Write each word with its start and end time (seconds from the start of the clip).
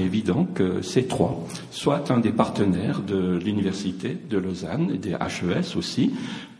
évident 0.00 0.44
que 0.44 0.82
ces 0.82 1.06
trois 1.06 1.46
soient 1.70 2.12
un 2.12 2.18
des 2.18 2.32
partenaires 2.32 3.00
de 3.00 3.38
l'Université 3.38 4.16
de 4.28 4.38
Lausanne 4.38 4.90
et 4.94 4.98
des 4.98 5.12
HES 5.12 5.76
aussi 5.76 6.12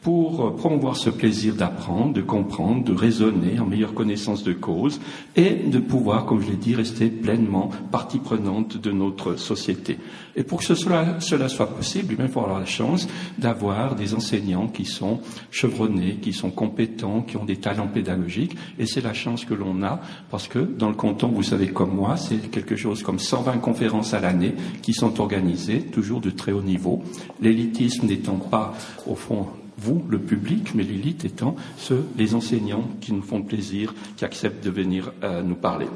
pour 0.03 0.57
promouvoir 0.57 0.97
ce 0.97 1.11
plaisir 1.11 1.55
d'apprendre, 1.55 2.15
de 2.15 2.23
comprendre, 2.23 2.85
de 2.85 2.95
raisonner 2.95 3.61
en 3.61 3.67
meilleure 3.67 3.93
connaissance 3.93 4.43
de 4.43 4.55
cause 4.55 5.01
et 5.37 5.51
de 5.51 5.79
pouvoir, 5.79 6.25
comme 6.25 6.41
je 6.41 6.49
l'ai 6.49 6.57
dit, 6.57 6.75
rester 6.75 7.09
pleinement 7.09 7.71
partie 7.91 8.19
prenante 8.19 8.79
de 8.79 8.93
notre 8.93 9.37
société. 9.37 9.99
Et 10.37 10.43
pour 10.43 10.61
que 10.61 10.75
cela, 10.75 11.21
soit 11.21 11.67
possible, 11.67 12.17
il 12.19 12.29
faut 12.29 12.41
avoir 12.41 12.61
la 12.61 12.65
chance 12.65 13.09
d'avoir 13.37 13.95
des 13.95 14.15
enseignants 14.15 14.69
qui 14.69 14.87
sont 14.87 15.21
chevronnés, 15.51 16.17
qui 16.23 16.33
sont 16.33 16.51
compétents, 16.51 17.21
qui 17.21 17.37
ont 17.37 17.45
des 17.45 17.57
talents 17.57 17.89
pédagogiques. 17.89 18.57
Et 18.79 18.87
c'est 18.87 19.03
la 19.03 19.13
chance 19.13 19.45
que 19.45 19.55
l'on 19.55 19.83
a 19.83 20.01
parce 20.31 20.49
que 20.49 20.61
dans 20.61 20.89
le 20.89 20.95
canton, 20.95 21.29
vous 21.29 21.43
savez 21.43 21.69
comme 21.69 21.95
moi, 21.95 22.17
c'est 22.17 22.51
quelque 22.51 22.77
chose 22.77 23.03
comme 23.03 23.19
120 23.19 23.59
conférences 23.59 24.15
à 24.15 24.21
l'année 24.21 24.55
qui 24.81 24.95
sont 24.95 25.21
organisées, 25.21 25.83
toujours 25.83 26.21
de 26.21 26.31
très 26.31 26.53
haut 26.53 26.63
niveau. 26.63 27.03
L'élitisme 27.43 28.07
n'étant 28.07 28.37
pas, 28.37 28.73
au 29.07 29.15
fond, 29.15 29.47
vous, 29.81 30.05
le 30.09 30.19
public, 30.19 30.75
mais 30.75 30.83
l'élite 30.83 31.25
étant 31.25 31.57
ceux, 31.77 32.05
les 32.17 32.35
enseignants 32.35 32.89
qui 33.01 33.13
nous 33.13 33.23
font 33.23 33.43
plaisir, 33.43 33.95
qui 34.17 34.25
acceptent 34.25 34.65
de 34.65 34.71
venir 34.71 35.13
euh, 35.23 35.43
nous 35.43 35.55
parler, 35.55 35.87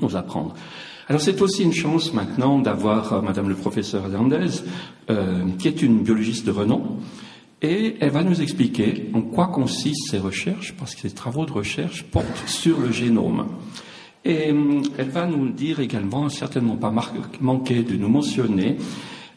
nous 0.00 0.16
apprendre. 0.16 0.54
Alors 1.08 1.20
c'est 1.20 1.40
aussi 1.42 1.62
une 1.62 1.72
chance 1.72 2.12
maintenant 2.12 2.58
d'avoir 2.58 3.12
euh, 3.12 3.22
Madame 3.22 3.48
le 3.48 3.54
professeur 3.54 4.04
Hernandez, 4.04 4.62
euh, 5.10 5.44
qui 5.58 5.68
est 5.68 5.82
une 5.82 6.02
biologiste 6.02 6.46
de 6.46 6.52
renom, 6.52 6.98
et 7.60 7.96
elle 8.00 8.10
va 8.10 8.24
nous 8.24 8.42
expliquer 8.42 9.10
en 9.14 9.22
quoi 9.22 9.48
consistent 9.48 10.10
ses 10.10 10.18
recherches, 10.18 10.74
parce 10.76 10.94
que 10.94 11.02
ses 11.02 11.14
travaux 11.14 11.46
de 11.46 11.52
recherche 11.52 12.02
portent 12.04 12.48
sur 12.48 12.80
le 12.80 12.90
génome. 12.90 13.46
Et 14.24 14.54
elle 14.98 15.10
va 15.10 15.26
nous 15.26 15.48
dire 15.48 15.80
également, 15.80 16.28
certainement 16.28 16.76
pas 16.76 16.92
manquer 17.40 17.82
de 17.82 17.96
nous 17.96 18.08
mentionner, 18.08 18.76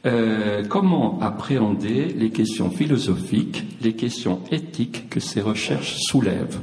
euh, 0.05 0.63
comment 0.67 1.19
appréhender 1.21 2.05
les 2.15 2.29
questions 2.29 2.69
philosophiques, 2.69 3.63
les 3.81 3.93
questions 3.93 4.41
éthiques 4.51 5.09
que 5.09 5.19
ces 5.19 5.41
recherches 5.41 5.95
soulèvent. 5.97 6.59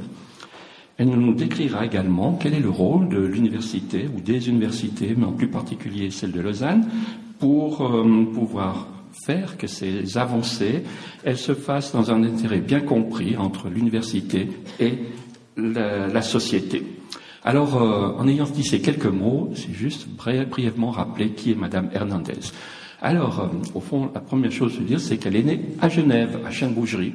Elle 0.97 1.09
nous 1.09 1.33
décrira 1.33 1.85
également 1.85 2.37
quel 2.39 2.53
est 2.53 2.59
le 2.59 2.69
rôle 2.69 3.09
de 3.09 3.19
l'université 3.19 4.07
ou 4.15 4.21
des 4.21 4.47
universités, 4.47 5.13
mais 5.17 5.25
en 5.25 5.33
plus 5.33 5.49
particulier 5.49 6.11
celle 6.11 6.31
de 6.31 6.39
Lausanne, 6.39 6.87
pour 7.39 7.81
euh, 7.81 8.25
pouvoir 8.33 8.87
faire 9.25 9.57
que 9.57 9.67
ces 9.67 10.17
avancées, 10.17 10.83
elles 11.23 11.37
se 11.37 11.53
fassent 11.53 11.91
dans 11.91 12.11
un 12.11 12.23
intérêt 12.23 12.59
bien 12.59 12.79
compris 12.79 13.35
entre 13.37 13.69
l'université 13.69 14.47
et 14.79 14.99
la, 15.57 16.21
société. 16.21 16.83
Alors, 17.43 17.81
euh, 17.81 18.13
en 18.17 18.27
ayant 18.27 18.45
dit 18.45 18.63
ces 18.63 18.81
quelques 18.81 19.05
mots, 19.05 19.51
c'est 19.55 19.73
juste 19.73 20.07
brièvement 20.07 20.91
rappeler 20.91 21.31
qui 21.31 21.51
est 21.51 21.55
Madame 21.55 21.89
Hernandez. 21.93 22.39
Alors, 23.03 23.41
euh, 23.41 23.47
au 23.75 23.81
fond, 23.81 24.09
la 24.15 24.21
première 24.21 24.51
chose 24.51 24.77
à 24.79 24.83
dire, 24.83 24.99
c'est 24.99 25.17
qu'elle 25.17 25.35
est 25.35 25.43
née 25.43 25.59
à 25.81 25.89
Genève, 25.89 26.39
à 26.45 26.49
Chêne-Bougerie. 26.49 27.13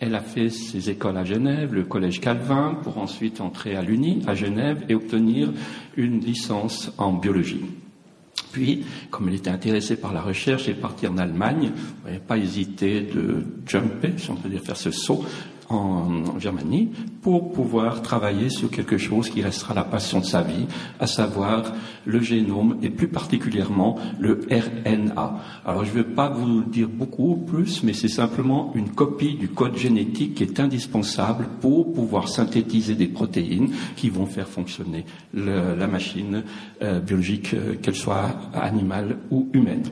Elle 0.00 0.16
a 0.16 0.20
fait 0.20 0.50
ses 0.50 0.90
écoles 0.90 1.16
à 1.16 1.24
Genève, 1.24 1.72
le 1.72 1.84
collège 1.84 2.20
Calvin, 2.20 2.76
pour 2.82 2.98
ensuite 2.98 3.40
entrer 3.40 3.76
à 3.76 3.82
l'Uni 3.82 4.22
à 4.26 4.34
Genève 4.34 4.84
et 4.88 4.94
obtenir 4.96 5.52
une 5.96 6.18
licence 6.18 6.90
en 6.98 7.12
biologie. 7.12 7.64
Puis, 8.50 8.84
comme 9.10 9.28
elle 9.28 9.36
était 9.36 9.50
intéressée 9.50 9.96
par 9.96 10.12
la 10.12 10.20
recherche, 10.20 10.64
elle 10.66 10.74
est 10.74 10.80
partie 10.80 11.06
en 11.06 11.16
Allemagne. 11.16 11.70
Elle 12.06 12.14
n'a 12.14 12.18
pas 12.18 12.36
hésité 12.36 13.02
de 13.02 13.44
jumper, 13.66 14.14
si 14.16 14.30
on 14.30 14.34
peut 14.34 14.48
dire 14.48 14.62
faire 14.62 14.76
ce 14.76 14.90
saut, 14.90 15.24
en 15.68 16.38
Germanie 16.38 16.90
pour 17.22 17.52
pouvoir 17.52 18.02
travailler 18.02 18.50
sur 18.50 18.70
quelque 18.70 18.98
chose 18.98 19.30
qui 19.30 19.42
restera 19.42 19.74
la 19.74 19.84
passion 19.84 20.20
de 20.20 20.24
sa 20.24 20.42
vie, 20.42 20.66
à 21.00 21.06
savoir 21.06 21.72
le 22.04 22.20
génome 22.20 22.76
et 22.82 22.90
plus 22.90 23.08
particulièrement 23.08 23.98
le 24.18 24.40
RNA. 24.50 25.40
Alors 25.64 25.84
je 25.84 25.90
ne 25.90 25.96
vais 25.96 26.04
pas 26.04 26.28
vous 26.28 26.62
dire 26.62 26.88
beaucoup 26.88 27.36
plus, 27.36 27.82
mais 27.82 27.92
c'est 27.92 28.08
simplement 28.08 28.72
une 28.74 28.90
copie 28.90 29.34
du 29.34 29.48
code 29.48 29.76
génétique 29.76 30.34
qui 30.34 30.42
est 30.42 30.60
indispensable 30.60 31.46
pour 31.60 31.92
pouvoir 31.92 32.28
synthétiser 32.28 32.94
des 32.94 33.08
protéines 33.08 33.70
qui 33.96 34.10
vont 34.10 34.26
faire 34.26 34.48
fonctionner 34.48 35.04
la 35.32 35.86
machine 35.86 36.42
euh, 36.82 37.00
biologique, 37.00 37.54
euh, 37.54 37.74
qu'elle 37.80 37.94
soit 37.94 38.30
animale 38.54 39.18
ou 39.30 39.48
humaine. 39.52 39.84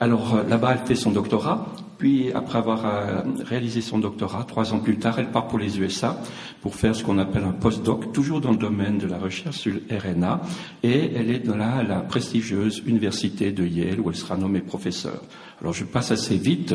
Alors 0.00 0.34
euh, 0.34 0.42
là-bas, 0.48 0.72
elle 0.72 0.86
fait 0.86 0.94
son 0.94 1.10
doctorat 1.10 1.66
puis, 1.98 2.32
après 2.32 2.58
avoir 2.58 2.84
euh, 2.84 3.22
réalisé 3.44 3.80
son 3.80 3.98
doctorat, 3.98 4.44
trois 4.44 4.74
ans 4.74 4.80
plus 4.80 4.98
tard, 4.98 5.18
elle 5.18 5.30
part 5.30 5.48
pour 5.48 5.58
les 5.58 5.78
USA 5.78 6.20
pour 6.60 6.74
faire 6.74 6.96
ce 6.96 7.04
qu'on 7.04 7.18
appelle 7.18 7.44
un 7.44 7.52
postdoc, 7.52 8.12
toujours 8.12 8.40
dans 8.40 8.50
le 8.50 8.56
domaine 8.56 8.98
de 8.98 9.06
la 9.06 9.18
recherche 9.18 9.56
sur 9.56 9.72
le 9.72 9.82
RNA, 9.96 10.40
et 10.82 11.12
elle 11.14 11.30
est 11.30 11.38
dans 11.38 11.56
la, 11.56 11.82
la 11.82 12.00
prestigieuse 12.00 12.82
université 12.86 13.52
de 13.52 13.64
Yale 13.64 14.00
où 14.00 14.10
elle 14.10 14.16
sera 14.16 14.36
nommée 14.36 14.60
professeure. 14.60 15.22
Alors 15.60 15.72
je 15.72 15.84
passe 15.84 16.10
assez 16.10 16.36
vite. 16.36 16.74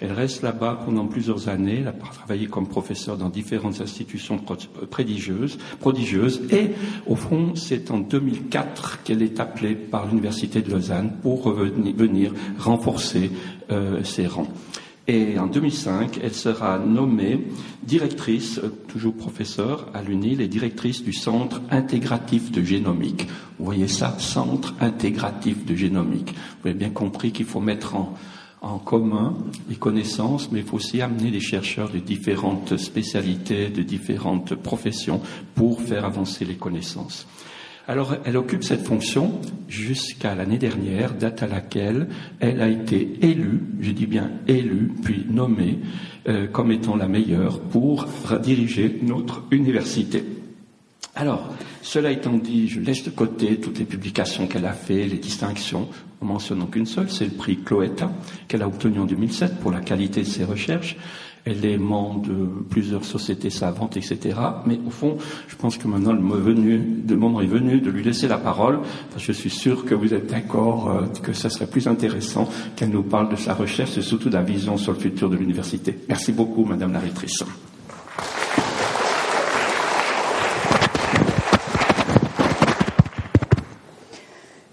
Elle 0.00 0.12
reste 0.12 0.42
là-bas 0.42 0.80
pendant 0.84 1.06
plusieurs 1.06 1.48
années. 1.48 1.78
Elle 1.80 1.88
a 1.88 1.92
travaillé 1.92 2.46
comme 2.46 2.68
professeure 2.68 3.16
dans 3.16 3.30
différentes 3.30 3.80
institutions 3.80 4.38
prodigieuses, 4.90 5.58
prodigieuses. 5.80 6.42
Et 6.50 6.70
au 7.06 7.16
fond, 7.16 7.54
c'est 7.54 7.90
en 7.90 7.98
2004 7.98 9.02
qu'elle 9.02 9.22
est 9.22 9.40
appelée 9.40 9.74
par 9.74 10.06
l'université 10.06 10.60
de 10.60 10.70
Lausanne 10.70 11.12
pour 11.22 11.42
revenir, 11.44 11.94
venir 11.96 12.34
renforcer 12.58 13.30
ses 14.04 14.26
rangs. 14.26 14.48
Et 15.08 15.38
en 15.38 15.46
2005, 15.46 16.20
elle 16.22 16.34
sera 16.34 16.78
nommée 16.78 17.46
directrice, 17.82 18.58
euh, 18.58 18.68
toujours 18.88 19.14
professeure 19.14 19.86
à 19.94 20.02
l'UNIL, 20.02 20.42
et 20.42 20.48
directrice 20.48 21.02
du 21.02 21.14
Centre 21.14 21.62
intégratif 21.70 22.52
de 22.52 22.62
génomique. 22.62 23.26
Vous 23.58 23.64
voyez 23.64 23.88
ça, 23.88 24.16
Centre 24.18 24.74
intégratif 24.80 25.64
de 25.64 25.74
génomique. 25.74 26.34
Vous 26.60 26.68
avez 26.68 26.78
bien 26.78 26.90
compris 26.90 27.32
qu'il 27.32 27.46
faut 27.46 27.60
mettre 27.60 27.96
en, 27.96 28.14
en 28.60 28.78
commun 28.78 29.34
les 29.70 29.76
connaissances, 29.76 30.52
mais 30.52 30.60
il 30.60 30.66
faut 30.66 30.76
aussi 30.76 31.00
amener 31.00 31.30
des 31.30 31.40
chercheurs 31.40 31.88
de 31.88 31.98
différentes 31.98 32.76
spécialités, 32.76 33.70
de 33.70 33.82
différentes 33.82 34.56
professions 34.56 35.22
pour 35.54 35.80
faire 35.80 36.04
avancer 36.04 36.44
les 36.44 36.56
connaissances. 36.56 37.26
Alors, 37.90 38.16
elle 38.26 38.36
occupe 38.36 38.64
cette 38.64 38.86
fonction 38.86 39.40
jusqu'à 39.66 40.34
l'année 40.34 40.58
dernière, 40.58 41.14
date 41.14 41.42
à 41.42 41.46
laquelle 41.46 42.08
elle 42.38 42.60
a 42.60 42.68
été 42.68 43.18
élue, 43.22 43.62
je 43.80 43.92
dis 43.92 44.04
bien 44.04 44.30
élue, 44.46 44.92
puis 45.02 45.24
nommée 45.26 45.78
euh, 46.28 46.46
comme 46.48 46.70
étant 46.70 46.96
la 46.96 47.08
meilleure 47.08 47.60
pour 47.60 48.06
diriger 48.42 48.98
notre 49.02 49.42
université. 49.50 50.22
Alors, 51.14 51.48
cela 51.80 52.10
étant 52.10 52.34
dit, 52.34 52.68
je 52.68 52.78
laisse 52.78 53.04
de 53.04 53.10
côté 53.10 53.56
toutes 53.56 53.78
les 53.78 53.86
publications 53.86 54.46
qu'elle 54.46 54.66
a 54.66 54.74
faites, 54.74 55.10
les 55.10 55.16
distinctions, 55.16 55.88
en 56.20 56.26
mentionnant 56.26 56.66
qu'une 56.66 56.84
seule, 56.84 57.10
c'est 57.10 57.24
le 57.24 57.30
prix 57.30 57.56
Cloetta 57.56 58.12
qu'elle 58.48 58.62
a 58.62 58.68
obtenu 58.68 58.98
en 58.98 59.06
2007 59.06 59.60
pour 59.60 59.70
la 59.70 59.80
qualité 59.80 60.20
de 60.20 60.26
ses 60.26 60.44
recherches. 60.44 60.96
Membre 61.78 62.22
de 62.22 62.46
plusieurs 62.68 63.04
sociétés 63.04 63.50
savantes, 63.50 63.96
etc. 63.96 64.36
Mais 64.66 64.78
au 64.86 64.90
fond, 64.90 65.16
je 65.48 65.56
pense 65.56 65.78
que 65.78 65.88
maintenant 65.88 66.12
le 66.12 66.20
moment, 66.20 67.40
est 67.40 67.46
venu 67.46 67.80
de 67.80 67.90
lui 67.90 68.02
laisser 68.02 68.28
la 68.28 68.38
parole, 68.38 68.80
je 69.16 69.32
suis 69.32 69.50
sûr 69.50 69.84
que 69.84 69.94
vous 69.94 70.14
êtes 70.14 70.26
d'accord 70.26 70.90
euh, 70.90 71.06
que 71.22 71.32
ça 71.32 71.50
serait 71.50 71.66
plus 71.66 71.88
intéressant 71.88 72.48
qu'elle 72.76 72.90
nous 72.90 73.02
parle 73.02 73.30
de 73.30 73.36
sa 73.36 73.54
recherche 73.54 73.96
et 73.98 74.02
surtout 74.02 74.28
de 74.28 74.34
la 74.34 74.42
vision 74.42 74.76
sur 74.76 74.92
le 74.92 74.98
futur 74.98 75.30
de 75.30 75.36
l'université. 75.36 75.98
Merci 76.08 76.32
beaucoup, 76.32 76.64
Madame 76.64 76.92
la 76.92 77.00
rectrice. 77.00 77.44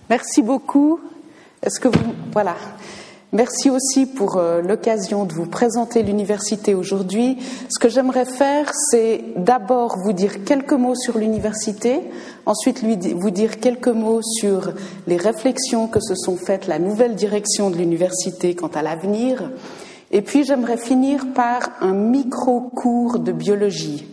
Merci 0.10 0.42
beaucoup. 0.42 1.00
Est-ce 1.62 1.80
que 1.80 1.88
vous 1.88 2.14
voilà 2.32 2.56
Merci 3.36 3.70
aussi 3.70 4.06
pour 4.06 4.38
euh, 4.38 4.62
l'occasion 4.62 5.26
de 5.26 5.34
vous 5.34 5.46
présenter 5.46 6.04
l'université 6.04 6.74
aujourd'hui. 6.74 7.38
Ce 7.68 7.78
que 7.78 7.90
j'aimerais 7.90 8.24
faire, 8.24 8.72
c'est 8.90 9.26
d'abord 9.36 9.98
vous 9.98 10.14
dire 10.14 10.46
quelques 10.46 10.72
mots 10.72 10.96
sur 10.96 11.18
l'université, 11.18 12.00
ensuite 12.46 12.82
vous 12.82 13.32
dire 13.32 13.60
quelques 13.60 13.90
mots 13.90 14.22
sur 14.22 14.72
les 15.06 15.18
réflexions 15.18 15.90
que 15.90 16.00
se 16.00 16.16
sont 16.16 16.38
faites 16.38 16.68
la 16.68 16.80
nouvelle 16.80 17.16
direction 17.16 17.70
de 17.70 17.76
l'université 17.76 18.56
quant 18.56 18.72
à 18.74 18.82
l'avenir, 18.82 19.52
et 20.12 20.22
puis 20.22 20.46
j'aimerais 20.46 20.78
finir 20.78 21.26
par 21.34 21.72
un 21.82 21.92
micro-cours 21.92 23.20
de 23.20 23.34
biologie. 23.34 24.08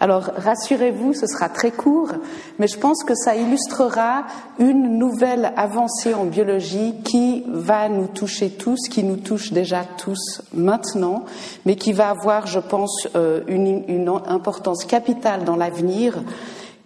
Alors 0.00 0.30
rassurez-vous, 0.36 1.14
ce 1.14 1.26
sera 1.26 1.48
très 1.48 1.70
court, 1.70 2.10
mais 2.58 2.66
je 2.66 2.78
pense 2.78 3.04
que 3.04 3.14
ça 3.14 3.36
illustrera 3.36 4.24
une 4.58 4.98
nouvelle 4.98 5.52
avancée 5.56 6.14
en 6.14 6.24
biologie 6.24 6.96
qui 7.04 7.44
va 7.46 7.88
nous 7.88 8.08
toucher 8.08 8.50
tous, 8.50 8.88
qui 8.90 9.04
nous 9.04 9.16
touche 9.16 9.52
déjà 9.52 9.84
tous 9.84 10.42
maintenant, 10.52 11.24
mais 11.64 11.76
qui 11.76 11.92
va 11.92 12.10
avoir, 12.10 12.46
je 12.46 12.58
pense, 12.58 13.08
euh, 13.14 13.42
une, 13.46 13.84
importance 14.26 14.84
capitale 14.84 15.44
dans 15.44 15.56
l'avenir 15.56 16.22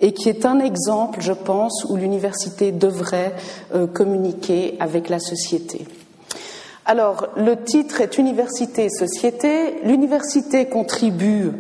et 0.00 0.12
qui 0.12 0.28
est 0.28 0.46
un 0.46 0.61
exemple, 0.61 1.20
je 1.20 1.32
pense, 1.32 1.84
où 1.88 1.96
l'université 1.96 2.72
devrait 2.72 3.34
euh, 3.75 3.87
communiquer 3.87 4.76
avec 4.81 5.08
la 5.08 5.19
société. 5.19 5.87
Alors, 6.84 7.28
le 7.37 7.56
titre 7.56 8.00
est 8.00 8.16
Université 8.16 8.87
et 8.87 8.90
Société. 8.90 9.82
L'université 9.84 10.66
contribue 10.66 11.52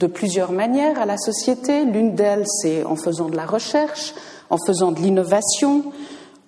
de 0.00 0.06
plusieurs 0.06 0.50
manières 0.50 0.98
à 0.98 1.06
la 1.06 1.18
société. 1.18 1.84
L'une 1.84 2.14
d'elles, 2.14 2.46
c'est 2.46 2.84
en 2.84 2.96
faisant 2.96 3.28
de 3.28 3.36
la 3.36 3.46
recherche, 3.46 4.14
en 4.48 4.56
faisant 4.66 4.92
de 4.92 5.00
l'innovation, 5.00 5.84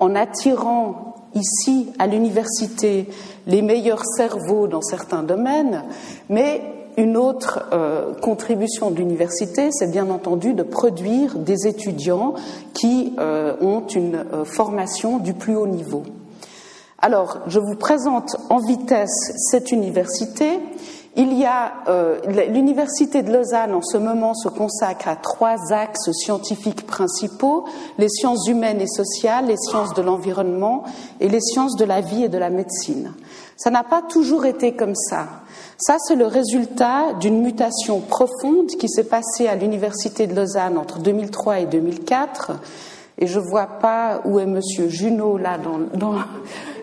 en 0.00 0.14
attirant 0.14 1.14
ici 1.34 1.88
à 1.98 2.06
l'université 2.06 3.08
les 3.46 3.62
meilleurs 3.62 4.04
cerveaux 4.16 4.66
dans 4.66 4.80
certains 4.80 5.22
domaines, 5.22 5.84
mais 6.28 6.62
une 6.96 7.16
autre 7.16 7.68
euh, 7.72 8.14
contribution 8.14 8.90
de 8.90 8.96
l'université, 8.96 9.68
c'est 9.70 9.90
bien 9.90 10.10
entendu 10.10 10.54
de 10.54 10.62
produire 10.62 11.38
des 11.38 11.66
étudiants 11.66 12.34
qui 12.74 13.14
euh, 13.18 13.54
ont 13.60 13.86
une 13.86 14.24
euh, 14.32 14.44
formation 14.44 15.18
du 15.18 15.32
plus 15.34 15.56
haut 15.56 15.66
niveau. 15.66 16.02
Alors, 16.98 17.38
je 17.46 17.58
vous 17.58 17.76
présente 17.76 18.36
en 18.48 18.58
vitesse 18.58 19.32
cette 19.50 19.72
université. 19.72 20.60
Il 21.14 21.38
y 21.38 21.44
a 21.44 21.74
l'université 22.48 23.22
de 23.22 23.30
Lausanne 23.30 23.74
en 23.74 23.82
ce 23.82 23.98
moment 23.98 24.32
se 24.32 24.48
consacre 24.48 25.08
à 25.08 25.16
trois 25.16 25.70
axes 25.70 26.10
scientifiques 26.12 26.86
principaux 26.86 27.66
les 27.98 28.08
sciences 28.08 28.46
humaines 28.48 28.80
et 28.80 28.86
sociales, 28.86 29.46
les 29.46 29.58
sciences 29.58 29.92
de 29.92 30.00
l'environnement 30.00 30.84
et 31.20 31.28
les 31.28 31.40
sciences 31.40 31.76
de 31.76 31.84
la 31.84 32.00
vie 32.00 32.24
et 32.24 32.28
de 32.30 32.38
la 32.38 32.48
médecine. 32.48 33.12
Ça 33.56 33.70
n'a 33.70 33.84
pas 33.84 34.00
toujours 34.00 34.46
été 34.46 34.72
comme 34.72 34.94
ça. 34.94 35.26
Ça, 35.76 35.96
c'est 35.98 36.16
le 36.16 36.26
résultat 36.26 37.12
d'une 37.20 37.42
mutation 37.42 38.00
profonde 38.00 38.68
qui 38.78 38.88
s'est 38.88 39.04
passée 39.04 39.48
à 39.48 39.54
l'Université 39.54 40.26
de 40.26 40.34
Lausanne 40.34 40.78
entre 40.78 40.98
2003 41.00 41.60
et 41.60 41.66
2004. 41.66 42.52
Et 43.22 43.28
je 43.28 43.38
vois 43.38 43.68
pas 43.80 44.20
où 44.24 44.40
est 44.40 44.46
Monsieur 44.46 44.88
Junot 44.88 45.38
là 45.38 45.56
dans, 45.56 45.78
dans, 45.96 46.16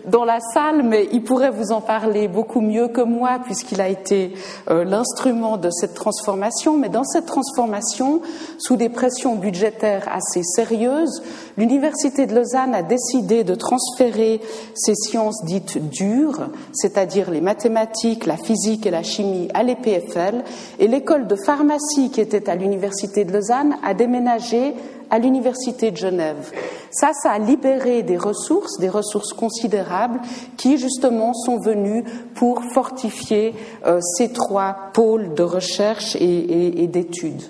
dans 0.06 0.24
la 0.24 0.40
salle, 0.54 0.82
mais 0.82 1.06
il 1.12 1.22
pourrait 1.22 1.50
vous 1.50 1.70
en 1.70 1.82
parler 1.82 2.28
beaucoup 2.28 2.62
mieux 2.62 2.88
que 2.88 3.02
moi 3.02 3.40
puisqu'il 3.44 3.78
a 3.82 3.90
été 3.90 4.32
euh, 4.70 4.82
l'instrument 4.82 5.58
de 5.58 5.68
cette 5.68 5.92
transformation. 5.92 6.78
Mais 6.78 6.88
dans 6.88 7.04
cette 7.04 7.26
transformation, 7.26 8.22
sous 8.56 8.76
des 8.76 8.88
pressions 8.88 9.34
budgétaires 9.34 10.08
assez 10.10 10.42
sérieuses, 10.42 11.22
l'Université 11.58 12.24
de 12.24 12.34
Lausanne 12.34 12.74
a 12.74 12.82
décidé 12.82 13.44
de 13.44 13.54
transférer 13.54 14.40
ses 14.72 14.94
sciences 14.94 15.44
dites 15.44 15.90
dures, 15.90 16.48
c'est-à-dire 16.72 17.30
les 17.30 17.42
mathématiques, 17.42 18.24
la 18.24 18.38
physique 18.38 18.86
et 18.86 18.90
la 18.90 19.02
chimie, 19.02 19.48
à 19.52 19.62
l'EPFL, 19.62 20.42
et 20.78 20.88
l'école 20.88 21.26
de 21.26 21.36
pharmacie 21.36 22.10
qui 22.10 22.22
était 22.22 22.48
à 22.48 22.54
l'Université 22.54 23.26
de 23.26 23.32
Lausanne 23.34 23.76
a 23.84 23.92
déménagé 23.92 24.74
à 25.10 25.18
l'Université 25.18 25.90
de 25.90 25.96
Genève. 25.96 26.52
Ça, 26.90 27.10
ça 27.12 27.32
a 27.32 27.38
libéré 27.38 28.02
des 28.02 28.16
ressources, 28.16 28.78
des 28.78 28.88
ressources 28.88 29.32
considérables, 29.32 30.20
qui 30.56 30.78
justement 30.78 31.34
sont 31.34 31.58
venues 31.58 32.04
pour 32.34 32.62
fortifier 32.72 33.54
euh, 33.86 34.00
ces 34.00 34.32
trois 34.32 34.76
pôles 34.92 35.34
de 35.34 35.42
recherche 35.42 36.16
et, 36.16 36.86
d'études. 36.86 37.42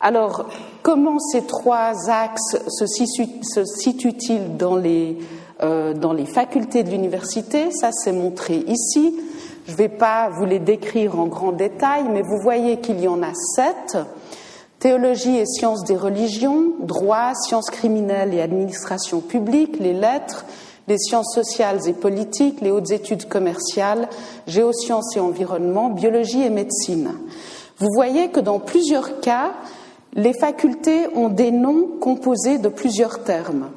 Alors, 0.00 0.46
comment 0.82 1.18
ces 1.18 1.46
trois 1.46 2.10
axes 2.10 2.56
se, 2.68 3.64
situent-ils 3.64 4.56
dans 4.56 4.76
les, 4.76 5.18
euh, 5.62 5.94
dans 5.94 6.12
les 6.12 6.26
facultés 6.26 6.82
de 6.82 6.90
l'université? 6.90 7.70
Ça, 7.70 7.90
c'est 7.92 8.12
montré 8.12 8.64
ici. 8.66 9.14
Je 9.66 9.72
ne 9.72 9.76
vais 9.76 9.88
pas 9.88 10.28
vous 10.28 10.44
les 10.44 10.60
décrire 10.60 11.18
en 11.18 11.26
grand 11.26 11.52
détail, 11.52 12.04
mais 12.10 12.22
vous 12.22 12.38
voyez 12.40 12.78
qu'il 12.78 13.00
y 13.00 13.08
en 13.08 13.22
a 13.22 13.32
sept. 13.34 13.98
Théologie 14.86 15.38
et 15.38 15.46
sciences 15.46 15.82
des 15.82 15.96
religions, 15.96 16.74
droit, 16.78 17.32
sciences 17.34 17.70
criminelles 17.70 18.32
et 18.32 18.40
administration 18.40 19.20
publique, 19.20 19.80
les 19.80 19.92
lettres, 19.92 20.44
les 20.86 20.96
sciences 20.96 21.34
sociales 21.34 21.80
et 21.88 21.92
politiques, 21.92 22.60
les 22.60 22.70
hautes 22.70 22.92
études 22.92 23.26
commerciales, 23.26 24.08
géosciences 24.46 25.16
et 25.16 25.18
environnement, 25.18 25.90
biologie 25.90 26.44
et 26.44 26.50
médecine. 26.50 27.14
Vous 27.78 27.88
voyez 27.96 28.28
que 28.28 28.38
dans 28.38 28.60
plusieurs 28.60 29.18
cas, 29.18 29.54
les 30.14 30.34
facultés 30.34 31.08
ont 31.16 31.30
des 31.30 31.50
noms 31.50 31.88
composés 32.00 32.58
de 32.58 32.68
plusieurs 32.68 33.24
termes. 33.24 33.70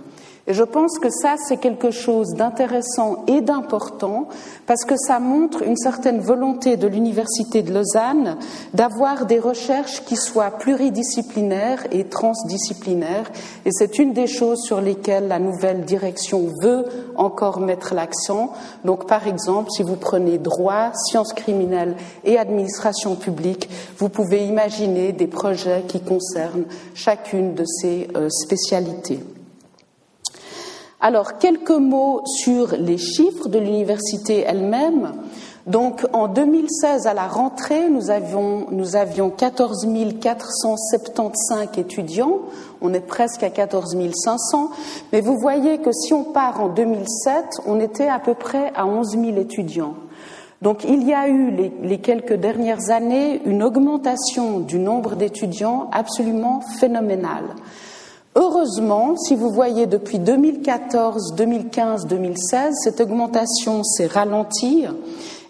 Je 0.50 0.64
pense 0.64 0.98
que 0.98 1.12
ça, 1.12 1.36
c'est 1.38 1.58
quelque 1.58 1.92
chose 1.92 2.34
d'intéressant 2.34 3.24
et 3.28 3.42
d'important 3.42 4.28
parce 4.66 4.84
que 4.84 4.96
ça 4.98 5.20
montre 5.20 5.62
une 5.62 5.78
certaine 5.78 6.22
volonté 6.22 6.76
de 6.76 6.88
l'Université 6.88 7.62
de 7.62 7.72
Lausanne 7.72 8.36
d'avoir 8.74 9.28
des 9.28 9.38
recherches 9.38 10.04
qui 10.06 10.16
soient 10.16 10.50
pluridisciplinaires 10.50 11.86
et 11.92 12.06
transdisciplinaires. 12.06 13.32
Et 13.66 13.70
c'est 13.72 14.00
une 14.00 14.12
des 14.12 14.26
choses 14.26 14.64
sur 14.64 14.82
lesquelles 14.82 15.28
la 15.28 15.38
nouvelle 15.38 15.86
direction 15.86 16.48
veut 16.64 16.86
encore 17.16 17.60
mettre 17.60 17.94
l'accent. 17.94 18.52
Par 19.08 19.28
exemple, 19.28 19.70
si 19.70 19.84
vous 19.84 19.98
prenez 19.98 20.40
droit, 20.40 20.92
sciences 20.96 21.34
criminelles 21.34 21.96
et 22.24 22.40
administration 22.40 23.16
publique, 23.16 23.70
vous 24.00 24.10
pouvez 24.10 24.48
imaginer 24.48 25.12
des 25.12 25.28
projets 25.28 25.84
qui 25.88 26.00
concernent 26.00 26.66
chacune 26.96 27.54
de 27.54 27.66
ces 27.66 28.08
euh, 28.16 28.30
spécialités. 28.30 29.20
Alors, 31.02 31.38
quelques 31.38 31.70
mots 31.70 32.22
sur 32.26 32.76
les 32.76 32.98
chiffres 32.98 33.48
de 33.48 33.58
l'université 33.58 34.44
elle-même. 34.46 35.14
Donc, 35.66 36.06
en 36.12 36.28
2016, 36.28 37.08
à 37.08 37.14
la 37.14 37.26
rentrée, 37.26 37.88
nous 37.90 38.10
avions, 38.10 38.68
nous 38.72 38.98
avions 38.98 39.30
14 39.30 39.88
475 40.20 41.78
étudiants. 41.78 42.40
On 42.82 42.94
est 42.94 43.00
presque 43.00 43.44
à 43.44 43.50
14 43.50 43.96
500. 44.14 44.72
Mais 45.14 45.22
vous 45.22 45.38
voyez 45.40 45.78
que 45.78 45.94
si 45.94 46.14
on 46.14 46.26
part 46.26 46.60
en 46.60 46.68
2007, 46.68 47.62
on 47.66 47.80
était 47.80 48.10
à 48.10 48.20
peu 48.20 48.34
près 48.34 48.74
à 48.76 48.86
11 48.86 49.12
000 49.12 49.38
étudiants. 49.38 49.94
Donc, 50.62 50.84
il 50.84 51.08
y 51.08 51.14
a 51.14 51.30
eu 51.30 51.72
les 51.82 52.00
quelques 52.00 52.34
dernières 52.34 52.90
années 52.90 53.42
une 53.46 53.64
augmentation 53.64 54.60
du 54.60 54.80
nombre 54.80 55.16
d'étudiants 55.16 55.90
absolument 55.94 56.60
phénoménale. 56.60 57.56
Heureusement, 58.36 59.18
si 59.18 59.36
vous 59.36 59.50
voyez 59.50 59.88
depuis 59.88 60.20
2014, 60.20 61.34
2015, 61.36 62.06
2016, 62.06 62.76
cette 62.84 63.02
augmentation 63.02 63.84
s'est 63.84 64.06
ralentie. 64.06 64.86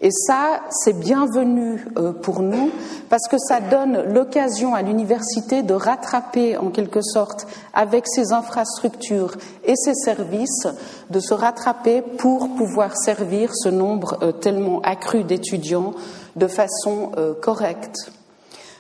Et 0.02 0.12
ça, 0.12 0.62
c'est 0.70 0.98
bienvenu 0.98 1.86
euh, 1.98 2.14
pour 2.14 2.42
nous 2.42 2.72
parce 3.10 3.28
que 3.28 3.38
ça 3.38 3.60
donne 3.60 4.02
l'occasion 4.14 4.74
à 4.74 4.82
l'université 4.82 5.62
de 5.62 5.74
rattraper 5.74 6.56
en 6.56 6.70
quelque 6.70 7.02
sorte 7.02 7.48
avec 7.74 8.08
ses 8.08 8.32
infrastructures 8.32 9.36
et 9.66 9.76
ses 9.76 9.94
services, 9.94 10.68
de 11.10 11.20
se 11.20 11.34
rattraper 11.34 12.02
pour 12.02 12.48
pouvoir 12.56 12.96
servir 12.96 13.54
ce 13.54 13.68
nombre 13.68 14.18
euh, 14.22 14.32
tellement 14.32 14.80
accru 14.84 15.26
d'étudiants 15.26 15.94
de 16.38 16.48
façon 16.48 17.12
euh, 17.18 17.34
correcte. 17.34 18.10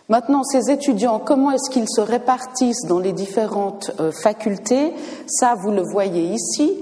Maintenant, 0.09 0.44
ces 0.44 0.71
étudiants, 0.71 1.21
comment 1.23 1.51
est-ce 1.51 1.69
qu'ils 1.69 1.88
se 1.88 2.01
répartissent 2.01 2.85
dans 2.88 2.97
les 2.97 3.13
différentes 3.13 3.91
euh, 4.00 4.11
facultés? 4.11 4.91
Ça, 5.27 5.53
vous 5.61 5.69
le 5.69 5.83
voyez 5.83 6.33
ici. 6.33 6.73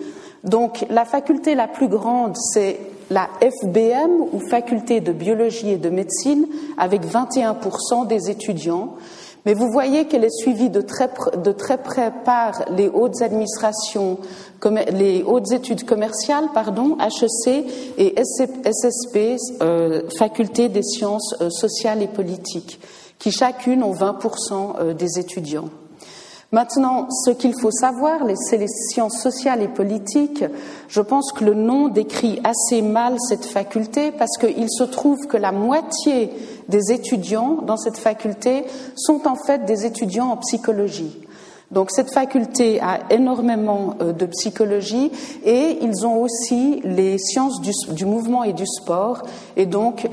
Donc, 0.45 0.85
la 0.89 1.03
faculté 1.03 1.53
la 1.53 1.68
plus 1.68 1.89
grande, 1.89 2.38
c'est 2.38 2.79
la 3.10 3.27
FBM, 3.41 4.12
ou 4.31 4.39
faculté 4.39 5.01
de 5.01 5.12
biologie 5.12 5.72
et 5.72 5.77
de 5.77 5.89
médecine, 5.89 6.48
avec 6.77 7.05
21% 7.05 8.07
des 8.07 8.29
étudiants. 8.29 8.96
Mais 9.46 9.53
vous 9.53 9.69
voyez 9.72 10.05
qu'elle 10.05 10.24
est 10.24 10.41
suivie 10.41 10.69
de 10.69 10.79
très, 10.79 11.10
de 11.38 11.51
très 11.51 11.77
près 11.77 12.13
par 12.24 12.63
les 12.77 12.88
hautes 12.88 13.22
administrations, 13.22 14.19
les 14.93 15.24
hautes 15.24 15.51
études 15.51 15.86
commerciales, 15.86 16.46
pardon, 16.53 16.98
HEC 17.00 17.65
et 17.98 18.15
SSP, 18.22 19.38
euh, 19.62 20.01
faculté 20.17 20.69
des 20.69 20.84
sciences 20.84 21.36
euh, 21.41 21.50
sociales 21.50 22.01
et 22.01 22.07
politiques 22.07 22.79
qui 23.19 23.31
chacune 23.31 23.83
ont 23.83 23.93
20% 23.93 24.75
euh, 24.79 24.93
des 24.93 25.19
étudiants. 25.19 25.69
Maintenant, 26.53 27.09
ce 27.12 27.31
qu'il 27.31 27.53
faut 27.59 27.71
savoir, 27.71 28.21
c'est 28.36 28.57
les 28.57 28.69
sciences 28.69 29.19
sociales 29.21 29.62
et 29.62 29.67
politiques. 29.67 30.45
Je 30.88 31.01
pense 31.01 31.33
que 31.33 31.43
le 31.43 31.53
nom 31.53 31.89
décrit 31.89 32.39
assez 32.45 32.81
mal 32.81 33.17
cette 33.19 33.45
faculté 33.45 34.13
parce 34.13 34.38
qu'il 34.38 34.69
se 34.69 34.83
trouve 34.83 35.27
que 35.27 35.36
la 35.36 35.51
moitié 35.51 36.31
des 36.69 36.93
étudiants 36.93 37.57
dans 37.63 37.75
cette 37.75 37.97
faculté 37.97 38.63
sont 38.95 39.27
en 39.27 39.36
fait 39.36 39.65
des 39.65 39.86
étudiants 39.86 40.29
en 40.29 40.38
psychologie. 40.38 41.26
Donc 41.71 41.91
cette 41.91 42.13
faculté 42.13 42.79
a 42.81 43.00
énormément 43.09 43.95
euh, 44.01 44.13
de 44.13 44.25
psychologie 44.27 45.12
et 45.43 45.79
ils 45.81 46.05
ont 46.05 46.21
aussi 46.21 46.81
les 46.83 47.17
sciences 47.17 47.62
du, 47.62 48.05
mouvement 48.05 48.43
et 48.43 48.53
du 48.53 48.65
sport. 48.65 49.24
Et 49.57 49.65
donc, 49.65 50.07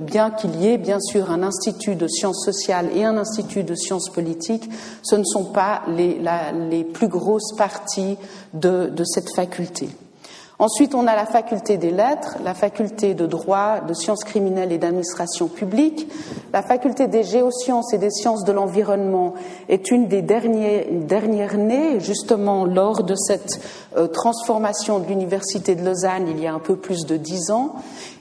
bien 0.00 0.30
qu'il 0.30 0.60
y 0.60 0.68
ait 0.68 0.78
bien 0.78 0.98
sûr 1.00 1.30
un 1.30 1.42
institut 1.42 1.94
de 1.94 2.08
sciences 2.08 2.44
sociales 2.44 2.88
et 2.94 3.04
un 3.04 3.16
institut 3.16 3.62
de 3.62 3.74
sciences 3.74 4.10
politiques, 4.10 4.68
ce 5.02 5.16
ne 5.16 5.24
sont 5.24 5.44
pas 5.44 5.82
les, 5.88 6.84
plus 6.84 7.08
grosses 7.08 7.54
parties 7.56 8.16
de 8.54 9.04
cette 9.04 9.34
faculté. 9.34 9.88
Ensuite, 10.60 10.94
on 10.94 11.06
a 11.06 11.16
la 11.16 11.24
faculté 11.24 11.78
des 11.78 11.90
lettres, 11.90 12.36
la 12.44 12.52
faculté 12.52 13.14
de 13.14 13.24
droit, 13.24 13.80
de 13.80 13.94
sciences 13.94 14.24
criminelles 14.24 14.72
et 14.72 14.76
d'administration 14.76 15.48
publique. 15.48 16.06
La 16.52 16.60
faculté 16.60 17.08
des 17.08 17.22
géosciences 17.22 17.94
et 17.94 17.98
des 17.98 18.10
sciences 18.10 18.44
de 18.44 18.52
l'environnement 18.52 19.32
est 19.70 19.90
une 19.90 20.06
des 20.06 20.20
dernières, 20.20 21.56
nées, 21.56 21.98
justement 22.00 22.66
lors 22.66 23.04
de 23.04 23.14
cette 23.14 23.58
euh, 23.96 24.06
transformation 24.06 24.98
de 24.98 25.06
l'Université 25.06 25.74
de 25.74 25.82
Lausanne 25.82 26.26
il 26.28 26.38
y 26.38 26.46
a 26.46 26.52
un 26.52 26.58
peu 26.58 26.76
plus 26.76 27.06
de 27.06 27.16
dix 27.16 27.50
ans. 27.50 27.76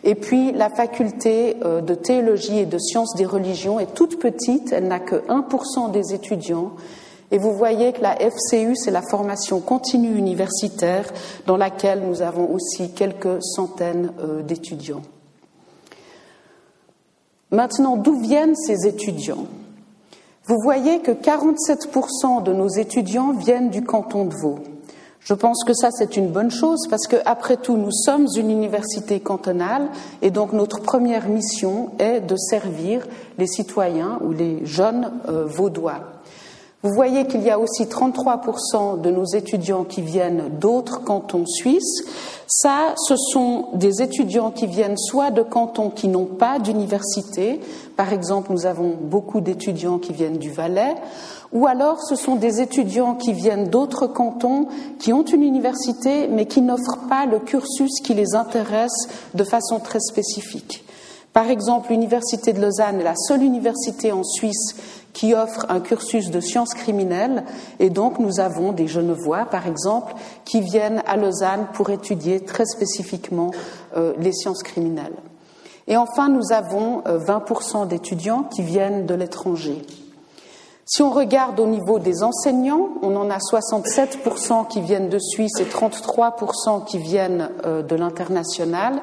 Et 0.06 0.16
puis, 0.16 0.54
la 0.54 0.70
faculté 0.70 1.58
euh, 1.66 1.82
de 1.82 1.94
théologie 1.94 2.60
et 2.60 2.66
de 2.66 2.78
sciences 2.78 3.16
des 3.18 3.26
religions 3.26 3.82
est 3.82 3.94
toute 3.94 4.18
petite, 4.18 4.72
elle 4.72 4.88
n'a 4.88 5.02
que 5.02 5.18
1% 5.28 5.92
des 5.92 6.14
étudiants 6.14 6.72
Et 7.32 7.38
vous 7.38 7.54
voyez 7.54 7.94
que 7.94 8.02
la 8.02 8.16
FCU, 8.16 8.76
c'est 8.76 8.92
la 8.92 9.04
formation 9.04 9.60
continue 9.60 10.16
universitaire 10.16 11.06
dans 11.46 11.58
laquelle 11.58 12.02
nous 12.02 12.22
avons 12.22 12.50
aussi 12.52 12.92
quelques 12.92 13.44
centaines 13.44 14.12
euh, 14.20 14.42
d'étudiants. 14.42 15.04
Maintenant, 17.52 17.98
d'où 17.98 18.20
viennent 18.20 18.56
ces 18.56 18.88
étudiants? 18.88 19.46
Vous 20.46 20.58
voyez 20.64 21.00
que 21.00 21.12
47% 21.12 22.42
de 22.44 22.54
nos 22.54 22.70
étudiants 22.70 23.34
viennent 23.34 23.70
du 23.70 23.84
canton 23.84 24.26
de 24.26 24.34
Vaud. 24.36 24.60
Je 25.20 25.34
pense 25.34 25.64
que 25.64 25.74
ça, 25.74 25.90
c'est 25.92 26.18
une 26.18 26.30
bonne 26.30 26.50
chose 26.50 26.88
parce 26.90 27.06
que, 27.06 27.18
après 27.26 27.58
tout, 27.58 27.78
nous 27.78 27.92
sommes 27.92 28.26
une 28.36 28.50
université 28.50 29.20
cantonale 29.20 29.90
et 30.22 30.32
donc 30.32 30.54
notre 30.54 30.82
première 30.82 31.28
mission 31.28 31.92
est 32.00 32.22
de 32.22 32.36
servir 32.36 33.06
les 33.38 33.48
citoyens 33.48 34.18
ou 34.24 34.32
les 34.32 34.66
jeunes 34.66 35.12
euh, 35.28 35.46
vaudois. 35.46 36.00
Vous 36.82 36.94
voyez 36.94 37.28
qu'il 37.28 37.42
y 37.42 37.50
a 37.50 37.60
aussi 37.60 37.84
33% 37.84 39.02
de 39.02 39.12
nos 39.12 39.26
étudiants 39.26 39.84
qui 39.84 40.02
viennent 40.02 40.50
d'autres 40.60 41.04
cantons 41.04 41.46
suisses. 41.46 42.06
Ça, 42.48 42.94
ce 42.96 43.18
sont 43.18 43.68
des 43.74 44.02
étudiants 44.02 44.52
qui 44.52 44.66
viennent 44.66 44.98
soit 44.98 45.30
de 45.30 45.42
cantons 45.42 45.90
qui 45.90 46.08
n'ont 46.08 46.26
pas 46.26 46.58
d'université, 46.58 47.60
par 48.00 48.14
exemple, 48.14 48.54
nous 48.54 48.66
avons 48.66 48.96
beaucoup 48.98 49.42
d'étudiants 49.42 50.00
qui 50.00 50.14
viennent 50.14 50.38
du 50.38 50.52
Valais, 50.52 50.96
ou 51.52 51.68
alors 51.68 52.02
ce 52.02 52.16
sont 52.16 52.38
des 52.38 52.62
étudiants 52.62 53.16
qui 53.16 53.34
viennent 53.34 53.68
d'autres 53.68 54.08
cantons, 54.08 54.70
qui 55.00 55.12
ont 55.12 55.26
une 55.26 55.44
université, 55.44 56.30
mais 56.30 56.46
qui 56.46 56.62
n'offrent 56.62 57.10
pas 57.10 57.26
le 57.26 57.40
cursus 57.40 58.00
qui 58.02 58.14
les 58.14 58.36
intéresse 58.36 59.10
de 59.34 59.44
façon 59.44 59.82
très 59.82 60.00
spécifique. 60.00 60.86
Par 61.34 61.50
exemple, 61.50 61.92
l'Université 61.92 62.54
de 62.54 62.62
Lausanne 62.62 63.02
est 63.02 63.04
la 63.04 63.16
seule 63.16 63.44
université 63.44 64.14
en 64.14 64.24
Suisse 64.24 64.76
qui 65.14 65.34
offre 65.34 65.66
un 65.70 65.80
cursus 65.80 66.30
de 66.30 66.40
sciences 66.40 66.74
criminelles 66.74 67.44
et 67.80 67.90
donc 67.90 68.20
nous 68.20 68.40
avons 68.40 68.72
des 68.72 68.88
Genevois, 68.88 69.46
par 69.46 69.68
exemple, 69.68 70.14
qui 70.46 70.62
viennent 70.62 71.04
à 71.08 71.18
Lausanne 71.18 71.68
pour 71.74 71.90
étudier 71.90 72.42
très 72.42 72.66
spécifiquement 72.66 73.52
euh, 73.98 74.14
les 74.20 74.34
sciences 74.34 74.64
criminelles. 74.64 75.16
Et 75.88 75.98
enfin, 75.98 76.30
nous 76.30 76.52
avons 76.52 77.02
20% 77.02 77.84
euh, 77.84 77.86
d'étudiants 77.86 78.44
qui 78.44 78.62
viennent 78.62 79.06
de 79.06 79.16
l'étranger. 79.16 79.82
Si 80.92 81.04
on 81.04 81.12
regarde 81.12 81.60
au 81.60 81.68
niveau 81.68 82.00
des 82.00 82.24
enseignants, 82.24 82.90
on 83.04 83.16
en 83.16 83.30
a 83.30 83.38
67% 83.38 84.66
qui 84.66 84.82
viennent 84.82 85.08
de 85.08 85.20
Suisse 85.20 85.60
et 85.60 85.66
33% 85.66 86.84
qui 86.84 86.98
viennent 86.98 87.52
euh, 87.64 87.84
de 87.84 87.96
l'international. 87.96 89.00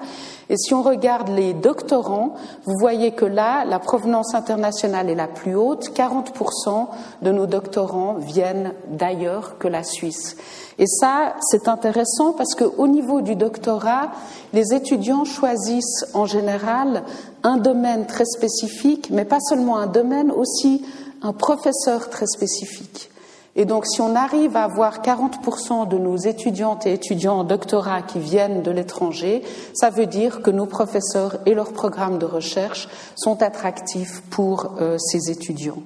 Et 0.50 0.57
si 0.57 0.75
on 0.75 0.83
regarde 0.83 1.28
les 1.28 1.55
doctorants, 1.55 2.35
vous 2.64 2.75
voyez 2.81 3.12
que 3.12 3.25
là, 3.25 3.64
la 3.64 3.78
provenance 3.78 4.35
internationale 4.35 5.09
est 5.11 5.14
la 5.14 5.28
plus 5.28 5.55
haute. 5.55 5.90
40% 5.95 6.88
de 7.23 7.31
nos 7.31 7.47
doctorants 7.47 8.14
viennent 8.14 8.73
d'ailleurs 8.88 9.57
que 9.59 9.69
la 9.69 9.85
Suisse. 9.85 10.37
Et 10.81 10.87
ça, 10.87 11.37
c'est 11.40 11.69
intéressant 11.69 12.33
parce 12.33 12.57
qu'au 12.57 12.88
niveau 12.88 13.21
du 13.21 13.37
doctorat, 13.37 14.11
les 14.52 14.75
étudiants 14.75 15.25
choisissent 15.25 16.05
en 16.14 16.26
général 16.26 17.05
un 17.45 17.59
domaine 17.59 18.07
très 18.07 18.25
spécifique, 18.25 19.09
mais 19.12 19.25
pas 19.25 19.40
seulement 19.40 19.78
un 19.78 19.87
domaine, 19.87 20.33
aussi 20.33 20.85
un 21.26 21.33
professeur 21.33 22.09
très 22.09 22.26
spécifique. 22.26 23.11
Et 23.59 23.64
donc, 23.64 23.87
si 23.87 24.02
on 24.02 24.14
arrive 24.14 24.54
à 24.54 24.64
avoir 24.64 25.00
40% 25.00 25.88
de 25.88 25.97
nos 25.97 26.16
étudiantes 26.16 26.87
et 26.87 26.92
étudiants 26.92 27.38
en 27.38 27.45
doctorat 27.45 28.02
qui 28.02 28.18
viennent 28.18 28.62
de 28.62 28.71
l'étranger, 28.71 29.42
ça 29.73 29.88
veut 29.88 30.04
dire 30.04 30.42
que 30.42 30.50
nos 30.50 30.66
professeurs 30.66 31.38
et 31.47 31.54
leurs 31.54 31.73
programmes 31.73 32.18
de 32.18 32.26
recherche 32.26 32.87
sont 33.16 33.42
attractifs 33.42 34.21
pour 34.28 34.76
euh, 34.78 34.99
ces 34.99 35.30
étudiants. 35.30 35.83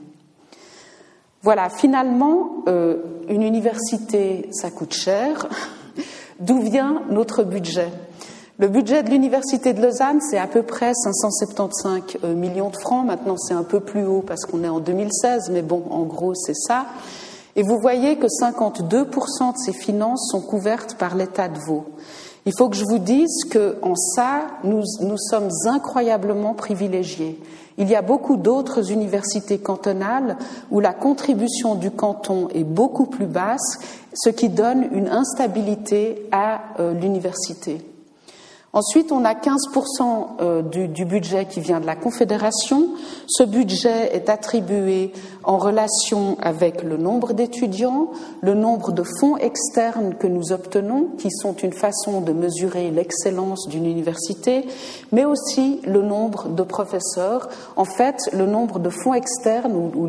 Voilà, 1.42 1.70
finalement, 1.70 2.64
euh, 2.66 2.96
une 3.28 3.42
université, 3.42 4.48
ça 4.50 4.70
coûte 4.70 4.92
cher. 4.92 5.46
D'où 6.40 6.60
vient 6.60 7.02
notre 7.08 7.44
budget? 7.44 7.88
Le 8.60 8.68
budget 8.68 9.02
de 9.02 9.08
l'Université 9.08 9.72
de 9.72 9.80
Lausanne, 9.80 10.20
c'est 10.20 10.36
à 10.36 10.46
peu 10.46 10.62
près 10.62 10.92
575 10.92 12.02
euh, 12.24 12.34
millions 12.34 12.68
de 12.68 12.76
francs. 12.76 13.06
Maintenant, 13.06 13.38
c'est 13.38 13.54
un 13.54 13.62
peu 13.62 13.80
plus 13.80 14.04
haut 14.04 14.22
parce 14.24 14.44
qu'on 14.44 14.62
est 14.64 14.68
en 14.68 14.80
2016, 14.80 15.48
mais 15.50 15.62
bon, 15.62 15.82
en 15.88 16.02
gros, 16.02 16.34
c'est 16.34 16.54
ça. 16.54 16.84
Et 17.56 17.62
vous 17.62 17.78
voyez 17.80 18.18
que 18.18 18.26
52% 18.26 19.52
de 19.54 19.56
ces 19.56 19.72
finances 19.72 20.28
sont 20.30 20.42
couvertes 20.42 20.96
par 20.96 21.16
l'État 21.16 21.48
de 21.48 21.58
Vaud. 21.58 21.86
Il 22.44 22.52
faut 22.54 22.68
que 22.68 22.76
je 22.76 22.84
vous 22.84 22.98
dise 22.98 23.44
qu'en 23.50 23.94
ça, 23.96 24.42
nous, 24.62 24.82
nous 25.00 25.18
sommes 25.18 25.48
incroyablement 25.64 26.52
privilégiés. 26.52 27.40
Il 27.78 27.88
y 27.88 27.96
a 27.96 28.02
beaucoup 28.02 28.36
d'autres 28.36 28.92
universités 28.92 29.56
cantonales 29.56 30.36
où 30.70 30.80
la 30.80 30.92
contribution 30.92 31.76
du 31.76 31.90
canton 31.90 32.48
est 32.54 32.64
beaucoup 32.64 33.06
plus 33.06 33.26
basse, 33.26 33.78
ce 34.12 34.28
qui 34.28 34.50
donne 34.50 34.86
une 34.92 35.08
instabilité 35.08 36.28
à 36.30 36.60
euh, 36.78 36.92
l'université. 36.92 37.78
Ensuite, 38.72 39.10
on 39.10 39.24
a 39.24 39.34
15% 39.34 40.26
euh, 40.40 40.62
du, 40.62 41.04
budget 41.04 41.46
qui 41.46 41.60
vient 41.60 41.80
de 41.80 41.86
la 41.86 41.96
Confédération. 41.96 42.90
Ce 43.26 43.42
budget 43.42 44.14
est 44.14 44.28
attribué 44.28 45.12
en 45.42 45.58
relation 45.58 46.36
avec 46.40 46.84
le 46.84 46.96
nombre 46.96 47.32
d'étudiants, 47.32 48.10
le 48.42 48.54
nombre 48.54 48.92
de 48.92 49.02
fonds 49.18 49.36
externes 49.36 50.14
que 50.14 50.28
nous 50.28 50.52
obtenons, 50.52 51.08
qui 51.18 51.32
sont 51.32 51.54
une 51.54 51.72
façon 51.72 52.20
de 52.20 52.32
mesurer 52.32 52.92
l'excellence 52.92 53.66
d'une 53.66 53.86
université, 53.86 54.64
mais 55.10 55.24
aussi 55.24 55.80
le 55.84 56.02
nombre 56.02 56.48
de 56.48 56.62
professeurs. 56.62 57.48
En 57.74 57.84
fait, 57.84 58.30
le 58.32 58.46
nombre 58.46 58.78
de 58.78 58.90
fonds 58.90 59.14
externes 59.14 59.74
ou, 59.74 60.08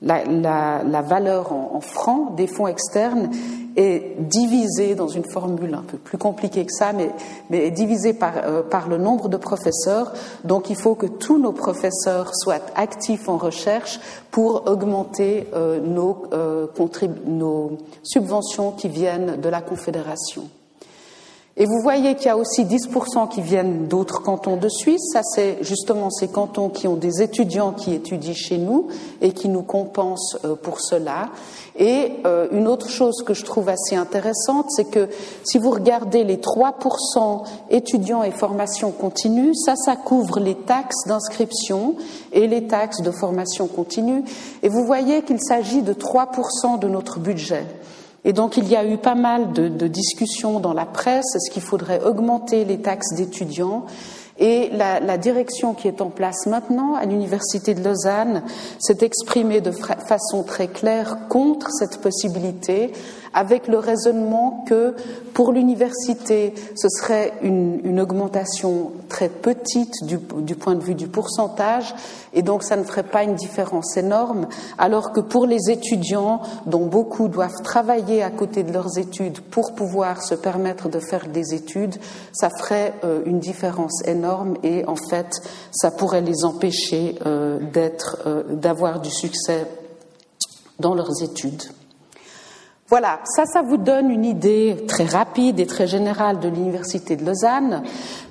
la, 0.00 1.02
valeur 1.02 1.52
en 1.52 1.80
francs 1.80 2.36
des 2.36 2.46
fonds 2.46 2.68
externes 2.68 3.30
est 3.76 4.16
divisé 4.18 4.94
dans 4.94 5.08
une 5.08 5.24
formule 5.30 5.74
un 5.74 5.82
peu 5.82 5.98
plus 5.98 6.18
compliquée 6.18 6.64
que 6.64 6.72
ça, 6.72 6.92
mais, 6.92 7.10
mais 7.50 7.66
est 7.66 7.70
divisé 7.70 8.14
par, 8.14 8.32
euh, 8.36 8.62
par 8.62 8.88
le 8.88 8.96
nombre 8.98 9.28
de 9.28 9.36
professeurs. 9.36 10.12
Donc 10.44 10.70
il 10.70 10.76
faut 10.76 10.94
que 10.94 11.06
tous 11.06 11.38
nos 11.38 11.52
professeurs 11.52 12.34
soient 12.34 12.60
actifs 12.74 13.28
en 13.28 13.36
recherche 13.36 14.00
pour 14.30 14.66
augmenter 14.66 15.46
euh, 15.54 15.80
nos, 15.80 16.24
euh, 16.32 16.66
nos 17.26 17.78
subventions 18.02 18.72
qui 18.72 18.88
viennent 18.88 19.40
de 19.40 19.48
la 19.48 19.60
Confédération. 19.60 20.48
Et 21.58 21.64
vous 21.64 21.80
voyez 21.80 22.16
qu'il 22.16 22.26
y 22.26 22.28
a 22.28 22.36
aussi 22.36 22.64
10% 22.64 23.30
qui 23.30 23.40
viennent 23.40 23.88
d'autres 23.88 24.20
cantons 24.20 24.58
de 24.58 24.68
Suisse. 24.68 25.00
Ça, 25.14 25.22
c'est 25.22 25.56
justement 25.62 26.10
ces 26.10 26.28
cantons 26.28 26.68
qui 26.68 26.86
ont 26.86 26.96
des 26.96 27.22
étudiants 27.22 27.72
qui 27.72 27.94
étudient 27.94 28.34
chez 28.34 28.58
nous 28.58 28.88
et 29.22 29.32
qui 29.32 29.48
nous 29.48 29.62
compensent 29.62 30.36
euh, 30.44 30.54
pour 30.54 30.82
cela. 30.82 31.30
Et 31.78 32.12
euh, 32.26 32.48
une 32.52 32.68
autre 32.68 32.90
chose 32.90 33.22
que 33.24 33.32
je 33.32 33.42
trouve 33.42 33.70
assez 33.70 33.96
intéressante, 33.96 34.66
c'est 34.68 34.90
que 34.90 35.08
si 35.44 35.56
vous 35.56 35.70
regardez 35.70 36.24
les 36.24 36.36
3% 36.36 37.44
étudiants 37.70 38.22
et 38.22 38.32
formation 38.32 38.90
continue, 38.90 39.54
ça, 39.54 39.76
ça 39.76 39.96
couvre 39.96 40.40
les 40.40 40.56
taxes 40.56 41.06
d'inscription 41.06 41.94
et 42.32 42.48
les 42.48 42.66
taxes 42.66 43.00
de 43.00 43.10
formation 43.10 43.66
continue. 43.66 44.24
Et 44.62 44.68
vous 44.68 44.84
voyez 44.84 45.22
qu'il 45.22 45.40
s'agit 45.40 45.80
de 45.80 45.94
3% 45.94 46.78
de 46.78 46.88
notre 46.88 47.18
budget. 47.18 47.64
Et 48.26 48.32
donc 48.32 48.56
il 48.56 48.68
y 48.68 48.74
a 48.74 48.84
eu 48.84 48.98
pas 48.98 49.14
mal 49.14 49.52
de, 49.52 49.68
de 49.68 49.86
discussions 49.86 50.58
dans 50.58 50.74
la 50.74 50.84
presse, 50.84 51.36
est-ce 51.36 51.48
qu'il 51.48 51.62
faudrait 51.62 52.02
augmenter 52.02 52.64
les 52.64 52.78
taxes 52.78 53.14
d'étudiants? 53.14 53.86
Et 54.38 54.68
la, 54.72 55.00
la, 55.00 55.16
direction 55.16 55.72
qui 55.72 55.88
est 55.88 56.02
en 56.02 56.10
place 56.10 56.44
maintenant 56.46 56.94
à 56.94 57.06
l'Université 57.06 57.72
de 57.72 57.82
Lausanne 57.82 58.42
s'est 58.78 58.98
exprimée 59.00 59.62
de 59.62 59.70
façon 59.70 60.42
très 60.42 60.68
claire 60.68 61.16
contre 61.30 61.70
cette 61.70 62.02
possibilité, 62.02 62.92
avec 63.36 63.68
le 63.68 63.78
raisonnement 63.78 64.64
que 64.66 64.94
pour 65.34 65.52
l'université, 65.52 66.54
ce 66.74 66.88
serait 66.88 67.34
une, 67.42 68.00
augmentation 68.00 68.92
très 69.10 69.28
petite 69.28 70.04
du, 70.04 70.18
point 70.54 70.74
de 70.74 70.82
vue 70.82 70.94
du 70.94 71.06
pourcentage, 71.06 71.94
et 72.32 72.40
donc 72.40 72.62
ça 72.62 72.76
ne 72.76 72.84
ferait 72.84 73.02
pas 73.02 73.24
une 73.24 73.34
différence 73.34 73.96
énorme, 73.98 74.46
alors 74.78 75.12
que 75.12 75.20
pour 75.20 75.46
les 75.46 75.70
étudiants, 75.70 76.40
dont 76.64 76.86
beaucoup 76.86 77.28
doivent 77.28 77.62
travailler 77.62 78.22
à 78.22 78.30
côté 78.30 78.62
de 78.62 78.72
leurs 78.72 78.96
études 78.96 79.40
pour 79.40 79.74
pouvoir 79.74 80.22
se 80.22 80.34
permettre 80.34 80.88
de 80.88 80.98
faire 80.98 81.28
des 81.28 81.52
études, 81.52 81.96
ça 82.32 82.48
ferait 82.48 82.94
euh, 83.04 83.20
une 83.26 83.38
différence 83.38 84.02
énorme, 84.06 84.54
et 84.62 84.86
en 84.86 84.96
fait, 84.96 85.42
ça 85.72 85.90
pourrait 85.90 86.22
les 86.22 86.46
empêcher 86.46 87.18
euh, 87.26 87.58
euh, 88.26 88.42
d'avoir 88.48 89.00
du 89.00 89.10
succès 89.10 89.66
dans 90.80 90.94
leurs 90.94 91.22
études. 91.22 91.62
Voilà, 92.88 93.18
ça, 93.24 93.46
ça 93.46 93.62
vous 93.62 93.78
donne 93.78 94.12
une 94.12 94.24
idée 94.24 94.84
très 94.86 95.06
rapide 95.06 95.58
et 95.58 95.66
très 95.66 95.88
générale 95.88 96.38
de 96.38 96.48
l'Université 96.48 97.16
de 97.16 97.24
Lausanne. 97.26 97.82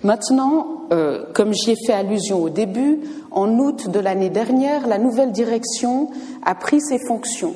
Maintenant, 0.02 0.84
euh, 0.94 1.26
comme 1.34 1.54
j'y 1.54 1.72
ai 1.72 1.76
fait 1.86 1.92
allusion 1.92 2.42
au 2.42 2.48
début, 2.48 3.02
en 3.32 3.50
août 3.60 3.90
de 3.90 4.00
l'année 4.00 4.30
dernière, 4.30 4.88
la 4.88 4.98
nouvelle 4.98 5.34
direction 5.34 6.10
a 6.46 6.56
pris 6.56 6.80
ses 6.80 7.00
fonctions. 7.06 7.54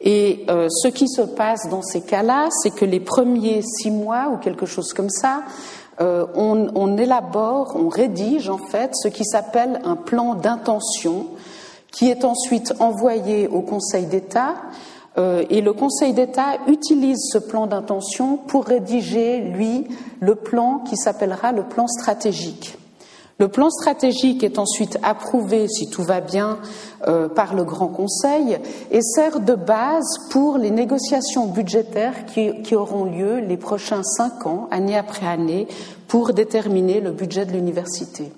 Et 0.00 0.44
euh, 0.48 0.68
ce 0.70 0.86
qui 0.86 1.08
se 1.08 1.22
passe 1.22 1.68
dans 1.68 1.82
ces 1.82 2.02
cas-là, 2.02 2.46
c'est 2.62 2.70
que 2.72 2.84
les 2.84 3.00
premiers 3.00 3.62
six 3.62 3.90
mois 3.90 4.28
ou 4.32 4.36
quelque 4.36 4.66
chose 4.66 4.92
comme 4.92 5.10
ça, 5.10 5.42
euh, 6.00 6.26
on, 6.36 6.68
on 6.76 6.96
élabore, 6.98 7.74
on 7.74 7.88
rédige 7.88 8.48
en 8.48 8.58
fait 8.58 8.92
ce 8.94 9.08
qui 9.08 9.24
s'appelle 9.24 9.80
un 9.84 9.96
plan 9.96 10.34
d'intention 10.34 11.26
qui 11.90 12.10
est 12.10 12.24
ensuite 12.24 12.74
envoyé 12.78 13.48
au 13.48 13.60
Conseil 13.60 14.06
d'État. 14.06 14.54
Euh, 15.18 15.44
et 15.50 15.60
le 15.60 15.72
Conseil 15.72 16.14
d'État 16.14 16.58
utilise 16.68 17.28
ce 17.32 17.38
plan 17.38 17.66
d'intention 17.66 18.36
pour 18.36 18.64
rédiger, 18.64 19.40
lui, 19.40 19.86
le 20.20 20.34
plan 20.34 20.78
qui 20.78 20.96
s'appellera 20.96 21.52
le 21.52 21.64
plan 21.64 21.86
stratégique. 21.86 22.78
Le 23.38 23.48
plan 23.48 23.70
stratégique 23.70 24.44
est 24.44 24.58
ensuite 24.58 24.98
approuvé, 25.02 25.66
si 25.66 25.90
tout 25.90 26.02
va 26.02 26.20
bien, 26.20 26.58
euh, 27.08 27.28
par 27.28 27.54
le 27.54 27.64
Grand 27.64 27.88
Conseil 27.88 28.58
et 28.90 29.02
sert 29.02 29.40
de 29.40 29.54
base 29.54 30.06
pour 30.30 30.58
les 30.58 30.70
négociations 30.70 31.46
budgétaires 31.46 32.24
qui, 32.26 32.62
qui 32.62 32.74
auront 32.76 33.04
lieu 33.04 33.38
les 33.38 33.56
prochains 33.56 34.02
cinq 34.04 34.46
ans, 34.46 34.68
année 34.70 34.96
après 34.96 35.26
année, 35.26 35.66
pour 36.08 36.32
déterminer 36.34 37.00
le 37.00 37.10
budget 37.10 37.44
de 37.44 37.52
l'université. 37.52 38.32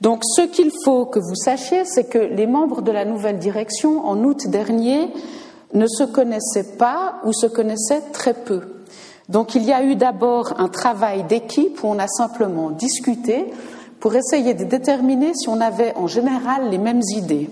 Donc 0.00 0.22
ce 0.24 0.42
qu'il 0.42 0.70
faut 0.84 1.06
que 1.06 1.18
vous 1.18 1.34
sachiez, 1.34 1.84
c'est 1.86 2.04
que 2.04 2.18
les 2.18 2.46
membres 2.46 2.82
de 2.82 2.92
la 2.92 3.04
nouvelle 3.04 3.38
direction, 3.38 4.06
en 4.06 4.22
août 4.24 4.46
dernier, 4.48 5.08
ne 5.76 5.86
se 5.86 6.04
connaissaient 6.04 6.76
pas 6.78 7.20
ou 7.24 7.32
se 7.32 7.46
connaissaient 7.46 8.02
très 8.12 8.34
peu. 8.34 8.62
Donc 9.28 9.54
il 9.54 9.64
y 9.64 9.72
a 9.72 9.82
eu 9.82 9.96
d'abord 9.96 10.54
un 10.58 10.68
travail 10.68 11.24
d'équipe 11.24 11.82
où 11.82 11.88
on 11.88 11.98
a 11.98 12.06
simplement 12.06 12.70
discuté 12.70 13.46
pour 14.00 14.14
essayer 14.14 14.54
de 14.54 14.64
déterminer 14.64 15.32
si 15.34 15.48
on 15.48 15.60
avait 15.60 15.94
en 15.96 16.06
général 16.06 16.70
les 16.70 16.78
mêmes 16.78 17.02
idées. 17.16 17.50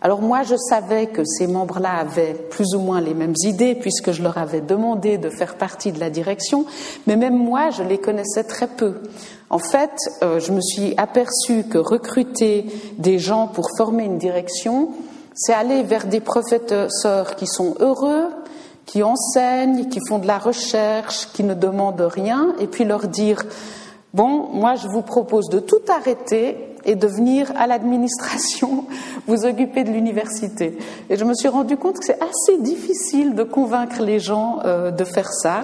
Alors 0.00 0.20
moi, 0.20 0.42
je 0.42 0.56
savais 0.56 1.06
que 1.06 1.22
ces 1.24 1.46
membres-là 1.46 1.98
avaient 2.00 2.34
plus 2.34 2.74
ou 2.74 2.80
moins 2.80 3.00
les 3.00 3.14
mêmes 3.14 3.36
idées 3.44 3.76
puisque 3.76 4.10
je 4.10 4.20
leur 4.20 4.36
avais 4.36 4.60
demandé 4.60 5.16
de 5.16 5.30
faire 5.30 5.54
partie 5.54 5.92
de 5.92 6.00
la 6.00 6.10
direction, 6.10 6.66
mais 7.06 7.14
même 7.14 7.36
moi, 7.36 7.70
je 7.70 7.84
les 7.84 7.98
connaissais 7.98 8.42
très 8.42 8.66
peu. 8.66 8.94
En 9.48 9.60
fait, 9.60 9.92
euh, 10.22 10.40
je 10.40 10.50
me 10.50 10.60
suis 10.60 10.94
aperçue 10.96 11.64
que 11.70 11.78
recruter 11.78 12.66
des 12.98 13.20
gens 13.20 13.46
pour 13.46 13.68
former 13.76 14.04
une 14.04 14.18
direction, 14.18 14.88
c'est 15.34 15.52
aller 15.52 15.82
vers 15.82 16.06
des 16.06 16.20
professeurs 16.20 17.36
qui 17.36 17.46
sont 17.46 17.74
heureux, 17.80 18.26
qui 18.86 19.02
enseignent, 19.02 19.88
qui 19.88 20.00
font 20.08 20.18
de 20.18 20.26
la 20.26 20.38
recherche, 20.38 21.28
qui 21.32 21.44
ne 21.44 21.54
demandent 21.54 22.00
rien, 22.00 22.54
et 22.58 22.66
puis 22.66 22.84
leur 22.84 23.08
dire 23.08 23.42
Bon, 24.14 24.48
moi 24.52 24.74
je 24.74 24.88
vous 24.88 25.02
propose 25.02 25.48
de 25.48 25.58
tout 25.58 25.80
arrêter 25.88 26.72
et 26.84 26.96
de 26.96 27.06
venir 27.06 27.50
à 27.56 27.66
l'administration 27.66 28.84
vous 29.26 29.46
occuper 29.46 29.84
de 29.84 29.90
l'université. 29.90 30.76
Et 31.08 31.16
je 31.16 31.24
me 31.24 31.34
suis 31.34 31.48
rendu 31.48 31.76
compte 31.76 31.98
que 31.98 32.04
c'est 32.04 32.20
assez 32.20 32.58
difficile 32.60 33.34
de 33.34 33.42
convaincre 33.42 34.02
les 34.02 34.18
gens 34.18 34.58
euh, 34.64 34.90
de 34.90 35.04
faire 35.04 35.32
ça. 35.32 35.62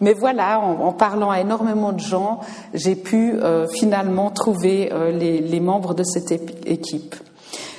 Mais 0.00 0.12
voilà, 0.12 0.60
en, 0.60 0.92
parlant 0.92 1.30
à 1.30 1.40
énormément 1.40 1.92
de 1.92 1.98
gens, 1.98 2.40
j'ai 2.72 2.94
pu 2.94 3.32
euh, 3.32 3.66
finalement 3.66 4.30
trouver 4.30 4.90
euh, 4.92 5.10
les, 5.10 5.60
membres 5.60 5.94
de 5.94 6.04
cette 6.04 6.30
équipe. 6.66 7.16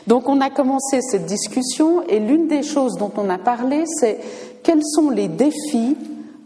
Donc 0.10 0.28
on 0.28 0.42
a 0.42 0.50
commencé 0.50 1.02
cette 1.04 1.28
discussion 1.28 2.02
et 2.08 2.20
l'une 2.20 2.48
des 2.48 2.64
choses 2.64 2.96
dont 2.98 3.12
on 3.16 3.30
a 3.30 3.38
parlé, 3.38 3.84
c'est 3.86 4.20
quels 4.64 4.84
sont 4.84 5.12
les 5.12 5.28
défis 5.28 5.96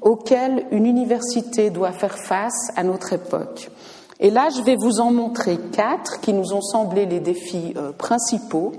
auxquels 0.02 0.66
une 0.72 0.86
université 0.86 1.70
doit 1.70 1.94
faire 1.94 2.18
face 2.18 2.72
à 2.76 2.84
notre 2.84 3.14
époque. 3.14 3.72
Et 4.20 4.32
là, 4.32 4.50
je 4.50 4.62
vais 4.64 4.76
vous 4.76 5.00
en 5.00 5.14
montrer 5.14 5.58
quatre 5.72 6.20
qui 6.20 6.34
nous 6.34 6.52
ont 6.52 6.62
semblé 6.62 7.06
les 7.06 7.22
défis 7.22 7.74
euh, 7.78 7.94
principaux. 7.94 8.74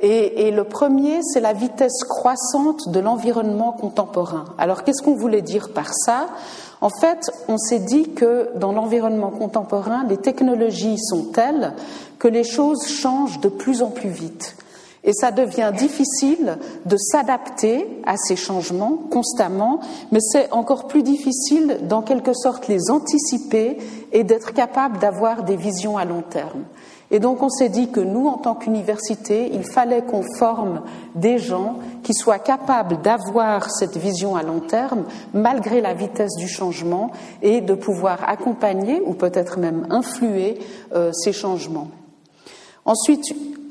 Et, 0.00 0.46
et, 0.46 0.52
le 0.52 0.64
premier, 0.64 1.20
c'est 1.22 1.40
la 1.40 1.52
vitesse 1.52 2.02
croissante 2.04 2.88
de 2.88 3.00
l'environnement 3.00 3.72
contemporain. 3.72 4.46
Alors, 4.56 4.84
qu'est-ce 4.84 5.02
qu'on 5.02 5.16
voulait 5.16 5.42
dire 5.42 5.74
par 5.74 5.92
ça? 5.92 6.28
En 6.80 6.90
fait, 6.90 7.30
on 7.48 7.58
s'est 7.58 7.80
dit 7.80 8.10
que 8.10 8.50
dans 8.56 8.72
l'environnement 8.72 9.30
contemporain, 9.30 10.04
les 10.08 10.16
technologies 10.16 10.98
sont 10.98 11.24
telles 11.32 11.74
que 12.18 12.28
les 12.28 12.44
choses 12.44 12.86
changent 12.86 13.40
de 13.40 13.48
plus 13.48 13.82
en 13.82 13.90
plus 13.90 14.10
vite. 14.10 14.56
Et 15.04 15.12
ça 15.12 15.30
devient 15.30 15.72
difficile 15.76 16.58
de 16.84 16.96
s'adapter 16.96 17.86
à 18.04 18.16
ces 18.16 18.36
changements 18.36 18.98
constamment, 19.10 19.80
mais 20.12 20.20
c'est 20.20 20.52
encore 20.52 20.86
plus 20.86 21.02
difficile 21.02 21.80
d'en 21.82 22.02
quelque 22.02 22.32
sorte 22.34 22.68
les 22.68 22.90
anticiper 22.90 23.78
et 24.12 24.24
d'être 24.24 24.52
capable 24.52 24.98
d'avoir 24.98 25.44
des 25.44 25.56
visions 25.56 25.96
à 25.96 26.04
long 26.04 26.22
terme. 26.22 26.64
Et 27.10 27.20
donc 27.20 27.42
on 27.42 27.48
s'est 27.48 27.70
dit 27.70 27.90
que 27.90 28.00
nous, 28.00 28.26
en 28.26 28.36
tant 28.36 28.54
qu'université, 28.54 29.50
il 29.52 29.64
fallait 29.64 30.02
qu'on 30.02 30.22
forme 30.38 30.82
des 31.14 31.38
gens 31.38 31.78
qui 32.02 32.12
soient 32.12 32.38
capables 32.38 33.00
d'avoir 33.00 33.70
cette 33.70 33.96
vision 33.96 34.36
à 34.36 34.42
long 34.42 34.60
terme, 34.60 35.04
malgré 35.32 35.80
la 35.80 35.94
vitesse 35.94 36.36
du 36.36 36.48
changement, 36.48 37.10
et 37.40 37.60
de 37.60 37.74
pouvoir 37.74 38.28
accompagner 38.28 39.00
ou 39.04 39.14
peut-être 39.14 39.58
même 39.58 39.86
influer 39.90 40.58
euh, 40.94 41.10
ces 41.12 41.32
changements. 41.32 41.88
Ensuite, 42.84 43.24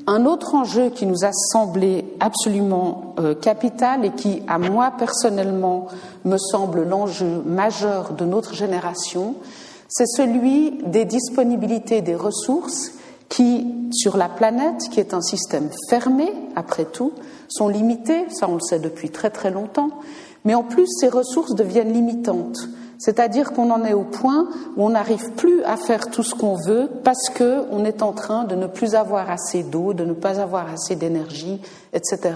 un 0.08 0.24
autre 0.24 0.54
enjeu 0.54 0.90
qui 0.90 1.06
nous 1.06 1.24
a 1.24 1.32
semblé 1.32 2.04
absolument 2.18 3.14
euh, 3.20 3.34
capital 3.34 4.04
et 4.04 4.10
qui, 4.10 4.42
à 4.48 4.58
moi 4.58 4.92
personnellement, 4.98 5.86
me 6.24 6.38
semble 6.38 6.82
l'enjeu 6.82 7.42
majeur 7.44 8.14
de 8.14 8.24
notre 8.24 8.54
génération, 8.54 9.34
c'est 9.86 10.06
celui 10.06 10.82
des 10.84 11.04
disponibilités 11.04 12.02
des 12.02 12.14
ressources 12.14 12.92
qui, 13.28 13.66
sur 13.92 14.16
la 14.16 14.28
planète, 14.28 14.88
qui 14.90 15.00
est 15.00 15.14
un 15.14 15.20
système 15.20 15.68
fermé, 15.88 16.32
après 16.56 16.84
tout, 16.84 17.12
sont 17.48 17.68
limitées, 17.68 18.24
ça 18.30 18.48
on 18.48 18.54
le 18.54 18.60
sait 18.60 18.78
depuis 18.78 19.10
très 19.10 19.30
très 19.30 19.50
longtemps, 19.50 19.90
mais 20.44 20.54
en 20.54 20.62
plus 20.62 20.86
ces 20.86 21.08
ressources 21.08 21.54
deviennent 21.54 21.92
limitantes. 21.92 22.68
C'est-à-dire 22.98 23.52
qu'on 23.52 23.70
en 23.70 23.84
est 23.84 23.94
au 23.94 24.02
point 24.02 24.48
où 24.76 24.84
on 24.84 24.90
n'arrive 24.90 25.30
plus 25.36 25.62
à 25.62 25.76
faire 25.76 26.10
tout 26.10 26.24
ce 26.24 26.34
qu'on 26.34 26.56
veut 26.56 26.90
parce 27.04 27.28
qu'on 27.30 27.84
est 27.84 28.02
en 28.02 28.12
train 28.12 28.44
de 28.44 28.56
ne 28.56 28.66
plus 28.66 28.96
avoir 28.96 29.30
assez 29.30 29.62
d'eau, 29.62 29.94
de 29.94 30.04
ne 30.04 30.14
pas 30.14 30.40
avoir 30.40 30.68
assez 30.68 30.96
d'énergie, 30.96 31.60
etc. 31.92 32.34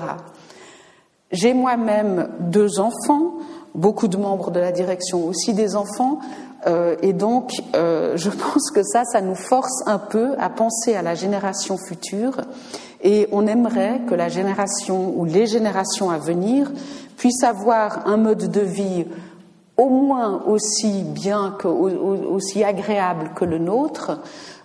J'ai 1.32 1.52
moi-même 1.52 2.28
deux 2.38 2.78
enfants, 2.78 3.38
beaucoup 3.74 4.08
de 4.08 4.16
membres 4.16 4.50
de 4.50 4.60
la 4.60 4.72
direction 4.72 5.26
aussi 5.26 5.54
des 5.54 5.76
enfants, 5.76 6.20
euh, 6.66 6.96
et 7.02 7.12
donc 7.12 7.52
euh, 7.74 8.16
je 8.16 8.30
pense 8.30 8.70
que 8.70 8.82
ça, 8.82 9.04
ça 9.04 9.20
nous 9.20 9.34
force 9.34 9.82
un 9.86 9.98
peu 9.98 10.34
à 10.38 10.50
penser 10.50 10.94
à 10.94 11.02
la 11.02 11.14
génération 11.14 11.76
future, 11.76 12.40
et 13.02 13.28
on 13.32 13.46
aimerait 13.46 14.00
que 14.08 14.14
la 14.14 14.28
génération 14.28 15.12
ou 15.16 15.24
les 15.24 15.46
générations 15.46 16.10
à 16.10 16.18
venir 16.18 16.70
puissent 17.16 17.42
avoir 17.42 18.06
un 18.06 18.16
mode 18.16 18.50
de 18.50 18.60
vie 18.60 19.06
au 19.76 19.88
moins 19.88 20.42
aussi 20.46 21.02
bien 21.02 21.56
que 21.58 21.68
aussi 21.68 22.62
agréable 22.62 23.32
que 23.34 23.44
le 23.44 23.58
nôtre. 23.58 24.20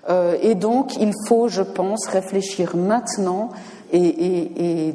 Euh, 0.10 0.38
et 0.42 0.56
donc, 0.56 0.98
il 0.98 1.12
faut, 1.28 1.48
je 1.48 1.62
pense, 1.62 2.08
réfléchir 2.08 2.76
maintenant 2.76 3.50
et, 3.92 4.94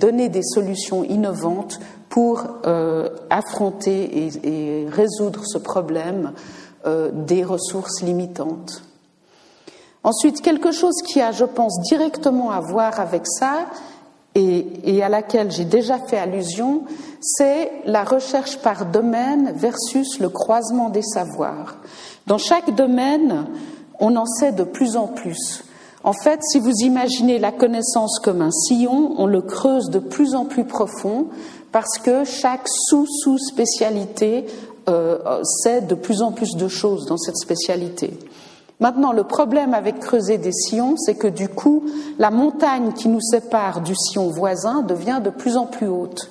donner 0.00 0.28
des 0.28 0.42
solutions 0.42 1.04
innovantes 1.04 1.78
pour 2.10 2.42
euh, 2.66 3.08
affronter 3.30 4.28
et, 4.44 4.86
résoudre 4.90 5.42
ce 5.46 5.56
problème 5.56 6.32
euh, 6.86 7.10
des 7.12 7.44
ressources 7.44 8.02
limitantes. 8.02 8.82
Ensuite, 10.02 10.42
quelque 10.42 10.72
chose 10.72 10.96
qui 11.06 11.20
a, 11.20 11.30
je 11.30 11.44
pense, 11.44 11.80
directement 11.88 12.50
à 12.50 12.60
voir 12.60 13.00
avec 13.00 13.22
ça, 13.26 13.66
et, 14.34 15.02
à 15.02 15.08
laquelle 15.08 15.50
j'ai 15.50 15.64
déjà 15.64 15.98
fait 15.98 16.18
allusion, 16.18 16.82
c'est 17.20 17.70
la 17.84 18.04
recherche 18.04 18.58
par 18.58 18.86
domaine 18.86 19.52
versus 19.56 20.20
le 20.20 20.28
croisement 20.28 20.88
des 20.88 21.02
savoirs. 21.02 21.76
Dans 22.26 22.38
chaque 22.38 22.74
domaine, 22.74 23.46
on 23.98 24.16
en 24.16 24.26
sait 24.26 24.52
de 24.52 24.62
plus 24.62 24.96
en 24.96 25.08
plus. 25.08 25.64
En 26.02 26.12
fait, 26.12 26.40
si 26.42 26.60
vous 26.60 26.72
imaginez 26.82 27.38
la 27.38 27.52
connaissance 27.52 28.20
comme 28.20 28.40
un 28.40 28.52
sillon, 28.52 29.14
on 29.18 29.26
le 29.26 29.42
creuse 29.42 29.90
de 29.90 29.98
plus 29.98 30.34
en 30.34 30.46
plus 30.46 30.64
profond 30.64 31.26
parce 31.72 31.98
que 31.98 32.24
chaque 32.24 32.68
sous-sous-spécialité 32.68 34.46
euh, 34.88 35.42
sait 35.44 35.82
de 35.82 35.94
plus 35.94 36.22
en 36.22 36.32
plus 36.32 36.56
de 36.56 36.68
choses 36.68 37.06
dans 37.06 37.16
cette 37.16 37.36
spécialité. 37.36 38.12
Maintenant, 38.80 39.12
le 39.12 39.24
problème 39.24 39.74
avec 39.74 40.00
creuser 40.00 40.38
des 40.38 40.52
sillons, 40.52 40.96
c'est 40.96 41.14
que 41.14 41.26
du 41.26 41.48
coup, 41.48 41.84
la 42.18 42.30
montagne 42.30 42.92
qui 42.94 43.08
nous 43.08 43.20
sépare 43.20 43.82
du 43.82 43.94
sillon 43.94 44.30
voisin 44.30 44.80
devient 44.80 45.20
de 45.22 45.28
plus 45.28 45.58
en 45.58 45.66
plus 45.66 45.86
haute. 45.86 46.30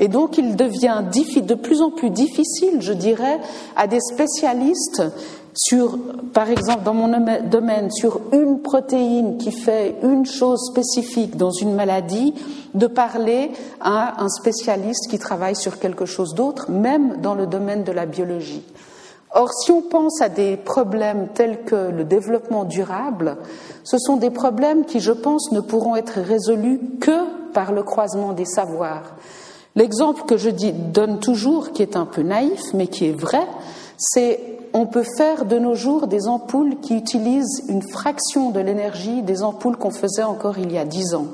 Et 0.00 0.08
donc, 0.08 0.38
il 0.38 0.56
devient 0.56 1.02
de 1.12 1.54
plus 1.54 1.80
en 1.80 1.90
plus 1.90 2.10
difficile, 2.10 2.80
je 2.80 2.92
dirais, 2.92 3.38
à 3.76 3.86
des 3.86 4.00
spécialistes 4.00 5.02
sur, 5.54 5.98
par 6.32 6.50
exemple, 6.50 6.82
dans 6.82 6.94
mon 6.94 7.08
domaine, 7.48 7.90
sur 7.90 8.20
une 8.32 8.60
protéine 8.60 9.38
qui 9.38 9.52
fait 9.52 9.96
une 10.02 10.26
chose 10.26 10.60
spécifique 10.70 11.36
dans 11.36 11.52
une 11.52 11.74
maladie, 11.74 12.34
de 12.74 12.86
parler 12.88 13.52
à 13.80 14.22
un 14.22 14.28
spécialiste 14.28 15.08
qui 15.08 15.18
travaille 15.18 15.54
sur 15.54 15.78
quelque 15.78 16.06
chose 16.06 16.34
d'autre, 16.34 16.70
même 16.70 17.20
dans 17.20 17.34
le 17.34 17.46
domaine 17.46 17.84
de 17.84 17.92
la 17.92 18.04
biologie. 18.04 18.64
Or, 19.36 19.52
si 19.52 19.72
on 19.72 19.82
pense 19.82 20.20
à 20.20 20.28
des 20.28 20.56
problèmes 20.56 21.28
tels 21.34 21.64
que 21.64 21.90
le 21.90 22.04
développement 22.04 22.64
durable, 22.64 23.36
ce 23.82 23.98
sont 23.98 24.16
des 24.16 24.30
problèmes 24.30 24.84
qui, 24.84 25.00
je 25.00 25.12
pense, 25.12 25.50
ne 25.52 25.60
pourront 25.60 25.96
être 25.96 26.20
résolus 26.20 26.80
que 27.00 27.50
par 27.52 27.72
le 27.72 27.82
croisement 27.82 28.32
des 28.32 28.44
savoirs. 28.44 29.14
L'exemple 29.76 30.22
que 30.22 30.36
je 30.36 30.50
dis, 30.50 30.72
donne 30.72 31.18
toujours, 31.18 31.72
qui 31.72 31.82
est 31.82 31.96
un 31.96 32.06
peu 32.06 32.22
naïf, 32.22 32.60
mais 32.74 32.86
qui 32.86 33.06
est 33.06 33.18
vrai, 33.20 33.46
c'est 33.98 34.53
on 34.74 34.86
peut 34.86 35.04
faire 35.16 35.44
de 35.44 35.56
nos 35.56 35.76
jours 35.76 36.08
des 36.08 36.26
ampoules 36.26 36.80
qui 36.80 36.96
utilisent 36.96 37.64
une 37.68 37.82
fraction 37.82 38.50
de 38.50 38.58
l'énergie 38.58 39.22
des 39.22 39.44
ampoules 39.44 39.76
qu'on 39.76 39.92
faisait 39.92 40.24
encore 40.24 40.58
il 40.58 40.72
y 40.72 40.78
a 40.78 40.84
dix 40.84 41.14
ans. 41.14 41.28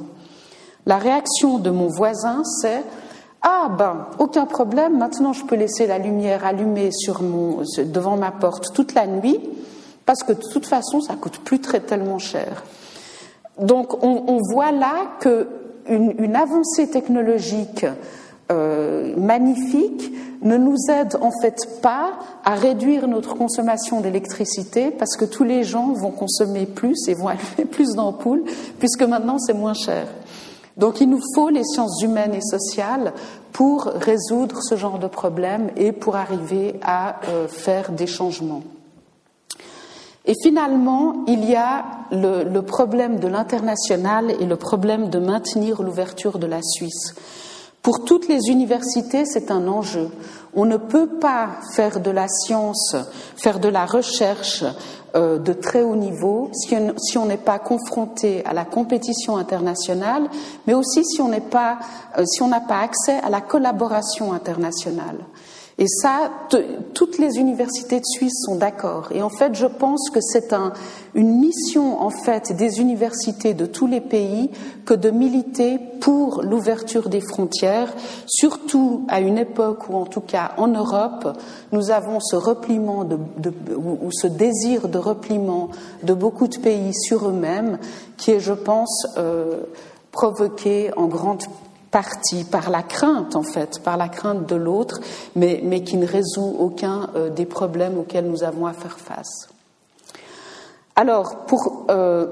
La 0.84 0.98
réaction 0.98 1.58
de 1.58 1.70
mon 1.70 1.88
voisin, 1.88 2.42
c'est 2.44 2.84
ah 3.42 3.70
ben, 3.76 4.06
aucun 4.18 4.44
problème, 4.44 4.98
maintenant 4.98 5.32
je 5.32 5.44
peux 5.46 5.56
laisser 5.56 5.86
la 5.86 5.98
lumière 5.98 6.44
allumée 6.44 6.90
devant 7.78 8.18
ma 8.18 8.30
porte 8.30 8.74
toute 8.74 8.92
la 8.92 9.06
nuit, 9.06 9.40
parce 10.04 10.22
que 10.22 10.34
de 10.34 10.42
toute 10.52 10.66
façon, 10.66 11.00
ça 11.00 11.14
coûte 11.14 11.38
plus 11.38 11.60
très 11.60 11.80
tellement 11.80 12.18
cher. 12.18 12.62
Donc 13.58 14.02
on, 14.02 14.38
voit 14.52 14.72
là 14.72 14.94
qu'une 15.20 16.14
une 16.18 16.36
avancée 16.36 16.90
technologique 16.90 17.86
euh, 18.50 19.14
magnifique 19.16 20.12
ne 20.42 20.56
nous 20.56 20.76
aide 20.88 21.16
en 21.20 21.30
fait 21.42 21.80
pas 21.82 22.18
à 22.44 22.54
réduire 22.54 23.06
notre 23.06 23.34
consommation 23.34 24.00
d'électricité 24.00 24.90
parce 24.90 25.16
que 25.16 25.24
tous 25.24 25.44
les 25.44 25.62
gens 25.62 25.92
vont 25.92 26.10
consommer 26.10 26.66
plus 26.66 27.08
et 27.08 27.14
vont 27.14 27.28
allumer 27.28 27.64
plus 27.70 27.94
d'ampoules 27.94 28.44
puisque 28.78 29.02
maintenant 29.02 29.38
c'est 29.38 29.54
moins 29.54 29.74
cher. 29.74 30.06
Donc 30.76 31.00
il 31.00 31.10
nous 31.10 31.20
faut 31.34 31.50
les 31.50 31.64
sciences 31.64 32.02
humaines 32.02 32.34
et 32.34 32.40
sociales 32.40 33.12
pour 33.52 33.84
résoudre 33.84 34.62
ce 34.62 34.76
genre 34.76 34.98
de 34.98 35.08
problème 35.08 35.70
et 35.76 35.92
pour 35.92 36.16
arriver 36.16 36.80
à 36.82 37.20
euh, 37.28 37.48
faire 37.48 37.92
des 37.92 38.06
changements. 38.06 38.62
Et 40.24 40.34
finalement, 40.42 41.24
il 41.26 41.44
y 41.44 41.56
a 41.56 41.84
le, 42.12 42.44
le 42.44 42.62
problème 42.62 43.18
de 43.18 43.26
l'international 43.26 44.30
et 44.40 44.46
le 44.46 44.56
problème 44.56 45.10
de 45.10 45.18
maintenir 45.18 45.82
l'ouverture 45.82 46.38
de 46.38 46.46
la 46.46 46.60
Suisse. 46.62 47.14
Pour 47.82 48.04
toutes 48.04 48.28
les 48.28 48.50
universités, 48.50 49.24
c'est 49.24 49.50
un 49.50 49.66
enjeu. 49.66 50.10
On 50.54 50.66
ne 50.66 50.76
peut 50.76 51.18
pas 51.18 51.48
faire 51.74 52.00
de 52.00 52.10
la 52.10 52.28
science, 52.28 52.94
faire 53.36 53.58
de 53.58 53.68
la 53.68 53.86
recherche 53.86 54.64
euh, 55.14 55.38
de 55.38 55.52
très 55.52 55.82
haut 55.82 55.96
niveau 55.96 56.50
si 56.52 57.18
on 57.18 57.24
n'est 57.24 57.36
pas 57.36 57.58
confronté 57.58 58.44
à 58.44 58.52
la 58.52 58.64
compétition 58.64 59.36
internationale, 59.38 60.28
mais 60.66 60.74
aussi 60.74 61.04
si 61.04 61.22
on 61.22 61.32
euh, 61.32 62.24
si 62.26 62.42
on 62.42 62.48
n'a 62.48 62.60
pas 62.60 62.80
accès 62.80 63.18
à 63.22 63.30
la 63.30 63.40
collaboration 63.40 64.32
internationale. 64.32 65.16
Et 65.80 65.88
ça, 65.88 66.30
toutes 66.92 67.16
les 67.16 67.38
universités 67.38 68.00
de 68.00 68.04
Suisse 68.04 68.44
sont 68.44 68.56
d'accord. 68.56 69.08
Et 69.12 69.22
en 69.22 69.30
fait, 69.30 69.54
je 69.54 69.64
pense 69.64 70.10
que 70.10 70.20
c'est 70.20 70.52
un, 70.52 70.74
une 71.14 71.40
mission 71.40 72.02
en 72.02 72.10
fait 72.10 72.54
des 72.54 72.80
universités 72.80 73.54
de 73.54 73.64
tous 73.64 73.86
les 73.86 74.02
pays 74.02 74.50
que 74.84 74.92
de 74.92 75.08
militer 75.08 75.78
pour 76.02 76.42
l'ouverture 76.42 77.08
des 77.08 77.22
frontières, 77.22 77.94
surtout 78.26 79.06
à 79.08 79.20
une 79.20 79.38
époque 79.38 79.88
où, 79.88 79.96
en 79.96 80.04
tout 80.04 80.20
cas 80.20 80.52
en 80.58 80.68
Europe, 80.68 81.38
nous 81.72 81.90
avons 81.90 82.20
ce 82.20 82.36
repliement 82.36 83.06
ou 83.74 84.12
ce 84.12 84.26
désir 84.26 84.86
de 84.86 84.98
repliement 84.98 85.70
de 86.02 86.12
beaucoup 86.12 86.46
de 86.46 86.58
pays 86.58 86.92
sur 86.92 87.26
eux-mêmes, 87.26 87.78
qui 88.18 88.32
est, 88.32 88.40
je 88.40 88.52
pense, 88.52 89.06
euh, 89.16 89.62
provoqué 90.12 90.90
en 90.98 91.06
grande 91.06 91.44
partie 91.90 92.44
par 92.44 92.70
la 92.70 92.82
crainte, 92.82 93.36
en 93.36 93.42
fait, 93.42 93.80
par 93.80 93.96
la 93.96 94.08
crainte 94.08 94.46
de 94.48 94.54
l'autre, 94.54 95.00
mais, 95.34 95.60
mais, 95.64 95.82
qui 95.82 95.96
ne 95.96 96.06
résout 96.06 96.56
aucun 96.58 97.10
euh, 97.16 97.30
des 97.30 97.46
problèmes 97.46 97.98
auxquels 97.98 98.26
nous 98.26 98.44
avons 98.44 98.66
à 98.66 98.72
faire 98.72 98.98
face. 98.98 99.48
Alors, 100.96 101.46
pour, 101.46 101.86
euh, 101.90 102.26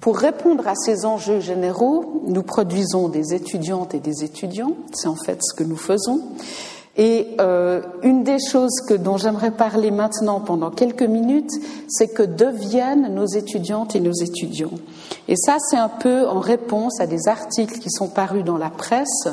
pour 0.00 0.16
répondre 0.16 0.66
à 0.66 0.74
ces 0.74 1.04
enjeux 1.04 1.40
généraux, 1.40 2.22
nous 2.26 2.42
produisons 2.42 3.08
des 3.08 3.34
étudiantes 3.34 3.94
et 3.94 4.00
des 4.00 4.24
étudiants, 4.24 4.74
c'est 4.92 5.08
en 5.08 5.16
fait 5.16 5.38
ce 5.42 5.54
que 5.54 5.64
nous 5.64 5.76
faisons. 5.76 6.22
Et 6.96 7.28
euh, 7.40 7.82
une 8.02 8.24
des 8.24 8.38
choses 8.50 8.80
que, 8.88 8.94
dont 8.94 9.16
j'aimerais 9.16 9.52
parler 9.52 9.90
maintenant 9.90 10.40
pendant 10.40 10.70
quelques 10.70 11.02
minutes, 11.02 11.52
c'est 11.88 12.08
que 12.08 12.22
deviennent 12.22 13.14
nos 13.14 13.26
étudiantes 13.26 13.94
et 13.94 14.00
nos 14.00 14.12
étudiants. 14.12 14.72
Et 15.28 15.36
ça, 15.36 15.56
c'est 15.58 15.76
un 15.76 15.88
peu 15.88 16.26
en 16.28 16.40
réponse 16.40 17.00
à 17.00 17.06
des 17.06 17.28
articles 17.28 17.78
qui 17.78 17.90
sont 17.90 18.08
parus 18.08 18.44
dans 18.44 18.58
la 18.58 18.70
presse 18.70 19.28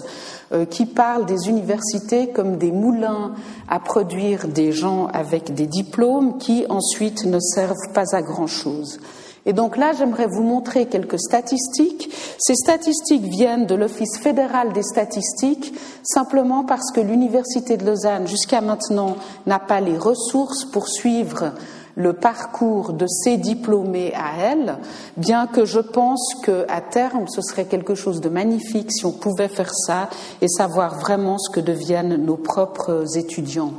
euh, 0.54 0.66
qui 0.66 0.86
parlent 0.86 1.26
des 1.26 1.50
universités 1.50 2.30
comme 2.30 2.58
des 2.58 2.72
moulins 2.72 3.34
à 3.68 3.80
produire 3.80 4.48
des 4.48 4.72
gens 4.72 5.08
avec 5.08 5.54
des 5.54 5.68
diplômes 5.68 6.38
qui 6.38 6.66
ensuite 6.70 7.26
ne 7.26 7.40
servent 7.40 7.92
pas 7.94 8.16
à 8.16 8.22
grand-chose. 8.22 9.00
Et 9.48 9.54
donc 9.54 9.78
là, 9.78 9.94
j'aimerais 9.98 10.28
vous 10.28 10.44
montrer 10.44 10.88
quelques 10.88 11.20
statistiques. 11.20 12.10
Ces 12.38 12.56
statistiques 12.56 13.24
viennent 13.24 13.66
de 13.66 13.76
l'Office 13.76 14.20
fédéral 14.20 14.74
des 14.74 14.84
statistiques, 14.84 15.74
simplement 16.04 16.66
parce 16.66 16.92
que 16.92 17.00
l'Université 17.00 17.78
de 17.78 17.86
Lausanne, 17.86 18.28
jusqu'à 18.28 18.60
maintenant, 18.60 19.16
n'a 19.46 19.60
pas 19.60 19.80
les 19.80 19.98
ressources 19.98 20.66
pour 20.66 20.90
suivre 20.90 21.54
le 21.98 22.14
parcours 22.14 22.94
de 22.94 23.08
ces 23.08 23.38
diplômés 23.38 24.14
à 24.16 24.40
elle, 24.40 24.78
bien 25.18 25.48
que 25.48 25.66
je 25.66 25.80
pense 25.80 26.36
qu'à 26.46 26.80
terme, 26.80 27.28
ce 27.28 27.42
serait 27.42 27.66
quelque 27.66 27.96
chose 27.96 28.22
de 28.22 28.30
magnifique 28.30 28.92
si 28.92 29.06
on 29.06 29.12
pouvait 29.12 29.48
faire 29.48 29.74
ça 29.74 30.08
et 30.42 30.48
savoir 30.48 31.00
vraiment 31.00 31.40
ce 31.40 31.50
que 31.50 31.60
deviennent 31.60 32.16
nos 32.16 32.38
propres 32.38 33.18
étudiants. 33.18 33.74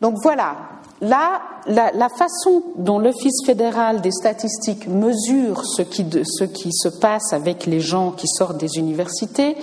Donc 0.00 0.16
voilà, 0.22 0.56
Là, 1.00 1.42
la, 1.66 2.08
façon 2.08 2.62
dont 2.76 2.98
l'Office 2.98 3.44
fédéral 3.44 4.00
des 4.00 4.12
statistiques 4.12 4.88
mesure 4.88 5.66
ce 5.66 5.82
qui, 5.82 6.06
ce 6.24 6.44
qui, 6.44 6.72
se 6.72 6.88
passe 6.88 7.32
avec 7.32 7.66
les 7.66 7.80
gens 7.80 8.12
qui 8.12 8.26
sortent 8.26 8.56
des 8.56 8.78
universités, 8.78 9.56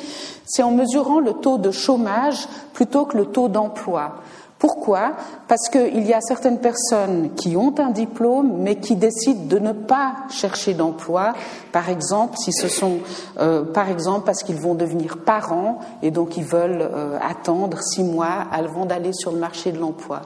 c'est 0.45 0.62
en 0.62 0.71
mesurant 0.71 1.19
le 1.19 1.34
taux 1.34 1.58
de 1.58 1.71
chômage 1.71 2.47
plutôt 2.73 3.06
que 3.06 3.17
le 3.17 3.25
taux 3.25 3.47
d'emploi. 3.47 4.15
Pourquoi? 4.62 5.13
Parce 5.47 5.69
qu'il 5.69 6.06
y 6.06 6.13
a 6.13 6.21
certaines 6.21 6.60
personnes 6.60 7.32
qui 7.36 7.58
ont 7.58 7.74
un 7.80 7.89
diplôme 7.89 8.58
mais 8.60 8.76
qui 8.76 8.95
décident 8.95 9.47
de 9.47 9.58
ne 9.58 9.71
pas 9.71 10.13
chercher 10.30 10.76
d'emploi. 10.76 11.34
Par 11.71 11.89
exemple, 11.89 12.38
si 12.38 12.54
ce 12.54 12.67
sont, 12.67 13.00
euh, 13.39 13.63
par 13.63 13.89
exemple, 13.89 14.24
parce 14.24 14.43
qu'ils 14.43 14.62
vont 14.62 14.76
devenir 14.76 15.17
parents 15.17 15.80
et 16.04 16.12
donc 16.12 16.38
ils 16.38 16.43
veulent 16.43 16.88
euh, 16.93 17.17
attendre 17.28 17.82
six 17.82 18.04
mois 18.04 18.45
avant 18.52 18.86
d'aller 18.86 19.13
sur 19.13 19.32
le 19.32 19.39
marché 19.39 19.71
de 19.71 19.80
l'emploi. 19.80 20.21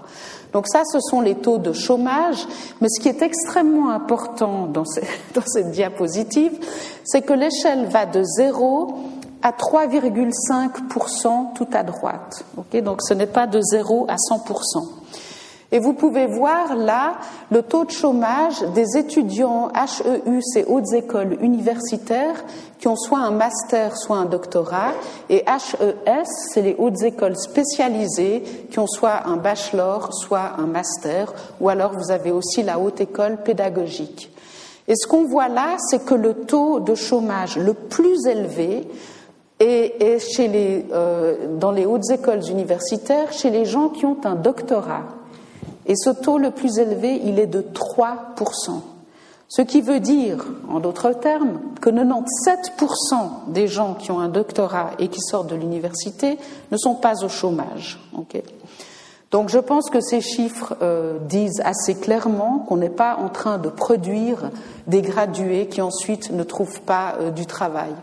Donc 0.52 0.68
ça, 0.68 0.82
ce 0.84 1.00
sont 1.00 1.22
les 1.22 1.36
taux 1.36 1.58
de 1.58 1.72
chômage. 1.72 2.46
Mais 2.82 2.90
ce 2.90 3.00
qui 3.00 3.08
est 3.08 3.22
extrêmement 3.22 3.90
important 3.90 4.66
dans, 4.66 4.84
dans 5.34 5.46
cette 5.46 5.72
diapositive, 5.72 6.60
c'est 7.06 7.22
que 7.22 7.32
l'échelle 7.32 7.88
va 7.88 8.06
de 8.06 8.22
zéro 8.22 8.98
à 9.42 9.52
3,5% 9.52 11.54
tout 11.54 11.68
à 11.74 11.84
droite. 11.84 12.46
Donc 12.74 13.02
ce 13.02 13.14
n'est 13.14 13.28
pas 13.28 13.48
de 13.48 13.62
0 13.62 14.08
à 14.10 14.16
100%. 14.16 14.84
Et 15.72 15.80
vous 15.80 15.94
pouvez 15.94 16.28
voir 16.28 16.76
là 16.76 17.16
le 17.52 17.62
taux 17.62 17.86
de 17.86 17.92
chômage 17.92 18.62
des 18.74 18.98
étudiants 18.98 19.70
HEU, 19.74 20.42
ces 20.42 20.64
hautes 20.64 20.94
écoles 20.94 21.38
universitaires, 21.42 22.44
qui 22.80 22.88
ont 22.88 22.96
soit 22.96 23.20
un 23.20 23.32
master, 23.32 23.98
soit 23.98 24.18
un 24.18 24.26
doctorat, 24.26 24.92
et 25.30 25.44
HES, 25.48 26.28
c'est 26.54 26.62
les 26.62 26.76
hautes 26.78 27.02
écoles 27.02 27.36
spécialisées, 27.36 28.44
qui 28.70 28.80
ont 28.80 28.88
soit 28.88 29.26
un 29.26 29.38
bachelor, 29.38 30.14
soit 30.14 30.54
un 30.60 30.68
master, 30.68 31.34
ou 31.60 31.68
alors 31.68 31.94
vous 31.94 32.12
avez 32.12 32.32
aussi 32.32 32.64
la 32.64 32.80
haute 32.80 33.02
école 33.02 33.38
pédagogique. 33.38 34.32
Et 34.88 34.96
ce 34.96 35.08
qu'on 35.08 35.26
voit 35.26 35.48
là, 35.48 35.78
c'est 35.80 36.06
que 36.06 36.14
le 36.14 36.36
taux 36.36 36.80
de 36.80 36.94
chômage 36.94 37.58
le 37.58 37.74
plus 37.74 38.28
élevé 38.28 38.88
et, 39.60 40.18
chez 40.20 40.48
les, 40.48 40.86
euh, 40.92 41.58
dans 41.58 41.72
les 41.72 41.86
hautes 41.86 42.10
écoles 42.12 42.48
universitaires, 42.50 43.32
chez 43.32 43.50
les 43.50 43.66
gens 43.66 43.90
qui 43.90 44.06
ont 44.06 44.18
un 44.26 44.36
doctorat. 44.36 45.04
Et 45.86 45.96
ce 45.96 46.10
taux 46.10 46.38
le 46.38 46.52
plus 46.52 46.80
élevé, 46.80 47.22
il 47.24 47.40
est 47.40 47.48
de 47.48 47.62
3%. 47.62 48.82
Ce 49.48 49.62
qui 49.62 49.82
veut 49.82 50.00
dire, 50.00 50.46
en 50.70 50.80
d'autres 50.80 51.12
termes, 51.12 51.60
que 51.80 51.90
97% 51.90 52.50
des 53.48 53.68
gens 53.68 53.94
qui 53.94 54.12
ont 54.12 54.20
un 54.20 54.28
doctorat 54.28 54.92
et 54.98 55.08
qui 55.08 55.22
sortent 55.22 55.50
de 55.50 55.56
l'université 55.56 56.38
ne 56.72 56.78
sont 56.78 56.96
pas 56.96 57.24
au 57.24 57.30
chômage. 57.30 58.00
Donc 59.32 59.50
je 59.50 59.60
pense 59.60 59.90
que 59.90 60.02
ces 60.02 60.22
chiffres 60.22 60.76
euh, 60.82 61.20
disent 61.20 61.62
assez 61.64 61.96
clairement 61.96 62.60
qu'on 62.68 62.78
n'est 62.78 62.90
pas 62.90 63.18
en 63.18 63.30
train 63.30 63.58
de 63.58 63.70
produire 63.70 64.50
des 64.88 65.02
gradués 65.02 65.68
qui 65.68 65.82
ensuite 65.82 66.32
ne 66.32 66.44
trouvent 66.44 66.82
pas 66.82 67.16
euh, 67.20 67.32
du 67.32 67.46
travail. 67.46 67.94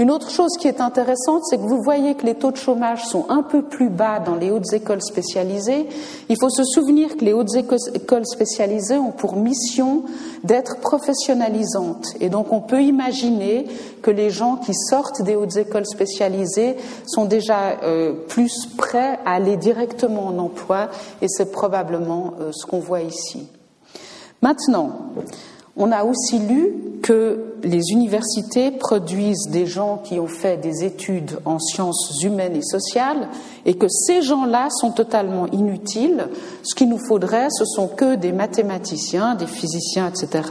Une 0.00 0.10
autre 0.10 0.30
chose 0.30 0.56
qui 0.58 0.66
est 0.66 0.80
intéressante, 0.80 1.42
c'est 1.44 1.58
que 1.58 1.68
vous 1.68 1.82
voyez 1.82 2.14
que 2.14 2.24
les 2.24 2.34
taux 2.34 2.52
de 2.52 2.56
chômage 2.56 3.04
sont 3.04 3.26
un 3.28 3.42
peu 3.42 3.60
plus 3.60 3.90
bas 3.90 4.18
dans 4.18 4.34
les 4.34 4.50
hautes 4.50 4.72
écoles 4.72 5.02
spécialisées. 5.02 5.86
Il 6.30 6.38
faut 6.40 6.48
se 6.48 6.64
souvenir 6.64 7.18
que 7.18 7.24
les 7.26 7.34
hautes 7.34 7.54
écoles 7.54 8.24
spécialisées 8.24 8.96
ont 8.96 9.10
pour 9.10 9.36
mission 9.36 10.04
d'être 10.42 10.80
professionnalisantes. 10.80 12.14
Et 12.18 12.30
donc 12.30 12.50
on 12.50 12.62
peut 12.62 12.82
imaginer 12.82 13.66
que 14.00 14.10
les 14.10 14.30
gens 14.30 14.56
qui 14.56 14.72
sortent 14.72 15.20
des 15.20 15.36
hautes 15.36 15.58
écoles 15.58 15.84
spécialisées 15.84 16.76
sont 17.06 17.26
déjà 17.26 17.82
euh, 17.82 18.14
plus 18.26 18.68
prêts 18.78 19.18
à 19.26 19.34
aller 19.34 19.58
directement 19.58 20.28
en 20.28 20.38
emploi 20.38 20.88
et 21.20 21.28
c'est 21.28 21.52
probablement 21.52 22.32
euh, 22.40 22.52
ce 22.52 22.64
qu'on 22.64 22.80
voit 22.80 23.02
ici. 23.02 23.48
Maintenant, 24.40 24.92
On 25.76 25.92
a 25.92 26.04
aussi 26.04 26.38
lu 26.38 26.74
que 27.02 27.50
les 27.62 27.92
universités 27.92 28.70
produisent 28.70 29.48
des 29.50 29.66
gens 29.66 30.00
qui 30.02 30.18
ont 30.18 30.26
fait 30.26 30.56
des 30.56 30.84
études 30.84 31.38
en 31.44 31.58
sciences 31.58 32.22
humaines 32.22 32.56
et 32.56 32.62
sociales 32.62 33.28
et 33.66 33.74
que 33.74 33.88
ces 33.88 34.22
gens-là 34.22 34.68
sont 34.70 34.92
totalement 34.92 35.46
inutiles. 35.48 36.28
Ce 36.62 36.74
qu'il 36.74 36.88
nous 36.88 37.00
faudrait, 37.08 37.48
ce 37.50 37.64
sont 37.64 37.88
que 37.88 38.16
des 38.16 38.32
mathématiciens, 38.32 39.34
des 39.34 39.46
physiciens, 39.46 40.08
etc. 40.08 40.48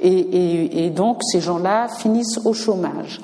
Et, 0.00 0.90
donc 0.90 1.22
ces 1.22 1.40
gens-là 1.40 1.88
finissent 1.88 2.40
au 2.44 2.52
chômage. 2.52 3.20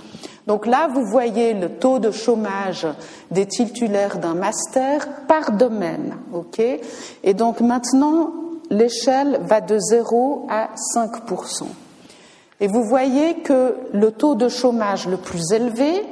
Donc 0.46 0.66
là, 0.66 0.88
vous 0.92 1.04
voyez 1.04 1.54
le 1.54 1.68
taux 1.68 2.00
de 2.00 2.10
chômage 2.10 2.86
des 3.30 3.46
titulaires 3.46 4.18
d'un 4.18 4.34
master 4.34 5.08
par 5.28 5.52
domaine. 5.52 6.16
et 7.22 7.34
donc 7.34 7.60
maintenant, 7.60 8.32
l'échelle 8.72 9.38
va 9.42 9.60
de 9.60 9.78
0 9.78 10.46
à 10.48 10.70
5% 10.96 11.64
Et 12.60 12.66
vous 12.66 12.82
voyez 12.82 13.42
que 13.42 13.76
le 13.92 14.10
taux 14.10 14.34
de 14.34 14.48
chômage 14.48 15.06
le 15.06 15.18
plus 15.18 15.52
élevé 15.52 16.02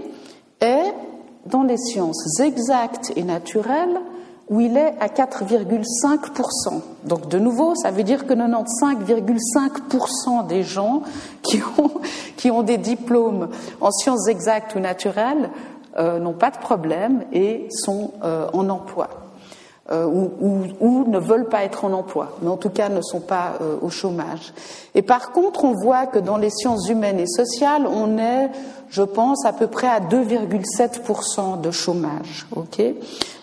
est 0.61 0.93
dans 1.47 1.63
les 1.63 1.79
sciences 1.79 2.39
exactes 2.39 3.15
et 3.17 3.23
naturelles, 3.23 3.99
où 4.51 4.61
il 4.61 4.77
est 4.77 4.93
à 5.01 5.07
4,5%. 5.07 6.83
Donc 7.05 7.29
de 7.29 7.39
nouveau, 7.39 7.75
ça 7.77 7.91
veut 7.91 8.03
dire 8.03 8.27
que 8.27 8.35
95,5% 8.35 10.47
des 10.47 10.63
gens 10.63 11.01
qui 12.37 12.51
ont, 12.51 12.63
des 12.63 12.77
diplômes 12.77 13.49
en 13.81 13.91
sciences 13.91 14.29
exactes 14.29 14.75
ou 14.75 14.81
naturelles 14.81 15.49
euh, 15.97 16.19
n'ont 16.19 16.35
pas 16.35 16.51
de 16.51 16.59
problème 16.59 17.25
et 17.33 17.69
sont 17.71 18.11
euh, 18.23 18.49
en 18.53 18.69
emploi. 18.69 19.30
Euh, 19.93 20.07
ou, 20.07 20.31
ou, 20.41 20.63
ou, 20.79 21.05
ne 21.11 21.19
veulent 21.19 21.49
pas 21.49 21.65
être 21.65 21.85
en 21.85 21.93
emploi, 21.93 22.37
mais 22.43 22.49
en 22.49 22.57
tout 22.57 22.71
cas 22.71 22.89
ne 22.89 23.03
sont 23.03 23.19
pas 23.19 23.55
euh, 23.61 23.75
au 23.83 23.91
chômage. 23.91 24.55
Et 24.95 25.03
par 25.03 25.33
contre, 25.33 25.65
on 25.65 25.73
voit 25.73 26.07
que 26.07 26.21
dans 26.21 26.37
les 26.37 26.51
sciences 26.51 26.89
humaines 26.89 27.19
et 27.19 27.27
sociales, 27.27 27.89
on 27.89 28.17
est 28.17 28.51
je 28.91 29.03
pense, 29.03 29.45
à 29.45 29.53
peu 29.53 29.69
près 29.69 29.87
à 29.87 30.01
2,7% 30.01 31.61
de 31.61 31.71
chômage. 31.71 32.47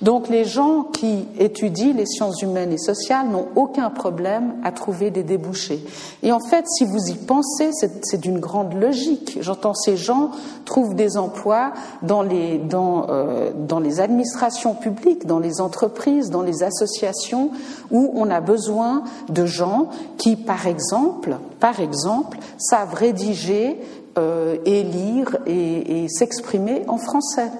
Donc 0.01 0.27
les 0.27 0.45
gens 0.45 0.83
qui 0.83 1.25
étudient 1.39 1.93
les 1.93 2.05
sciences 2.05 2.41
humaines 2.41 2.73
et 2.73 2.77
sociales 2.77 3.27
n'ont 3.29 3.47
aucun 3.55 3.89
problème 3.89 4.55
à 4.63 4.71
trouver 4.71 5.09
des 5.09 5.23
débouchés. 5.23 5.83
Et 6.21 6.31
en 6.31 6.39
fait, 6.39 6.65
si 6.67 6.85
vous 6.85 7.09
y 7.09 7.15
pensez, 7.15 7.69
c'est 7.71 8.19
d'une 8.19 8.39
grande 8.39 8.73
logique. 8.73 9.37
J'entends 9.41 9.73
ces 9.73 9.97
gens 9.97 10.31
trouvent 10.65 10.95
des 10.95 11.17
emplois 11.17 11.71
dans 12.01 12.21
les, 12.21 12.57
dans, 12.57 13.07
euh, 13.09 13.51
dans 13.55 13.79
les 13.79 13.99
administrations 14.01 14.75
publiques, 14.75 15.25
dans 15.25 15.39
les 15.39 15.61
entreprises, 15.61 16.29
dans 16.29 16.41
les 16.41 16.61
associations 16.63 17.51
où 17.89 18.11
on 18.15 18.29
a 18.29 18.41
besoin 18.41 19.03
de 19.29 19.45
gens 19.45 19.87
qui, 20.17 20.35
par 20.35 20.67
exemple, 20.67 21.37
par 21.59 21.79
exemple, 21.79 22.37
savent 22.57 22.93
rédiger 22.93 23.79
euh, 24.17 24.57
et 24.65 24.83
lire 24.83 25.37
et, 25.45 26.07
s'exprimer 26.09 26.83
en 26.87 26.97
français. 26.97 27.51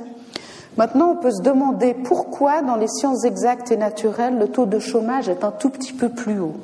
Maintenant, 0.78 1.12
on 1.12 1.22
peut 1.22 1.32
se 1.32 1.42
demander 1.42 1.94
pourquoi 1.94 2.62
dans 2.62 2.76
les 2.76 2.88
sciences 2.88 3.26
exactes 3.26 3.72
et 3.72 3.78
naturelles, 3.78 4.38
le 4.38 4.48
taux 4.48 4.66
de 4.66 4.80
chômage 4.80 5.30
est 5.30 5.44
un 5.44 5.52
tout 5.52 5.70
petit 5.70 5.94
peu 5.94 6.10
plus 6.10 6.40
haut. 6.40 6.56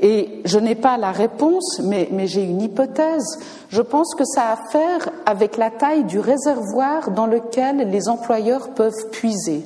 Et 0.00 0.40
je 0.44 0.58
n'ai 0.58 0.74
pas 0.74 0.96
la 0.96 1.12
réponse, 1.12 1.80
mais, 1.84 2.08
mais 2.10 2.26
j'ai 2.26 2.42
une 2.42 2.60
hypothèse. 2.60 3.38
Je 3.68 3.82
pense 3.82 4.14
que 4.14 4.24
ça 4.24 4.42
a 4.42 4.52
à 4.52 4.56
faire 4.70 5.08
avec 5.24 5.56
la 5.56 5.70
taille 5.70 6.04
du 6.04 6.18
réservoir 6.18 7.10
dans 7.10 7.26
lequel 7.26 7.90
les 7.90 8.08
employeurs 8.08 8.70
peuvent 8.70 9.10
puiser. 9.12 9.64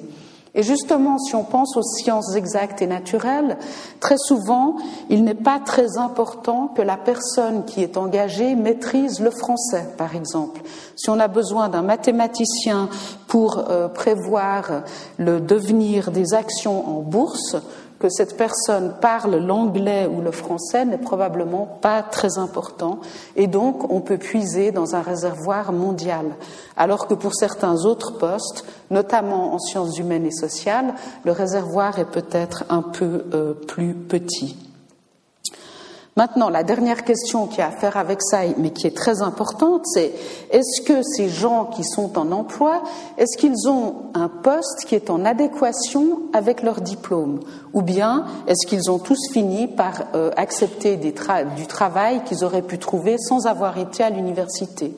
Et 0.59 0.65
justement, 0.65 1.19
si 1.19 1.37
on 1.37 1.45
pense 1.45 1.77
aux 1.77 1.85
sciences 1.85 2.35
exactes 2.35 2.83
et 2.83 2.89
naturelles, 2.89 3.59
très 4.01 4.17
souvent, 4.19 4.75
il 5.09 5.23
n'est 5.23 5.35
pas 5.35 5.61
très 5.61 5.99
important 5.99 6.67
que 6.67 6.83
la 6.83 6.97
personne 6.97 7.65
qui 7.65 7.81
est 7.81 7.97
engagée 7.97 8.57
maîtrise 8.57 9.21
le 9.21 9.31
français, 9.31 9.87
par 9.97 10.17
exemple. 10.17 10.61
Si 10.97 11.11
on 11.11 11.21
a 11.21 11.29
besoin 11.29 11.69
d'un 11.69 11.83
mathématicien 11.83 12.89
pour 13.29 13.71
euh, 13.71 13.87
prévoir 13.87 14.83
le 15.17 15.41
devenir 15.41 16.11
des 16.11 16.35
actions 16.35 16.89
en 16.89 17.03
bourse, 17.03 17.57
que 17.99 18.09
cette 18.09 18.37
personne 18.37 18.95
parle 19.01 19.37
l'anglais 19.37 20.07
ou 20.07 20.21
le 20.21 20.31
français 20.31 20.85
n'est 20.85 20.99
probablement 20.99 21.67
pas 21.81 22.03
très 22.03 22.39
important 22.39 23.01
et 23.37 23.47
donc 23.47 23.91
on 23.91 24.01
peut 24.01 24.19
puiser 24.19 24.71
dans 24.71 24.95
un 24.95 25.03
réservoir 25.03 25.73
mondial. 25.73 26.27
Alors 26.77 27.09
que 27.09 27.15
pour 27.15 27.35
certains 27.35 27.85
autres 27.85 28.19
postes, 28.19 28.65
notamment 28.91 29.55
en 29.55 29.59
sciences 29.59 29.99
humaines 29.99 30.27
et 30.27 30.31
sociales, 30.31 30.95
le 31.25 31.33
réservoir 31.33 31.99
est 31.99 32.11
peut-être 32.11 32.65
un 32.69 32.83
peu 32.83 33.25
euh, 33.35 33.55
plus 33.55 33.95
petit. 33.95 34.68
Maintenant, 36.19 36.49
la 36.49 36.65
dernière 36.65 37.05
question 37.05 37.47
qui 37.47 37.63
a 37.63 37.69
à 37.69 37.71
faire 37.71 37.97
avec 37.97 38.21
ça, 38.23 38.41
mais 38.57 38.71
qui 38.71 38.89
est 38.89 38.97
très 38.97 39.23
importante, 39.23 39.83
c'est 39.87 40.13
est-ce 40.51 40.81
que 40.81 41.01
ces 41.05 41.29
gens 41.29 41.67
qui 41.67 41.85
sont 41.85 42.19
en 42.19 42.33
emploi, 42.33 42.83
est-ce 43.19 43.39
qu'ils 43.39 43.69
ont 43.69 43.95
un 44.15 44.29
poste 44.29 44.85
qui 44.89 44.97
est 44.97 45.11
en 45.11 45.25
adéquation 45.25 46.23
avec 46.33 46.65
leur 46.65 46.81
diplôme 46.81 47.39
Ou 47.73 47.83
bien 47.83 48.25
est-ce 48.49 48.67
qu'ils 48.67 48.91
ont 48.91 48.99
tous 48.99 49.31
fini 49.33 49.69
par 49.69 50.07
euh, 50.17 50.33
accepter 50.37 50.97
du 50.97 51.13
travail 51.13 52.25
qu'ils 52.25 52.45
auraient 52.45 52.63
pu 52.63 52.81
trouver 52.81 53.17
sans 53.17 53.47
avoir 53.47 53.79
été 53.79 54.03
à 54.03 54.11
l'université? 54.11 54.97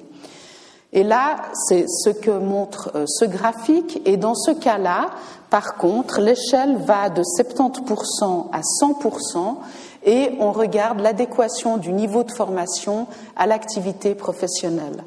Et 0.95 1.05
là, 1.05 1.37
c'est 1.53 1.85
ce 1.87 2.09
que 2.09 2.31
montre 2.31 2.93
euh, 2.95 3.05
ce 3.07 3.27
graphique. 3.27 4.01
Et 4.07 4.17
dans 4.17 4.35
ce 4.35 4.53
cas-là, 4.53 5.11
par 5.51 5.77
contre, 5.77 6.21
l'échelle 6.21 6.79
va 6.79 7.11
de 7.11 7.23
70% 7.23 8.47
à 8.53 8.61
100% 8.61 9.57
et 10.05 10.33
on 10.41 10.53
regarde 10.53 11.01
l'adéquation 11.01 11.77
du 11.77 11.93
niveau 11.93 12.25
de 12.25 12.33
formation 12.33 13.07
à 13.37 13.47
l'activité 13.47 14.15
professionnelle. 14.15 15.05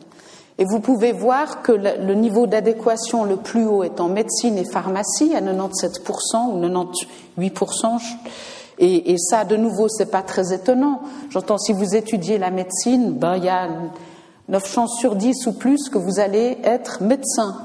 Et 0.60 0.65
vous 0.65 0.79
pouvez 0.79 1.12
voir 1.12 1.63
que 1.63 1.71
le 1.71 2.13
niveau 2.13 2.45
d'adéquation 2.45 3.23
le 3.23 3.38
plus 3.38 3.65
haut 3.65 3.84
est 3.84 3.99
en 3.99 4.08
médecine 4.08 4.58
et 4.58 4.65
pharmacie 4.65 5.36
à 5.36 5.41
97% 5.41 6.51
ou 6.51 6.62
98%. 6.62 7.99
Et, 8.79 9.17
ça, 9.17 9.45
de 9.45 9.56
nouveau, 9.56 9.88
c'est 9.88 10.12
pas 10.12 10.21
très 10.21 10.53
étonnant. 10.53 11.01
J'entends 11.29 11.58
si 11.58 11.73
vous 11.73 11.95
étudiez 11.95 12.38
la 12.38 12.51
médecine, 12.51 13.13
ben 13.13 13.38
il 13.38 13.45
y 13.45 13.49
a 13.49 13.67
9 14.49 14.71
chances 14.71 14.99
sur 14.99 15.15
10 15.15 15.47
ou 15.47 15.53
plus 15.53 15.89
que 15.89 15.97
vous 15.97 16.19
allez 16.19 16.58
être 16.63 17.01
médecin. 17.01 17.56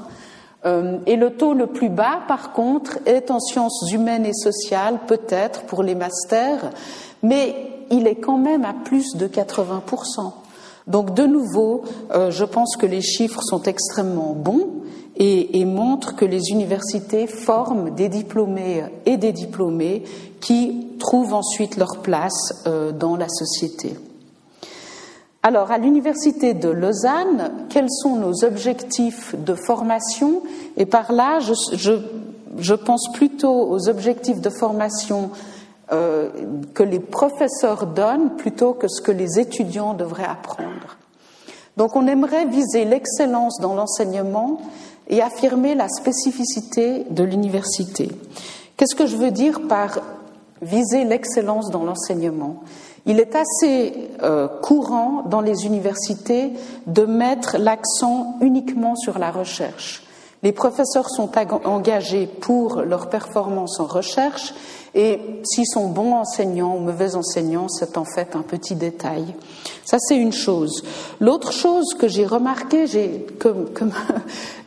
Euh, 0.65 0.97
et 1.05 1.15
le 1.15 1.31
taux 1.31 1.53
le 1.53 1.67
plus 1.67 1.89
bas, 1.89 2.19
par 2.27 2.51
contre, 2.53 2.99
est 3.05 3.31
en 3.31 3.39
sciences 3.39 3.91
humaines 3.91 4.25
et 4.25 4.33
sociales, 4.33 4.99
peut-être 5.07 5.63
pour 5.63 5.83
les 5.83 5.95
masters, 5.95 6.71
mais 7.23 7.55
il 7.91 8.07
est 8.07 8.15
quand 8.15 8.37
même 8.37 8.65
à 8.65 8.73
plus 8.73 9.15
de 9.15 9.27
80%. 9.27 10.31
Donc 10.87 11.13
de 11.13 11.23
nouveau, 11.23 11.83
euh, 12.11 12.31
je 12.31 12.43
pense 12.45 12.75
que 12.75 12.85
les 12.85 13.01
chiffres 13.01 13.41
sont 13.43 13.63
extrêmement 13.63 14.33
bons 14.33 14.67
et, 15.17 15.65
montrent 15.65 16.15
que 16.15 16.25
les 16.25 16.49
universités 16.49 17.27
forment 17.27 17.93
des 17.93 18.07
diplômés 18.07 18.85
et 19.05 19.17
des 19.17 19.33
diplômés 19.33 20.03
qui 20.39 20.87
trouvent 20.97 21.33
ensuite 21.33 21.75
leur 21.75 21.97
place 22.01 22.63
euh, 22.65 22.91
dans 22.91 23.17
la 23.17 23.27
société. 23.27 23.95
Alors, 25.43 25.71
à 25.71 25.77
l'Université 25.77 26.53
de 26.53 26.69
Lausanne, 26.69 27.51
quels 27.69 27.89
sont 27.89 28.15
nos 28.15 28.43
objectifs 28.43 29.35
de 29.37 29.55
formation? 29.55 30.41
Et 30.75 30.85
par 30.85 31.11
là, 31.11 31.39
je 31.39 32.73
pense 32.73 33.11
plutôt 33.13 33.69
aux 33.69 33.87
objectifs 33.89 34.41
de 34.41 34.49
formation 34.49 35.31
euh, 35.91 36.29
que 36.73 36.83
les 36.83 36.99
professeurs 36.99 37.87
donnent 37.87 38.35
plutôt 38.35 38.73
que 38.73 38.87
ce 38.87 39.01
que 39.01 39.11
les 39.11 39.39
étudiants 39.39 39.93
devraient 39.93 40.23
apprendre. 40.23 40.97
Donc 41.77 41.95
on 41.95 42.07
aimerait 42.07 42.45
viser 42.45 42.85
l'excellence 42.85 43.59
dans 43.59 43.73
l'enseignement 43.73 44.61
et 45.07 45.21
affirmer 45.21 45.75
la 45.75 45.87
spécificité 45.87 47.05
de 47.09 47.23
l'université. 47.23 48.09
Qu'est-ce 48.77 48.95
que 48.95 49.07
je 49.07 49.17
veux 49.17 49.31
dire 49.31 49.61
par 49.67 49.99
viser 50.61 51.05
l'excellence 51.05 51.71
dans 51.71 51.83
l'enseignement? 51.83 52.63
Il 53.05 53.19
est 53.19 53.35
assez 53.35 53.93
euh, 54.21 54.47
courant 54.61 55.23
dans 55.23 55.41
les 55.41 55.65
universités 55.65 56.53
de 56.85 57.05
mettre 57.05 57.57
l'accent 57.57 58.35
uniquement 58.41 58.95
sur 58.95 59.17
la 59.17 59.31
recherche. 59.31 60.03
Les 60.41 60.53
professeurs 60.53 61.09
sont 61.09 61.31
engagés 61.65 62.25
pour 62.25 62.81
leur 62.81 63.09
performance 63.09 63.79
en 63.79 63.85
recherche 63.85 64.53
et 64.95 65.19
s'ils 65.43 65.67
sont 65.67 65.89
bons 65.89 66.13
enseignants 66.13 66.75
ou 66.75 66.79
mauvais 66.79 67.15
enseignants, 67.15 67.67
c'est 67.67 67.97
en 67.97 68.05
fait 68.05 68.35
un 68.35 68.41
petit 68.41 68.75
détail. 68.75 69.35
Ça, 69.83 69.97
c'est 69.99 70.15
une 70.15 70.31
chose. 70.31 70.83
L'autre 71.19 71.51
chose 71.51 71.93
que 71.93 72.07
j'ai 72.07 72.25
remarqué, 72.25 72.87
j'ai, 72.87 73.27
comme, 73.39 73.91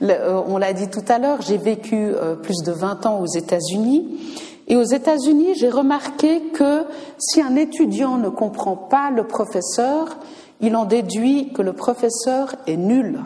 euh, 0.03 0.43
on 0.47 0.59
l'a 0.59 0.75
dit 0.75 0.89
tout 0.89 1.05
à 1.09 1.19
l'heure, 1.19 1.41
j'ai 1.43 1.57
vécu 1.57 1.97
euh, 1.97 2.35
plus 2.35 2.63
de 2.65 2.73
20 2.73 3.07
ans 3.07 3.21
aux 3.21 3.27
États-Unis. 3.27 4.21
Et 4.69 4.77
aux 4.77 4.85
États-Unis, 4.85 5.55
j'ai 5.57 5.71
remarqué 5.71 6.41
que 6.53 6.85
si 7.19 7.41
un 7.41 7.57
étudiant 7.57 8.17
ne 8.17 8.29
comprend 8.29 8.77
pas 8.77 9.11
le 9.11 9.27
professeur, 9.27 10.19
il 10.61 10.77
en 10.77 10.85
déduit 10.85 11.53
que 11.53 11.63
le 11.63 11.73
professeur 11.73 12.55
est 12.67 12.77
nul. 12.77 13.19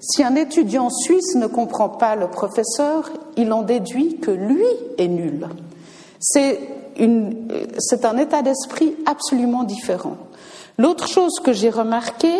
Si 0.00 0.22
un 0.24 0.34
étudiant 0.34 0.88
suisse 0.88 1.34
ne 1.34 1.46
comprend 1.46 1.90
pas 1.90 2.16
le 2.16 2.26
professeur, 2.28 3.10
il 3.36 3.52
en 3.52 3.62
déduit 3.62 4.16
que 4.16 4.30
lui 4.30 4.64
est 4.98 5.08
nul. 5.08 5.46
C'est 6.18 6.58
un 6.98 8.16
état 8.16 8.42
d'esprit 8.42 8.96
absolument 9.06 9.62
différent. 9.62 10.16
L'autre 10.78 11.06
chose 11.06 11.40
que 11.44 11.52
j'ai 11.52 11.68
remarqué, 11.68 12.32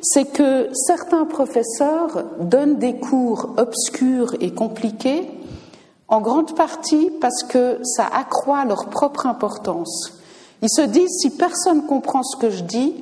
c'est 0.00 0.26
que 0.32 0.68
certains 0.72 1.24
professeurs 1.24 2.24
donnent 2.38 2.78
des 2.78 2.94
cours 2.94 3.54
obscurs 3.56 4.36
et 4.40 4.52
compliqués, 4.52 5.28
en 6.06 6.20
grande 6.20 6.54
partie 6.54 7.10
parce 7.20 7.42
que 7.42 7.80
ça 7.82 8.06
accroît 8.06 8.64
leur 8.64 8.86
propre 8.86 9.26
importance. 9.26 10.12
Ils 10.62 10.70
se 10.70 10.82
disent, 10.82 11.18
si 11.20 11.30
personne 11.30 11.86
comprend 11.86 12.22
ce 12.22 12.36
que 12.36 12.50
je 12.50 12.62
dis, 12.62 12.94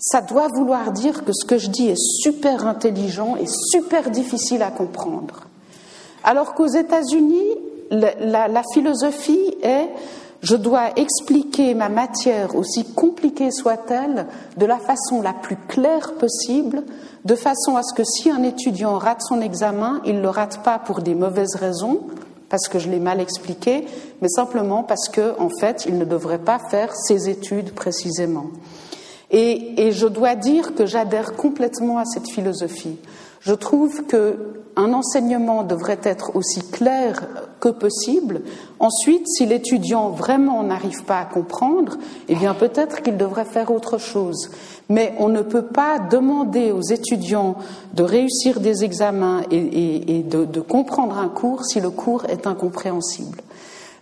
ça 0.00 0.22
doit 0.22 0.48
vouloir 0.48 0.92
dire 0.92 1.24
que 1.24 1.32
ce 1.32 1.44
que 1.44 1.58
je 1.58 1.68
dis 1.68 1.88
est 1.88 2.00
super 2.00 2.66
intelligent 2.66 3.36
et 3.36 3.46
super 3.46 4.10
difficile 4.10 4.62
à 4.62 4.70
comprendre. 4.70 5.46
Alors 6.24 6.54
qu'aux 6.54 6.66
États-Unis, 6.66 7.44
la, 7.90 8.62
philosophie 8.72 9.54
est 9.62 9.88
je 10.42 10.56
dois 10.56 10.92
expliquer 10.96 11.74
ma 11.74 11.90
matière, 11.90 12.56
aussi 12.56 12.86
compliquée 12.94 13.50
soit-elle, 13.50 14.26
de 14.56 14.64
la 14.64 14.78
façon 14.78 15.20
la 15.20 15.34
plus 15.34 15.56
claire 15.68 16.14
possible, 16.14 16.82
de 17.26 17.34
façon 17.34 17.76
à 17.76 17.82
ce 17.82 17.92
que 17.92 18.04
si 18.04 18.30
un 18.30 18.42
étudiant 18.42 18.96
rate 18.96 19.20
son 19.20 19.42
examen, 19.42 20.00
il 20.06 20.16
ne 20.16 20.22
le 20.22 20.30
rate 20.30 20.62
pas 20.62 20.78
pour 20.78 21.02
des 21.02 21.14
mauvaises 21.14 21.56
raisons, 21.56 22.00
parce 22.48 22.68
que 22.68 22.78
je 22.78 22.88
l'ai 22.88 23.00
mal 23.00 23.20
expliqué, 23.20 23.86
mais 24.22 24.28
simplement 24.28 24.82
parce 24.82 25.10
que, 25.10 25.38
en 25.38 25.50
fait, 25.60 25.84
il 25.86 25.98
ne 25.98 26.06
devrait 26.06 26.38
pas 26.38 26.58
faire 26.58 26.96
ses 26.96 27.28
études 27.28 27.72
précisément. 27.72 28.46
Et, 29.30 29.92
je 29.92 30.06
dois 30.06 30.34
dire 30.34 30.74
que 30.74 30.86
j'adhère 30.86 31.34
complètement 31.34 31.98
à 31.98 32.04
cette 32.04 32.28
philosophie. 32.28 32.98
Je 33.40 33.54
trouve 33.54 34.04
qu'un 34.06 34.92
enseignement 34.92 35.62
devrait 35.62 36.00
être 36.02 36.36
aussi 36.36 36.60
clair 36.60 37.28
que 37.60 37.68
possible. 37.68 38.42
Ensuite, 38.80 39.26
si 39.28 39.46
l'étudiant 39.46 40.10
vraiment 40.10 40.62
n'arrive 40.62 41.04
pas 41.04 41.20
à 41.20 41.24
comprendre, 41.24 41.96
eh 42.28 42.34
bien 42.34 42.54
peut-être 42.54 43.02
qu'il 43.02 43.16
devrait 43.16 43.44
faire 43.44 43.70
autre 43.70 43.98
chose. 43.98 44.50
Mais 44.88 45.14
on 45.18 45.28
ne 45.28 45.42
peut 45.42 45.66
pas 45.66 45.98
demander 45.98 46.72
aux 46.72 46.82
étudiants 46.82 47.56
de 47.94 48.02
réussir 48.02 48.60
des 48.60 48.84
examens 48.84 49.42
et, 49.50 50.24
de 50.24 50.60
comprendre 50.60 51.16
un 51.16 51.28
cours 51.28 51.64
si 51.64 51.80
le 51.80 51.90
cours 51.90 52.24
est 52.26 52.46
incompréhensible. 52.46 53.38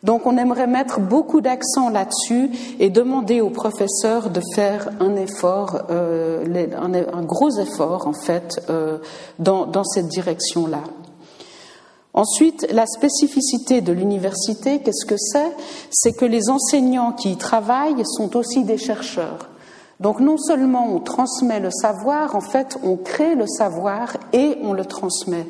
Donc 0.02 0.26
on 0.26 0.36
aimerait 0.36 0.66
mettre 0.66 1.00
beaucoup 1.00 1.40
d'accent 1.40 1.88
là-dessus 1.90 2.50
et 2.78 2.90
demander 2.90 3.40
aux 3.40 3.50
professeurs 3.50 4.30
de 4.30 4.40
faire 4.54 4.90
un 5.00 5.16
effort, 5.16 5.82
euh, 5.90 6.44
un, 6.76 7.22
gros 7.22 7.50
effort 7.58 8.06
en 8.06 8.12
fait, 8.12 8.60
euh, 8.70 8.98
dans, 9.38 9.84
cette 9.84 10.08
direction-là. 10.08 10.82
Ensuite, 12.14 12.66
la 12.72 12.86
spécificité 12.86 13.80
de 13.80 13.92
l'université, 13.92 14.80
qu'est-ce 14.80 15.06
que 15.06 15.16
c'est? 15.16 15.52
C'est 15.90 16.12
que 16.12 16.24
les 16.24 16.48
enseignants 16.48 17.12
qui 17.12 17.32
y 17.32 17.36
travaillent 17.36 18.02
sont 18.04 18.36
aussi 18.36 18.64
des 18.64 18.78
chercheurs. 18.78 19.48
Donc 20.00 20.20
non 20.20 20.38
seulement 20.38 20.86
on 20.88 21.00
transmet 21.00 21.58
le 21.58 21.70
savoir, 21.70 22.36
en 22.36 22.40
fait 22.40 22.78
on 22.84 22.96
crée 22.96 23.34
le 23.34 23.46
savoir 23.48 24.16
et 24.32 24.58
on 24.62 24.72
le 24.72 24.84
transmet. 24.84 25.46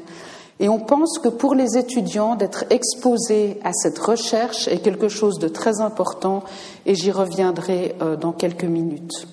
Et 0.61 0.69
on 0.69 0.81
pense 0.81 1.19
que 1.19 1.29
pour 1.29 1.55
les 1.55 1.79
étudiants, 1.79 2.35
d'être 2.35 2.65
exposés 2.71 3.61
à 3.63 3.73
cette 3.73 3.99
recherche 3.99 4.67
est 4.69 4.81
quelque 4.81 5.09
chose 5.09 5.39
de 5.39 5.49
très 5.49 5.81
important 5.81 6.43
et 6.85 6.95
j'y 6.95 7.13
reviendrai 7.13 7.95
euh, 8.03 8.17
dans 8.17 8.33
quelques 8.33 8.65
minutes. 8.65 9.29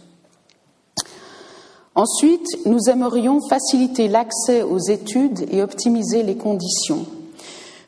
Ensuite, 1.95 2.45
nous 2.65 2.89
aimerions 2.89 3.39
faciliter 3.47 4.07
l'accès 4.07 4.61
aux 4.61 4.79
études 4.79 5.47
et 5.51 5.63
optimiser 5.63 6.23
les 6.23 6.35
conditions. 6.35 7.05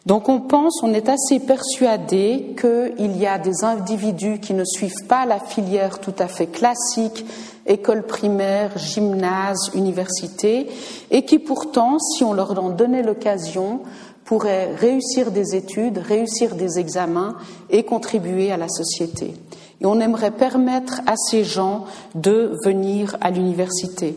Donc 0.07 0.29
on 0.29 0.39
pense, 0.39 0.81
on 0.81 0.93
est 0.93 1.09
assez 1.09 1.41
persuadé 1.41 2.55
qu'il 2.59 3.17
y 3.17 3.27
a 3.27 3.37
des 3.37 3.65
individus 3.65 4.39
qui 4.39 4.53
ne 4.53 4.63
suivent 4.63 5.05
pas 5.09 5.25
la 5.25 5.37
filière 5.37 5.99
tout 5.99 6.13
à 6.17 6.29
fait 6.29 6.47
classique 6.47 7.25
école 7.67 8.03
primaire, 8.03 8.77
gymnase, 8.77 9.69
université, 9.75 10.67
et 11.11 11.25
qui 11.25 11.39
pourtant, 11.39 11.99
si 11.99 12.23
on 12.23 12.33
leur 12.33 12.57
en 12.61 12.69
donnait 12.69 13.03
l'occasion, 13.03 13.81
pourraient 14.25 14.73
réussir 14.75 15.31
des 15.31 15.55
études, 15.55 15.99
réussir 15.99 16.55
des 16.55 16.79
examens 16.79 17.35
et 17.69 17.83
contribuer 17.83 18.51
à 18.51 18.57
la 18.57 18.67
société. 18.67 19.33
Et 19.79 19.85
on 19.85 19.99
aimerait 19.99 20.31
permettre 20.31 21.01
à 21.05 21.15
ces 21.15 21.43
gens 21.43 21.85
de 22.15 22.57
venir 22.65 23.15
à 23.21 23.31
l'université. 23.31 24.15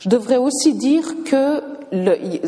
Je 0.00 0.08
devrais 0.08 0.38
aussi 0.38 0.74
dire 0.74 1.14
que, 1.24 1.62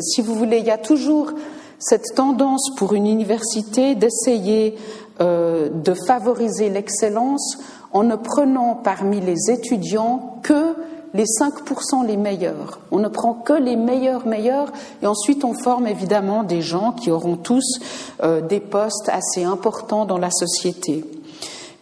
si 0.01 0.21
vous 0.21 0.35
voulez, 0.35 0.57
il 0.57 0.65
y 0.65 0.71
a 0.71 0.77
toujours 0.77 1.31
cette 1.79 2.15
tendance 2.15 2.71
pour 2.75 2.93
une 2.93 3.07
université 3.07 3.95
d'essayer 3.95 4.75
euh, 5.21 5.69
de 5.69 5.93
favoriser 6.07 6.69
l'excellence 6.69 7.57
en 7.93 8.03
ne 8.03 8.15
prenant 8.15 8.75
parmi 8.75 9.21
les 9.21 9.49
étudiants 9.49 10.39
que 10.43 10.75
les 11.13 11.23
5% 11.23 12.05
les 12.05 12.17
meilleurs. 12.17 12.79
On 12.91 12.99
ne 12.99 13.07
prend 13.07 13.33
que 13.33 13.53
les 13.53 13.77
meilleurs 13.77 14.27
meilleurs 14.27 14.71
et 15.01 15.07
ensuite 15.07 15.45
on 15.45 15.53
forme 15.53 15.87
évidemment 15.87 16.43
des 16.43 16.61
gens 16.61 16.91
qui 16.91 17.09
auront 17.11 17.37
tous 17.37 17.79
euh, 18.21 18.41
des 18.41 18.59
postes 18.59 19.09
assez 19.09 19.43
importants 19.43 20.05
dans 20.05 20.17
la 20.17 20.31
société. 20.31 21.05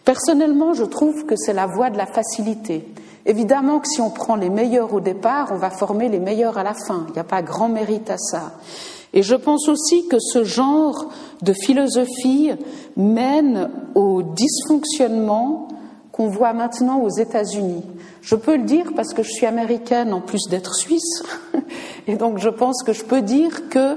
Personnellement, 0.04 0.72
je 0.72 0.84
trouve 0.84 1.24
que 1.26 1.34
c'est 1.34 1.52
la 1.52 1.66
voie 1.66 1.90
de 1.90 1.96
la 1.96 2.06
facilité. 2.06 2.86
Évidemment 3.26 3.80
que 3.80 3.88
si 3.88 4.00
on 4.00 4.10
prend 4.10 4.36
les 4.36 4.50
meilleurs 4.50 4.92
au 4.92 5.00
départ, 5.00 5.48
on 5.50 5.56
va 5.56 5.70
former 5.70 6.08
les 6.08 6.20
meilleurs 6.20 6.58
à 6.58 6.62
la 6.62 6.74
fin. 6.74 7.06
Il 7.08 7.14
n'y 7.14 7.18
a 7.18 7.24
pas 7.24 7.42
grand 7.42 7.68
mérite 7.68 8.10
à 8.10 8.18
ça. 8.18 8.52
Et 9.14 9.22
je 9.22 9.36
pense 9.36 9.68
aussi 9.68 10.06
que 10.08 10.18
ce 10.18 10.44
genre 10.44 11.08
de 11.42 11.52
philosophie 11.52 12.50
mène 12.96 13.70
au 13.94 14.22
dysfonctionnement 14.22 15.68
qu'on 16.10 16.28
voit 16.28 16.52
maintenant 16.52 17.00
aux 17.00 17.10
États-Unis. 17.10 17.82
Je 18.22 18.36
peux 18.36 18.56
le 18.56 18.62
dire 18.62 18.92
parce 18.94 19.12
que 19.12 19.22
je 19.22 19.30
suis 19.30 19.46
américaine 19.46 20.12
en 20.12 20.20
plus 20.20 20.48
d'être 20.48 20.74
suisse, 20.74 21.24
et 22.06 22.16
donc 22.16 22.38
je 22.38 22.48
pense 22.48 22.82
que 22.82 22.92
je 22.92 23.04
peux 23.04 23.20
dire 23.20 23.68
que 23.68 23.96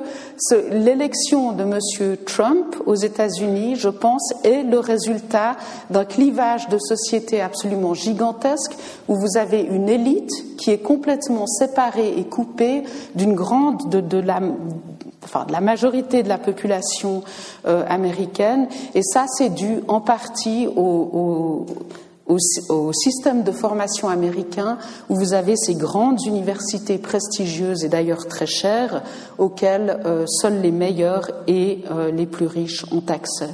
l'élection 0.72 1.52
de 1.52 1.64
M. 1.64 2.18
Trump 2.26 2.76
aux 2.86 2.96
États-Unis, 2.96 3.76
je 3.76 3.90
pense, 3.90 4.34
est 4.44 4.64
le 4.64 4.80
résultat 4.80 5.58
d'un 5.90 6.06
clivage 6.06 6.68
de 6.70 6.78
société 6.78 7.40
absolument 7.40 7.94
gigantesque 7.94 8.76
où 9.08 9.16
vous 9.16 9.38
avez 9.38 9.62
une 9.62 9.88
élite 9.88 10.58
qui 10.58 10.72
est 10.72 10.80
complètement 10.80 11.48
séparée 11.48 12.16
et 12.18 12.24
coupée 12.24 12.84
d'une 13.16 13.36
grande 13.36 13.90
de, 13.90 14.18
la 14.18 14.42
enfin 15.24 15.46
de 15.46 15.52
la 15.52 15.62
majorité 15.62 16.24
de 16.24 16.30
la 16.30 16.38
population 16.38 17.24
euh, 17.66 17.84
américaine, 17.88 18.68
et 18.94 19.02
ça 19.04 19.26
c'est 19.28 19.50
dû 19.50 19.80
en 19.88 20.02
partie 20.02 20.68
au, 20.68 21.66
système 22.94 23.44
de 23.44 23.52
formation 23.52 24.10
américain 24.10 24.78
où 25.10 25.16
vous 25.16 25.34
avez 25.34 25.56
ces 25.56 25.76
grandes 25.76 26.26
universités 26.26 26.98
prestigieuses 26.98 27.86
et 27.86 27.90
d'ailleurs 27.90 28.28
très 28.28 28.46
chères 28.46 29.02
auxquelles 29.38 30.02
euh, 30.06 30.26
seuls 30.28 30.62
les 30.62 30.72
meilleurs 30.72 31.30
et 31.48 31.84
euh, 31.90 32.12
les 32.12 32.26
plus 32.26 32.48
riches 32.48 32.86
ont 32.92 33.04
accès. 33.08 33.50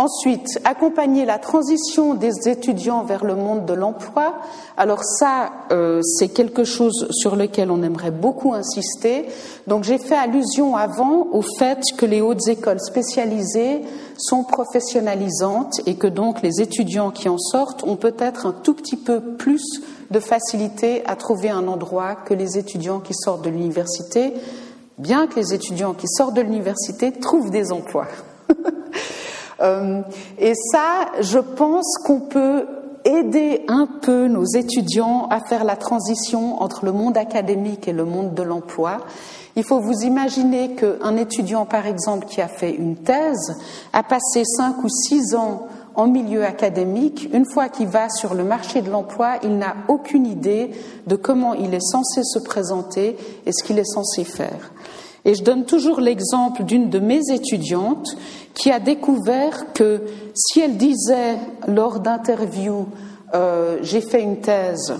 Ensuite, 0.00 0.60
accompagner 0.62 1.24
la 1.24 1.40
transition 1.40 2.14
des 2.14 2.48
étudiants 2.48 3.02
vers 3.02 3.24
le 3.24 3.34
monde 3.34 3.66
de 3.66 3.74
l'emploi. 3.74 4.36
Alors 4.76 5.02
ça, 5.02 5.50
euh, 5.72 6.00
c'est 6.04 6.28
quelque 6.28 6.62
chose 6.62 7.08
sur 7.10 7.34
lequel 7.34 7.72
on 7.72 7.82
aimerait 7.82 8.12
beaucoup 8.12 8.54
insister. 8.54 9.26
Donc 9.66 9.82
j'ai 9.82 9.98
fait 9.98 10.14
allusion 10.14 10.76
avant 10.76 11.26
au 11.32 11.42
fait 11.42 11.80
que 11.96 12.06
les 12.06 12.20
hautes 12.20 12.46
écoles 12.46 12.78
spécialisées 12.78 13.80
sont 14.16 14.44
professionnalisantes 14.44 15.80
et 15.84 15.96
que 15.96 16.06
donc 16.06 16.42
les 16.42 16.60
étudiants 16.60 17.10
qui 17.10 17.28
en 17.28 17.38
sortent 17.38 17.82
ont 17.82 17.96
peut-être 17.96 18.46
un 18.46 18.52
tout 18.52 18.74
petit 18.74 18.96
peu 18.96 19.20
plus 19.20 19.82
de 20.12 20.20
facilité 20.20 21.04
à 21.06 21.16
trouver 21.16 21.50
un 21.50 21.66
endroit 21.66 22.14
que 22.14 22.34
les 22.34 22.56
étudiants 22.56 23.00
qui 23.00 23.14
sortent 23.14 23.42
de 23.42 23.50
l'université, 23.50 24.32
bien 24.96 25.26
que 25.26 25.40
les 25.40 25.54
étudiants 25.54 25.94
qui 25.94 26.06
sortent 26.06 26.34
de 26.34 26.42
l'université 26.42 27.10
trouvent 27.10 27.50
des 27.50 27.72
emplois. 27.72 28.06
Euh, 29.60 30.02
et 30.38 30.54
ça, 30.54 31.10
je 31.20 31.38
pense 31.38 31.98
qu'on 32.04 32.20
peut 32.20 32.66
aider 33.04 33.64
un 33.68 33.86
peu 33.86 34.28
nos 34.28 34.44
étudiants 34.44 35.26
à 35.30 35.40
faire 35.40 35.64
la 35.64 35.76
transition 35.76 36.62
entre 36.62 36.84
le 36.84 36.92
monde 36.92 37.16
académique 37.16 37.88
et 37.88 37.92
le 37.92 38.04
monde 38.04 38.34
de 38.34 38.42
l'emploi. 38.42 38.98
Il 39.56 39.64
faut 39.64 39.80
vous 39.80 40.02
imaginer 40.02 40.74
qu'un 40.74 41.16
étudiant, 41.16 41.64
par 41.64 41.86
exemple, 41.86 42.26
qui 42.26 42.40
a 42.40 42.48
fait 42.48 42.72
une 42.72 42.96
thèse, 42.96 43.56
a 43.92 44.02
passé 44.02 44.44
cinq 44.44 44.84
ou 44.84 44.88
six 44.88 45.34
ans 45.34 45.66
en 45.98 46.06
milieu 46.06 46.44
académique, 46.44 47.28
une 47.32 47.44
fois 47.44 47.68
qu'il 47.68 47.88
va 47.88 48.08
sur 48.08 48.34
le 48.34 48.44
marché 48.44 48.82
de 48.82 48.90
l'emploi, 48.90 49.38
il 49.42 49.58
n'a 49.58 49.74
aucune 49.88 50.26
idée 50.26 50.70
de 51.08 51.16
comment 51.16 51.54
il 51.54 51.74
est 51.74 51.84
censé 51.84 52.20
se 52.22 52.38
présenter 52.38 53.16
et 53.46 53.50
ce 53.52 53.64
qu'il 53.64 53.80
est 53.80 53.92
censé 53.92 54.22
faire. 54.22 54.70
Et 55.24 55.34
je 55.34 55.42
donne 55.42 55.64
toujours 55.64 56.00
l'exemple 56.00 56.62
d'une 56.62 56.88
de 56.88 57.00
mes 57.00 57.20
étudiantes 57.32 58.16
qui 58.58 58.70
a 58.70 58.80
découvert 58.80 59.72
que 59.72 60.02
si 60.34 60.60
elle 60.60 60.76
disait 60.76 61.36
lors 61.66 62.00
d'interviews 62.00 62.88
euh, 63.34 63.78
j'ai 63.82 64.00
fait 64.00 64.22
une 64.22 64.40
thèse 64.40 64.94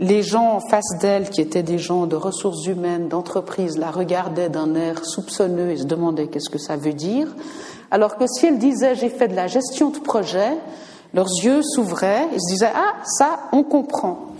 les 0.00 0.22
gens 0.22 0.54
en 0.54 0.60
face 0.60 0.98
d'elle, 1.00 1.30
qui 1.30 1.40
étaient 1.40 1.62
des 1.62 1.78
gens 1.78 2.06
de 2.06 2.16
ressources 2.16 2.66
humaines, 2.66 3.08
d'entreprise, 3.08 3.78
la 3.78 3.90
regardaient 3.90 4.48
d'un 4.48 4.74
air 4.74 5.04
soupçonneux 5.04 5.70
et 5.70 5.76
se 5.76 5.84
demandaient 5.84 6.26
qu'est-ce 6.26 6.50
que 6.50 6.58
ça 6.58 6.76
veut 6.76 6.92
dire. 6.92 7.28
Alors 7.90 8.16
que 8.16 8.24
si 8.26 8.46
elle 8.46 8.58
disait 8.58 8.96
j'ai 8.96 9.08
fait 9.08 9.28
de 9.28 9.36
la 9.36 9.46
gestion 9.46 9.90
de 9.90 9.98
projet, 9.98 10.56
leurs 11.12 11.30
yeux 11.44 11.62
s'ouvraient 11.62 12.26
et 12.34 12.40
se 12.40 12.52
disaient 12.52 12.72
ah 12.74 12.94
ça 13.04 13.38
on 13.52 13.62
comprend. 13.62 14.34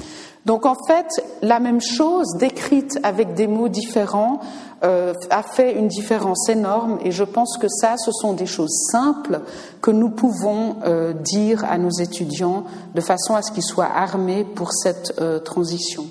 Donc 0.44 0.66
en 0.66 0.76
fait 0.86 1.06
la 1.42 1.58
même 1.58 1.80
chose 1.80 2.26
décrite 2.38 2.98
avec 3.02 3.34
des 3.34 3.46
mots 3.46 3.68
différents 3.68 4.40
euh, 4.84 5.14
a 5.30 5.42
fait 5.42 5.72
une 5.72 5.88
différence 5.88 6.48
énorme 6.50 6.98
et 7.02 7.10
je 7.10 7.24
pense 7.24 7.56
que 7.56 7.68
ça, 7.68 7.96
ce 7.96 8.12
sont 8.12 8.34
des 8.34 8.44
choses 8.44 8.74
simples 8.90 9.40
que 9.80 9.90
nous 9.90 10.10
pouvons 10.10 10.76
euh, 10.84 11.14
dire 11.14 11.64
à 11.64 11.78
nos 11.78 11.90
étudiants 11.90 12.64
de 12.94 13.00
façon 13.00 13.34
à 13.34 13.40
ce 13.40 13.50
qu'ils 13.52 13.62
soient 13.62 13.88
armés 13.94 14.44
pour 14.44 14.72
cette 14.72 15.14
euh, 15.20 15.38
transition. 15.38 16.04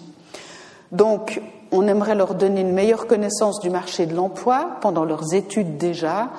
Donc, 0.91 1.39
on 1.71 1.87
aimerait 1.87 2.15
leur 2.15 2.33
donner 2.33 2.61
une 2.61 2.73
meilleure 2.73 3.05
connaissance 3.05 3.59
du 3.59 3.69
marché 3.69 4.07
de 4.07 4.15
l'emploi 4.15 4.77
pendant 4.81 5.05
leurs 5.05 5.35
études 5.35 5.77
déjà. 5.77 6.29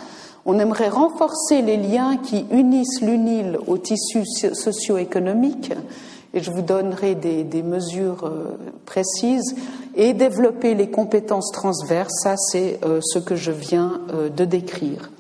On 0.45 0.59
aimerait 0.59 0.89
renforcer 0.89 1.63
les 1.63 1.77
liens 1.77 2.17
qui 2.17 2.47
unissent 2.51 3.01
l'UNIL 3.01 3.59
au 3.67 3.79
tissu 3.79 4.25
socio-économique 4.27 5.73
et 6.35 6.41
je 6.41 6.51
vous 6.51 6.63
donnerai 6.63 7.15
des, 7.15 7.63
mesures 7.63 8.25
euh, 8.25 8.59
précises, 8.85 9.55
et 9.95 10.13
développer 10.13 10.75
les 10.75 10.91
compétences 10.91 11.53
transverses, 11.53 12.13
ça 12.23 12.35
c'est 12.37 12.81
euh, 12.85 12.99
ce 13.01 13.21
que 13.21 13.37
je 13.37 13.53
viens 13.53 14.01
euh, 14.13 14.29
de 14.29 14.45
décrire. 14.45 15.11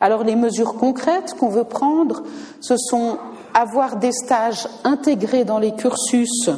Alors 0.00 0.22
les 0.22 0.36
mesures 0.36 0.74
concrètes 0.74 1.34
qu'on 1.38 1.48
veut 1.48 1.64
prendre, 1.64 2.22
ce 2.60 2.76
sont 2.76 3.18
avoir 3.54 3.96
des 3.96 4.12
stages 4.12 4.68
intégrés 4.84 5.44
dans 5.44 5.58
les 5.58 5.74
cursus 5.74 6.48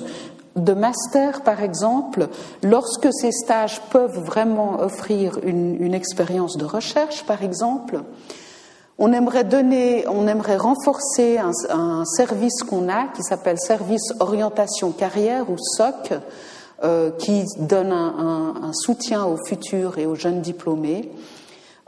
de 0.56 0.72
master, 0.72 1.42
par 1.42 1.62
exemple, 1.62 2.28
lorsque 2.62 3.08
ces 3.12 3.32
stages 3.32 3.80
peuvent 3.90 4.20
vraiment 4.20 4.80
offrir 4.80 5.38
une, 5.42 5.82
une 5.82 5.94
expérience 5.94 6.56
de 6.56 6.64
recherche, 6.64 7.24
par 7.24 7.42
exemple, 7.42 8.02
on 8.98 9.12
aimerait 9.12 9.44
donner, 9.44 10.06
on 10.08 10.28
aimerait 10.28 10.56
renforcer 10.56 11.38
un, 11.38 12.04
service 12.04 12.62
qu'on 12.62 12.88
a 12.88 13.08
qui 13.08 13.22
s'appelle 13.22 13.58
Service 13.58 14.12
Orientation 14.20 14.92
Carrière 14.92 15.50
ou 15.50 15.56
SOC, 15.58 16.12
euh, 16.82 17.10
qui 17.18 17.44
donne 17.58 17.92
un, 17.92 18.72
soutien 18.72 19.24
aux 19.24 19.38
futurs 19.46 19.98
et 19.98 20.06
aux 20.06 20.14
jeunes 20.14 20.40
diplômés. 20.40 21.10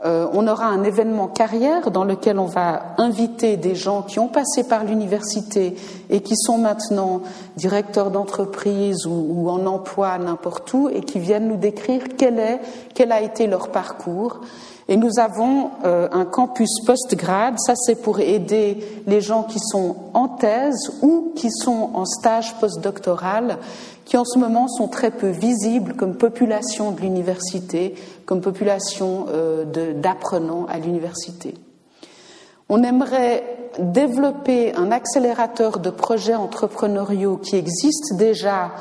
Euh, 0.05 0.27
on 0.31 0.47
aura 0.47 0.67
un 0.67 0.83
événement 0.83 1.27
carrière 1.27 1.89
dans 1.89 2.03
lequel 2.03 2.37
on 2.37 2.45
va 2.45 2.93
inviter 2.99 3.57
des 3.57 3.73
gens 3.73 4.03
qui 4.03 4.19
ont 4.19 4.27
passé 4.27 4.63
par 4.63 4.83
l'université 4.83 5.75
et 6.11 6.21
qui 6.21 6.35
sont 6.37 6.59
maintenant 6.59 7.21
directeurs 7.55 8.11
d'entreprise 8.11 9.07
ou, 9.07 9.49
en 9.49 9.65
emploi 9.65 10.19
n'importe 10.19 10.71
où 10.73 10.87
et 10.87 11.01
qui 11.01 11.17
viennent 11.17 11.47
nous 11.47 11.57
décrire 11.57 12.03
quel 12.15 12.37
est, 12.37 12.59
quel 12.93 13.11
a 13.11 13.21
été 13.21 13.47
leur 13.47 13.69
parcours. 13.69 14.41
Et 14.87 14.97
nous 14.97 15.17
avons 15.17 15.71
euh, 15.83 16.07
un 16.11 16.25
campus 16.25 16.79
post-grade, 16.85 17.55
ça 17.57 17.73
c'est 17.75 18.01
pour 18.01 18.19
aider 18.19 19.01
les 19.07 19.19
gens 19.19 19.43
qui 19.43 19.59
sont 19.59 19.95
en 20.13 20.27
thèse 20.27 20.91
ou 21.01 21.33
qui 21.35 21.49
sont 21.51 21.89
en 21.95 22.05
stage 22.05 22.53
postdoctoral, 22.59 23.57
qui 24.07 24.15
en 24.15 24.23
ce 24.23 24.39
moment 24.39 24.69
sont 24.69 24.87
très 24.87 25.11
peu 25.11 25.27
visibles 25.27 25.93
comme 25.93 26.15
population 26.15 26.91
de 26.91 27.01
l'université, 27.01 27.93
comme 28.25 28.39
population 28.39 29.25
euh, 29.27 29.65
d'apprenants 29.93 30.65
à 30.69 30.79
l'université. 30.79 31.55
On 32.69 32.83
aimerait 32.83 33.43
développer 33.79 34.73
un 34.75 34.91
accélérateur 34.91 35.79
de 35.79 35.89
projets 35.89 36.35
entrepreneuriaux 36.35 37.35
qui 37.35 37.57
existe 37.57 38.15
déjà 38.15 38.71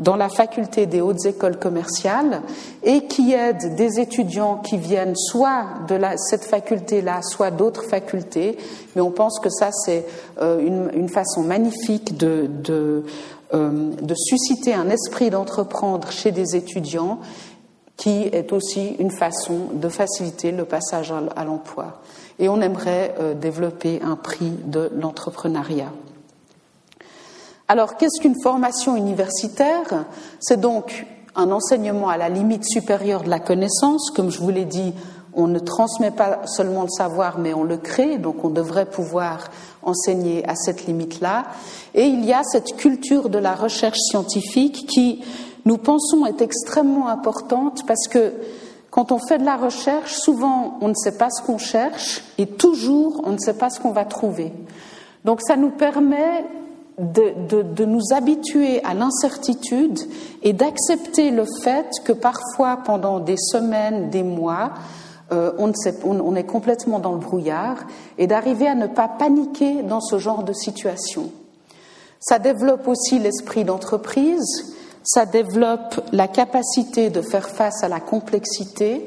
dans 0.00 0.16
la 0.16 0.28
faculté 0.28 0.86
des 0.86 1.00
hautes 1.00 1.24
écoles 1.24 1.58
commerciales 1.58 2.42
et 2.82 3.06
qui 3.06 3.32
aide 3.32 3.76
des 3.76 4.00
étudiants 4.00 4.56
qui 4.56 4.76
viennent 4.76 5.14
soit 5.16 5.66
de 5.88 5.98
cette 6.16 6.44
faculté-là, 6.44 7.20
soit 7.22 7.50
d'autres 7.50 7.84
facultés. 7.84 8.58
Mais 8.94 9.02
on 9.02 9.12
pense 9.12 9.38
que 9.38 9.50
ça, 9.50 9.70
c'est 9.72 10.04
euh, 10.40 10.90
une, 10.92 11.08
façon 11.08 11.42
magnifique 11.42 12.16
de, 12.16 12.50
euh, 12.70 13.02
de, 13.54 14.14
susciter 14.14 14.74
un 14.74 14.88
esprit 14.90 15.30
d'entreprendre 15.30 16.10
chez 16.10 16.32
des 16.32 16.56
étudiants 16.56 17.20
qui 17.96 18.22
est 18.22 18.52
aussi 18.52 18.96
une 18.98 19.10
façon 19.10 19.68
de 19.72 19.88
faciliter 19.88 20.50
le 20.50 20.64
passage 20.64 21.12
à 21.36 21.44
l'emploi. 21.44 22.00
Et 22.38 22.48
on 22.48 22.60
aimerait 22.60 23.14
euh, 23.20 23.34
développer 23.34 24.00
un 24.02 24.16
prix 24.16 24.50
de 24.64 24.90
l'entrepreneuriat. 24.96 25.92
Alors, 27.68 27.96
qu'est-ce 27.96 28.20
qu'une 28.20 28.40
formation 28.42 28.96
universitaire? 28.96 30.04
C'est 30.40 30.60
donc 30.60 31.06
un 31.36 31.50
enseignement 31.50 32.08
à 32.08 32.16
la 32.16 32.28
limite 32.28 32.64
supérieure 32.64 33.22
de 33.22 33.30
la 33.30 33.38
connaissance. 33.38 34.10
Comme 34.10 34.30
je 34.30 34.40
vous 34.40 34.50
l'ai 34.50 34.64
dit, 34.64 34.92
on 35.32 35.46
ne 35.46 35.58
transmet 35.58 36.10
pas 36.10 36.46
seulement 36.46 36.82
le 36.82 36.88
savoir, 36.88 37.38
mais 37.38 37.54
on 37.54 37.64
le 37.64 37.76
crée, 37.76 38.18
donc 38.18 38.44
on 38.44 38.50
devrait 38.50 38.86
pouvoir 38.86 39.50
enseigner 39.86 40.48
à 40.48 40.54
cette 40.54 40.86
limite-là. 40.86 41.44
Et 41.94 42.04
il 42.04 42.24
y 42.24 42.32
a 42.32 42.42
cette 42.44 42.76
culture 42.76 43.28
de 43.28 43.38
la 43.38 43.54
recherche 43.54 43.98
scientifique 43.98 44.86
qui, 44.86 45.22
nous 45.64 45.78
pensons, 45.78 46.26
est 46.26 46.42
extrêmement 46.42 47.08
importante 47.08 47.86
parce 47.86 48.08
que 48.08 48.32
quand 48.90 49.10
on 49.10 49.18
fait 49.18 49.38
de 49.38 49.44
la 49.44 49.56
recherche, 49.56 50.12
souvent 50.14 50.78
on 50.80 50.88
ne 50.88 50.94
sait 50.94 51.16
pas 51.18 51.28
ce 51.30 51.42
qu'on 51.42 51.58
cherche 51.58 52.22
et 52.38 52.46
toujours 52.46 53.22
on 53.24 53.32
ne 53.32 53.38
sait 53.38 53.54
pas 53.54 53.70
ce 53.70 53.80
qu'on 53.80 53.90
va 53.90 54.04
trouver. 54.04 54.52
Donc 55.24 55.40
ça 55.42 55.56
nous 55.56 55.70
permet 55.70 56.44
de, 56.98 57.84
nous 57.84 58.12
habituer 58.12 58.82
à 58.84 58.94
l'incertitude 58.94 59.98
et 60.42 60.52
d'accepter 60.52 61.30
le 61.30 61.44
fait 61.62 61.86
que 62.04 62.12
parfois, 62.12 62.78
pendant 62.84 63.18
des 63.18 63.36
semaines, 63.36 64.10
des 64.10 64.22
mois, 64.22 64.72
euh, 65.32 65.52
on, 65.58 65.72
on, 66.04 66.34
est 66.36 66.44
complètement 66.44 66.98
dans 66.98 67.12
le 67.12 67.18
brouillard 67.18 67.78
et 68.18 68.26
d'arriver 68.26 68.68
à 68.68 68.74
ne 68.74 68.86
pas 68.86 69.08
paniquer 69.08 69.82
dans 69.82 70.00
ce 70.00 70.18
genre 70.18 70.42
de 70.42 70.52
situation. 70.52 71.30
Ça 72.20 72.38
développe 72.38 72.86
aussi 72.88 73.18
l'esprit 73.18 73.64
d'entreprise, 73.64 74.74
ça 75.02 75.26
développe 75.26 76.00
la 76.12 76.28
capacité 76.28 77.10
de 77.10 77.20
faire 77.20 77.48
face 77.48 77.82
à 77.82 77.88
la 77.88 78.00
complexité 78.00 79.04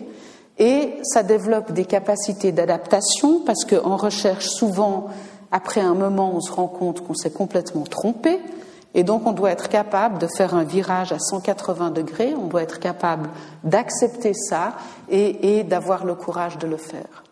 et 0.60 0.94
ça 1.04 1.24
développe 1.24 1.72
des 1.72 1.86
capacités 1.86 2.52
d'adaptation 2.52 3.42
parce 3.46 3.66
qu'en 3.66 3.96
recherche, 3.96 4.48
souvent, 4.48 5.08
après 5.52 5.82
un 5.82 5.94
moment, 5.94 6.32
on 6.34 6.42
se 6.42 6.52
rend 6.52 6.68
compte 6.68 7.06
qu'on 7.06 7.14
s'est 7.14 7.32
complètement 7.32 7.84
trompé, 7.84 8.40
et 8.98 9.04
donc 9.04 9.28
on 9.28 9.32
doit 9.32 9.52
être 9.52 9.70
capable 9.70 10.18
de 10.18 10.26
faire 10.26 10.56
un 10.56 10.64
virage 10.64 11.12
à 11.12 11.20
180 11.20 11.92
degrés, 11.92 12.34
on 12.36 12.48
doit 12.48 12.64
être 12.64 12.80
capable 12.80 13.30
d'accepter 13.64 14.34
ça 14.34 14.74
et, 15.08 15.64
d'avoir 15.64 16.04
le 16.04 16.16
courage 16.16 16.58
de 16.58 16.66
le 16.66 16.78
faire. 16.78 17.24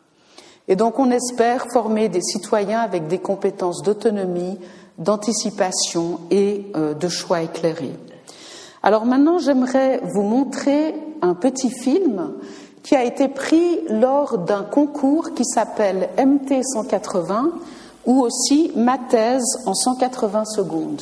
Et 0.68 0.76
donc 0.76 0.99
on 0.99 1.09
espère 1.09 1.66
former 1.74 2.07
des 2.07 2.22
citoyens 2.22 2.82
avec 2.82 3.07
des 3.07 3.18
compétences 3.18 3.82
d'autonomie, 3.82 4.59
d'anticipation 4.99 6.20
et 6.30 6.68
euh, 6.76 6.93
de 6.93 7.07
choix 7.07 7.41
éclairés. 7.41 7.97
Alors 8.84 9.05
maintenant, 9.05 9.39
j'aimerais 9.39 9.99
vous 10.03 10.22
montrer 10.22 10.93
un 11.24 11.34
petit 11.34 11.72
film 11.72 12.34
qui 12.84 12.95
a 12.95 13.03
été 13.03 13.28
pris 13.28 13.80
lors 13.89 14.38
d'un 14.38 14.61
concours 14.61 15.34
qui 15.34 15.43
s'appelle 15.43 16.09
MT 16.20 16.61
180 16.63 17.49
ou 18.05 18.22
aussi 18.22 18.72
ma 18.76 18.99
thèse 18.99 19.63
en 19.66 19.74
180 19.74 20.45
secondes. 20.45 21.01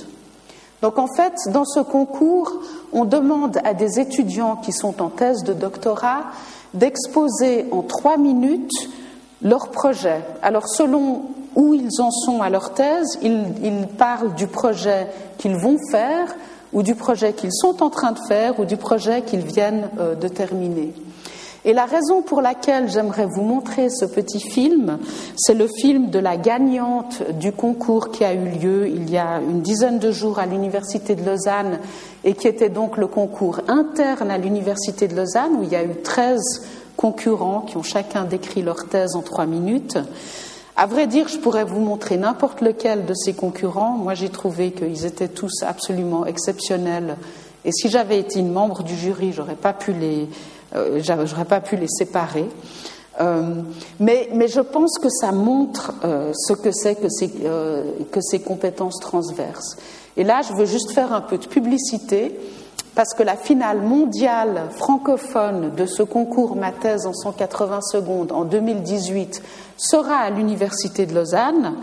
Donc 0.83 0.99
en 0.99 1.07
fait, 1.07 1.33
dans 1.47 1.63
ce 1.63 1.79
concours, 1.79 2.51
on 2.91 3.05
demande 3.05 3.57
à 3.63 3.73
des 3.73 4.01
étudiants 4.01 4.57
qui 4.57 4.73
sont 4.73 5.01
en 5.01 5.07
thèse 5.07 5.43
de 5.43 5.53
doctorat 5.53 6.25
d'exposer 6.73 7.67
en 7.71 7.83
trois 7.83 8.17
minutes 8.17 8.89
leur 9.41 9.69
projet. 9.69 10.19
Alors 10.41 10.67
selon 10.67 11.21
où 11.55 11.73
ils 11.73 12.01
en 12.01 12.11
sont 12.11 12.41
à 12.41 12.49
leur 12.49 12.73
thèse, 12.73 13.17
ils, 13.21 13.87
parlent 13.97 14.33
du 14.35 14.47
projet 14.47 15.07
qu'ils 15.37 15.55
vont 15.55 15.77
faire, 15.89 16.35
ou 16.73 16.83
du 16.83 16.95
projet 16.95 17.31
qu'ils 17.31 17.53
sont 17.53 17.81
en 17.81 17.89
train 17.89 18.11
de 18.11 18.19
faire, 18.27 18.59
ou 18.59 18.65
du 18.65 18.75
projet 18.75 19.21
qu'ils 19.21 19.45
viennent 19.45 19.87
euh, 19.99 20.15
de 20.15 20.27
terminer. 20.27 20.91
Et 21.65 21.71
la 21.71 21.85
raison 21.85 22.21
pour 22.21 22.41
laquelle 22.41 22.89
j'aimerais 22.89 23.25
vous 23.25 23.43
montrer 23.43 23.89
ce 23.89 24.03
petit 24.03 24.41
film, 24.41 24.99
c'est 25.37 25.53
le 25.53 25.67
film 25.67 26.09
de 26.09 26.19
la 26.19 26.35
gagnante 26.35 27.23
du 27.39 27.53
concours 27.53 28.11
qui 28.11 28.25
a 28.25 28.33
eu 28.33 28.49
lieu 28.49 28.87
il 28.89 29.09
y 29.09 29.17
a 29.17 29.39
une 29.39 29.61
dizaine 29.61 29.97
de 29.97 30.11
jours 30.11 30.39
à 30.39 30.45
l'Université 30.45 31.15
de 31.15 31.23
Lausanne 31.23 31.79
et 32.25 32.33
qui 32.33 32.49
était 32.49 32.69
donc 32.69 32.97
le 32.97 33.07
concours 33.07 33.61
interne 33.69 34.29
à 34.29 34.37
l'Université 34.37 35.07
de 35.07 35.15
Lausanne 35.15 35.55
où 35.57 35.63
il 35.63 35.69
y 35.69 35.77
a 35.77 35.85
eu 35.85 35.95
13 36.03 36.41
concurrents 36.97 37.61
qui 37.61 37.77
ont 37.77 37.83
chacun 37.83 38.25
décrit 38.25 38.61
leur 38.61 38.89
thèse 38.89 39.15
en 39.15 39.21
trois 39.21 39.45
minutes. 39.45 39.97
À 40.75 40.85
vrai 40.85 41.07
dire, 41.07 41.29
je 41.29 41.37
pourrais 41.37 41.63
vous 41.63 41.79
montrer 41.79 42.17
n'importe 42.17 42.59
lequel 42.59 43.05
de 43.05 43.13
ces 43.13 43.33
concurrents. 43.33 43.91
Moi, 43.91 44.15
j'ai 44.15 44.29
trouvé 44.29 44.71
qu'ils 44.71 45.05
étaient 45.05 45.27
tous 45.29 45.61
absolument 45.61 46.25
exceptionnels. 46.25 47.15
Et 47.63 47.71
si 47.71 47.89
j'avais 47.89 48.19
été 48.19 48.39
une 48.39 48.51
membre 48.51 48.83
du 48.83 48.95
jury, 48.95 49.31
j'aurais 49.31 49.55
pas 49.55 49.71
pu 49.71 49.93
les, 49.93 50.27
euh, 50.75 50.99
j'aurais 51.01 51.45
pas 51.45 51.61
pu 51.61 51.75
les 51.75 51.87
séparer. 51.87 52.47
Euh, 53.21 53.61
mais, 53.99 54.29
je 54.47 54.59
pense 54.59 54.97
que 54.97 55.09
ça 55.09 55.31
montre 55.31 55.93
euh, 56.03 56.31
ce 56.33 56.53
que 56.53 56.71
c'est 56.71 56.95
que, 56.95 58.03
que, 58.11 58.21
ces 58.21 58.39
compétences 58.39 58.99
transverses. 58.99 59.77
Et 60.17 60.23
là, 60.23 60.41
je 60.41 60.53
veux 60.53 60.65
juste 60.65 60.91
faire 60.91 61.13
un 61.13 61.21
peu 61.21 61.37
de 61.37 61.45
publicité 61.45 62.35
parce 62.95 63.13
que 63.13 63.23
la 63.23 63.35
finale 63.35 63.81
mondiale 63.81 64.63
francophone 64.77 65.71
de 65.75 65.85
ce 65.85 66.03
concours 66.03 66.55
Ma 66.55 66.71
thèse 66.71 67.05
en 67.07 67.13
180 67.13 67.81
secondes 67.81 68.31
en 68.31 68.45
2018 68.45 69.41
sera 69.77 70.17
à 70.17 70.29
l'Université 70.29 71.05
de 71.05 71.13
Lausanne. 71.13 71.75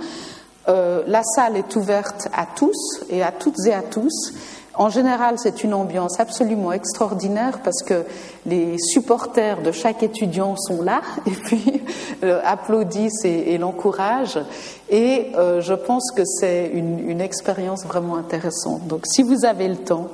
Euh, 0.69 1.03
la 1.07 1.23
salle 1.25 1.57
est 1.57 1.75
ouverte 1.75 2.29
à 2.33 2.47
tous 2.47 3.03
et 3.09 3.23
à 3.23 3.33
toutes 3.33 3.67
et 3.67 3.75
à 3.75 3.83
tous. 3.83 4.33
En 4.75 4.89
général, 4.89 5.37
c'est 5.39 5.65
une 5.65 5.75
ambiance 5.75 6.21
absolument 6.21 6.73
extraordinaire 6.73 7.61
parce 7.65 7.83
que 7.83 8.05
les 8.47 8.77
supporters 8.79 9.63
de 9.63 9.73
chaque 9.73 10.03
étudiant 10.03 10.57
sont 10.57 10.83
là 10.83 11.03
et 11.27 11.31
puis 11.31 11.83
euh, 12.23 12.41
applaudissent 12.45 13.25
et, 13.25 13.59
l'encouragent. 13.59 14.41
Et 14.89 15.33
euh, 15.37 15.61
je 15.61 15.75
pense 15.75 16.13
que 16.13 16.23
c'est 16.25 16.71
une, 16.73 17.21
expérience 17.21 17.85
vraiment 17.85 18.17
intéressante. 18.17 18.87
Donc, 18.87 19.03
si 19.07 19.23
vous 19.23 19.45
avez 19.45 19.69
le 19.69 19.77
temps, 19.77 20.09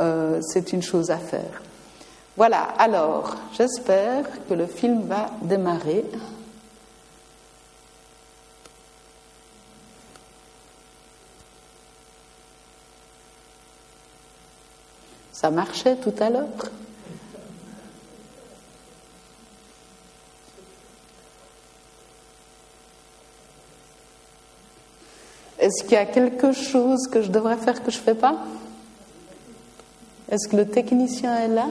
euh, 0.00 0.40
c'est 0.42 0.72
une 0.72 0.82
chose 0.82 1.10
à 1.10 1.18
faire. 1.18 1.62
Voilà, 2.36 2.68
alors, 2.78 3.36
j'espère 3.56 4.24
que 4.48 4.54
le 4.54 4.66
film 4.66 5.02
va 5.08 5.30
démarrer. 5.42 6.04
Ça 15.40 15.52
marchait 15.52 15.94
tout 15.94 16.14
à 16.18 16.30
l'heure. 16.30 16.48
Est-ce 25.60 25.84
qu'il 25.84 25.92
y 25.92 25.96
a 25.96 26.06
quelque 26.06 26.50
chose 26.50 27.06
que 27.06 27.22
je 27.22 27.30
devrais 27.30 27.56
faire 27.56 27.84
que 27.84 27.92
je 27.92 27.98
ne 27.98 28.02
fais 28.02 28.16
pas? 28.16 28.36
Est-ce 30.28 30.48
que 30.48 30.56
le 30.56 30.68
technicien 30.68 31.36
est 31.38 31.46
là 31.46 31.68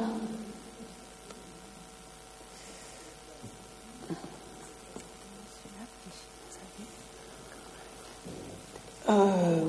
euh, 9.10 9.62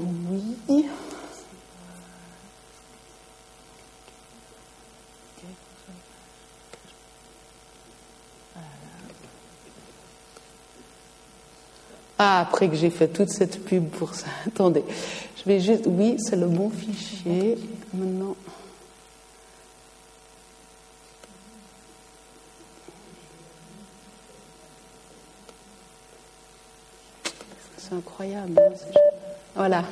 Oui. 0.68 0.86
Après 12.41 12.68
que 12.68 12.76
j'ai 12.76 12.91
fait 12.91 13.09
toute 13.09 13.30
cette 13.30 13.64
pub 13.64 13.89
pour 13.89 14.14
ça. 14.14 14.26
Attendez, 14.47 14.84
je 15.36 15.43
vais 15.45 15.59
juste. 15.59 15.84
Oui, 15.86 16.16
c'est 16.18 16.36
le 16.36 16.47
bon 16.47 16.70
fichier. 16.70 17.59
Maintenant. 17.93 18.36
C'est 27.76 27.95
incroyable. 27.95 28.53
Hein, 28.57 29.01
voilà. 29.57 29.82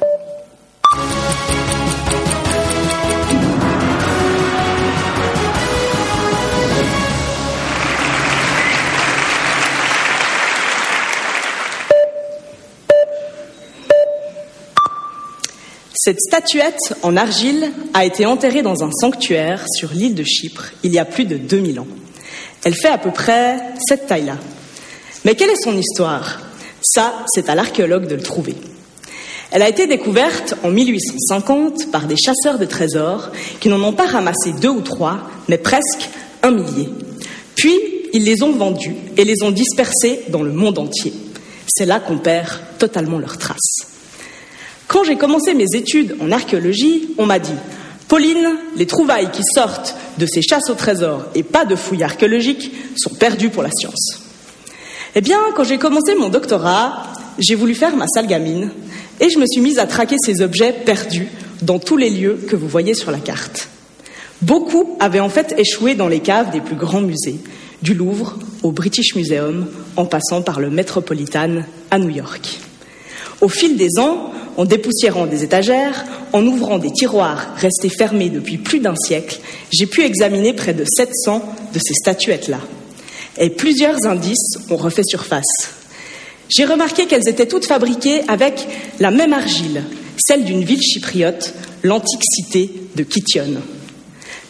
Cette 16.07 16.21
statuette 16.21 16.95
en 17.03 17.17
argile 17.17 17.73
a 17.93 18.05
été 18.05 18.27
enterrée 18.27 18.63
dans 18.63 18.85
un 18.85 18.93
sanctuaire 18.93 19.65
sur 19.77 19.93
l'île 19.93 20.15
de 20.15 20.23
Chypre 20.23 20.67
il 20.85 20.93
y 20.93 21.01
a 21.01 21.05
plus 21.05 21.25
de 21.25 21.37
2000 21.37 21.81
ans. 21.81 21.87
Elle 22.63 22.77
fait 22.77 22.91
à 22.91 22.97
peu 22.97 23.11
près 23.11 23.59
cette 23.89 24.07
taille-là. 24.07 24.37
Mais 25.25 25.35
quelle 25.35 25.51
est 25.51 25.61
son 25.61 25.77
histoire? 25.77 26.43
Ça, 26.81 27.13
c'est 27.35 27.49
à 27.49 27.57
l'archéologue 27.57 28.07
de 28.07 28.15
le 28.15 28.23
trouver. 28.23 28.55
Elle 29.51 29.63
a 29.63 29.69
été 29.69 29.89
découverte 29.89 30.55
en 30.63 30.71
1850 30.71 31.91
par 31.91 32.07
des 32.07 32.15
chasseurs 32.17 32.61
de 32.61 32.67
trésors 32.67 33.33
qui 33.59 33.69
n'en 33.69 33.83
ont 33.83 33.93
pas 33.93 34.07
ramassé 34.07 34.53
deux 34.61 34.69
ou 34.69 34.83
trois, 34.83 35.29
mais 35.49 35.59
presque 35.59 36.09
un 36.45 36.53
millier. 36.53 36.89
Puis, 37.57 37.75
ils 38.13 38.23
les 38.23 38.45
ont 38.45 38.53
vendus 38.53 38.95
et 39.17 39.25
les 39.25 39.43
ont 39.43 39.51
dispersés 39.51 40.21
dans 40.29 40.45
le 40.45 40.53
monde 40.53 40.79
entier. 40.79 41.13
C'est 41.67 41.85
là 41.85 41.99
qu'on 41.99 42.19
perd 42.19 42.61
totalement 42.79 43.19
leurs 43.19 43.39
traces. 43.39 43.86
Quand 44.97 45.05
j'ai 45.05 45.17
commencé 45.17 45.53
mes 45.53 45.67
études 45.75 46.17
en 46.21 46.33
archéologie, 46.33 47.11
on 47.19 47.27
m'a 47.27 47.39
dit 47.39 47.53
Pauline, 48.09 48.57
les 48.77 48.87
trouvailles 48.87 49.31
qui 49.31 49.43
sortent 49.55 49.95
de 50.17 50.25
ces 50.25 50.41
chasses 50.41 50.71
au 50.71 50.75
trésor 50.75 51.27
et 51.35 51.43
pas 51.43 51.67
de 51.67 51.77
fouilles 51.77 52.03
archéologiques 52.03 52.73
sont 52.97 53.15
perdues 53.15 53.51
pour 53.51 53.63
la 53.63 53.69
science. 53.79 54.23
Eh 55.15 55.21
bien, 55.21 55.39
quand 55.55 55.65
j'ai 55.65 55.77
commencé 55.77 56.15
mon 56.15 56.31
doctorat, 56.31 57.13
j'ai 57.39 57.55
voulu 57.55 57.75
faire 57.75 57.95
ma 57.95 58.07
sale 58.07 58.27
gamine 58.27 58.71
et 59.21 59.29
je 59.29 59.39
me 59.39 59.45
suis 59.47 59.61
mise 59.61 59.79
à 59.79 59.87
traquer 59.87 60.17
ces 60.19 60.41
objets 60.41 60.73
perdus 60.73 61.29
dans 61.61 61.79
tous 61.79 61.99
les 61.99 62.09
lieux 62.09 62.47
que 62.49 62.57
vous 62.57 62.67
voyez 62.67 62.95
sur 62.95 63.11
la 63.11 63.19
carte. 63.19 63.69
Beaucoup 64.41 64.97
avaient 64.99 65.21
en 65.21 65.29
fait 65.29 65.55
échoué 65.59 65.95
dans 65.95 66.09
les 66.09 66.21
caves 66.21 66.53
des 66.53 66.63
plus 66.63 66.77
grands 66.77 67.03
musées, 67.03 67.37
du 67.83 67.93
Louvre 67.93 68.39
au 68.63 68.73
British 68.73 69.15
Museum, 69.15 69.67
en 69.97 70.07
passant 70.07 70.41
par 70.41 70.59
le 70.59 70.71
Metropolitan 70.71 71.65
à 71.91 71.99
New 71.99 72.09
York. 72.09 72.61
Au 73.43 73.51
fil 73.51 73.77
des 73.77 73.99
ans, 73.99 74.33
en 74.57 74.65
dépoussiérant 74.65 75.27
des 75.27 75.45
étagères, 75.45 76.05
en 76.33 76.47
ouvrant 76.47 76.79
des 76.79 76.91
tiroirs 76.91 77.55
restés 77.57 77.91
fermés 77.91 78.31
depuis 78.31 78.59
plus 78.59 78.81
d'un 78.81 78.95
siècle, 78.97 79.41
j'ai 79.71 79.87
pu 79.87 80.03
examiner 80.03 80.53
près 80.53 80.75
de 80.75 80.85
700 80.85 81.43
de 81.73 81.79
ces 81.79 81.95
statuettes-là. 81.95 82.61
Et 83.39 83.51
plusieurs 83.51 84.07
indices 84.07 84.59
ont 84.71 84.77
refait 84.77 85.03
surface. 85.05 85.45
J'ai 86.49 86.65
remarqué 86.65 87.07
qu'elles 87.07 87.29
étaient 87.29 87.47
toutes 87.47 87.67
fabriquées 87.67 88.23
avec 88.29 88.67
la 88.99 89.11
même 89.11 89.33
argile, 89.33 89.83
celle 90.17 90.45
d'une 90.45 90.65
ville 90.65 90.83
chypriote, 90.83 91.53
l'antique 91.83 92.23
cité 92.25 92.71
de 92.95 93.03
Kition. 93.03 93.61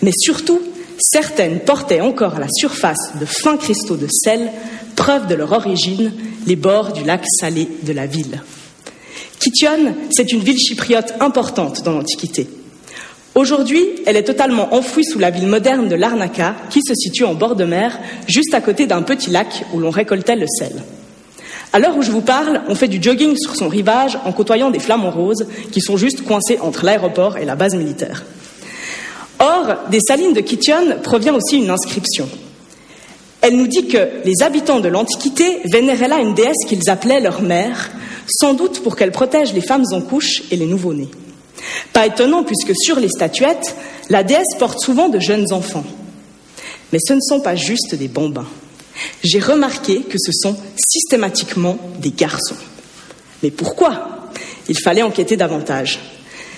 Mais 0.03 0.13
surtout, 0.17 0.61
certaines 0.99 1.61
portaient 1.61 2.01
encore 2.01 2.37
à 2.37 2.41
la 2.41 2.49
surface 2.51 3.13
de 3.19 3.25
fins 3.25 3.57
cristaux 3.57 3.97
de 3.97 4.09
sel, 4.11 4.51
preuve 4.95 5.27
de 5.27 5.35
leur 5.35 5.53
origine, 5.53 6.13
les 6.47 6.57
bords 6.57 6.93
du 6.93 7.03
lac 7.03 7.23
salé 7.41 7.69
de 7.83 7.93
la 7.93 8.07
ville. 8.07 8.43
Kition, 9.39 9.95
c'est 10.11 10.33
une 10.33 10.41
ville 10.41 10.59
chypriote 10.59 11.15
importante 11.21 11.83
dans 11.83 11.93
l'Antiquité. 11.93 12.49
Aujourd'hui, 13.35 13.85
elle 14.07 14.17
est 14.17 14.25
totalement 14.25 14.75
enfouie 14.75 15.05
sous 15.05 15.19
la 15.19 15.31
ville 15.31 15.47
moderne 15.47 15.89
de 15.89 15.95
Larnaca, 15.95 16.55
qui 16.71 16.81
se 16.83 16.95
situe 16.95 17.25
en 17.25 17.35
bord 17.35 17.55
de 17.55 17.65
mer, 17.65 17.99
juste 18.27 18.55
à 18.55 18.63
côté 18.63 18.87
d'un 18.87 19.03
petit 19.03 19.31
lac 19.31 19.65
où 19.75 19.79
l'on 19.79 19.91
récoltait 19.91 20.37
le 20.37 20.47
sel. 20.59 20.83
À 21.73 21.79
l'heure 21.79 21.99
où 21.99 22.03
je 22.03 22.11
vous 22.11 22.23
parle, 22.23 22.63
on 22.69 22.75
fait 22.75 22.89
du 22.89 23.03
jogging 23.03 23.37
sur 23.37 23.55
son 23.55 23.69
rivage 23.69 24.19
en 24.25 24.33
côtoyant 24.33 24.71
des 24.71 24.79
flamants 24.79 25.11
roses 25.11 25.47
qui 25.71 25.83
sont 25.83 25.99
juste 25.99 26.25
coincés 26.25 26.59
entre 26.63 26.87
l'aéroport 26.87 27.37
et 27.37 27.45
la 27.45 27.57
base 27.57 27.75
militaire. 27.75 28.25
Or, 29.39 29.75
des 29.91 30.01
salines 30.01 30.33
de 30.33 30.41
Kition 30.41 30.97
provient 31.03 31.35
aussi 31.35 31.59
une 31.59 31.69
inscription. 31.69 32.29
Elle 33.43 33.57
nous 33.57 33.67
dit 33.67 33.87
que 33.87 33.99
les 34.25 34.43
habitants 34.43 34.81
de 34.81 34.89
l'Antiquité 34.89 35.59
vénéraient 35.71 36.09
là 36.09 36.21
une 36.21 36.33
déesse 36.33 36.65
qu'ils 36.67 36.89
appelaient 36.89 37.21
leur 37.21 37.43
mère, 37.43 37.91
sans 38.29 38.55
doute 38.55 38.83
pour 38.83 38.97
qu'elle 38.97 39.13
protège 39.13 39.53
les 39.53 39.61
femmes 39.61 39.85
en 39.93 40.01
couche 40.01 40.43
et 40.51 40.57
les 40.57 40.67
nouveau-nés. 40.67 41.11
Pas 41.93 42.07
étonnant 42.07 42.45
puisque 42.45 42.73
sur 42.77 43.01
les 43.01 43.09
statuettes, 43.09 43.77
la 44.11 44.23
déesse 44.23 44.57
porte 44.59 44.81
souvent 44.81 45.09
de 45.09 45.19
jeunes 45.19 45.53
enfants. 45.53 45.85
Mais 46.93 46.99
ce 47.05 47.15
ne 47.15 47.21
sont 47.21 47.41
pas 47.41 47.57
juste 47.57 47.95
des 47.95 48.09
bambins. 48.09 48.47
J'ai 49.23 49.41
remarqué 49.41 50.03
que 50.03 50.19
ce 50.19 50.33
sont 50.33 50.57
systématiquement 50.77 51.79
des 52.01 52.11
garçons. 52.11 52.57
Mais 53.43 53.51
pourquoi? 53.51 54.31
Il 54.69 54.79
fallait 54.79 55.03
enquêter 55.03 55.37
davantage. 55.37 55.99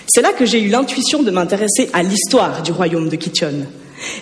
C'est 0.06 0.22
là 0.22 0.32
que 0.32 0.46
j'ai 0.46 0.60
eu 0.60 0.68
l'intuition 0.68 1.22
de 1.22 1.30
m'intéresser 1.30 1.90
à 1.92 2.02
l'histoire 2.02 2.62
du 2.62 2.72
royaume 2.72 3.08
de 3.08 3.16
Kition. 3.16 3.66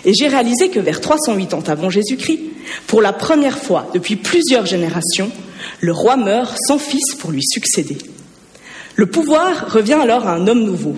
Et 0.05 0.13
j'ai 0.13 0.27
réalisé 0.27 0.69
que 0.69 0.79
vers 0.79 1.01
380 1.01 1.71
avant 1.71 1.89
Jésus-Christ, 1.89 2.39
pour 2.87 3.01
la 3.01 3.13
première 3.13 3.57
fois 3.57 3.89
depuis 3.93 4.15
plusieurs 4.15 4.65
générations, 4.65 5.31
le 5.79 5.91
roi 5.91 6.17
meurt 6.17 6.55
sans 6.67 6.79
fils 6.79 7.15
pour 7.19 7.31
lui 7.31 7.43
succéder. 7.43 7.97
Le 8.95 9.05
pouvoir 9.05 9.71
revient 9.71 9.93
alors 9.93 10.27
à 10.27 10.33
un 10.33 10.47
homme 10.47 10.63
nouveau, 10.63 10.95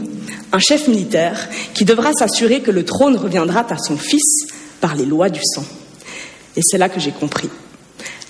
un 0.51 0.59
chef 0.59 0.88
militaire 0.88 1.49
qui 1.73 1.86
devra 1.86 2.13
s'assurer 2.13 2.61
que 2.61 2.71
le 2.71 2.86
trône 2.86 3.17
reviendra 3.17 3.65
à 3.69 3.77
son 3.77 3.97
fils 3.97 4.47
par 4.80 4.95
les 4.95 5.05
lois 5.05 5.30
du 5.30 5.41
sang. 5.43 5.65
Et 6.55 6.61
c'est 6.63 6.77
là 6.77 6.88
que 6.88 6.99
j'ai 6.99 7.11
compris. 7.11 7.49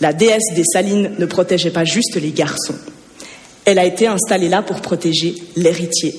La 0.02 0.14
déesse 0.14 0.54
des 0.56 0.64
salines 0.64 1.12
ne 1.20 1.26
protégeait 1.26 1.72
pas 1.72 1.86
juste 1.86 2.16
les 2.16 2.32
garçons. 2.32 2.76
Elle 3.66 3.78
a 3.78 3.86
été 3.86 4.08
installée 4.08 4.50
là 4.50 4.64
pour 4.64 4.82
protéger 4.82 5.36
l'héritier, 5.56 6.16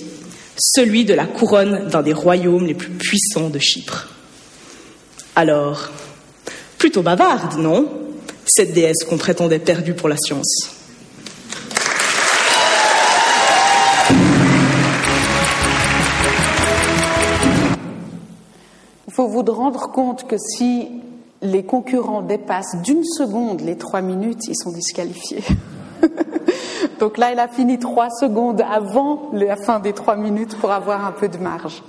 celui 0.57 1.05
de 1.05 1.15
la 1.15 1.27
couronne 1.27 1.89
d'un 1.89 2.03
des 2.03 2.13
royaumes 2.13 2.67
les 2.67 2.75
plus 2.75 2.91
puissants 2.91 3.51
de 3.51 3.59
Chypre. 3.59 4.09
Alors, 5.35 5.91
plutôt 6.79 7.03
bavarde, 7.03 7.59
non? 7.59 8.00
cette 8.51 8.73
déesse 8.73 9.05
qu'on 9.05 9.17
prétendait 9.17 9.61
perdue 9.61 9.95
pour 9.95 10.09
la 10.09 10.17
science. 10.17 10.77
Il 19.07 19.13
faut 19.13 19.29
vous 19.29 19.43
rendre 19.43 19.91
compte 19.93 20.27
que 20.27 20.37
si 20.37 20.89
les 21.43 21.65
concurrents 21.65 22.23
dépassent 22.23 22.77
d'une 22.83 23.05
seconde 23.05 23.61
les 23.61 23.77
trois 23.77 24.01
minutes, 24.01 24.49
ils 24.49 24.57
sont 24.57 24.73
disqualifiés. 24.73 25.45
Donc 27.01 27.19
là, 27.19 27.31
elle 27.33 27.39
a 27.39 27.49
fini 27.49 27.79
trois 27.79 28.11
secondes 28.11 28.63
avant 28.63 29.31
la 29.33 29.57
fin 29.57 29.79
des 29.79 29.93
trois 29.93 30.17
minutes 30.17 30.57
pour 30.57 30.73
avoir 30.73 31.05
un 31.05 31.13
peu 31.13 31.29
de 31.29 31.39
marge. 31.39 31.83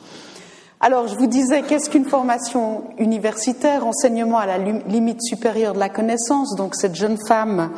Alors, 0.83 1.07
je 1.07 1.15
vous 1.15 1.27
disais, 1.27 1.61
qu'est-ce 1.61 1.91
qu'une 1.91 2.05
formation 2.05 2.85
universitaire? 2.97 3.85
Enseignement 3.85 4.39
à 4.39 4.47
la 4.47 4.57
limite 4.57 5.21
supérieure 5.21 5.75
de 5.75 5.79
la 5.79 5.89
connaissance. 5.89 6.55
Donc, 6.55 6.73
cette 6.73 6.95
jeune 6.95 7.19
femme 7.27 7.69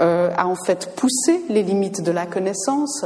euh, 0.00 0.32
a 0.36 0.48
en 0.48 0.56
fait 0.56 0.92
poussé 0.96 1.44
les 1.48 1.62
limites 1.62 2.02
de 2.02 2.10
la 2.10 2.26
connaissance. 2.26 3.04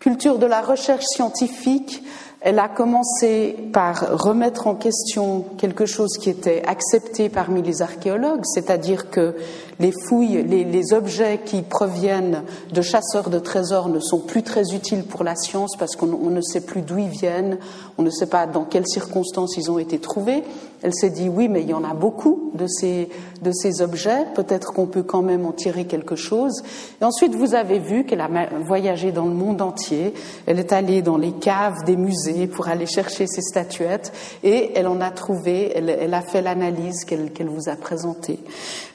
Culture 0.00 0.38
de 0.38 0.44
la 0.44 0.60
recherche 0.60 1.06
scientifique, 1.06 2.02
elle 2.42 2.58
a 2.58 2.68
commencé 2.68 3.56
par 3.72 4.22
remettre 4.22 4.66
en 4.66 4.74
question 4.74 5.46
quelque 5.56 5.86
chose 5.86 6.18
qui 6.18 6.28
était 6.28 6.62
accepté 6.66 7.30
parmi 7.30 7.62
les 7.62 7.80
archéologues, 7.80 8.44
c'est-à-dire 8.44 9.08
que 9.08 9.34
les 9.80 9.92
fouilles, 10.06 10.42
les, 10.42 10.92
objets 10.92 11.40
qui 11.44 11.62
proviennent 11.62 12.42
de 12.72 12.82
chasseurs 12.82 13.30
de 13.30 13.38
trésors 13.38 13.88
ne 13.88 14.00
sont 14.00 14.20
plus 14.20 14.42
très 14.42 14.74
utiles 14.74 15.04
pour 15.04 15.24
la 15.24 15.34
science 15.34 15.76
parce 15.78 15.96
qu'on 15.96 16.06
ne 16.06 16.40
sait 16.40 16.60
plus 16.60 16.82
d'où 16.82 16.98
ils 16.98 17.08
viennent, 17.08 17.58
on 17.98 18.02
ne 18.02 18.10
sait 18.10 18.26
pas 18.26 18.46
dans 18.46 18.64
quelles 18.64 18.86
circonstances 18.86 19.56
ils 19.56 19.70
ont 19.70 19.78
été 19.78 19.98
trouvés. 19.98 20.44
Elle 20.82 20.92
s'est 20.92 21.10
dit 21.10 21.30
oui, 21.30 21.48
mais 21.48 21.62
il 21.62 21.70
y 21.70 21.74
en 21.74 21.82
a 21.82 21.94
beaucoup 21.94 22.50
de 22.54 22.66
ces, 22.66 23.08
de 23.40 23.52
ces 23.52 23.80
objets, 23.80 24.26
peut-être 24.34 24.74
qu'on 24.74 24.86
peut 24.86 25.02
quand 25.02 25.22
même 25.22 25.46
en 25.46 25.52
tirer 25.52 25.86
quelque 25.86 26.14
chose. 26.14 26.62
Et 27.00 27.04
ensuite, 27.04 27.34
vous 27.34 27.54
avez 27.54 27.78
vu 27.78 28.04
qu'elle 28.04 28.20
a 28.20 28.28
voyagé 28.66 29.10
dans 29.10 29.24
le 29.24 29.32
monde 29.32 29.62
entier, 29.62 30.12
elle 30.46 30.58
est 30.58 30.72
allée 30.72 31.00
dans 31.00 31.16
les 31.16 31.32
caves 31.32 31.84
des 31.84 31.96
musées 31.96 32.46
pour 32.46 32.68
aller 32.68 32.86
chercher 32.86 33.26
ces 33.26 33.40
statuettes 33.40 34.12
et 34.42 34.72
elle 34.74 34.86
en 34.86 35.00
a 35.00 35.10
trouvé, 35.10 35.72
elle, 35.74 36.12
a 36.12 36.20
fait 36.20 36.42
l'analyse 36.42 37.04
qu'elle 37.06 37.48
vous 37.48 37.70
a 37.70 37.76
présentée. 37.76 38.38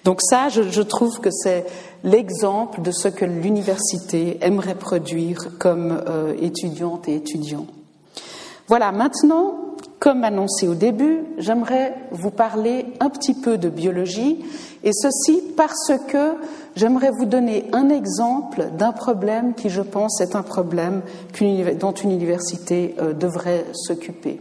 Donc 0.04 0.22
ça, 0.22 0.50
je, 0.50 0.62
trouve 0.82 1.20
que 1.20 1.32
c'est 1.32 1.66
l'exemple 2.04 2.82
de 2.82 2.92
ce 2.92 3.08
que 3.08 3.26
l'université 3.26 4.38
aimerait 4.42 4.76
produire 4.76 5.58
comme 5.60 6.02
euh, 6.08 6.34
étudiante 6.42 7.08
et 7.08 7.16
étudiant. 7.16 7.66
Voilà, 8.68 8.92
maintenant, 8.92 9.56
comme 10.00 10.24
annoncé 10.24 10.68
au 10.68 10.76
début, 10.76 11.24
j'aimerais 11.38 11.96
vous 12.12 12.32
parler 12.32 12.86
un 13.00 13.10
petit 13.10 13.34
peu 13.34 13.58
de 13.58 13.68
biologie, 13.68 14.46
et 14.84 14.92
ceci 14.94 15.42
parce 15.58 15.92
que 16.08 16.36
j'aimerais 16.76 17.12
vous 17.12 17.26
donner 17.26 17.66
un 17.74 17.90
exemple 17.90 18.70
d'un 18.78 18.92
problème 18.94 19.54
qui, 19.56 19.70
je 19.70 19.82
pense, 19.82 20.22
est 20.22 20.36
un 20.36 20.44
problème 20.44 21.02
dont 21.80 21.92
une 21.92 22.12
université 22.12 22.96
euh, 23.00 23.14
devrait 23.14 23.66
s'occuper. 23.74 24.40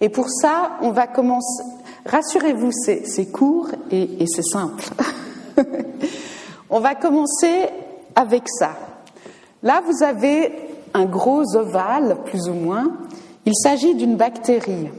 Et 0.00 0.10
pour 0.10 0.30
ça, 0.30 0.72
on 0.80 0.90
va 0.90 1.08
commencer. 1.08 1.64
Rassurez-vous, 2.06 2.70
c'est 2.72 3.32
court 3.32 3.68
et 3.90 4.24
c'est 4.26 4.44
simple. 4.44 4.84
on 6.70 6.80
va 6.80 6.94
commencer 6.94 7.68
avec 8.14 8.44
ça. 8.48 8.70
Là, 9.62 9.82
vous 9.84 10.02
avez 10.02 10.52
un 10.94 11.04
gros 11.04 11.56
ovale, 11.56 12.18
plus 12.24 12.48
ou 12.48 12.54
moins, 12.54 12.92
il 13.44 13.54
s'agit 13.54 13.94
d'une 13.94 14.16
bactérie. 14.16 14.90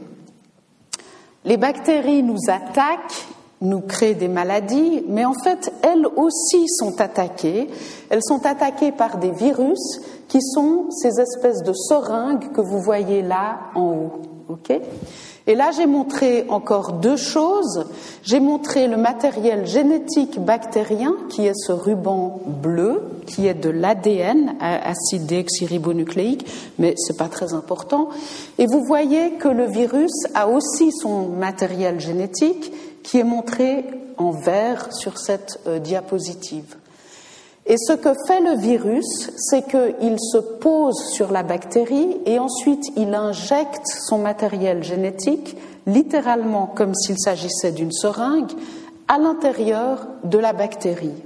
Les 1.44 1.56
bactéries 1.56 2.22
nous 2.22 2.38
attaquent, 2.48 3.26
nous 3.60 3.80
créent 3.80 4.14
des 4.14 4.28
maladies, 4.28 5.04
mais 5.08 5.24
en 5.24 5.34
fait, 5.34 5.72
elles 5.82 6.06
aussi 6.16 6.68
sont 6.68 7.00
attaquées. 7.00 7.68
Elles 8.08 8.22
sont 8.22 8.44
attaquées 8.46 8.92
par 8.92 9.18
des 9.18 9.30
virus 9.30 10.00
qui 10.28 10.40
sont 10.42 10.90
ces 10.90 11.20
espèces 11.20 11.62
de 11.62 11.72
seringues 11.72 12.52
que 12.52 12.60
vous 12.60 12.80
voyez 12.80 13.22
là 13.22 13.58
en 13.74 13.92
haut. 13.92 14.12
ok? 14.48 14.80
Et 15.46 15.54
là, 15.54 15.70
j'ai 15.76 15.86
montré 15.86 16.44
encore 16.48 16.92
deux 16.94 17.16
choses. 17.16 17.86
J'ai 18.22 18.40
montré 18.40 18.86
le 18.86 18.96
matériel 18.96 19.66
génétique 19.66 20.38
bactérien, 20.38 21.14
qui 21.28 21.46
est 21.46 21.54
ce 21.54 21.72
ruban 21.72 22.40
bleu, 22.46 23.02
qui 23.26 23.46
est 23.46 23.54
de 23.54 23.70
l'ADN, 23.70 24.54
acide 24.60 25.26
déoxyribonucléique, 25.26 26.46
mais 26.78 26.94
ce 26.96 27.12
n'est 27.12 27.16
pas 27.16 27.28
très 27.28 27.54
important. 27.54 28.10
Et 28.58 28.66
vous 28.66 28.84
voyez 28.84 29.32
que 29.32 29.48
le 29.48 29.66
virus 29.66 30.12
a 30.34 30.48
aussi 30.48 30.92
son 30.92 31.28
matériel 31.28 32.00
génétique, 32.00 32.72
qui 33.02 33.18
est 33.18 33.24
montré 33.24 33.84
en 34.18 34.32
vert 34.32 34.92
sur 34.92 35.18
cette 35.18 35.60
euh, 35.66 35.78
diapositive. 35.78 36.76
Et 37.66 37.76
ce 37.76 37.92
que 37.92 38.10
fait 38.26 38.40
le 38.40 38.56
virus, 38.56 39.30
c'est 39.36 39.62
qu'il 39.62 40.16
se 40.18 40.38
pose 40.38 40.96
sur 41.12 41.30
la 41.30 41.42
bactérie 41.42 42.16
et 42.26 42.38
ensuite 42.38 42.84
il 42.96 43.14
injecte 43.14 43.86
son 43.86 44.18
matériel 44.18 44.82
génétique, 44.82 45.56
littéralement 45.86 46.66
comme 46.66 46.94
s'il 46.94 47.18
s'agissait 47.18 47.72
d'une 47.72 47.92
seringue, 47.92 48.50
à 49.08 49.18
l'intérieur 49.18 50.06
de 50.24 50.38
la 50.38 50.52
bactérie. 50.52 51.22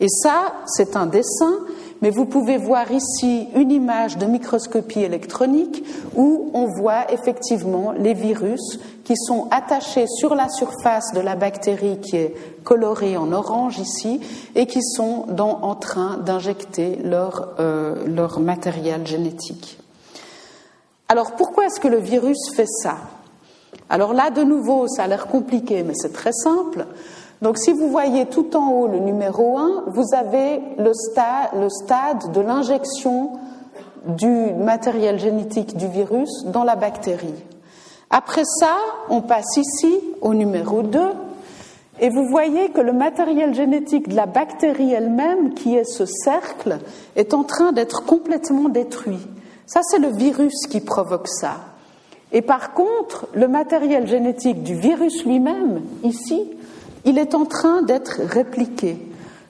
Et 0.00 0.08
ça, 0.08 0.54
c'est 0.66 0.96
un 0.96 1.06
dessin, 1.06 1.58
mais 2.00 2.10
vous 2.10 2.24
pouvez 2.24 2.56
voir 2.56 2.90
ici 2.90 3.46
une 3.54 3.70
image 3.70 4.16
de 4.16 4.26
microscopie 4.26 5.02
électronique 5.02 5.84
où 6.16 6.50
on 6.54 6.66
voit 6.66 7.12
effectivement 7.12 7.92
les 7.92 8.14
virus 8.14 8.80
qui 9.10 9.16
sont 9.16 9.48
attachés 9.50 10.06
sur 10.06 10.36
la 10.36 10.48
surface 10.48 11.12
de 11.12 11.20
la 11.20 11.34
bactérie 11.34 11.98
qui 11.98 12.14
est 12.14 12.62
colorée 12.62 13.16
en 13.16 13.32
orange 13.32 13.80
ici 13.80 14.20
et 14.54 14.66
qui 14.66 14.84
sont 14.84 15.26
en 15.36 15.74
train 15.74 16.18
d'injecter 16.18 16.94
leur, 17.02 17.56
euh, 17.58 18.06
leur 18.06 18.38
matériel 18.38 19.04
génétique. 19.08 19.80
Alors 21.08 21.32
pourquoi 21.32 21.66
est-ce 21.66 21.80
que 21.80 21.88
le 21.88 21.96
virus 21.96 22.54
fait 22.54 22.68
ça? 22.68 22.98
Alors 23.88 24.14
là, 24.14 24.30
de 24.30 24.44
nouveau, 24.44 24.86
ça 24.86 25.02
a 25.02 25.06
l'air 25.08 25.26
compliqué, 25.26 25.82
mais 25.82 25.94
c'est 25.96 26.12
très 26.12 26.32
simple. 26.32 26.86
Donc 27.42 27.58
si 27.58 27.72
vous 27.72 27.88
voyez 27.88 28.26
tout 28.26 28.54
en 28.56 28.70
haut 28.70 28.86
le 28.86 29.00
numéro 29.00 29.58
1, 29.58 29.86
vous 29.88 30.14
avez 30.14 30.60
le, 30.78 30.92
le 31.60 31.68
stade 31.68 32.30
de 32.30 32.40
l'injection 32.40 33.32
du 34.06 34.52
matériel 34.54 35.18
génétique 35.18 35.76
du 35.76 35.88
virus 35.88 36.44
dans 36.44 36.62
la 36.62 36.76
bactérie. 36.76 37.34
Après 38.10 38.44
ça, 38.44 38.76
on 39.08 39.22
passe 39.22 39.56
ici 39.56 40.00
au 40.20 40.34
numéro 40.34 40.82
2, 40.82 40.98
et 42.00 42.08
vous 42.08 42.26
voyez 42.26 42.70
que 42.70 42.80
le 42.80 42.92
matériel 42.92 43.54
génétique 43.54 44.08
de 44.08 44.16
la 44.16 44.26
bactérie 44.26 44.92
elle-même, 44.92 45.54
qui 45.54 45.76
est 45.76 45.84
ce 45.84 46.06
cercle, 46.06 46.78
est 47.14 47.34
en 47.34 47.44
train 47.44 47.72
d'être 47.72 48.04
complètement 48.04 48.68
détruit. 48.68 49.20
Ça, 49.66 49.80
c'est 49.84 49.98
le 49.98 50.08
virus 50.08 50.66
qui 50.68 50.80
provoque 50.80 51.28
ça. 51.28 51.60
Et 52.32 52.42
par 52.42 52.72
contre, 52.72 53.28
le 53.34 53.46
matériel 53.48 54.06
génétique 54.06 54.62
du 54.62 54.74
virus 54.74 55.24
lui-même, 55.24 55.82
ici, 56.02 56.42
il 57.04 57.18
est 57.18 57.34
en 57.34 57.44
train 57.44 57.82
d'être 57.82 58.22
répliqué. 58.22 58.96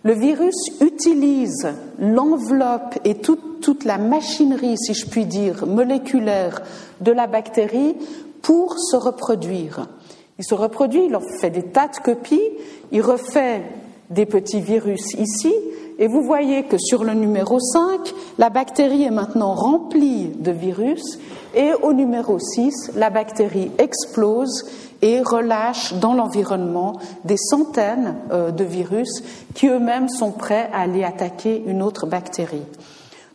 Le 0.03 0.13
virus 0.13 0.57
utilise 0.81 1.69
l'enveloppe 1.99 2.99
et 3.05 3.17
toute, 3.17 3.61
toute, 3.61 3.85
la 3.85 3.99
machinerie, 3.99 4.77
si 4.79 4.95
je 4.95 5.07
puis 5.07 5.27
dire, 5.27 5.67
moléculaire 5.67 6.63
de 7.01 7.13
la 7.13 7.27
bactérie 7.27 7.97
pour 8.43 8.79
se 8.79 8.97
reproduire. 8.97 9.87
Il 10.39 10.45
se 10.45 10.55
reproduit, 10.55 11.07
il 11.07 11.17
en 11.17 11.21
fait 11.41 11.51
des 11.51 11.65
tas 11.65 11.89
de 11.89 11.97
copies, 12.03 12.41
il 12.93 13.03
refait 13.03 13.63
des 14.09 14.27
petits 14.27 14.61
virus 14.61 15.15
ici, 15.15 15.55
et 15.99 16.09
vous 16.09 16.23
voyez 16.23 16.63
que 16.63 16.79
sur 16.79 17.05
le 17.05 17.13
numéro 17.13 17.61
5, 17.61 18.13
la 18.39 18.49
bactérie 18.49 19.05
est 19.05 19.11
maintenant 19.11 19.55
remplie 19.55 20.29
de 20.29 20.51
virus, 20.51 21.19
et 21.55 21.73
au 21.83 21.93
numéro 21.93 22.39
6, 22.39 22.93
la 22.97 23.11
bactérie 23.11 23.71
explose 23.79 24.65
et 25.03 25.21
relâche 25.21 25.95
dans 25.95 26.15
l'environnement 26.15 26.99
des 27.25 27.37
centaines 27.37 28.17
euh, 28.31 28.51
de 28.51 28.65
virus 28.65 29.23
qui 29.55 29.69
eux-mêmes 29.69 30.09
sont 30.09 30.33
prêts 30.33 30.71
à 30.73 30.81
aller 30.81 31.05
attaquer 31.05 31.63
une 31.67 31.83
autre 31.83 32.07
bactérie. 32.07 32.65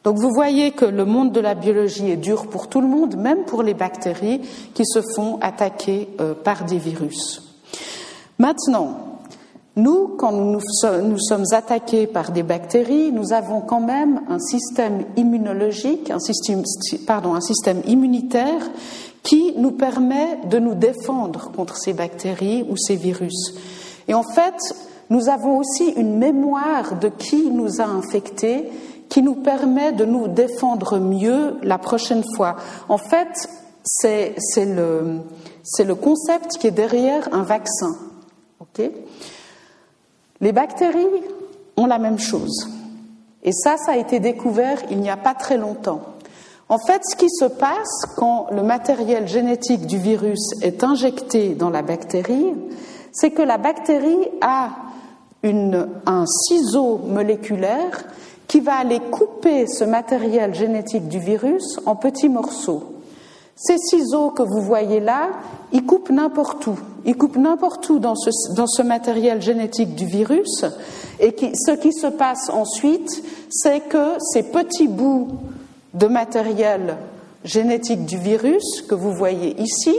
Donc 0.06 0.20
vous 0.20 0.30
voyez 0.32 0.70
que 0.70 0.86
le 0.86 1.04
monde 1.04 1.32
de 1.32 1.40
la 1.40 1.56
biologie 1.56 2.12
est 2.12 2.16
dur 2.16 2.46
pour 2.46 2.68
tout 2.68 2.80
le 2.80 2.88
monde, 2.88 3.18
même 3.18 3.44
pour 3.44 3.64
les 3.64 3.74
bactéries 3.74 4.40
qui 4.76 4.86
se 4.86 5.02
font 5.16 5.40
attaquer 5.42 6.08
euh, 6.22 6.36
par 6.36 6.64
des 6.66 6.78
virus. 6.78 7.42
Maintenant, 8.38 9.16
nous, 9.76 10.10
quand 10.18 10.32
nous, 10.32 10.60
sommes 11.20 11.44
attaqués 11.52 12.06
par 12.06 12.32
des 12.32 12.44
bactéries, 12.44 13.12
nous 13.12 13.34
avons 13.34 13.62
quand 13.62 13.82
même 13.82 14.22
un 14.30 14.40
système 14.40 15.06
immunologique, 15.18 16.12
un 16.12 16.20
système, 16.20 16.62
un 17.08 17.42
système 17.42 17.82
immunitaire 17.88 18.62
qui 19.24 19.54
nous 19.58 19.72
permet 19.72 20.40
de 20.50 20.60
nous 20.60 20.76
défendre 20.76 21.52
contre 21.52 21.78
ces 21.78 21.94
bactéries 21.94 22.64
ou 22.70 22.78
ces 22.78 22.96
virus. 22.96 23.56
Et 24.08 24.14
en 24.14 24.24
fait, 24.24 24.56
nous 25.10 25.30
avons 25.30 25.58
aussi 25.58 25.90
une 25.98 26.18
mémoire 26.18 26.98
de 27.00 27.10
qui 27.10 27.50
nous 27.50 27.82
a 27.82 27.86
infectés 27.86 28.70
qui 29.10 29.22
nous 29.22 29.36
permet 29.36 29.92
de 29.92 30.06
nous 30.06 30.28
défendre 30.28 31.00
mieux 31.00 31.58
la 31.62 31.78
prochaine 31.78 32.24
fois. 32.36 32.56
En 32.90 32.98
fait, 32.98 33.48
c'est 33.84 34.36
le, 34.66 35.96
concept 35.96 36.58
qui 36.58 36.68
est 36.68 36.72
derrière 36.72 37.30
un 37.34 37.44
vaccin. 37.44 37.96
Les 40.42 40.52
bactéries 40.52 41.24
ont 41.78 41.86
la 41.86 42.00
même 42.00 42.20
chose. 42.20 42.68
Et 43.44 43.52
ça, 43.52 43.78
ça 43.78 43.94
a 43.94 43.98
été 43.98 44.20
découvert 44.20 44.80
il 44.90 45.00
n'y 45.00 45.10
a 45.10 45.18
pas 45.18 45.34
très 45.34 45.58
longtemps. 45.58 46.02
En 46.68 46.80
fait, 46.80 47.02
ce 47.06 47.16
qui 47.16 47.30
se 47.30 47.46
passe 47.46 48.06
quand 48.18 48.48
le 48.52 48.64
matériel 48.64 49.28
génétique 49.28 49.86
du 49.86 50.00
virus 50.00 50.50
est 50.64 50.84
injecté 50.84 51.54
dans 51.54 51.70
la 51.70 51.84
bactérie, 51.84 52.54
c'est 53.12 53.32
que 53.32 53.44
la 53.44 53.58
bactérie 53.60 54.28
a 54.42 54.72
un 55.44 56.26
ciseau 56.26 56.98
moléculaire 56.98 58.04
qui 58.48 58.60
va 58.60 58.76
aller 58.76 59.00
couper 59.00 59.68
ce 59.68 59.84
matériel 59.84 60.54
génétique 60.54 61.08
du 61.08 61.20
virus 61.20 61.80
en 61.86 61.96
petits 61.96 62.30
morceaux. 62.30 62.96
Ces 63.56 63.78
ciseaux 63.78 64.32
que 64.32 64.44
vous 64.44 64.62
voyez 64.62 65.00
là, 65.00 65.30
ils 65.72 65.86
coupent 65.86 66.10
n'importe 66.10 66.68
où. 66.68 66.78
Ils 67.06 67.16
coupent 67.16 67.38
n'importe 67.38 67.90
où 67.90 68.00
dans 68.00 68.16
ce, 68.16 68.82
matériel 68.82 69.42
génétique 69.42 69.96
du 69.96 70.06
virus. 70.06 70.66
Et 71.20 71.34
ce 71.56 71.72
qui 71.72 71.94
se 71.94 72.08
passe 72.08 72.50
ensuite, 72.50 73.24
c'est 73.50 73.82
que 73.82 74.20
ces 74.20 74.44
petits 74.44 74.90
bouts 74.90 75.30
de 75.94 76.08
matériel 76.08 76.98
génétique 77.46 78.06
du 78.06 78.18
virus 78.18 78.82
que 78.82 78.96
vous 78.96 79.14
voyez 79.14 79.56
ici, 79.62 79.96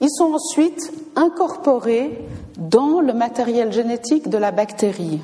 ils 0.00 0.10
sont 0.10 0.34
ensuite 0.34 0.92
incorporés 1.16 2.18
dans 2.56 3.00
le 3.00 3.14
matériel 3.14 3.72
génétique 3.72 4.28
de 4.28 4.38
la 4.38 4.52
bactérie. 4.52 5.20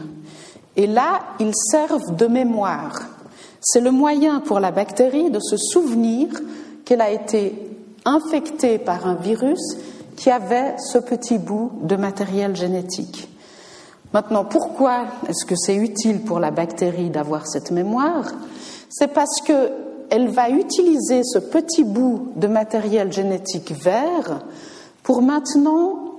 Et 0.80 0.86
là, 0.86 1.20
ils 1.38 1.52
servent 1.54 2.16
de 2.16 2.26
mémoire. 2.26 3.02
C'est 3.60 3.82
le 3.82 3.90
moyen 3.90 4.40
pour 4.40 4.60
la 4.60 4.70
bactérie 4.70 5.28
de 5.28 5.38
se 5.38 5.58
souvenir 5.58 6.28
qu'elle 6.86 7.02
a 7.02 7.10
été 7.10 7.76
infectée 8.06 8.78
par 8.78 9.06
un 9.06 9.14
virus 9.14 9.76
qui 10.16 10.30
avait 10.30 10.76
ce 10.78 10.96
petit 10.96 11.36
bout 11.36 11.72
de 11.82 11.96
matériel 11.96 12.56
génétique. 12.56 13.28
Maintenant, 14.14 14.46
pourquoi 14.46 15.04
est-ce 15.28 15.44
que 15.44 15.54
c'est 15.54 15.76
utile 15.76 16.22
pour 16.22 16.40
la 16.40 16.50
bactérie 16.50 17.10
d'avoir 17.10 17.46
cette 17.46 17.72
mémoire? 17.72 18.32
C'est 18.88 19.12
parce 19.12 19.42
qu'elle 19.42 20.28
va 20.30 20.48
utiliser 20.48 21.24
ce 21.24 21.40
petit 21.40 21.84
bout 21.84 22.32
de 22.36 22.46
matériel 22.46 23.12
génétique 23.12 23.72
vert 23.72 24.40
pour 25.02 25.20
maintenant 25.20 26.14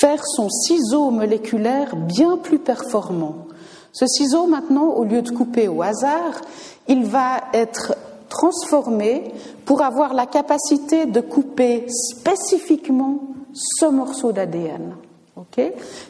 faire 0.00 0.26
son 0.26 0.50
ciseau 0.50 1.12
moléculaire 1.12 1.94
bien 1.94 2.36
plus 2.36 2.58
performant. 2.58 3.46
Ce 3.92 4.06
ciseau, 4.06 4.46
maintenant, 4.46 4.88
au 4.88 5.04
lieu 5.04 5.22
de 5.22 5.30
couper 5.30 5.68
au 5.68 5.82
hasard, 5.82 6.40
il 6.88 7.04
va 7.04 7.42
être 7.52 7.94
transformé 8.28 9.32
pour 9.64 9.82
avoir 9.82 10.14
la 10.14 10.26
capacité 10.26 11.06
de 11.06 11.20
couper 11.20 11.86
spécifiquement 11.88 13.20
ce 13.52 13.86
morceau 13.86 14.32
d'ADN. 14.32 14.94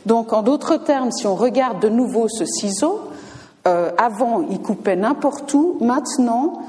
Donc, 0.07 0.33
en 0.33 0.43
d'autres 0.43 0.77
termes, 0.77 1.11
si 1.11 1.27
on 1.27 1.35
regarde 1.35 1.81
de 1.81 1.89
nouveau 1.89 2.29
ce 2.29 2.45
ciseau, 2.45 3.01
euh, 3.67 3.91
avant 3.97 4.43
il 4.49 4.61
coupait 4.61 4.97
n'importe 4.97 5.53
où, 5.55 5.77
maintenant 5.81 6.63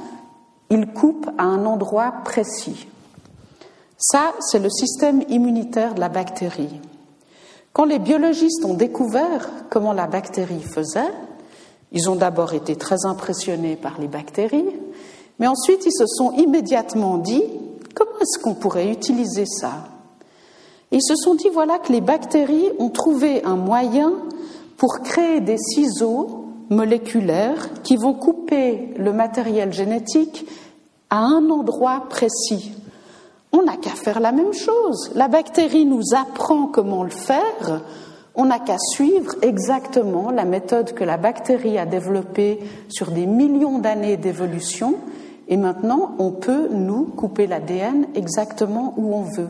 il 0.69 0.87
coupe 0.87 1.29
à 1.37 1.43
un 1.43 1.65
endroit 1.65 2.13
précis. 2.23 2.87
Ça, 3.97 4.33
c'est 4.39 4.59
le 4.59 4.69
système 4.69 5.23
immunitaire 5.29 5.93
de 5.93 5.99
la 5.99 6.09
bactérie. 6.09 6.79
Quand 7.73 7.85
les 7.85 7.97
biologistes 7.97 8.63
ont 8.65 8.75
découvert 8.75 9.49
comment 9.71 9.93
la 9.93 10.05
bactérie 10.05 10.61
faisait, 10.61 11.11
ils 11.91 12.07
ont 12.07 12.15
d'abord 12.15 12.53
été 12.53 12.75
très 12.75 13.05
impressionnés 13.05 13.75
par 13.75 13.99
les 13.99 14.07
bactéries, 14.07 14.75
mais 15.39 15.47
ensuite 15.47 15.83
ils 15.85 15.91
se 15.91 16.05
sont 16.05 16.31
immédiatement 16.33 17.17
dit 17.17 17.43
comment 17.95 18.19
est-ce 18.21 18.37
qu'on 18.37 18.53
pourrait 18.53 18.91
utiliser 18.91 19.45
ça? 19.47 19.85
Ils 20.91 21.01
se 21.01 21.15
sont 21.15 21.33
dit 21.33 21.49
voilà 21.51 21.79
que 21.79 21.91
les 21.91 22.01
bactéries 22.01 22.69
ont 22.77 22.89
trouvé 22.89 23.43
un 23.43 23.55
moyen 23.55 24.13
pour 24.77 24.99
créer 24.99 25.41
des 25.41 25.57
ciseaux 25.57 26.45
moléculaires 26.69 27.69
qui 27.81 27.97
vont 27.97 28.13
couper 28.13 28.93
le 28.97 29.13
matériel 29.13 29.73
génétique 29.73 30.45
à 31.09 31.17
un 31.17 31.49
endroit 31.49 32.05
précis. 32.07 32.71
On 33.53 33.63
n'a 33.63 33.77
qu'à 33.77 33.91
faire 33.91 34.19
la 34.19 34.31
même 34.31 34.53
chose. 34.53 35.11
La 35.13 35.27
bactérie 35.27 35.85
nous 35.85 36.01
apprend 36.15 36.65
comment 36.65 37.03
le 37.03 37.11
faire. 37.11 37.81
On 38.35 38.45
n'a 38.45 38.57
qu'à 38.57 38.77
suivre 38.79 39.35
exactement 39.43 40.31
la 40.31 40.43
méthode 40.43 40.93
que 40.93 41.03
la 41.03 41.17
bactérie 41.17 41.77
a 41.77 41.85
développée 41.85 42.59
sur 42.89 43.11
des 43.11 43.27
millions 43.27 43.77
d'années 43.77 44.17
d'évolution. 44.17 44.95
Et 45.47 45.57
maintenant, 45.57 46.15
on 46.17 46.31
peut, 46.31 46.67
nous, 46.71 47.03
couper 47.03 47.45
l'ADN 47.45 48.07
exactement 48.15 48.95
où 48.97 49.13
on 49.13 49.21
veut. 49.21 49.49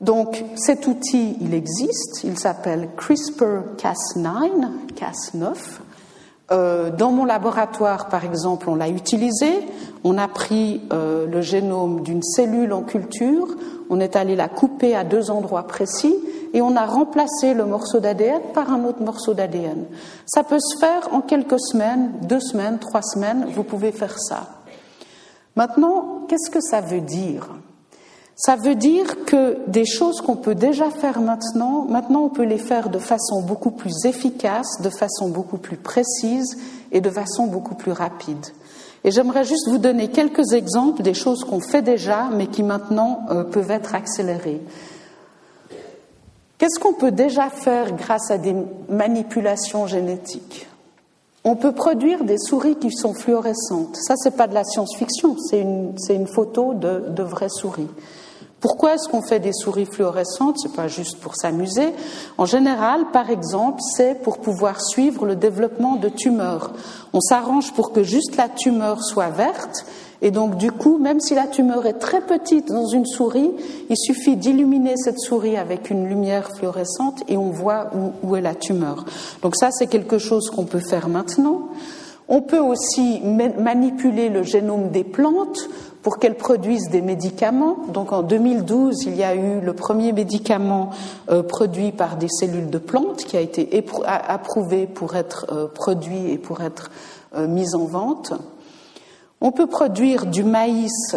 Donc, 0.00 0.42
cet 0.56 0.86
outil, 0.86 1.36
il 1.40 1.52
existe. 1.52 2.24
Il 2.24 2.38
s'appelle 2.38 2.88
CRISPR-Cas9, 2.96 4.94
Cas9. 4.96 5.54
Euh, 6.52 6.90
dans 6.90 7.10
mon 7.12 7.24
laboratoire, 7.24 8.08
par 8.08 8.24
exemple, 8.24 8.68
on 8.68 8.74
l'a 8.74 8.88
utilisé. 8.88 9.60
On 10.04 10.18
a 10.18 10.28
pris 10.28 10.82
euh, 10.92 11.26
le 11.26 11.40
génome 11.40 12.02
d'une 12.02 12.22
cellule 12.22 12.72
en 12.72 12.82
culture, 12.82 13.48
on 13.88 14.00
est 14.00 14.16
allé 14.16 14.34
la 14.36 14.48
couper 14.48 14.96
à 14.96 15.04
deux 15.04 15.30
endroits 15.30 15.66
précis 15.66 16.16
et 16.52 16.60
on 16.60 16.76
a 16.76 16.84
remplacé 16.86 17.54
le 17.54 17.64
morceau 17.64 18.00
d'ADN 18.00 18.40
par 18.52 18.72
un 18.72 18.84
autre 18.84 19.02
morceau 19.02 19.32
d'ADN. 19.32 19.84
Ça 20.26 20.42
peut 20.42 20.58
se 20.58 20.78
faire 20.78 21.08
en 21.12 21.20
quelques 21.20 21.60
semaines, 21.60 22.12
deux 22.22 22.40
semaines, 22.40 22.78
trois 22.78 23.02
semaines, 23.02 23.46
vous 23.54 23.62
pouvez 23.62 23.92
faire 23.92 24.18
ça. 24.18 24.48
Maintenant, 25.54 26.26
qu'est-ce 26.28 26.50
que 26.50 26.60
ça 26.60 26.80
veut 26.80 27.00
dire? 27.00 27.48
Ça 28.44 28.56
veut 28.56 28.74
dire 28.74 29.24
que 29.24 29.58
des 29.68 29.86
choses 29.86 30.20
qu'on 30.20 30.34
peut 30.34 30.56
déjà 30.56 30.90
faire 30.90 31.20
maintenant, 31.20 31.84
maintenant 31.84 32.22
on 32.22 32.28
peut 32.28 32.42
les 32.42 32.58
faire 32.58 32.88
de 32.88 32.98
façon 32.98 33.40
beaucoup 33.40 33.70
plus 33.70 34.04
efficace, 34.04 34.80
de 34.82 34.90
façon 34.90 35.28
beaucoup 35.28 35.58
plus 35.58 35.76
précise 35.76 36.58
et 36.90 37.00
de 37.00 37.08
façon 37.08 37.46
beaucoup 37.46 37.76
plus 37.76 37.92
rapide. 37.92 38.44
Et 39.04 39.12
j'aimerais 39.12 39.44
juste 39.44 39.68
vous 39.68 39.78
donner 39.78 40.08
quelques 40.08 40.54
exemples 40.54 41.02
des 41.02 41.14
choses 41.14 41.44
qu'on 41.44 41.60
fait 41.60 41.82
déjà, 41.82 42.30
mais 42.32 42.48
qui 42.48 42.64
maintenant 42.64 43.20
euh, 43.30 43.44
peuvent 43.44 43.70
être 43.70 43.94
accélérées. 43.94 44.60
Qu'est-ce 46.58 46.80
qu'on 46.80 46.94
peut 46.94 47.12
déjà 47.12 47.48
faire 47.48 47.92
grâce 47.92 48.32
à 48.32 48.38
des 48.38 48.56
manipulations 48.88 49.86
génétiques? 49.86 50.66
On 51.44 51.54
peut 51.54 51.72
produire 51.72 52.24
des 52.24 52.38
souris 52.38 52.74
qui 52.74 52.90
sont 52.90 53.14
fluorescentes. 53.14 53.96
Ça, 53.96 54.14
c'est 54.16 54.36
pas 54.36 54.48
de 54.48 54.54
la 54.54 54.64
science-fiction, 54.64 55.36
c'est 55.38 55.60
une, 55.60 55.94
une, 56.10 56.26
photo 56.26 56.74
de, 56.74 57.04
de 57.08 57.22
vraies 57.22 57.48
souris. 57.48 57.88
Pourquoi 58.62 58.94
est-ce 58.94 59.08
qu'on 59.08 59.22
fait 59.22 59.40
des 59.40 59.52
souris 59.52 59.86
fluorescentes? 59.86 60.56
C'est 60.62 60.72
pas 60.72 60.86
juste 60.86 61.18
pour 61.18 61.34
s'amuser. 61.34 61.92
En 62.38 62.46
général, 62.46 63.06
par 63.12 63.28
exemple, 63.28 63.80
c'est 63.96 64.22
pour 64.22 64.38
pouvoir 64.38 64.80
suivre 64.80 65.26
le 65.26 65.34
développement 65.34 65.96
de 65.96 66.08
tumeurs. 66.08 66.70
On 67.12 67.20
s'arrange 67.20 67.72
pour 67.72 67.90
que 67.90 68.04
juste 68.04 68.36
la 68.36 68.48
tumeur 68.48 69.02
soit 69.02 69.30
verte. 69.30 69.84
Et 70.22 70.30
donc, 70.30 70.58
du 70.58 70.70
coup, 70.70 70.98
même 70.98 71.18
si 71.18 71.34
la 71.34 71.48
tumeur 71.48 71.86
est 71.86 71.98
très 71.98 72.20
petite 72.20 72.68
dans 72.68 72.86
une 72.86 73.04
souris, 73.04 73.50
il 73.90 73.96
suffit 73.96 74.36
d'illuminer 74.36 74.94
cette 74.96 75.18
souris 75.18 75.56
avec 75.56 75.90
une 75.90 76.06
lumière 76.06 76.48
fluorescente 76.56 77.24
et 77.26 77.36
on 77.36 77.50
voit 77.50 77.90
où, 77.96 78.12
où 78.28 78.36
est 78.36 78.40
la 78.40 78.54
tumeur. 78.54 79.04
Donc 79.42 79.56
ça, 79.56 79.72
c'est 79.72 79.88
quelque 79.88 80.18
chose 80.18 80.50
qu'on 80.50 80.66
peut 80.66 80.78
faire 80.78 81.08
maintenant. 81.08 81.62
On 82.28 82.40
peut 82.40 82.60
aussi 82.60 83.20
manipuler 83.58 84.28
le 84.28 84.44
génome 84.44 84.90
des 84.90 85.02
plantes 85.02 85.68
pour 86.02 86.18
qu'elles 86.18 86.36
produisent 86.36 86.90
des 86.90 87.00
médicaments. 87.00 87.76
Donc 87.88 88.12
en 88.12 88.22
2012, 88.22 89.04
il 89.06 89.16
y 89.16 89.22
a 89.22 89.34
eu 89.34 89.60
le 89.60 89.72
premier 89.72 90.12
médicament 90.12 90.90
euh, 91.30 91.42
produit 91.42 91.92
par 91.92 92.16
des 92.16 92.28
cellules 92.28 92.70
de 92.70 92.78
plantes 92.78 93.24
qui 93.24 93.36
a 93.36 93.40
été 93.40 93.84
approuvé 94.04 94.86
pour 94.86 95.14
être 95.14 95.46
euh, 95.52 95.68
produit 95.68 96.30
et 96.30 96.38
pour 96.38 96.60
être 96.60 96.90
euh, 97.34 97.46
mis 97.46 97.74
en 97.74 97.84
vente. 97.84 98.32
On 99.40 99.52
peut 99.52 99.68
produire 99.68 100.26
du 100.26 100.44
maïs 100.44 101.16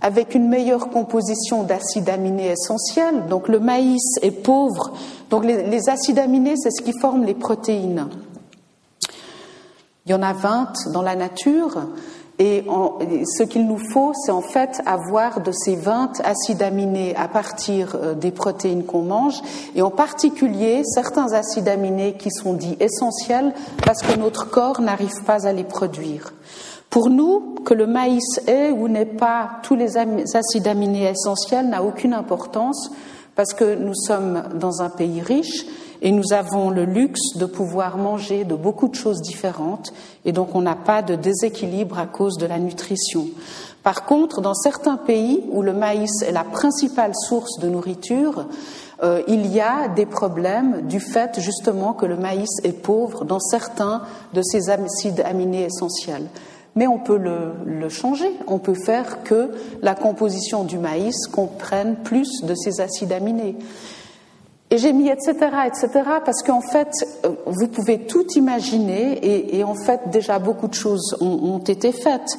avec 0.00 0.34
une 0.34 0.48
meilleure 0.48 0.88
composition 0.88 1.62
d'acides 1.62 2.08
aminés 2.08 2.52
essentiels. 2.52 3.26
Donc 3.28 3.48
le 3.48 3.60
maïs 3.60 4.18
est 4.22 4.30
pauvre. 4.30 4.92
Donc 5.30 5.44
les, 5.44 5.64
les 5.64 5.88
acides 5.88 6.18
aminés, 6.18 6.56
c'est 6.56 6.70
ce 6.70 6.82
qui 6.82 6.92
forme 6.98 7.24
les 7.24 7.34
protéines. 7.34 8.08
Il 10.06 10.10
y 10.10 10.14
en 10.14 10.22
a 10.22 10.32
20 10.32 10.90
dans 10.92 11.02
la 11.02 11.14
nature. 11.14 11.78
Et 12.44 12.64
ce 13.24 13.44
qu'il 13.44 13.68
nous 13.68 13.78
faut, 13.92 14.12
c'est 14.14 14.32
en 14.32 14.40
fait 14.40 14.82
avoir 14.84 15.42
de 15.42 15.52
ces 15.52 15.76
20 15.76 16.20
acides 16.24 16.60
aminés 16.60 17.14
à 17.14 17.28
partir 17.28 17.94
euh, 17.94 18.14
des 18.14 18.32
protéines 18.32 18.84
qu'on 18.84 19.02
mange, 19.02 19.40
et 19.76 19.82
en 19.82 19.92
particulier 19.92 20.82
certains 20.84 21.34
acides 21.34 21.68
aminés 21.68 22.14
qui 22.14 22.32
sont 22.32 22.54
dits 22.54 22.76
essentiels 22.80 23.54
parce 23.86 24.02
que 24.02 24.18
notre 24.18 24.50
corps 24.50 24.80
n'arrive 24.80 25.22
pas 25.24 25.46
à 25.46 25.52
les 25.52 25.62
produire. 25.62 26.32
Pour 26.90 27.10
nous, 27.10 27.54
que 27.64 27.74
le 27.74 27.86
maïs 27.86 28.40
ait 28.48 28.72
ou 28.72 28.88
n'ait 28.88 29.06
pas 29.06 29.60
tous 29.62 29.76
les 29.76 29.96
acides 29.96 30.66
aminés 30.66 31.08
essentiels 31.10 31.68
n'a 31.68 31.84
aucune 31.84 32.12
importance 32.12 32.90
parce 33.34 33.54
que 33.54 33.74
nous 33.74 33.94
sommes 33.94 34.44
dans 34.58 34.82
un 34.82 34.90
pays 34.90 35.20
riche 35.20 35.64
et 36.02 36.10
nous 36.10 36.32
avons 36.32 36.70
le 36.70 36.84
luxe 36.84 37.36
de 37.36 37.46
pouvoir 37.46 37.96
manger 37.96 38.44
de 38.44 38.54
beaucoup 38.54 38.88
de 38.88 38.94
choses 38.94 39.22
différentes 39.22 39.92
et 40.24 40.32
donc 40.32 40.54
on 40.54 40.60
n'a 40.60 40.74
pas 40.74 41.02
de 41.02 41.14
déséquilibre 41.14 41.98
à 41.98 42.06
cause 42.06 42.36
de 42.38 42.46
la 42.46 42.58
nutrition. 42.58 43.26
Par 43.82 44.04
contre, 44.04 44.40
dans 44.40 44.54
certains 44.54 44.96
pays 44.96 45.42
où 45.50 45.62
le 45.62 45.72
maïs 45.72 46.22
est 46.22 46.32
la 46.32 46.44
principale 46.44 47.12
source 47.14 47.58
de 47.58 47.68
nourriture, 47.68 48.46
euh, 49.02 49.22
il 49.26 49.46
y 49.46 49.60
a 49.60 49.88
des 49.88 50.06
problèmes 50.06 50.82
du 50.86 51.00
fait 51.00 51.40
justement 51.40 51.92
que 51.92 52.06
le 52.06 52.16
maïs 52.16 52.60
est 52.62 52.72
pauvre 52.72 53.24
dans 53.24 53.40
certains 53.40 54.02
de 54.34 54.42
ses 54.42 54.70
acides 54.70 55.22
aminés 55.24 55.64
essentiels. 55.64 56.28
Mais 56.74 56.86
on 56.86 56.98
peut 56.98 57.18
le, 57.18 57.88
changer. 57.88 58.30
On 58.46 58.58
peut 58.58 58.74
faire 58.74 59.22
que 59.22 59.50
la 59.82 59.94
composition 59.94 60.64
du 60.64 60.78
maïs 60.78 61.26
comprenne 61.30 61.96
plus 61.96 62.42
de 62.42 62.54
ces 62.54 62.80
acides 62.80 63.12
aminés. 63.12 63.56
Et 64.70 64.78
j'ai 64.78 64.94
mis 64.94 65.08
etc., 65.08 65.34
etc., 65.66 65.88
parce 66.24 66.42
qu'en 66.42 66.62
fait, 66.62 66.88
euh, 67.26 67.30
vous 67.44 67.68
pouvez 67.68 68.06
tout 68.06 68.26
imaginer, 68.36 69.54
et, 69.54 69.62
en 69.64 69.74
fait, 69.74 70.00
déjà 70.10 70.38
beaucoup 70.38 70.66
de 70.66 70.74
choses 70.74 71.14
ont, 71.20 71.58
été 71.58 71.92
faites. 71.92 72.38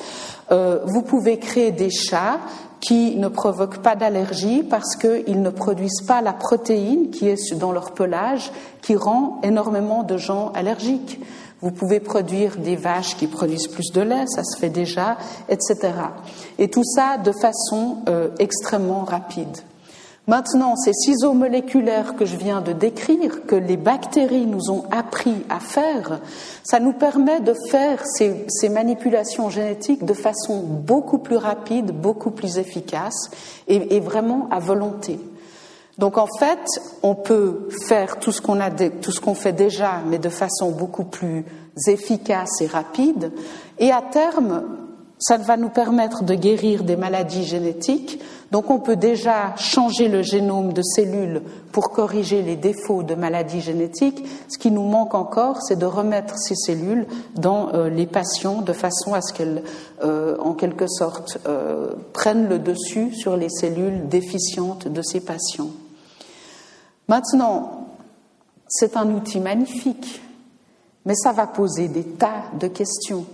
Euh, 0.52 0.80
vous 0.86 1.04
pouvez 1.04 1.38
créer 1.38 1.72
des 1.72 1.92
chats 1.92 2.40
qui 2.84 3.16
ne 3.16 3.28
provoquent 3.28 3.82
pas 3.82 3.96
d'allergie 3.96 4.62
parce 4.62 4.98
qu'ils 4.98 5.42
ne 5.42 5.50
produisent 5.50 6.02
pas 6.06 6.22
la 6.22 6.34
protéine 6.34 7.12
qui 7.12 7.30
est 7.30 7.54
dans 7.54 7.72
leur 7.72 7.92
pelage, 7.92 8.52
qui 8.82 8.96
rend 8.96 9.40
énormément 9.44 10.04
de 10.04 10.18
gens 10.18 10.52
allergiques. 10.54 11.22
Vous 11.64 11.72
pouvez 11.72 12.02
produire 12.02 12.58
des 12.58 12.76
vaches 12.76 13.16
qui 13.16 13.26
produisent 13.26 13.70
plus 13.70 13.94
de 13.94 14.02
lait, 14.02 14.26
ça 14.28 14.44
se 14.44 14.60
fait 14.60 14.70
déjà, 14.70 15.16
etc. 15.48 15.94
Et 16.60 16.68
tout 16.68 16.84
ça 16.84 17.18
de 17.18 17.32
façon 17.32 18.00
euh, 18.10 18.28
extrêmement 18.38 19.06
rapide. 19.06 19.58
Maintenant, 20.28 20.76
ces 20.76 20.92
ciseaux 20.92 21.32
moléculaires 21.32 22.18
que 22.18 22.26
je 22.26 22.36
viens 22.36 22.60
de 22.60 22.74
décrire, 22.74 23.46
que 23.46 23.56
les 23.56 23.78
bactéries 23.78 24.46
nous 24.46 24.72
ont 24.72 24.84
appris 24.92 25.36
à 25.50 25.62
faire, 25.62 26.20
ça 26.64 26.82
nous 26.82 26.92
permet 26.92 27.40
de 27.40 27.54
faire 27.70 28.04
ces, 28.06 28.70
manipulations 28.70 29.50
génétiques 29.50 30.04
de 30.04 30.14
façon 30.14 30.64
beaucoup 30.64 31.20
plus 31.20 31.38
rapide, 31.38 31.92
beaucoup 31.92 32.32
plus 32.32 32.58
efficace 32.58 33.32
et 33.70 34.02
vraiment 34.02 34.50
à 34.52 34.60
volonté. 34.60 35.18
Donc 35.98 36.18
en 36.18 36.28
fait, 36.40 36.66
on 37.04 37.16
peut 37.16 37.70
faire 37.88 38.20
tout 38.20 38.32
ce 38.32 38.42
qu'on 38.42 38.60
a, 38.60 38.72
tout 38.72 39.12
ce 39.12 39.22
qu'on 39.22 39.36
fait 39.36 39.54
déjà, 39.54 40.02
mais 40.08 40.18
de 40.18 40.30
façon 40.30 40.72
beaucoup 40.72 41.04
plus 41.04 41.46
efficace 41.88 42.62
et 42.62 42.68
rapide. 42.68 43.32
Et 43.78 43.92
à 43.92 44.02
terme, 44.02 44.64
ça 45.20 45.38
va 45.38 45.56
nous 45.56 45.70
permettre 45.70 46.24
de 46.24 46.34
guérir 46.34 46.84
des 46.84 46.96
maladies 46.96 47.46
génétiques. 47.46 48.20
Donc 48.52 48.70
on 48.70 48.80
peut 48.80 48.96
déjà 48.96 49.56
changer 49.56 50.10
le 50.10 50.22
génome 50.22 50.74
de 50.74 50.82
cellules 50.82 51.42
pour 51.72 51.92
corriger 51.92 52.42
les 52.42 52.56
défauts 52.56 53.04
de 53.04 53.16
maladies 53.16 53.62
génétiques. 53.62 54.26
Ce 54.50 54.58
qui 54.58 54.70
nous 54.70 54.84
manque 54.84 55.16
encore, 55.16 55.62
c'est 55.62 55.80
de 55.80 55.86
remettre 55.86 56.38
ces 56.38 56.56
cellules 56.56 57.08
dans 57.36 57.74
euh, 57.74 57.90
les 57.90 58.06
patients 58.06 58.62
de 58.62 58.74
façon 58.74 59.14
à 59.14 59.22
ce 59.22 59.34
qu'elles, 59.34 59.64
euh, 60.04 60.36
en 60.40 60.54
quelque 60.54 60.88
sorte, 60.88 61.38
euh, 61.48 61.94
prennent 62.12 62.50
le 62.50 62.60
dessus 62.60 63.14
sur 63.14 63.38
les 63.38 63.50
cellules 63.50 64.10
déficientes 64.10 64.88
de 64.88 65.02
ces 65.02 65.22
patients. 65.22 65.70
Maintenant, 67.08 67.88
c'est 68.68 68.98
un 68.98 69.10
outil 69.12 69.40
magnifique, 69.40 70.22
mais 71.06 71.16
ça 71.16 71.32
va 71.32 71.48
poser 71.48 71.88
des 71.88 72.04
tas 72.04 72.46
de 72.60 72.68
questions. 72.68 73.26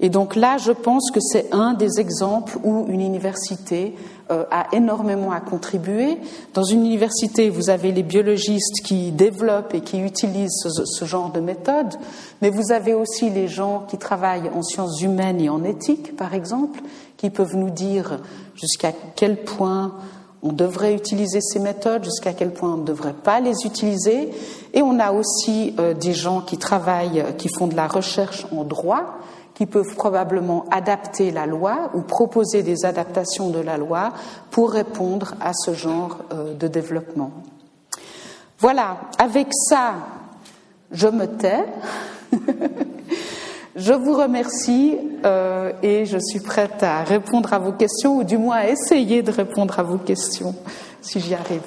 Et 0.00 0.10
donc 0.10 0.36
là, 0.36 0.58
je 0.58 0.70
pense 0.70 1.10
que 1.10 1.18
c'est 1.20 1.52
un 1.52 1.74
des 1.74 1.98
exemples 1.98 2.56
où 2.62 2.86
une 2.88 3.00
université 3.00 3.96
euh, 4.30 4.44
a 4.50 4.68
énormément 4.72 5.32
à 5.32 5.40
contribuer. 5.40 6.18
Dans 6.54 6.62
une 6.62 6.84
université, 6.84 7.50
vous 7.50 7.68
avez 7.68 7.90
les 7.90 8.04
biologistes 8.04 8.80
qui 8.84 9.10
développent 9.10 9.74
et 9.74 9.80
qui 9.80 9.98
utilisent 9.98 10.60
ce, 10.62 10.84
ce 10.84 11.04
genre 11.04 11.32
de 11.32 11.40
méthode, 11.40 11.96
mais 12.40 12.50
vous 12.50 12.70
avez 12.70 12.94
aussi 12.94 13.28
les 13.30 13.48
gens 13.48 13.86
qui 13.88 13.98
travaillent 13.98 14.50
en 14.54 14.62
sciences 14.62 15.02
humaines 15.02 15.40
et 15.40 15.48
en 15.48 15.64
éthique, 15.64 16.16
par 16.16 16.32
exemple, 16.32 16.80
qui 17.16 17.30
peuvent 17.30 17.56
nous 17.56 17.70
dire 17.70 18.20
jusqu'à 18.54 18.92
quel 19.16 19.42
point 19.42 19.94
on 20.42 20.52
devrait 20.52 20.94
utiliser 20.94 21.40
ces 21.40 21.58
méthodes, 21.58 22.04
jusqu'à 22.04 22.32
quel 22.32 22.52
point 22.52 22.74
on 22.74 22.78
ne 22.78 22.84
devrait 22.84 23.12
pas 23.14 23.40
les 23.40 23.64
utiliser. 23.64 24.30
Et 24.72 24.82
on 24.82 25.00
a 25.00 25.12
aussi 25.12 25.74
euh, 25.78 25.94
des 25.94 26.12
gens 26.12 26.40
qui 26.40 26.58
travaillent, 26.58 27.24
qui 27.38 27.48
font 27.48 27.66
de 27.66 27.74
la 27.74 27.88
recherche 27.88 28.46
en 28.52 28.64
droit, 28.64 29.18
qui 29.54 29.66
peuvent 29.66 29.96
probablement 29.96 30.64
adapter 30.70 31.32
la 31.32 31.46
loi 31.46 31.90
ou 31.94 32.02
proposer 32.02 32.62
des 32.62 32.84
adaptations 32.84 33.50
de 33.50 33.58
la 33.58 33.76
loi 33.76 34.12
pour 34.52 34.70
répondre 34.70 35.34
à 35.40 35.52
ce 35.52 35.74
genre 35.74 36.18
euh, 36.32 36.54
de 36.54 36.68
développement. 36.68 37.32
Voilà, 38.60 38.98
avec 39.18 39.48
ça, 39.52 39.94
je 40.92 41.08
me 41.08 41.26
tais. 41.26 41.64
Je 43.80 43.92
vous 43.92 44.14
remercie 44.14 44.96
euh, 45.24 45.70
et 45.84 46.04
je 46.04 46.18
suis 46.18 46.40
prête 46.40 46.82
à 46.82 47.04
répondre 47.04 47.52
à 47.52 47.60
vos 47.60 47.70
questions, 47.70 48.16
ou 48.16 48.24
du 48.24 48.36
moins 48.36 48.56
à 48.56 48.68
essayer 48.68 49.22
de 49.22 49.30
répondre 49.30 49.78
à 49.78 49.84
vos 49.84 49.98
questions, 49.98 50.52
si 51.00 51.20
j'y 51.20 51.32
arrive. 51.32 51.60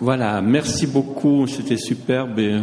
Voilà, 0.00 0.42
merci 0.42 0.88
beaucoup, 0.88 1.46
c'était 1.46 1.76
superbe. 1.76 2.40
Et 2.40 2.58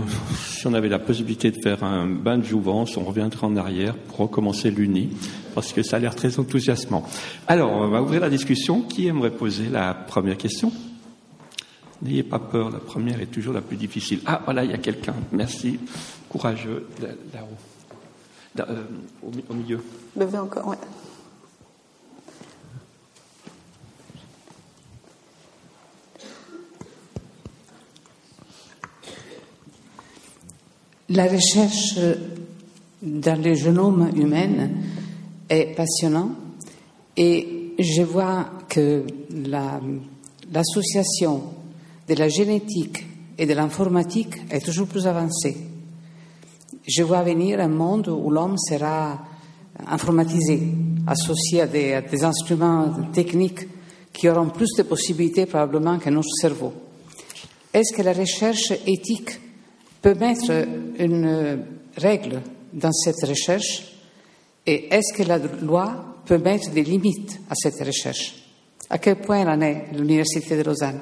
si 0.50 0.68
on 0.68 0.74
avait 0.74 0.90
la 0.90 1.00
possibilité 1.00 1.52
de 1.52 1.62
faire 1.62 1.86
un 1.86 2.08
bain 2.08 2.38
de 2.38 2.44
jouvence, 2.44 2.98
on 2.98 3.06
reviendra 3.06 3.48
en 3.48 3.56
arrière 3.56 3.96
pour 3.96 4.18
recommencer 4.18 4.70
l'Uni, 4.70 5.12
parce 5.56 5.72
que 5.72 5.82
ça 5.82 5.96
a 5.96 6.00
l'air 6.00 6.14
très 6.14 6.40
enthousiasmant. 6.40 7.06
Alors, 7.48 7.72
on 7.72 7.88
va 7.88 8.02
ouvrir 8.02 8.20
la 8.20 8.30
discussion. 8.30 8.82
Qui 8.82 9.08
aimerait 9.08 9.32
poser 9.32 9.70
la 9.72 9.94
première 9.94 10.36
question? 10.36 10.74
N'ayez 12.02 12.24
pas 12.24 12.40
peur, 12.40 12.70
la 12.70 12.80
première 12.80 13.20
est 13.22 13.26
toujours 13.26 13.54
la 13.54 13.62
plus 13.62 13.76
difficile. 13.76 14.22
Ah, 14.26 14.42
voilà, 14.46 14.64
il 14.64 14.72
y 14.72 14.74
a 14.74 14.78
quelqu'un. 14.78 15.16
Merci. 15.34 15.80
Courageux, 16.30 16.88
là-haut. 17.02 17.48
Euh, 18.60 18.84
au, 19.50 19.54
milieu. 19.54 19.84
Levez 20.18 20.38
encore, 20.38 20.68
ouais. 20.68 20.78
La 31.10 31.26
recherche 31.26 31.98
dans 33.02 33.42
le 33.42 33.54
génome 33.56 34.12
humain 34.16 34.70
est 35.50 35.76
passionnante 35.76 36.36
et 37.18 37.74
je 37.80 38.04
vois 38.04 38.50
que 38.68 39.06
l'association 40.52 41.59
de 42.10 42.16
la 42.16 42.28
génétique 42.28 43.06
et 43.38 43.46
de 43.46 43.54
l'informatique 43.54 44.36
est 44.50 44.66
toujours 44.66 44.88
plus 44.88 45.06
avancée. 45.06 45.56
Je 46.88 47.04
vois 47.04 47.22
venir 47.22 47.60
un 47.60 47.68
monde 47.68 48.08
où 48.08 48.32
l'homme 48.32 48.58
sera 48.58 49.20
informatisé, 49.88 50.60
associé 51.06 51.62
à 51.62 51.68
des, 51.68 52.24
instruments 52.24 52.92
techniques 53.14 53.68
qui 54.12 54.28
auront 54.28 54.50
plus 54.50 54.72
de 54.76 54.84
possibilités 54.84 55.46
probablement 55.46 56.00
que 56.00 56.10
notre 56.10 56.34
cerveau. 56.42 56.74
Est-ce 57.72 57.96
que 57.96 58.02
la 58.02 58.14
recherche 58.14 58.74
éthique 58.88 59.40
peut 60.02 60.16
mettre 60.16 60.52
une 60.98 61.60
règle 61.96 62.42
dans 62.74 62.92
cette 62.92 63.24
recherche 63.28 63.84
et 64.66 64.94
est-ce 64.94 65.14
que 65.14 65.28
la 65.28 65.38
loi 65.38 66.18
peut 66.26 66.40
mettre 66.40 66.72
des 66.72 66.84
limites 66.84 67.40
à 67.50 67.54
cette 67.56 67.80
recherche? 67.86 68.36
À 68.90 68.98
quel 68.98 69.18
point 69.18 69.46
en 69.48 69.62
est 69.62 69.86
l'Université 69.94 70.58
de 70.58 70.64
Lausanne? 70.64 71.02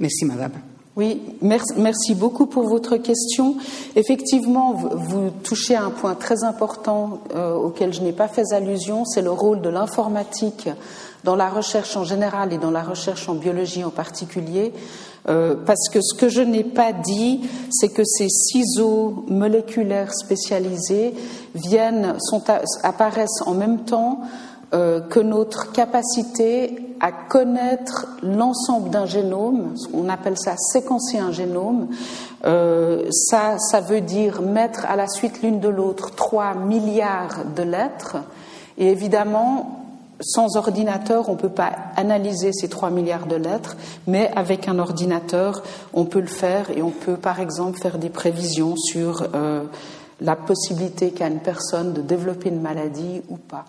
Merci, 0.00 0.24
Madame. 0.24 0.52
Oui, 0.96 1.20
merci, 1.40 2.14
beaucoup 2.14 2.46
pour 2.46 2.68
votre 2.68 2.96
question. 2.96 3.56
Effectivement, 3.94 4.72
vous, 4.72 5.30
touchez 5.44 5.76
à 5.76 5.84
un 5.84 5.90
point 5.90 6.14
très 6.14 6.42
important 6.42 7.20
euh, 7.34 7.54
auquel 7.54 7.92
je 7.92 8.00
n'ai 8.00 8.12
pas 8.12 8.26
fait 8.26 8.52
allusion, 8.52 9.04
c'est 9.04 9.22
le 9.22 9.30
rôle 9.30 9.60
de 9.60 9.68
l'informatique 9.68 10.68
dans 11.22 11.36
la 11.36 11.48
recherche 11.48 11.96
en 11.96 12.04
général 12.04 12.52
et 12.52 12.58
dans 12.58 12.70
la 12.70 12.82
recherche 12.82 13.28
en 13.28 13.34
biologie 13.34 13.84
en 13.84 13.90
particulier. 13.90 14.72
Euh, 15.28 15.54
parce 15.66 15.88
que 15.92 16.00
ce 16.00 16.14
que 16.14 16.28
je 16.28 16.40
n'ai 16.40 16.64
pas 16.64 16.92
dit, 16.92 17.42
c'est 17.70 17.90
que 17.90 18.02
ces 18.04 18.28
ciseaux 18.28 19.24
moléculaires 19.28 20.12
spécialisés 20.14 21.14
viennent, 21.54 22.14
sont, 22.20 22.42
apparaissent 22.82 23.42
en 23.46 23.54
même 23.54 23.84
temps 23.84 24.20
euh, 24.72 25.00
que 25.00 25.18
notre 25.18 25.72
capacité 25.72 26.94
à 27.00 27.10
connaître 27.12 28.06
l'ensemble 28.22 28.90
d'un 28.90 29.06
génome, 29.06 29.74
on 29.92 30.08
appelle 30.08 30.36
ça 30.38 30.54
séquencer 30.56 31.18
un 31.18 31.32
génome, 31.32 31.88
euh, 32.44 33.10
ça, 33.10 33.56
veut 33.80 34.00
dire 34.00 34.42
mettre 34.42 34.84
à 34.86 34.96
la 34.96 35.08
suite 35.08 35.42
l'une 35.42 35.60
de 35.60 35.68
l'autre 35.68 36.14
3 36.14 36.54
milliards 36.54 37.44
de 37.56 37.62
lettres. 37.62 38.18
Et 38.78 38.90
évidemment, 38.90 39.86
sans 40.20 40.56
ordinateur, 40.56 41.28
on 41.28 41.32
ne 41.32 41.38
peut 41.38 41.48
pas 41.48 41.72
analyser 41.96 42.52
ces 42.52 42.68
3 42.68 42.90
milliards 42.90 43.26
de 43.26 43.36
lettres, 43.36 43.76
mais 44.06 44.30
avec 44.36 44.68
un 44.68 44.78
ordinateur, 44.78 45.62
on 45.94 46.04
peut 46.04 46.20
le 46.20 46.26
faire 46.26 46.70
et 46.70 46.82
on 46.82 46.90
peut, 46.90 47.16
par 47.16 47.40
exemple, 47.40 47.78
faire 47.78 47.98
des 47.98 48.10
prévisions 48.10 48.76
sur 48.76 49.26
euh, 49.34 49.64
la 50.20 50.36
possibilité 50.36 51.10
qu'a 51.10 51.28
une 51.28 51.40
personne 51.40 51.92
de 51.92 52.02
développer 52.02 52.50
une 52.50 52.60
maladie 52.60 53.22
ou 53.28 53.36
pas. 53.36 53.64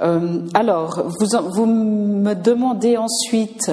Euh, 0.00 0.40
alors, 0.54 1.04
vous, 1.06 1.26
vous, 1.50 1.66
me 1.66 2.34
demandez 2.34 2.96
ensuite 2.96 3.70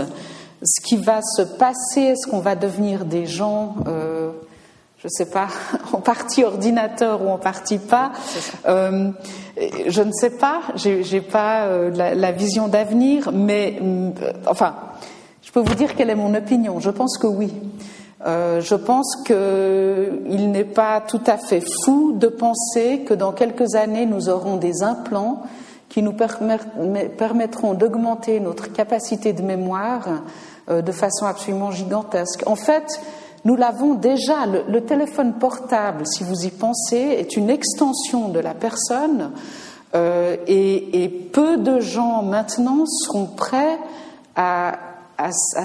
ce 0.63 0.81
qui 0.81 0.97
va 0.97 1.21
se 1.21 1.41
passer, 1.41 2.01
est-ce 2.01 2.29
qu'on 2.29 2.39
va 2.39 2.55
devenir 2.55 3.05
des 3.05 3.25
gens, 3.25 3.75
euh, 3.87 4.31
je 4.99 5.07
ne 5.07 5.09
sais 5.09 5.29
pas, 5.29 5.47
en 5.93 5.99
partie 5.99 6.43
ordinateur 6.43 7.23
ou 7.23 7.29
en 7.29 7.37
partie 7.37 7.79
pas. 7.79 8.11
Euh, 8.67 9.09
je 9.87 10.01
ne 10.01 10.11
sais 10.11 10.29
pas, 10.31 10.61
j'ai 10.75 11.21
pas 11.21 11.67
la, 11.89 12.13
la, 12.13 12.31
vision 12.31 12.67
d'avenir, 12.67 13.31
mais 13.33 13.79
enfin, 14.45 14.75
Je 15.43 15.51
peux 15.51 15.59
vous 15.59 15.75
dire 15.75 15.95
quelle 15.95 16.09
est 16.09 16.15
mon 16.15 16.33
opinion. 16.33 16.79
Je 16.79 16.89
pense 16.89 17.17
que 17.17 17.27
oui. 17.27 17.51
Euh, 18.25 18.61
je 18.61 18.75
pense 18.75 19.15
qu'il 19.25 20.51
n'est 20.51 20.63
pas 20.63 21.01
tout 21.01 21.21
à 21.25 21.37
fait 21.37 21.63
fou 21.83 22.13
de 22.13 22.27
penser 22.27 22.99
que 22.99 23.13
dans 23.13 23.31
quelques 23.31 23.75
années, 23.75 24.05
nous 24.05 24.29
aurons 24.29 24.57
des 24.57 24.83
implants 24.83 25.43
qui 25.91 26.01
nous 26.01 26.13
permettront 26.13 27.73
d'augmenter 27.73 28.39
notre 28.39 28.71
capacité 28.71 29.33
de 29.33 29.41
mémoire 29.41 30.23
euh, 30.69 30.81
de 30.81 30.91
façon 30.93 31.25
absolument 31.25 31.69
gigantesque. 31.69 32.43
En 32.45 32.55
fait, 32.55 33.01
nous 33.43 33.57
l'avons 33.57 33.95
déjà. 33.95 34.45
Le, 34.45 34.85
téléphone 34.85 35.33
portable, 35.33 36.07
si 36.07 36.23
vous 36.23 36.45
y 36.45 36.49
pensez, 36.49 36.95
est 36.95 37.35
une 37.35 37.49
extension 37.49 38.29
de 38.29 38.39
la 38.39 38.53
personne 38.53 39.31
euh, 39.93 40.37
et, 40.47 41.09
peu 41.33 41.57
de 41.57 41.81
gens 41.81 42.23
maintenant 42.23 42.85
seront 42.85 43.25
prêts 43.25 43.77
à, 44.37 44.77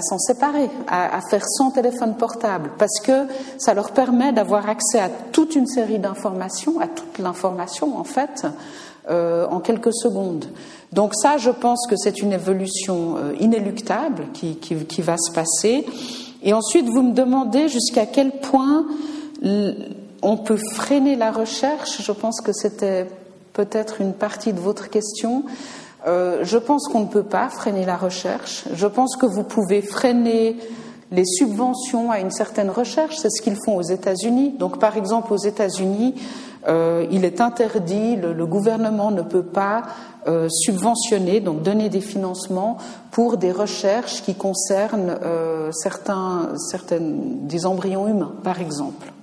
s'en 0.01 0.17
séparer, 0.17 0.69
à, 0.89 1.21
faire 1.29 1.43
son 1.47 1.71
téléphone 1.71 2.15
portable, 2.15 2.71
parce 2.77 2.99
que 3.01 3.27
ça 3.57 3.73
leur 3.73 3.91
permet 3.91 4.33
d'avoir 4.33 4.67
accès 4.69 4.99
à 4.99 5.09
toute 5.09 5.55
une 5.55 5.67
série 5.67 5.99
d'informations, 5.99 6.81
à 6.81 6.87
toute 6.87 7.17
l'information 7.17 7.97
en 7.97 8.03
fait, 8.03 8.45
euh, 9.09 9.45
en 9.47 9.59
quelques 9.59 9.93
secondes. 9.93 10.45
Donc 10.93 11.13
ça, 11.15 11.37
je 11.37 11.49
pense 11.49 11.87
que 11.87 11.95
c'est 11.97 12.21
une 12.21 12.33
évolution 12.33 13.15
euh, 13.17 13.33
inéluctable 13.39 14.25
qui, 14.33 14.55
qui, 14.55 15.01
va 15.01 15.15
se 15.17 15.31
passer. 15.31 15.85
Et 16.43 16.53
ensuite, 16.53 16.87
vous 16.87 17.03
me 17.03 17.13
demandez 17.13 17.67
jusqu'à 17.67 18.05
quel 18.05 18.31
point 18.31 18.85
on 20.21 20.37
peut 20.37 20.59
freiner 20.73 21.15
la 21.15 21.31
recherche. 21.31 22.01
Je 22.01 22.11
pense 22.11 22.41
que 22.41 22.51
c'était 22.53 23.07
peut-être 23.53 24.01
une 24.01 24.13
partie 24.13 24.53
de 24.53 24.59
votre 24.59 24.89
question. 24.89 25.43
Euh, 26.05 26.39
je 26.43 26.57
pense 26.57 26.87
qu'on 26.87 27.01
ne 27.01 27.07
peut 27.07 27.23
pas 27.23 27.49
freiner 27.49 27.85
la 27.85 27.97
recherche. 27.97 28.65
Je 28.73 28.87
pense 28.87 29.15
que 29.15 29.25
vous 29.25 29.43
pouvez 29.43 29.81
freiner 29.81 30.57
les 31.11 31.25
subventions 31.25 32.11
à 32.11 32.19
une 32.19 32.31
certaine 32.31 32.69
recherche. 32.69 33.15
C'est 33.17 33.29
ce 33.29 33.41
qu'ils 33.41 33.57
font 33.65 33.77
aux 33.77 33.81
États-Unis. 33.81 34.55
Donc, 34.57 34.79
par 34.79 34.97
exemple, 34.97 35.33
aux 35.33 35.37
États-Unis, 35.37 36.15
euh, 36.67 37.05
il 37.11 37.23
est 37.23 37.39
interdit, 37.39 38.15
le, 38.15 38.45
gouvernement 38.45 39.11
ne 39.11 39.21
peut 39.21 39.43
pas 39.43 39.83
euh, 40.27 40.49
subventionner, 40.49 41.39
donc 41.39 41.61
donner 41.61 41.89
des 41.89 42.01
financements 42.01 42.77
pour 43.11 43.37
des 43.37 43.51
recherches 43.51 44.21
qui 44.23 44.35
concernent 44.35 45.17
euh, 45.23 45.71
certains, 45.71 46.49
certaines, 46.69 47.47
des 47.47 47.65
embryons 47.65 48.07
humains, 48.07 48.33
par 48.43 48.59
exemple. 48.59 49.13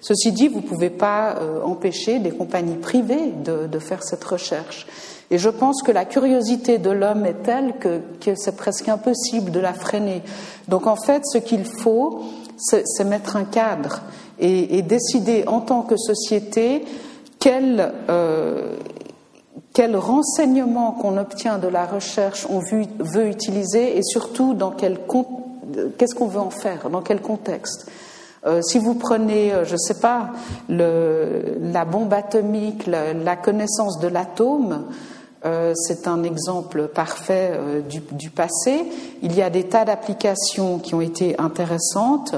Ceci 0.00 0.32
dit, 0.32 0.48
vous 0.48 0.60
ne 0.60 0.66
pouvez 0.66 0.90
pas 0.90 1.36
empêcher 1.64 2.18
des 2.18 2.30
compagnies 2.30 2.76
privées 2.76 3.32
de, 3.42 3.78
faire 3.78 4.02
cette 4.02 4.22
recherche. 4.22 4.86
Et 5.30 5.38
je 5.38 5.48
pense 5.48 5.82
que 5.82 5.90
la 5.90 6.04
curiosité 6.04 6.76
de 6.76 6.90
l'homme 6.90 7.24
est 7.24 7.42
telle 7.42 7.72
que 7.78 8.34
c'est 8.34 8.56
presque 8.56 8.86
impossible 8.86 9.50
de 9.50 9.60
la 9.60 9.72
freiner. 9.72 10.20
Donc 10.68 10.86
en 10.86 10.96
fait, 10.96 11.22
ce 11.24 11.38
qu'il 11.38 11.64
faut, 11.64 12.20
c'est 12.56 13.04
mettre 13.04 13.36
un 13.36 13.44
cadre 13.44 14.02
et, 14.38 14.82
décider 14.82 15.44
en 15.46 15.60
tant 15.60 15.82
que 15.82 15.96
société 15.96 16.84
quel, 17.38 17.92
euh, 18.08 18.76
qu'on 19.72 21.18
obtient 21.18 21.58
de 21.58 21.68
la 21.68 21.86
recherche 21.86 22.46
on 22.48 22.60
veut, 22.60 23.26
utiliser 23.26 23.96
et 23.96 24.02
surtout 24.02 24.54
dans 24.54 24.70
quel 24.70 24.98
qu'est-ce 25.98 26.14
qu'on 26.14 26.28
veut 26.28 26.40
en 26.40 26.50
faire, 26.50 26.90
dans 26.90 27.02
quel 27.02 27.20
contexte. 27.20 27.90
Euh, 28.46 28.60
si 28.62 28.78
vous 28.78 28.94
prenez, 28.94 29.52
euh, 29.52 29.64
je 29.64 29.72
ne 29.72 29.78
sais 29.78 30.00
pas, 30.00 30.30
la 30.68 31.84
bombe 31.84 32.12
atomique, 32.12 32.86
la 32.86 33.36
connaissance 33.36 33.98
de 34.00 34.08
l'atome, 34.08 34.84
euh, 35.46 35.72
c'est 35.74 36.08
un 36.08 36.22
exemple 36.22 36.88
parfait 36.88 37.52
du, 37.88 38.30
passé. 38.30 38.84
Il 39.22 39.34
y 39.34 39.42
a 39.42 39.50
des 39.50 39.64
tas 39.64 39.84
d'applications 39.84 40.78
qui 40.78 40.94
ont 40.94 41.00
été 41.00 41.38
intéressantes. 41.38 42.34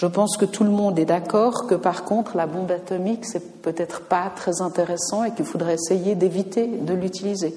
Je 0.00 0.06
pense 0.06 0.38
que 0.38 0.46
tout 0.46 0.64
le 0.64 0.70
monde 0.70 0.98
est 0.98 1.04
d'accord 1.04 1.66
que 1.66 1.74
par 1.74 2.04
contre 2.04 2.34
la 2.34 2.46
bombe 2.46 2.70
atomique 2.70 3.26
c'est 3.26 3.60
peut-être 3.60 4.00
pas 4.00 4.32
très 4.34 4.62
intéressant 4.62 5.24
et 5.24 5.32
qu'il 5.32 5.44
faudrait 5.44 5.74
essayer 5.74 6.14
d'éviter 6.14 6.66
de 6.66 6.94
l'utiliser. 6.94 7.54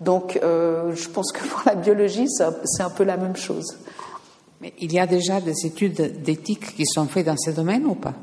Donc 0.00 0.40
euh, 0.42 0.94
je 0.94 1.10
pense 1.10 1.32
que 1.32 1.46
pour 1.46 1.60
la 1.66 1.74
biologie 1.74 2.28
c'est 2.30 2.82
un 2.82 2.88
peu 2.88 3.04
la 3.04 3.18
même 3.18 3.36
chose. 3.36 3.76
Mais 4.62 4.72
il 4.78 4.90
y 4.90 4.98
a 4.98 5.06
déjà 5.06 5.42
des 5.42 5.66
études 5.66 6.22
d'éthique 6.22 6.76
qui 6.76 6.86
sont 6.86 7.04
faites 7.08 7.26
dans 7.26 7.36
ce 7.36 7.50
domaine 7.50 7.84
ou 7.84 7.94
pas? 7.94 8.14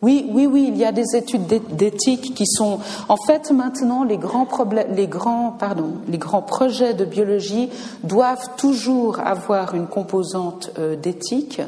Oui, 0.00 0.30
oui, 0.32 0.46
oui, 0.46 0.70
il 0.72 0.78
y 0.78 0.86
a 0.86 0.92
des 0.92 1.14
études 1.14 1.46
d'éthique 1.72 2.34
qui 2.34 2.46
sont. 2.46 2.78
En 3.10 3.18
fait, 3.18 3.50
maintenant, 3.50 4.02
les 4.02 4.16
grands 4.16 4.46
problèmes, 4.46 4.94
les 4.94 5.08
grands, 5.08 5.50
pardon, 5.50 5.96
les 6.08 6.16
grands 6.16 6.40
projets 6.40 6.94
de 6.94 7.04
biologie 7.04 7.68
doivent 8.02 8.56
toujours 8.56 9.20
avoir 9.20 9.74
une 9.74 9.88
composante 9.88 10.70
euh, 10.78 10.96
d'éthique. 10.96 11.60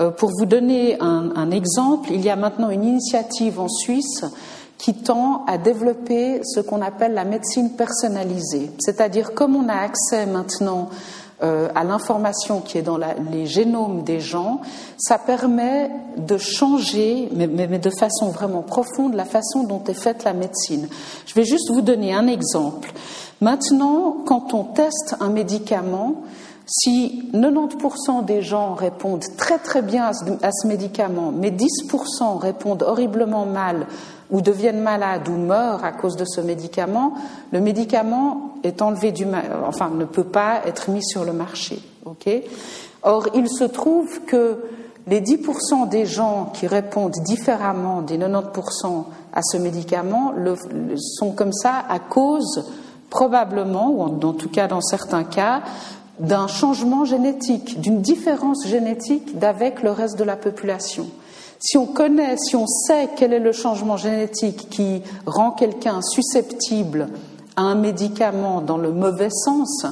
Euh, 0.00 0.10
pour 0.10 0.30
vous 0.30 0.46
donner 0.46 0.96
un, 1.00 1.50
exemple, 1.50 2.10
il 2.12 2.22
y 2.22 2.30
a 2.30 2.36
maintenant 2.36 2.70
une 2.70 2.84
initiative 2.84 3.60
en 3.60 3.68
Suisse 3.68 4.24
qui 4.78 4.94
tend 4.94 5.44
à 5.46 5.58
développer 5.58 6.40
ce 6.42 6.60
qu'on 6.60 6.80
appelle 6.80 7.12
la 7.12 7.24
médecine 7.24 7.70
personnalisée. 7.70 8.70
C'est-à-dire, 8.78 9.34
comme 9.34 9.56
on 9.56 9.68
a 9.68 9.74
accès 9.74 10.24
maintenant 10.24 10.88
euh, 11.42 11.68
à 11.74 11.84
l'information 11.84 12.60
qui 12.60 12.78
est 12.78 12.82
dans 12.82 12.98
les 13.30 13.46
génomes 13.46 14.02
des 14.04 14.20
gens, 14.20 14.62
ça 14.96 15.18
permet 15.18 15.90
de 16.16 16.38
changer, 16.38 17.28
mais, 17.34 17.46
de 17.46 17.90
façon 17.90 18.30
vraiment 18.30 18.62
profonde, 18.62 19.14
la 19.14 19.26
façon 19.26 19.64
dont 19.64 19.82
est 19.84 19.92
faite 19.92 20.24
la 20.24 20.32
médecine. 20.32 20.88
Je 21.26 21.34
vais 21.34 21.44
juste 21.44 21.70
vous 21.70 21.82
donner 21.82 22.14
un 22.14 22.26
exemple. 22.26 22.90
Maintenant, 23.42 24.16
quand 24.24 24.54
on 24.54 24.64
teste 24.64 25.16
un 25.20 25.28
médicament, 25.28 26.22
si 26.72 27.28
90% 27.34 28.24
des 28.24 28.42
gens 28.42 28.74
répondent 28.74 29.24
très 29.36 29.58
très 29.58 29.82
bien 29.82 30.04
à 30.04 30.12
ce, 30.52 30.66
médicament, 30.68 31.32
mais 31.36 31.50
10% 31.50 32.38
répondent 32.38 32.84
horriblement 32.84 33.44
mal 33.44 33.88
ou 34.30 34.40
deviennent 34.40 34.80
malades 34.80 35.28
ou 35.28 35.32
meurent 35.32 35.84
à 35.84 35.90
cause 35.90 36.16
de 36.16 36.24
ce 36.24 36.40
médicament, 36.40 37.14
le 37.50 37.60
médicament 37.60 38.54
est 38.62 38.82
enlevé 38.82 39.10
du, 39.10 39.26
enfin, 39.66 39.90
ne 39.90 40.04
peut 40.04 40.22
pas 40.24 40.60
être 40.64 40.90
mis 40.90 41.02
sur 41.02 41.24
le 41.24 41.32
marché. 41.32 41.80
Or, 43.02 43.26
il 43.34 43.48
se 43.48 43.64
trouve 43.64 44.20
que 44.26 44.58
les 45.08 45.20
10% 45.20 45.88
des 45.88 46.06
gens 46.06 46.52
qui 46.54 46.68
répondent 46.68 47.16
différemment 47.24 48.00
des 48.00 48.16
90% 48.16 49.06
à 49.32 49.42
ce 49.42 49.56
médicament 49.56 50.32
sont 51.18 51.32
comme 51.32 51.52
ça 51.52 51.84
à 51.88 51.98
cause 51.98 52.64
probablement, 53.10 53.90
ou 53.90 54.02
en 54.02 54.32
tout 54.34 54.48
cas 54.48 54.68
dans 54.68 54.80
certains 54.80 55.24
cas, 55.24 55.62
d'un 56.20 56.46
changement 56.46 57.04
génétique, 57.04 57.80
d'une 57.80 58.00
différence 58.00 58.66
génétique 58.66 59.38
d'avec 59.38 59.82
le 59.82 59.90
reste 59.90 60.18
de 60.18 60.24
la 60.24 60.36
population. 60.36 61.06
Si 61.58 61.76
on 61.76 61.86
connaît, 61.86 62.36
si 62.36 62.56
on 62.56 62.66
sait 62.66 63.08
quel 63.16 63.32
est 63.32 63.38
le 63.38 63.52
changement 63.52 63.96
génétique 63.96 64.68
qui 64.70 65.02
rend 65.26 65.50
quelqu'un 65.50 66.00
susceptible 66.02 67.08
à 67.56 67.62
un 67.62 67.74
médicament 67.74 68.60
dans 68.60 68.78
le 68.78 68.92
mauvais 68.92 69.30
sens, 69.30 69.86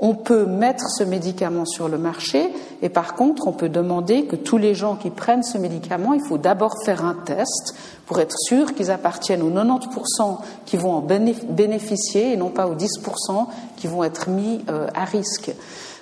on 0.00 0.14
peut 0.14 0.46
mettre 0.46 0.84
ce 0.90 1.02
médicament 1.02 1.64
sur 1.64 1.88
le 1.88 1.98
marché 1.98 2.48
et 2.82 2.88
par 2.88 3.14
contre, 3.14 3.48
on 3.48 3.52
peut 3.52 3.68
demander 3.68 4.26
que 4.26 4.36
tous 4.36 4.58
les 4.58 4.74
gens 4.74 4.94
qui 4.94 5.10
prennent 5.10 5.42
ce 5.42 5.58
médicament, 5.58 6.14
il 6.14 6.20
faut 6.20 6.38
d'abord 6.38 6.74
faire 6.84 7.04
un 7.04 7.14
test 7.14 7.74
pour 8.06 8.20
être 8.20 8.36
sûr 8.38 8.74
qu'ils 8.74 8.90
appartiennent 8.90 9.42
aux 9.42 9.50
90% 9.50 10.38
qui 10.66 10.76
vont 10.76 10.92
en 10.92 11.00
bénéficier 11.00 12.32
et 12.32 12.36
non 12.36 12.50
pas 12.50 12.68
aux 12.68 12.74
10% 12.74 13.46
qui 13.76 13.86
vont 13.86 14.04
être 14.04 14.28
mis 14.28 14.64
euh, 14.70 14.86
à 14.94 15.04
risque. 15.04 15.50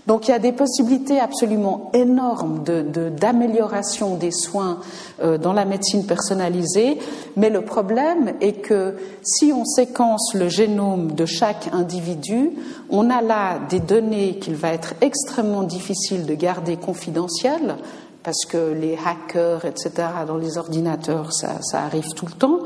Donc 0.06 0.28
il 0.28 0.30
y 0.30 0.34
a 0.34 0.38
des 0.38 0.52
possibilités 0.52 1.18
absolument 1.18 1.90
énormes 1.92 2.62
d'amélioration 2.62 4.14
de, 4.14 4.20
des 4.20 4.30
soins 4.30 4.78
euh, 5.22 5.36
dans 5.36 5.52
la 5.52 5.64
médecine 5.64 6.06
personnalisée, 6.06 6.98
mais 7.36 7.50
le 7.50 7.62
problème 7.62 8.34
est 8.40 8.60
que 8.60 8.96
si 9.22 9.52
on 9.52 9.64
séquence 9.64 10.32
le 10.34 10.48
génome 10.48 11.12
de 11.12 11.26
chaque 11.26 11.68
individu, 11.72 12.52
on 12.88 13.10
a 13.10 13.20
là 13.20 13.58
des 13.68 13.80
données 13.80 14.38
qu'il 14.38 14.54
va 14.54 14.72
être 14.72 14.94
extrêmement 15.00 15.64
difficile 15.64 16.24
de 16.26 16.34
garder 16.34 16.76
confidentielles 16.76 17.76
parce 18.22 18.44
que 18.44 18.72
les 18.72 18.98
hackers, 19.06 19.64
etc., 19.64 19.90
dans 20.26 20.36
les 20.36 20.58
ordinateurs, 20.58 21.32
ça, 21.32 21.60
arrive 21.74 22.08
tout 22.16 22.26
le 22.26 22.32
temps. 22.32 22.58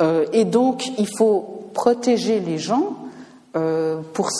Euh, 0.00 0.26
et 0.32 0.44
donc, 0.44 0.90
il 0.98 1.06
faut 1.16 1.68
protéger 1.74 2.40
les 2.40 2.58
gens 2.58 2.96
pour, 4.12 4.30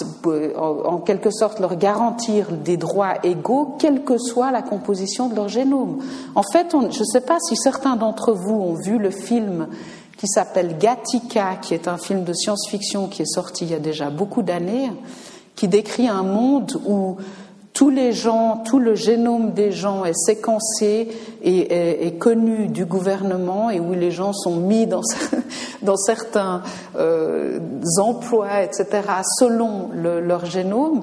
en 0.57 0.99
quelque 0.99 1.31
sorte 1.31 1.61
leur 1.61 1.77
garantir 1.77 2.53
des 2.53 2.77
droits 2.77 3.15
égaux, 3.23 3.77
quelle 3.79 4.05
que 4.05 4.19
soit 4.19 4.51
la 4.51 4.63
composition 4.63 5.29
de 5.29 5.35
leur 5.35 5.49
génome. 5.49 5.99
En 6.35 6.43
fait, 6.43 6.69
je 6.73 7.01
ne 7.01 7.05
sais 7.05 7.21
pas 7.21 7.39
si 7.41 7.57
certains 7.57 7.97
d'entre 7.97 8.33
vous 8.33 8.55
ont 8.55 8.75
vu 8.75 8.99
le 8.99 9.11
film 9.11 9.69
qui 10.17 10.27
s'appelle 10.27 10.79
Gattaca, 10.79 11.57
qui 11.61 11.75
est 11.75 11.89
un 11.89 11.99
film 11.99 12.25
de 12.25 12.33
science-fiction 12.33 13.09
qui 13.09 13.23
est 13.23 13.33
sorti 13.33 13.65
il 13.65 13.71
y 13.71 13.75
a 13.75 13.79
déjà 13.79 14.11
beaucoup 14.11 14.43
d'années, 14.43 14.91
qui 15.55 15.69
décrit 15.69 16.09
un 16.09 16.23
monde 16.23 16.81
où 16.87 17.17
tous 17.77 17.91
les 17.91 18.13
gens, 18.13 18.63
tout 18.65 18.79
le 18.79 18.95
génome 18.95 19.53
des 19.53 19.71
gens 19.71 20.07
est 20.07 20.17
séquencé 20.17 21.09
et 21.43 22.07
est, 22.07 22.19
connu 22.19 22.69
du 22.69 22.87
gouvernement 22.87 23.69
et 23.69 23.81
où 23.81 23.93
les 23.93 24.11
gens 24.11 24.33
sont 24.33 24.57
mis 24.57 24.87
dans, 24.87 25.03
dans 25.83 25.99
certains 25.99 26.63
euh, 26.97 27.61
emplois, 27.99 28.63
etc., 28.63 28.87
selon 29.39 29.91
leur 29.93 30.47
génome. 30.47 31.03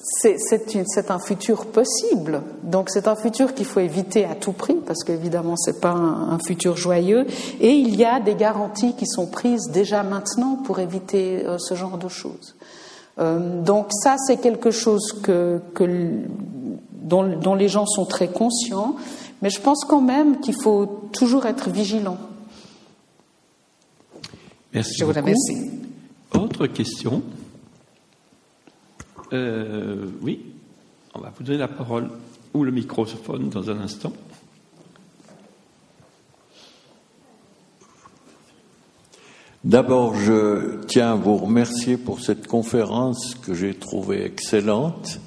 c'est 0.00 1.10
un 1.10 1.20
futur 1.20 1.66
possible. 1.66 2.42
Donc 2.64 2.90
c'est 2.90 3.06
un 3.06 3.14
futur 3.14 3.54
qu'il 3.54 3.66
faut 3.66 3.78
éviter 3.78 4.24
à 4.24 4.34
tout 4.34 4.52
prix 4.52 4.78
parce 4.84 5.04
qu'évidemment 5.04 5.56
c'est 5.56 5.80
pas 5.80 5.92
un, 5.92 6.40
futur 6.44 6.76
joyeux. 6.76 7.24
Et 7.60 7.70
il 7.70 7.94
y 7.94 8.04
a 8.04 8.18
des 8.18 8.34
garanties 8.34 8.96
qui 8.96 9.06
sont 9.06 9.26
prises 9.26 9.70
déjà 9.72 10.02
maintenant 10.02 10.56
pour 10.56 10.80
éviter 10.80 11.46
euh, 11.46 11.56
ce 11.58 11.74
genre 11.74 11.98
de 11.98 12.08
choses. 12.08 12.56
Euh, 13.18 13.62
donc 13.62 13.88
ça 13.90 14.16
c'est 14.18 14.40
quelque 14.40 14.70
chose 14.70 15.12
que, 15.22 15.60
dont, 17.02 17.54
les 17.54 17.68
gens 17.68 17.86
sont 17.86 18.04
très 18.04 18.28
conscients, 18.28 18.96
mais 19.42 19.50
je 19.50 19.60
pense 19.60 19.84
quand 19.84 20.00
même 20.00 20.40
qu'il 20.40 20.54
faut 20.54 21.08
toujours 21.12 21.46
être 21.46 21.70
vigilant. 21.70 22.18
Merci. 24.72 24.94
Je 24.98 25.04
vous 25.04 25.12
remercie. 25.12 25.70
Autre 26.34 26.66
question 26.66 27.22
euh, 29.32 30.06
oui, 30.22 30.40
on 31.14 31.20
va 31.20 31.32
vous 31.36 31.44
donner 31.44 31.58
la 31.58 31.68
parole 31.68 32.08
ou 32.54 32.64
le 32.64 32.70
microphone 32.70 33.50
dans 33.50 33.70
un 33.70 33.78
instant. 33.80 34.12
D'abord, 39.68 40.14
je 40.14 40.80
tiens 40.86 41.12
à 41.12 41.14
vous 41.14 41.36
remercier 41.36 41.98
pour 41.98 42.20
cette 42.20 42.46
conférence 42.46 43.34
que 43.34 43.52
j'ai 43.52 43.74
trouvée 43.74 44.24
excellente. 44.24 45.20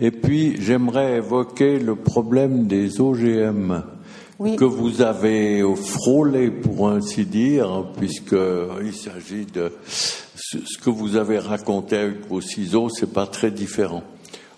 Et 0.00 0.10
puis, 0.10 0.56
j'aimerais 0.62 1.18
évoquer 1.18 1.78
le 1.78 1.94
problème 1.94 2.66
des 2.66 3.02
OGM 3.02 3.82
que 4.56 4.64
vous 4.64 5.02
avez 5.02 5.62
frôlé, 5.76 6.50
pour 6.50 6.88
ainsi 6.88 7.26
dire, 7.26 7.84
puisqu'il 7.98 8.94
s'agit 8.94 9.44
de 9.44 9.72
ce 10.34 10.78
que 10.82 10.88
vous 10.88 11.16
avez 11.16 11.38
raconté 11.38 11.98
avec 11.98 12.26
vos 12.30 12.40
ciseaux, 12.40 12.88
c'est 12.88 13.12
pas 13.12 13.26
très 13.26 13.50
différent. 13.50 14.04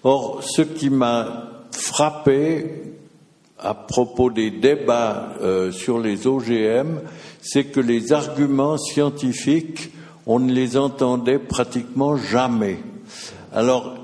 Or, 0.04 0.44
ce 0.44 0.62
qui 0.62 0.90
m'a 0.90 1.64
frappé 1.72 2.92
à 3.58 3.74
propos 3.74 4.30
des 4.30 4.50
débats 4.52 5.34
euh, 5.40 5.72
sur 5.72 5.98
les 5.98 6.26
OGM, 6.26 7.00
c'est 7.42 7.64
que 7.64 7.80
les 7.80 8.12
arguments 8.12 8.78
scientifiques, 8.78 9.92
on 10.26 10.38
ne 10.38 10.52
les 10.52 10.76
entendait 10.76 11.40
pratiquement 11.40 12.16
jamais. 12.16 12.78
Alors, 13.52 13.94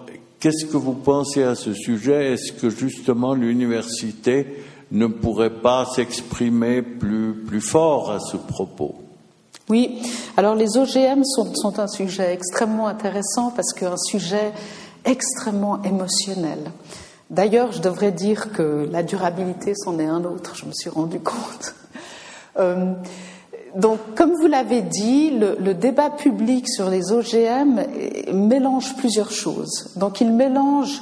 qu'est-ce 0.40 0.66
que 0.66 0.76
vous 0.76 0.94
pensez 0.94 1.44
à 1.44 1.54
ce 1.54 1.72
sujet? 1.72 2.32
Est-ce 2.32 2.52
que 2.52 2.68
justement 2.68 3.34
l'université 3.34 4.64
ne 4.90 5.06
pourrait 5.06 5.60
pas 5.60 5.86
s'exprimer 5.86 6.82
plus, 6.82 7.34
plus 7.34 7.60
fort 7.60 8.10
à 8.10 8.18
ce 8.20 8.36
propos? 8.36 8.96
Oui, 9.68 10.00
alors 10.36 10.54
les 10.54 10.76
OGM 10.76 11.22
sont, 11.24 11.54
sont 11.54 11.78
un 11.78 11.88
sujet 11.88 12.32
extrêmement 12.32 12.88
intéressant 12.88 13.52
parce 13.54 13.72
qu'un 13.72 13.98
sujet 13.98 14.52
extrêmement 15.04 15.82
émotionnel. 15.84 16.58
D'ailleurs, 17.30 17.72
je 17.72 17.82
devrais 17.82 18.10
dire 18.10 18.52
que 18.52 18.88
la 18.90 19.02
durabilité, 19.02 19.74
c'en 19.76 19.98
est 19.98 20.06
un 20.06 20.24
autre, 20.24 20.56
je 20.56 20.64
me 20.64 20.72
suis 20.72 20.88
rendu 20.88 21.20
compte. 21.20 21.74
Euh, 22.58 22.92
donc, 23.76 23.98
comme 24.16 24.32
vous 24.40 24.46
l'avez 24.46 24.82
dit, 24.82 25.30
le, 25.30 25.74
débat 25.74 26.10
public 26.10 26.68
sur 26.68 26.88
les 26.88 27.12
OGM 27.12 27.82
mélange 28.32 28.96
plusieurs 28.96 29.30
choses. 29.30 29.92
Donc, 29.96 30.20
il 30.20 30.32
mélange 30.32 31.00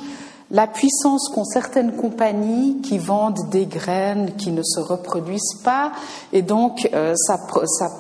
la 0.51 0.67
puissance 0.67 1.29
qu'ont 1.29 1.45
certaines 1.45 1.97
compagnies 1.97 2.81
qui 2.81 2.99
vendent 2.99 3.49
des 3.51 3.67
graines 3.67 4.33
qui 4.37 4.53
ne 4.53 4.63
se 4.63 4.79
reproduisent 4.79 5.61
pas, 5.65 5.93
et 6.33 6.43
donc 6.43 6.89
euh, 6.95 7.15
ça, 7.17 7.39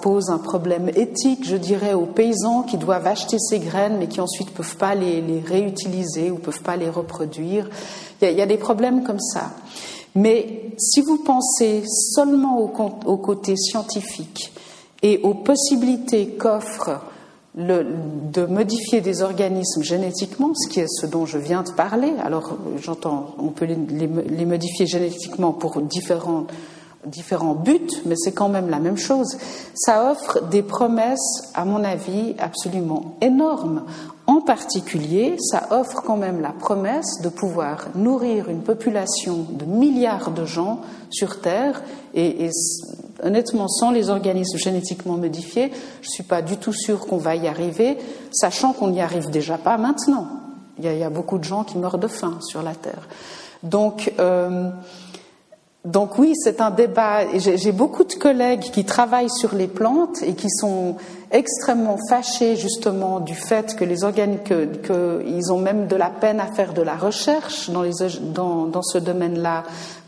pose 0.00 0.30
un 0.30 0.38
problème 0.38 0.88
éthique, 0.94 1.44
je 1.44 1.56
dirais, 1.56 1.94
aux 1.94 2.06
paysans 2.06 2.62
qui 2.62 2.76
doivent 2.76 3.06
acheter 3.06 3.38
ces 3.38 3.58
graines, 3.58 3.96
mais 3.98 4.06
qui 4.06 4.20
ensuite 4.20 4.50
ne 4.50 4.56
peuvent 4.56 4.76
pas 4.76 4.94
les, 4.94 5.42
réutiliser 5.44 6.30
ou 6.30 6.34
ne 6.34 6.40
peuvent 6.40 6.62
pas 6.62 6.76
les 6.76 6.88
reproduire. 6.88 7.68
Il 8.22 8.30
y, 8.30 8.42
a, 8.42 8.46
des 8.46 8.58
problèmes 8.58 9.02
comme 9.02 9.20
ça. 9.20 9.50
Mais 10.16 10.72
si 10.78 11.02
vous 11.02 11.18
pensez 11.18 11.82
seulement 11.86 12.58
au, 12.58 13.16
côté 13.18 13.54
scientifique 13.56 14.52
et 15.02 15.20
aux 15.22 15.34
possibilités 15.34 16.28
qu'offre 16.28 17.00
de 17.54 18.46
modifier 18.46 19.00
des 19.00 19.22
organismes 19.22 19.82
génétiquement, 19.82 20.52
ce 20.54 20.68
qui 20.68 20.80
est 20.80 20.88
ce 20.88 21.06
dont 21.06 21.26
je 21.26 21.38
viens 21.38 21.62
de 21.62 21.70
parler. 21.70 22.12
Alors, 22.22 22.56
j'entends, 22.82 23.34
on 23.38 23.48
peut 23.48 23.66
les, 23.66 24.46
modifier 24.46 24.86
génétiquement 24.86 25.52
pour 25.52 25.80
différents, 25.82 26.46
différents 27.06 27.54
buts, 27.54 27.88
mais 28.04 28.14
c'est 28.16 28.32
quand 28.32 28.48
même 28.48 28.68
la 28.70 28.78
même 28.78 28.98
chose. 28.98 29.36
Ça 29.74 30.10
offre 30.10 30.46
des 30.48 30.62
promesses, 30.62 31.50
à 31.54 31.64
mon 31.64 31.84
avis, 31.84 32.34
absolument 32.38 33.16
énormes. 33.20 33.84
En 34.26 34.40
particulier, 34.40 35.36
ça 35.38 35.68
offre 35.70 36.02
quand 36.02 36.16
même 36.16 36.40
la 36.40 36.50
promesse 36.50 37.20
de 37.22 37.28
pouvoir 37.28 37.86
nourrir 37.94 38.48
une 38.48 38.62
population 38.62 39.46
de 39.50 39.64
milliards 39.64 40.32
de 40.32 40.44
gens 40.44 40.80
sur 41.10 41.40
Terre 41.40 41.82
et, 42.14 42.50
honnêtement, 43.22 43.68
sans 43.68 43.92
les 43.92 44.10
organismes 44.10 44.58
génétiquement 44.58 45.16
modifiés, 45.16 45.70
je 46.02 46.08
ne 46.08 46.12
suis 46.12 46.22
pas 46.24 46.42
du 46.42 46.56
tout 46.56 46.72
sûre 46.72 47.06
qu'on 47.06 47.18
va 47.18 47.36
y 47.36 47.46
arriver, 47.46 47.98
sachant 48.32 48.72
qu'on 48.72 48.88
n'y 48.88 49.00
arrive 49.00 49.30
déjà 49.30 49.58
pas 49.58 49.78
maintenant. 49.78 50.26
Il 50.78 50.84
y, 50.84 51.04
a, 51.04 51.10
beaucoup 51.10 51.38
de 51.38 51.44
gens 51.44 51.64
qui 51.64 51.78
meurent 51.78 51.98
de 51.98 52.08
faim 52.08 52.38
sur 52.42 52.62
la 52.62 52.74
Terre. 52.74 53.08
Donc, 53.62 54.12
euh, 54.18 54.70
donc 55.86 56.18
oui, 56.18 56.32
c'est 56.34 56.60
un 56.60 56.72
débat. 56.72 57.20
J'ai 57.36 57.70
beaucoup 57.70 58.02
de 58.02 58.14
collègues 58.14 58.72
qui 58.72 58.84
travaillent 58.84 59.30
sur 59.30 59.54
les 59.54 59.68
plantes 59.68 60.20
et 60.22 60.34
qui 60.34 60.50
sont 60.50 60.96
extrêmement 61.30 61.96
fâchés 62.08 62.56
justement 62.56 63.20
du 63.20 63.34
fait 63.34 63.76
que 63.76 63.84
les 63.84 64.02
organes, 64.02 64.38
qu'ils 64.42 65.52
ont 65.52 65.58
même 65.58 65.86
de 65.86 65.94
la 65.94 66.10
peine 66.10 66.40
à 66.40 66.46
faire 66.46 66.74
de 66.74 66.82
la 66.82 66.96
recherche 66.96 67.70
dans, 67.70 67.82
les, 67.82 67.92
dans, 68.20 68.66
dans 68.66 68.82
ce 68.82 68.98
domaine-là 68.98 69.62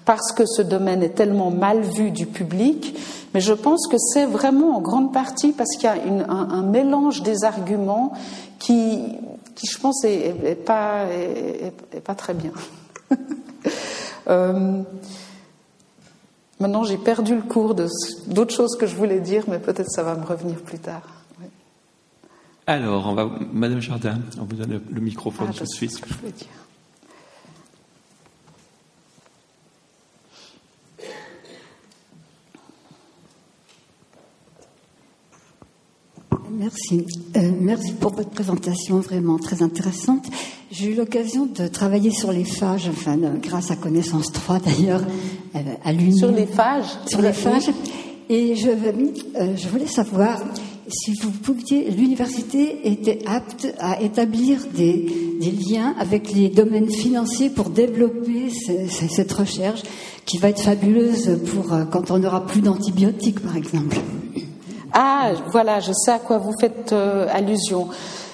parce 0.04 0.32
que 0.32 0.46
ce 0.46 0.62
domaine 0.62 1.02
est 1.02 1.14
tellement 1.14 1.50
mal 1.50 1.82
vu 1.82 2.10
du 2.10 2.26
public, 2.26 2.98
mais 3.34 3.40
je 3.40 3.52
pense 3.52 3.86
que 3.86 3.98
c'est 3.98 4.24
vraiment 4.24 4.78
en 4.78 4.80
grande 4.80 5.12
partie 5.12 5.52
parce 5.52 5.76
qu'il 5.76 5.84
y 5.84 5.86
a 5.86 6.32
un, 6.32 6.62
mélange 6.62 7.22
des 7.22 7.44
arguments 7.44 8.14
qui, 8.58 9.00
qui 9.54 9.66
je 9.66 9.78
pense, 9.78 10.02
est, 10.04 10.64
pas, 10.64 11.04
est, 11.12 12.00
pas 12.00 12.14
très 12.14 12.32
bien. 12.32 12.52
euh, 14.28 14.82
maintenant, 16.60 16.84
j'ai 16.84 16.98
perdu 16.98 17.34
le 17.34 17.42
cours 17.42 17.74
d'autres 17.74 18.54
choses 18.54 18.76
que 18.76 18.86
je 18.86 18.94
voulais 18.94 19.20
dire, 19.20 19.44
mais 19.48 19.58
peut-être 19.58 19.90
ça 19.90 20.02
va 20.02 20.14
me 20.14 20.24
revenir 20.24 20.56
plus 20.56 20.78
tard. 20.78 21.02
Alors, 22.66 23.06
on 23.06 23.14
va, 23.14 23.30
Madame 23.52 23.80
Jardin, 23.80 24.18
on 24.38 24.44
vous 24.44 24.56
donne 24.56 24.82
le, 24.90 25.00
microphone 25.00 25.48
ah, 25.50 25.54
tout 25.56 25.64
de 25.64 25.68
suite. 25.70 25.90
Ce 25.90 26.02
que 26.02 26.08
je 26.10 26.14
voulais 26.14 26.32
dire. 26.32 26.48
Merci. 36.50 37.04
Euh, 37.36 37.50
merci 37.60 37.92
pour 37.92 38.12
votre 38.12 38.30
présentation 38.30 39.00
vraiment 39.00 39.38
très 39.38 39.62
intéressante. 39.62 40.26
J'ai 40.70 40.92
eu 40.92 40.94
l'occasion 40.94 41.46
de 41.46 41.66
travailler 41.66 42.10
sur 42.10 42.32
les 42.32 42.44
phages, 42.44 42.88
enfin, 42.88 43.16
grâce 43.42 43.70
à 43.70 43.76
Connaissance 43.76 44.32
3 44.32 44.60
d'ailleurs, 44.60 45.02
euh, 45.54 45.58
à 45.84 45.92
l'Uni. 45.92 46.18
Sur 46.18 46.30
les 46.30 46.46
phages? 46.46 46.86
Sur 47.06 47.22
les 47.22 47.32
phages. 47.32 47.70
Et 48.28 48.56
je, 48.56 48.68
euh, 48.68 49.56
je 49.56 49.68
voulais 49.68 49.86
savoir 49.86 50.40
si 50.88 51.12
vous 51.20 51.30
pouviez, 51.30 51.90
l'université 51.90 52.88
était 52.90 53.18
apte 53.26 53.74
à 53.78 54.00
établir 54.00 54.66
des, 54.74 55.36
des, 55.40 55.50
liens 55.50 55.94
avec 55.98 56.32
les 56.32 56.48
domaines 56.48 56.90
financiers 56.90 57.50
pour 57.50 57.68
développer 57.68 58.50
cette 58.88 59.32
recherche 59.32 59.82
qui 60.24 60.38
va 60.38 60.48
être 60.48 60.62
fabuleuse 60.62 61.38
pour 61.52 61.76
quand 61.90 62.10
on 62.10 62.18
n'aura 62.18 62.46
plus 62.46 62.62
d'antibiotiques, 62.62 63.40
par 63.40 63.56
exemple. 63.56 63.98
Ah, 64.92 65.30
voilà, 65.50 65.80
je 65.80 65.92
sais 65.92 66.12
à 66.12 66.18
quoi 66.18 66.38
vous 66.38 66.54
faites 66.58 66.92
euh, 66.92 67.26
allusion. 67.30 67.88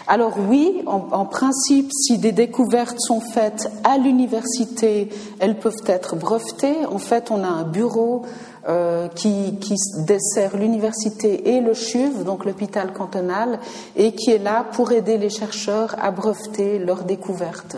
Alors 0.06 0.34
oui, 0.38 0.82
en, 0.86 1.24
principe, 1.24 1.90
si 1.90 2.18
des 2.18 2.32
découvertes 2.32 3.00
sont 3.00 3.20
faites 3.20 3.70
à 3.84 3.96
l'université, 3.96 5.08
elles 5.38 5.58
peuvent 5.58 5.82
être 5.86 6.14
brevetées. 6.14 6.84
En 6.84 6.98
fait, 6.98 7.30
on 7.30 7.42
a 7.42 7.48
un 7.48 7.62
bureau 7.62 8.22
euh, 8.68 9.08
qui, 9.08 9.56
qui, 9.60 9.74
dessert 10.06 10.58
l'université 10.58 11.56
et 11.56 11.62
le 11.62 11.72
CHUV, 11.72 12.24
donc 12.24 12.44
l'hôpital 12.44 12.92
cantonal, 12.92 13.58
et 13.96 14.12
qui 14.12 14.30
est 14.30 14.38
là 14.38 14.66
pour 14.72 14.92
aider 14.92 15.16
les 15.16 15.30
chercheurs 15.30 15.96
à 15.98 16.10
breveter 16.10 16.78
leurs 16.78 17.04
découvertes. 17.04 17.76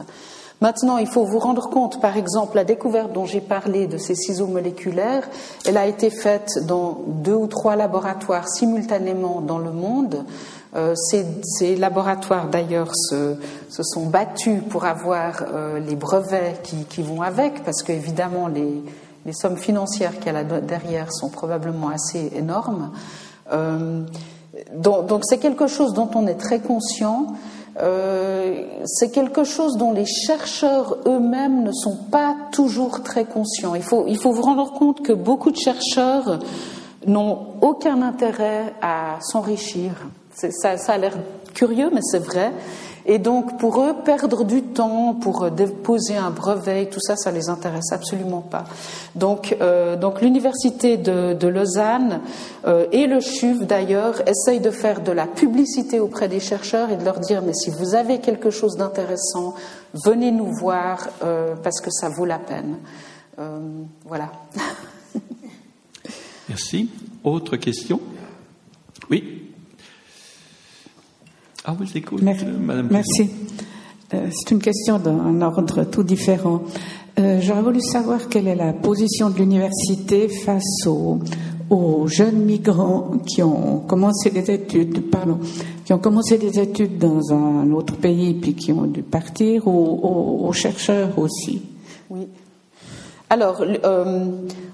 Maintenant, 0.63 0.97
il 0.97 1.07
faut 1.07 1.25
vous 1.25 1.39
rendre 1.39 1.69
compte, 1.69 2.01
par 2.01 2.17
exemple, 2.17 2.57
la 2.57 2.65
découverte 2.65 3.13
dont 3.13 3.27
j'ai 3.27 3.43
parlé 3.43 3.87
de 3.87 3.99
ces 3.99 4.15
ciseaux 4.15 4.47
moléculaires, 4.47 5.29
elle 5.67 5.77
a 5.77 5.87
été 5.87 6.09
faite 6.09 6.51
dans 6.67 7.03
deux 7.07 7.35
ou 7.35 7.47
trois 7.47 7.77
laboratoires 7.77 8.49
simultanément 8.49 9.43
dans 9.43 9.59
le 9.59 9.71
monde. 9.71 10.25
Euh, 10.75 10.95
ces, 10.95 11.77
laboratoires, 11.77 12.49
d'ailleurs, 12.49 12.91
se, 12.95 13.37
sont 13.69 14.07
battus 14.07 14.63
pour 14.69 14.87
avoir 14.87 15.45
euh, 15.53 15.79
les 15.79 15.95
brevets 15.95 16.61
qui, 16.89 17.03
vont 17.03 17.21
avec, 17.21 17.63
parce 17.63 17.83
qu'évidemment, 17.83 18.49
les, 18.49 18.83
les 19.27 19.33
sommes 19.33 19.57
financières 19.59 20.19
qu'il 20.19 20.33
y 20.33 20.37
a 20.37 20.45
derrière 20.45 21.13
sont 21.13 21.29
probablement 21.29 21.89
assez 21.89 22.31
énormes. 22.35 22.93
Euh, 23.53 24.03
donc, 24.75 25.23
c'est 25.25 25.39
quelque 25.39 25.67
chose 25.67 25.93
dont 25.93 26.11
on 26.15 26.27
est 26.27 26.35
très 26.35 26.61
conscient. 26.61 27.27
Euh, 27.79 28.63
c'est 28.85 29.11
quelque 29.11 29.45
chose 29.45 29.77
dont 29.77 29.93
les 29.93 30.07
chercheurs 30.07 30.97
eux-mêmes 31.07 31.63
ne 31.63 31.73
sont 31.73 31.97
pas 32.11 32.35
toujours 32.53 33.03
très 33.03 33.25
conscients. 33.25 33.75
Il 33.75 33.83
faut, 33.83 34.05
il 34.09 34.17
faut 34.17 34.33
vous 34.33 34.43
rendre 34.43 34.73
compte 34.73 35.03
que 35.03 35.13
beaucoup 35.13 35.51
de 35.51 35.59
chercheurs 35.59 36.39
n'ont 37.07 37.55
aucun 37.61 38.03
intérêt 38.03 38.75
à 38.83 39.19
s'enrichir. 39.21 39.93
Ça, 40.35 40.77
ça 40.77 40.93
a 40.93 40.99
l'air 40.99 41.17
curieux, 41.55 41.91
mais 41.93 42.03
c'est 42.03 42.19
vrai. 42.19 42.53
Et 43.09 43.21
donc, 43.21 43.59
pour 43.59 43.81
eux, 43.81 43.95
perdre 44.05 44.45
du 44.45 44.63
temps 44.63 45.15
pour 45.15 45.49
déposer 45.53 46.17
un 46.17 46.31
brevet, 46.31 46.87
tout 46.87 47.01
ça, 47.01 47.15
ça 47.17 47.31
les 47.31 47.49
intéresse 47.49 47.93
absolument 47.93 48.41
pas. 48.41 48.65
Donc, 49.15 49.57
euh, 49.61 49.97
donc 49.97 50.21
l'université 50.21 50.97
de, 50.97 51.33
de, 51.33 51.47
Lausanne 51.47 52.21
euh, 52.67 52.87
et 52.91 53.07
le 53.07 53.21
CHUV 53.21 53.65
d'ailleurs 53.65 54.29
essayent 54.29 54.61
de 54.61 54.73
faire 54.73 55.03
de 55.03 55.13
la 55.13 55.29
publicité 55.29 56.01
auprès 56.01 56.27
des 56.27 56.41
chercheurs 56.41 56.91
et 56.91 56.97
de 56.97 57.05
leur 57.05 57.21
dire 57.21 57.43
mais 57.43 57.55
si 57.55 57.71
vous 57.71 57.95
avez 57.95 58.19
quelque 58.19 58.51
chose 58.51 58.77
d'intéressant, 58.77 59.55
venez 60.05 60.33
nous 60.33 60.53
voir 60.61 61.09
euh, 61.23 61.55
parce 61.63 61.81
que 61.81 61.91
ça 61.93 62.09
vaut 62.09 62.27
la 62.27 62.41
peine. 62.41 62.79
Euh, 63.39 63.61
voilà. 64.05 64.33
Merci. 66.49 66.89
Autre 67.25 67.57
question? 67.57 68.01
Oui. 69.11 69.43
Ah, 71.65 71.75
vous 71.79 71.97
écoute, 71.97 72.23
Merci. 72.23 72.45
Madame. 72.45 72.89
Merci. 72.91 73.29
Euh, 74.15 74.29
c'est 74.31 74.53
une 74.53 74.61
question 74.61 74.99
d'un 74.99 75.43
ordre 75.43 75.85
tout 75.85 76.05
différent. 76.05 76.63
Euh, 77.19 77.41
J'aurais 77.41 77.63
voulu 77.63 77.81
savoir 77.81 78.29
quelle 78.29 78.47
est 78.47 78.55
la 78.55 78.73
position 78.73 79.31
de 79.31 79.39
l'université 79.39 80.29
face 80.29 80.87
aux, 80.87 81.19
aux, 81.71 82.07
jeunes 82.07 82.45
migrants 82.45 83.13
qui 83.27 83.43
ont 83.43 83.81
commencé 83.81 84.31
des 84.31 84.49
études, 84.49 85.11
pardon, 85.11 85.41
qui 85.85 85.93
ont 85.93 85.99
commencé 85.99 86.39
des 86.39 86.61
études 86.61 86.99
dans 86.99 87.33
un 87.33 87.73
autre 87.73 87.97
pays 87.97 88.35
puis 88.35 88.55
qui 88.55 88.71
ont 88.71 88.87
dû 88.87 89.03
partir, 89.03 89.67
ou 89.67 89.71
aux, 89.73 90.47
aux 90.47 90.53
chercheurs 90.53 91.19
aussi? 91.19 91.63
Oui. 92.09 92.29
Alors, 93.29 93.61
euh, 93.63 94.25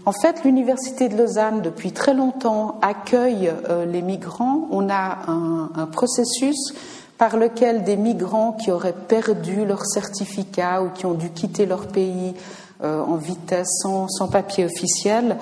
en 0.05 0.13
fait, 0.13 0.45
l'Université 0.45 1.09
de 1.09 1.17
Lausanne, 1.17 1.63
depuis 1.63 1.93
très 1.93 2.13
longtemps, 2.13 2.79
accueille 2.83 3.51
euh, 3.71 3.87
les 3.87 4.03
migrants. 4.03 4.69
On 4.71 4.91
a 4.91 5.21
un, 5.27 5.87
processus 5.87 6.75
par 7.17 7.39
lequel 7.39 7.83
des 7.83 7.97
migrants 7.97 8.53
qui 8.53 8.71
auraient 8.71 8.93
perdu 8.93 9.65
leur 9.65 9.87
certificat 9.87 10.83
ou 10.83 10.91
qui 10.91 11.07
ont 11.07 11.15
dû 11.15 11.31
quitter 11.31 11.65
leur 11.65 11.87
pays 11.87 12.35
en 12.83 13.17
vitesse 13.17 13.69
sans, 13.83 14.29
papier 14.31 14.65
officiel 14.65 15.37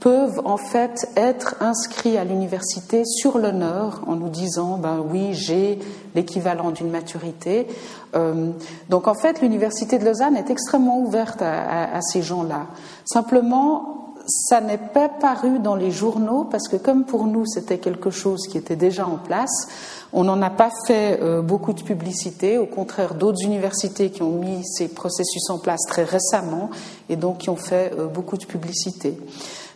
peuvent 0.00 0.40
en 0.44 0.56
fait 0.56 1.08
être 1.16 1.56
inscrits 1.60 2.16
à 2.16 2.24
l'université 2.24 3.04
sur 3.04 3.38
l'honneur 3.38 4.02
en 4.06 4.14
nous 4.14 4.28
disant 4.28 4.78
ben 4.78 5.04
oui 5.06 5.32
j'ai 5.32 5.78
l'équivalent 6.14 6.70
d'une 6.70 6.90
maturité. 6.90 7.66
Euh, 8.14 8.50
donc 8.88 9.08
en 9.08 9.14
fait 9.14 9.40
l'université 9.40 9.98
de 9.98 10.04
Lausanne 10.04 10.36
est 10.36 10.50
extrêmement 10.50 11.00
ouverte 11.00 11.42
à 11.42 12.00
ces 12.02 12.22
gens-là. 12.22 12.66
Simplement 13.04 13.96
ça 14.26 14.60
n'est 14.60 14.78
pas 14.78 15.08
paru 15.08 15.58
dans 15.60 15.76
les 15.76 15.90
journaux 15.90 16.44
parce 16.44 16.68
que 16.68 16.76
comme 16.76 17.04
pour 17.04 17.26
nous 17.26 17.46
c'était 17.46 17.78
quelque 17.78 18.10
chose 18.10 18.46
qui 18.48 18.58
était 18.58 18.76
déjà 18.76 19.06
en 19.06 19.18
place 19.18 19.68
on 20.12 20.24
n'en 20.24 20.40
a 20.42 20.50
pas 20.50 20.70
fait 20.86 21.20
euh, 21.20 21.42
beaucoup 21.42 21.72
de 21.72 21.82
publicité, 21.82 22.58
au 22.58 22.66
contraire 22.66 23.14
d'autres 23.14 23.42
universités 23.42 24.10
qui 24.10 24.22
ont 24.22 24.32
mis 24.32 24.64
ces 24.64 24.88
processus 24.88 25.50
en 25.50 25.58
place 25.58 25.80
très 25.88 26.04
récemment 26.04 26.70
et 27.08 27.16
donc 27.16 27.38
qui 27.38 27.50
ont 27.50 27.56
fait 27.56 27.92
euh, 27.98 28.06
beaucoup 28.06 28.36
de 28.36 28.44
publicité. 28.44 29.18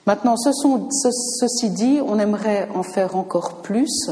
Maintenant, 0.07 0.35
ceci 0.37 1.71
dit, 1.71 2.01
on 2.05 2.19
aimerait 2.19 2.69
en 2.75 2.83
faire 2.83 3.17
encore 3.17 3.57
plus, 3.57 4.11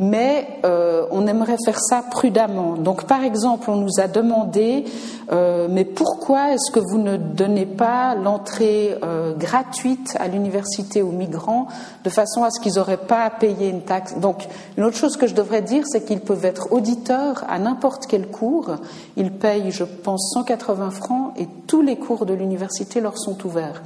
mais 0.00 0.60
euh, 0.64 1.06
on 1.10 1.26
aimerait 1.26 1.56
faire 1.64 1.80
ça 1.80 2.02
prudemment. 2.08 2.74
Donc, 2.74 3.04
par 3.04 3.24
exemple, 3.24 3.70
on 3.70 3.76
nous 3.76 3.98
a 3.98 4.06
demandé, 4.06 4.84
euh, 5.32 5.66
mais 5.68 5.84
pourquoi 5.84 6.52
est-ce 6.52 6.70
que 6.70 6.78
vous 6.78 6.98
ne 6.98 7.16
donnez 7.16 7.66
pas 7.66 8.14
l'entrée 8.14 8.96
euh, 9.02 9.34
gratuite 9.34 10.16
à 10.20 10.28
l'université 10.28 11.02
aux 11.02 11.10
migrants 11.10 11.66
de 12.04 12.10
façon 12.10 12.44
à 12.44 12.50
ce 12.50 12.60
qu'ils 12.60 12.74
n'auraient 12.74 12.96
pas 12.96 13.24
à 13.24 13.30
payer 13.30 13.68
une 13.68 13.82
taxe? 13.82 14.16
Donc, 14.18 14.46
une 14.76 14.84
autre 14.84 14.96
chose 14.96 15.16
que 15.16 15.26
je 15.26 15.34
devrais 15.34 15.62
dire, 15.62 15.84
c'est 15.86 16.04
qu'ils 16.04 16.20
peuvent 16.20 16.44
être 16.44 16.72
auditeurs 16.72 17.44
à 17.48 17.58
n'importe 17.58 18.06
quel 18.06 18.28
cours. 18.28 18.76
Ils 19.16 19.32
payent, 19.32 19.72
je 19.72 19.84
pense, 19.84 20.30
180 20.34 20.90
francs 20.90 21.32
et 21.36 21.48
tous 21.66 21.82
les 21.82 21.96
cours 21.96 22.24
de 22.24 22.34
l'université 22.34 23.00
leur 23.00 23.18
sont 23.18 23.44
ouverts. 23.44 23.82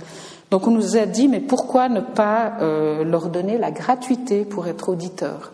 Donc, 0.50 0.66
on 0.66 0.70
nous 0.70 0.98
a 0.98 1.06
dit, 1.06 1.28
mais 1.28 1.40
pourquoi 1.40 1.88
ne 1.88 2.00
pas 2.00 2.52
euh, 2.60 3.04
leur 3.04 3.30
donner 3.30 3.56
la 3.56 3.70
gratuité 3.70 4.44
pour 4.44 4.66
être 4.68 4.90
auditeurs? 4.90 5.52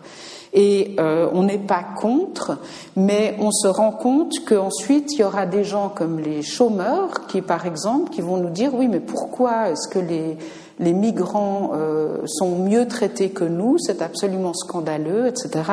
Et 0.53 0.95
euh, 0.99 1.29
on 1.33 1.43
n'est 1.43 1.59
pas 1.59 1.83
contre, 1.83 2.57
mais 2.95 3.35
on 3.39 3.51
se 3.51 3.67
rend 3.67 3.91
compte 3.91 4.33
qu'ensuite 4.45 5.13
il 5.13 5.19
y 5.19 5.23
aura 5.23 5.45
des 5.45 5.63
gens 5.63 5.89
comme 5.89 6.19
les 6.19 6.41
chômeurs 6.41 7.27
qui, 7.27 7.41
par 7.41 7.65
exemple, 7.65 8.11
qui 8.11 8.21
vont 8.21 8.37
nous 8.37 8.49
dire 8.49 8.73
oui, 8.73 8.87
mais 8.87 8.99
pourquoi 8.99 9.69
est-ce 9.69 9.87
que 9.87 9.99
les, 9.99 10.37
les 10.79 10.93
migrants 10.93 11.71
euh, 11.73 12.17
sont 12.25 12.57
mieux 12.57 12.87
traités 12.87 13.29
que 13.29 13.43
nous 13.43 13.77
C'est 13.77 14.01
absolument 14.01 14.53
scandaleux, 14.53 15.27
etc. 15.27 15.71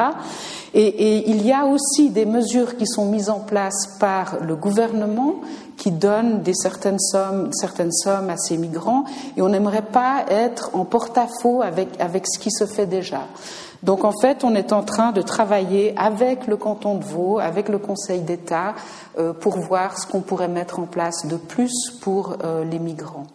Et, 0.74 1.30
il 1.30 1.46
y 1.46 1.52
a 1.52 1.64
aussi 1.64 2.10
des 2.10 2.26
mesures 2.26 2.76
qui 2.76 2.86
sont 2.86 3.06
mises 3.06 3.30
en 3.30 3.40
place 3.40 3.96
par 3.98 4.38
le 4.42 4.56
gouvernement 4.56 5.36
qui 5.76 5.90
donne 5.90 6.42
des 6.42 6.54
certaines 6.54 6.98
sommes, 6.98 7.50
certaines 7.52 7.92
sommes 7.92 8.30
à 8.30 8.36
ces 8.36 8.56
migrants, 8.56 9.04
et 9.36 9.42
on 9.42 9.48
n'aimerait 9.48 9.82
pas 9.82 10.24
être 10.28 10.70
en 10.74 10.84
porte-à-faux 10.84 11.62
avec, 11.62 11.88
avec 12.00 12.26
ce 12.26 12.38
qui 12.38 12.50
se 12.50 12.66
fait 12.66 12.86
déjà. 12.86 13.22
Donc 13.82 14.04
en 14.04 14.12
fait, 14.20 14.42
on 14.42 14.54
est 14.54 14.72
en 14.72 14.82
train 14.82 15.12
de 15.12 15.22
travailler 15.22 15.94
avec 15.96 16.46
le 16.46 16.56
canton 16.56 16.96
de 16.96 17.04
Vaud, 17.04 17.38
avec 17.38 17.68
le 17.68 17.78
Conseil 17.78 18.20
d'État, 18.20 18.74
euh, 19.18 19.32
pour 19.32 19.58
voir 19.58 19.98
ce 19.98 20.06
qu'on 20.06 20.22
pourrait 20.22 20.48
mettre 20.48 20.80
en 20.80 20.86
place 20.86 21.26
de 21.26 21.36
plus 21.36 21.90
pour 22.00 22.36
euh, 22.42 22.64
les 22.64 22.78
migrants. 22.78 23.26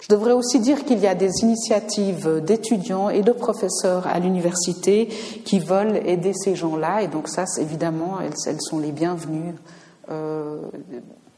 Je 0.00 0.08
devrais 0.08 0.32
aussi 0.32 0.60
dire 0.60 0.84
qu'il 0.84 1.00
y 1.00 1.06
a 1.06 1.14
des 1.14 1.30
initiatives 1.42 2.40
d'étudiants 2.44 3.08
et 3.08 3.22
de 3.22 3.32
professeurs 3.32 4.06
à 4.06 4.18
l'université 4.20 5.06
qui 5.44 5.58
veulent 5.58 5.96
aider 6.06 6.32
ces 6.34 6.54
gens-là, 6.54 7.02
et 7.02 7.08
donc 7.08 7.28
ça, 7.28 7.44
évidemment, 7.58 8.18
elles, 8.20 8.60
sont 8.60 8.78
les 8.78 8.92
bienvenues. 8.92 9.54
Euh, 10.10 10.60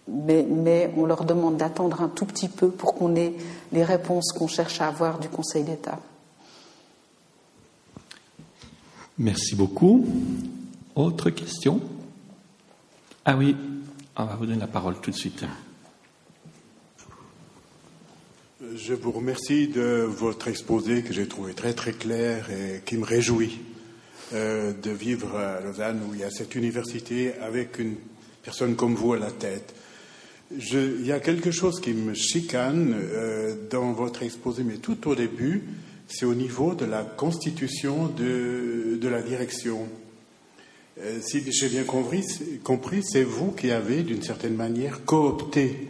mais, 0.09 0.91
on 0.97 1.07
leur 1.07 1.25
demande 1.25 1.57
d'attendre 1.57 2.03
un 2.03 2.09
tout 2.09 2.27
petit 2.27 2.49
peu 2.49 2.69
pour 2.69 2.95
qu'on 2.95 3.15
ait 3.15 3.35
les 3.73 3.85
réponses 3.85 4.33
qu'on 4.33 4.49
cherche 4.49 4.81
à 4.81 4.89
avoir 4.89 5.19
du 5.19 5.29
Conseil 5.29 5.65
d'État. 5.65 5.99
Merci 9.19 9.55
beaucoup. 9.55 10.05
Autre 10.95 11.31
question? 11.31 11.81
Ah 13.25 13.37
oui, 13.37 13.57
on 14.17 14.25
va 14.25 14.35
vous 14.35 14.47
donner 14.47 14.61
la 14.61 14.67
parole 14.67 15.01
tout 15.01 15.11
de 15.11 15.17
suite. 15.17 15.45
Je 18.63 18.93
vous 18.93 19.11
remercie 19.11 19.69
de 19.69 20.05
votre 20.07 20.49
exposé 20.49 21.01
que 21.03 21.15
j'ai 21.15 21.27
trouvé 21.27 21.55
très 21.55 21.73
très 21.73 21.93
clair 21.93 22.51
et 22.51 22.83
qui 22.85 22.99
me 22.99 23.07
réjouit 23.07 23.59
euh, 24.35 24.75
de 24.75 24.91
vivre 24.91 25.35
à 25.35 25.63
Lausanne 25.63 26.03
où 26.07 26.13
il 26.13 26.21
y 26.21 26.25
a 26.25 26.31
cette 26.31 26.55
université 26.55 27.33
avec 27.41 27.79
une 27.79 27.95
personne 28.43 28.77
comme 28.77 28.95
vous 28.95 29.15
à 29.15 29.19
la 29.19 29.31
tête. 29.31 29.75
Je, 30.59 30.79
il 30.99 31.07
y 31.07 31.13
a 31.13 31.21
quelque 31.21 31.51
chose 31.51 31.81
qui 31.81 31.95
me 31.95 32.13
chicane 32.13 32.95
euh, 32.95 33.57
dans 33.71 33.93
votre 33.93 34.25
exposé, 34.25 34.63
mais 34.63 34.77
tout 34.77 35.09
au 35.09 35.15
début, 35.15 35.63
c'est 36.07 36.27
au 36.27 36.35
niveau 36.35 36.75
de 36.75 36.85
la 36.85 37.03
constitution 37.03 38.09
de, 38.09 38.99
de 39.01 39.09
la 39.09 39.23
direction. 39.23 39.89
Euh, 40.99 41.19
si 41.23 41.51
j'ai 41.51 41.71
bien 41.71 41.85
compris, 41.85 42.27
compris 42.63 43.03
c'est 43.05 43.25
vous 43.25 43.53
qui 43.53 43.71
avez, 43.71 44.03
d'une 44.03 44.23
certaine 44.23 44.55
manière, 44.55 45.03
coopté 45.07 45.89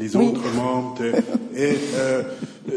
les 0.00 0.16
Oui. 0.16 0.28
autres 0.28 0.52
membres. 0.56 0.96
de- 0.98 1.12
et 1.56 1.76
euh, 1.94 2.22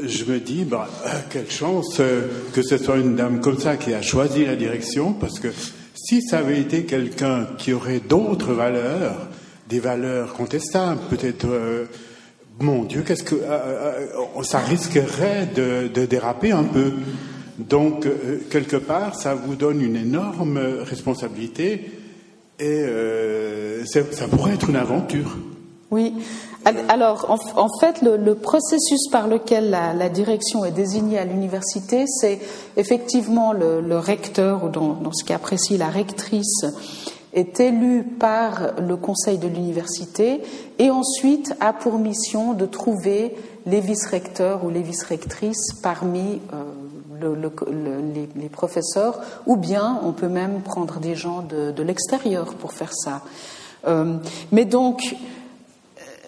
je 0.06 0.26
me 0.26 0.40
dis, 0.40 0.64
bah, 0.66 0.88
quelle 1.32 1.50
chance 1.50 1.98
euh, 2.00 2.28
que 2.54 2.62
ce 2.62 2.78
soit 2.78 2.98
une 2.98 3.16
dame 3.16 3.40
comme 3.40 3.58
ça 3.58 3.78
qui 3.78 3.94
a 3.94 4.02
choisi 4.02 4.45
la 4.45 4.56
direction, 4.56 5.14
parce 5.14 5.40
que 5.40 5.48
si 5.95 6.22
ça 6.22 6.40
avait 6.40 6.60
été 6.60 6.84
quelqu'un 6.84 7.48
qui 7.58 7.72
aurait 7.74 8.02
d'autres 8.02 8.54
valeurs, 8.54 9.28
des 9.70 9.80
valeurs 9.80 10.34
contestables, 10.34 11.00
peut-être, 11.10 11.45
euh, 11.48 11.86
mon 12.60 12.84
Dieu, 12.84 13.04
qu'est-ce 13.06 13.24
que 13.24 13.36
euh, 13.41 14.06
ça 14.44 14.60
risquerait 14.60 15.48
de, 15.56 15.88
de 15.88 16.06
déraper 16.06 16.52
un 16.52 16.64
peu. 16.66 16.91
Donc, 17.58 18.08
quelque 18.50 18.76
part, 18.78 19.16
ça 19.16 19.36
vous 19.36 19.56
donne 19.56 19.80
une 19.82 19.95
énorme 19.95 20.58
responsabilité 20.82 21.91
et 22.60 22.84
ça 23.86 24.28
pourrait 24.28 24.54
être 24.54 24.70
une 24.70 24.76
aventure. 24.76 25.38
Oui. 25.91 26.14
Al- 26.65 26.85
Alors, 26.88 27.26
en, 27.30 27.69
fait, 27.80 28.02
le, 28.02 28.35
processus 28.35 29.10
par 29.11 29.27
lequel 29.27 29.69
la, 29.72 30.10
direction 30.10 30.64
est 30.64 30.72
désignée 30.72 31.18
à 31.18 31.26
l'université, 31.26 32.06
c'est 32.07 32.40
effectivement 32.77 33.52
le, 33.53 33.98
recteur, 33.98 34.64
ou 34.64 34.69
dans, 34.69 35.11
ce 35.11 35.26
cas 35.26 35.40
précis, 35.40 35.77
la 35.77 35.90
rectrice, 35.90 36.65
est 37.34 37.60
élu 37.60 38.03
par 38.03 38.73
le 38.80 38.95
conseil 38.95 39.40
de 39.40 39.48
l'université 39.48 40.41
et 40.77 40.91
ensuite 40.91 41.56
a 41.60 41.73
pour 41.73 41.98
mission 41.98 42.53
de 42.53 42.68
trouver 42.68 43.35
les 43.65 43.80
vice-recteurs 43.80 44.64
ou 44.64 44.69
les 44.69 44.84
vice-rectrices 44.84 45.73
parmi 45.81 46.41
euh, 46.53 47.34
les, 48.35 48.49
professeurs, 48.49 49.19
ou 49.48 49.56
bien 49.56 49.99
on 50.03 50.11
peut 50.11 50.27
même 50.27 50.61
prendre 50.61 50.99
des 50.99 51.15
gens 51.15 51.41
de, 51.41 51.81
l'extérieur 51.81 52.53
pour 52.53 52.73
faire 52.73 52.94
ça. 52.94 53.23
mais 54.52 54.65
donc, 54.65 55.15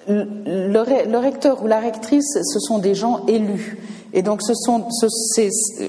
le, 0.08 1.18
recteur 1.18 1.64
ou 1.64 1.68
la 1.68 1.80
rectrice, 1.80 2.34
ce 2.34 2.60
sont 2.60 2.80
des 2.80 2.96
gens 2.96 3.26
élus. 3.28 3.78
Et 4.14 4.22
donc, 4.22 4.42
ce 4.42 4.54
sont, 4.54 4.88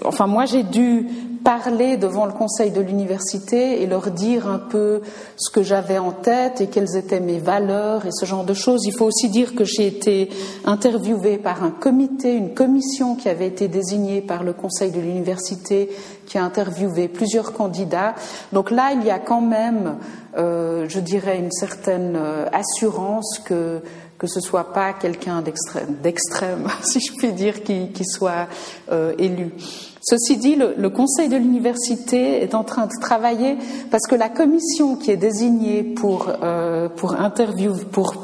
enfin, 0.05 0.27
moi, 0.27 0.47
j'ai 0.47 0.65
dû 0.65 1.07
parler 1.47 1.97
devant 1.97 2.27
le 2.27 2.33
conseil 2.33 2.73
de 2.73 2.81
l'université 2.81 3.81
et 3.81 3.87
leur 3.87 4.11
dire 4.11 4.49
un 4.49 4.59
peu 4.59 5.01
ce 5.37 5.49
que 5.49 5.63
j'avais 5.63 5.99
en 5.99 6.11
tête 6.11 6.61
et 6.61 6.67
quelles 6.67 6.97
étaient 6.97 7.21
mes 7.21 7.39
valeurs 7.39 8.05
et 8.05 8.11
ce 8.11 8.27
genre 8.27 8.43
de 8.43 8.53
choses. 8.53 8.85
Il 8.85 8.93
faut 8.93 9.05
aussi 9.05 9.29
dire 9.29 9.55
que 9.55 9.63
j'ai 9.63 9.87
été 9.87 10.29
interviewée 10.65 11.39
par 11.39 11.63
un 11.63 11.71
comité, 11.71 12.35
une 12.35 12.53
commission 12.53 13.15
qui 13.15 13.29
avait 13.29 13.47
été 13.47 13.69
désignée 13.69 14.23
par 14.23 14.43
le 14.43 14.55
conseil 14.55 14.91
de 14.91 14.99
l'université 14.99 15.89
qui 16.27 16.39
a 16.39 16.45
interviewé 16.45 17.09
plusieurs 17.09 17.53
candidats. 17.53 18.15
Donc 18.53 18.71
là, 18.71 18.93
il 18.93 19.05
y 19.05 19.11
a 19.11 19.19
quand 19.19 19.41
même, 19.41 19.97
euh, 20.37 20.87
je 20.89 21.01
dirais, 21.01 21.39
une 21.39 21.53
certaine 21.53 22.17
euh, 22.17 22.47
assurance 22.53 23.39
que 23.45 23.81
que 24.19 24.27
ce 24.27 24.41
soit 24.41 24.73
pas 24.73 24.93
quelqu'un 24.93 25.43
d'extrême, 25.43 25.97
d'extrême, 26.03 26.69
si 26.83 27.01
je 27.01 27.13
puis 27.17 27.33
dire, 27.33 27.63
qui, 27.63 27.91
soit 28.05 28.49
euh, 28.91 29.13
élu. 29.19 29.53
Ceci 30.01 30.37
dit, 30.37 30.55
le, 30.55 30.89
conseil 30.89 31.29
de 31.29 31.37
l'université 31.37 32.43
est 32.43 32.55
en 32.55 32.63
train 32.63 32.87
de 32.87 32.93
travailler 33.01 33.57
parce 33.91 34.07
que 34.07 34.15
la 34.15 34.29
commission 34.29 34.97
qui 34.97 35.11
est 35.11 35.17
désignée 35.17 35.83
pour 35.83 36.31
euh, 36.43 36.89
pour 36.89 37.15
interview, 37.15 37.75
pour 37.91 38.15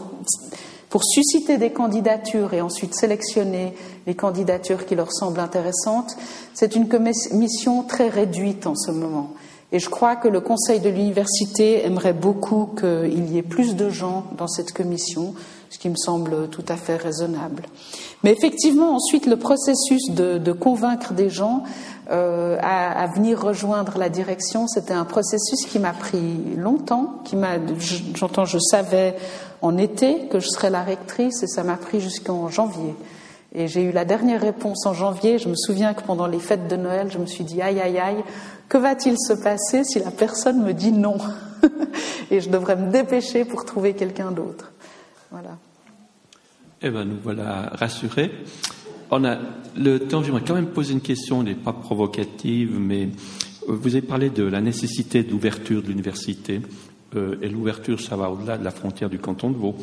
pour 0.92 1.04
susciter 1.04 1.56
des 1.56 1.70
candidatures 1.70 2.52
et 2.52 2.60
ensuite 2.60 2.94
sélectionner 2.94 3.72
les 4.06 4.14
candidatures 4.14 4.84
qui 4.84 4.94
leur 4.94 5.10
semblent 5.10 5.40
intéressantes, 5.40 6.14
c'est 6.52 6.76
une 6.76 6.86
commission 6.86 7.82
très 7.82 8.10
réduite 8.10 8.66
en 8.66 8.74
ce 8.76 8.90
moment. 8.90 9.30
Et 9.72 9.78
je 9.78 9.88
crois 9.88 10.16
que 10.16 10.28
le 10.28 10.42
conseil 10.42 10.80
de 10.80 10.90
l'université 10.90 11.86
aimerait 11.86 12.12
beaucoup 12.12 12.74
qu'il 12.78 13.32
y 13.32 13.38
ait 13.38 13.42
plus 13.42 13.74
de 13.74 13.88
gens 13.88 14.26
dans 14.36 14.48
cette 14.48 14.72
commission 14.72 15.32
ce 15.70 15.78
qui 15.78 15.88
me 15.88 15.96
semble 15.96 16.48
tout 16.50 16.64
à 16.68 16.76
fait 16.76 16.96
raisonnable. 16.96 17.62
Mais 18.22 18.30
effectivement, 18.30 18.94
ensuite, 18.94 19.24
le 19.24 19.38
processus 19.38 20.10
de, 20.10 20.52
convaincre 20.52 21.14
des 21.14 21.30
gens 21.30 21.62
euh, 22.10 22.58
à, 22.60 23.06
venir 23.06 23.40
rejoindre 23.40 23.96
la 23.96 24.10
direction, 24.10 24.66
c'était 24.68 24.92
un 24.92 25.06
processus 25.06 25.64
qui 25.64 25.78
m'a 25.78 25.94
pris 25.94 26.36
longtemps, 26.58 27.14
qui 27.24 27.36
m'a, 27.36 27.52
j'entends, 28.14 28.44
je 28.44 28.58
savais 28.58 29.16
en 29.62 29.78
été 29.78 30.26
que 30.28 30.40
je 30.40 30.48
serais 30.48 30.70
la 30.70 30.82
rectrice 30.82 31.42
et 31.42 31.46
ça 31.46 31.62
m'a 31.62 31.76
pris 31.76 32.00
jusqu'en 32.00 32.48
janvier. 32.48 32.94
Et 33.54 33.68
j'ai 33.68 33.82
eu 33.82 33.92
la 33.92 34.04
dernière 34.04 34.40
réponse 34.40 34.86
en 34.86 34.94
janvier. 34.94 35.38
Je 35.38 35.48
me 35.48 35.54
souviens 35.54 35.94
que 35.94 36.02
pendant 36.02 36.26
les 36.26 36.38
fêtes 36.38 36.68
de 36.68 36.76
Noël, 36.76 37.10
je 37.10 37.18
me 37.18 37.26
suis 37.26 37.44
dit 37.44 37.62
aïe 37.62 37.80
aïe 37.80 37.98
aïe, 37.98 38.22
que 38.68 38.78
va-t-il 38.78 39.16
se 39.18 39.34
passer 39.34 39.84
si 39.84 39.98
la 39.98 40.10
personne 40.10 40.62
me 40.62 40.72
dit 40.72 40.92
non 40.92 41.18
Et 42.30 42.40
je 42.40 42.48
devrais 42.48 42.76
me 42.76 42.90
dépêcher 42.90 43.44
pour 43.44 43.64
trouver 43.64 43.94
quelqu'un 43.94 44.32
d'autre? 44.32 44.72
Voilà. 45.30 45.56
Eh 46.80 46.90
bien, 46.90 47.04
nous 47.04 47.18
voilà 47.22 47.70
rassurés. 47.74 48.32
On 49.10 49.24
a 49.24 49.36
le 49.76 49.98
temps, 49.98 50.22
j'aimerais 50.22 50.42
quand 50.46 50.54
même 50.54 50.68
poser 50.68 50.94
une 50.94 51.02
question, 51.02 51.42
elle 51.42 51.48
n'est 51.48 51.54
pas 51.54 51.74
provocative, 51.74 52.78
mais 52.80 53.04
euh, 53.04 53.08
vous 53.68 53.94
avez 53.94 54.00
parlé 54.00 54.30
de 54.30 54.42
la 54.42 54.62
nécessité 54.62 55.22
d'ouverture 55.22 55.82
de 55.82 55.88
l'université. 55.88 56.62
Euh, 57.16 57.36
et 57.42 57.48
l'ouverture, 57.48 58.00
ça 58.00 58.16
va 58.16 58.30
au-delà 58.30 58.58
de 58.58 58.64
la 58.64 58.70
frontière 58.70 59.10
du 59.10 59.18
canton 59.18 59.50
de 59.50 59.56
Vaud. 59.56 59.74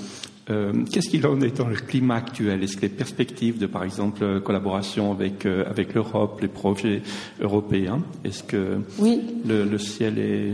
Euh, 0.49 0.73
qu'est-ce 0.91 1.09
qu'il 1.09 1.27
en 1.27 1.39
est 1.41 1.57
dans 1.57 1.67
le 1.67 1.75
climat 1.75 2.15
actuel? 2.15 2.63
Est-ce 2.63 2.75
que 2.75 2.81
les 2.81 2.89
perspectives 2.89 3.59
de, 3.59 3.67
par 3.67 3.83
exemple, 3.83 4.41
collaboration 4.41 5.11
avec, 5.11 5.45
avec 5.45 5.93
l'Europe, 5.93 6.41
les 6.41 6.47
projets 6.47 7.03
européens, 7.39 7.99
est-ce 8.23 8.41
que 8.41 8.79
oui. 8.97 9.21
le, 9.45 9.77
ciel 9.77 10.17
est... 10.17 10.53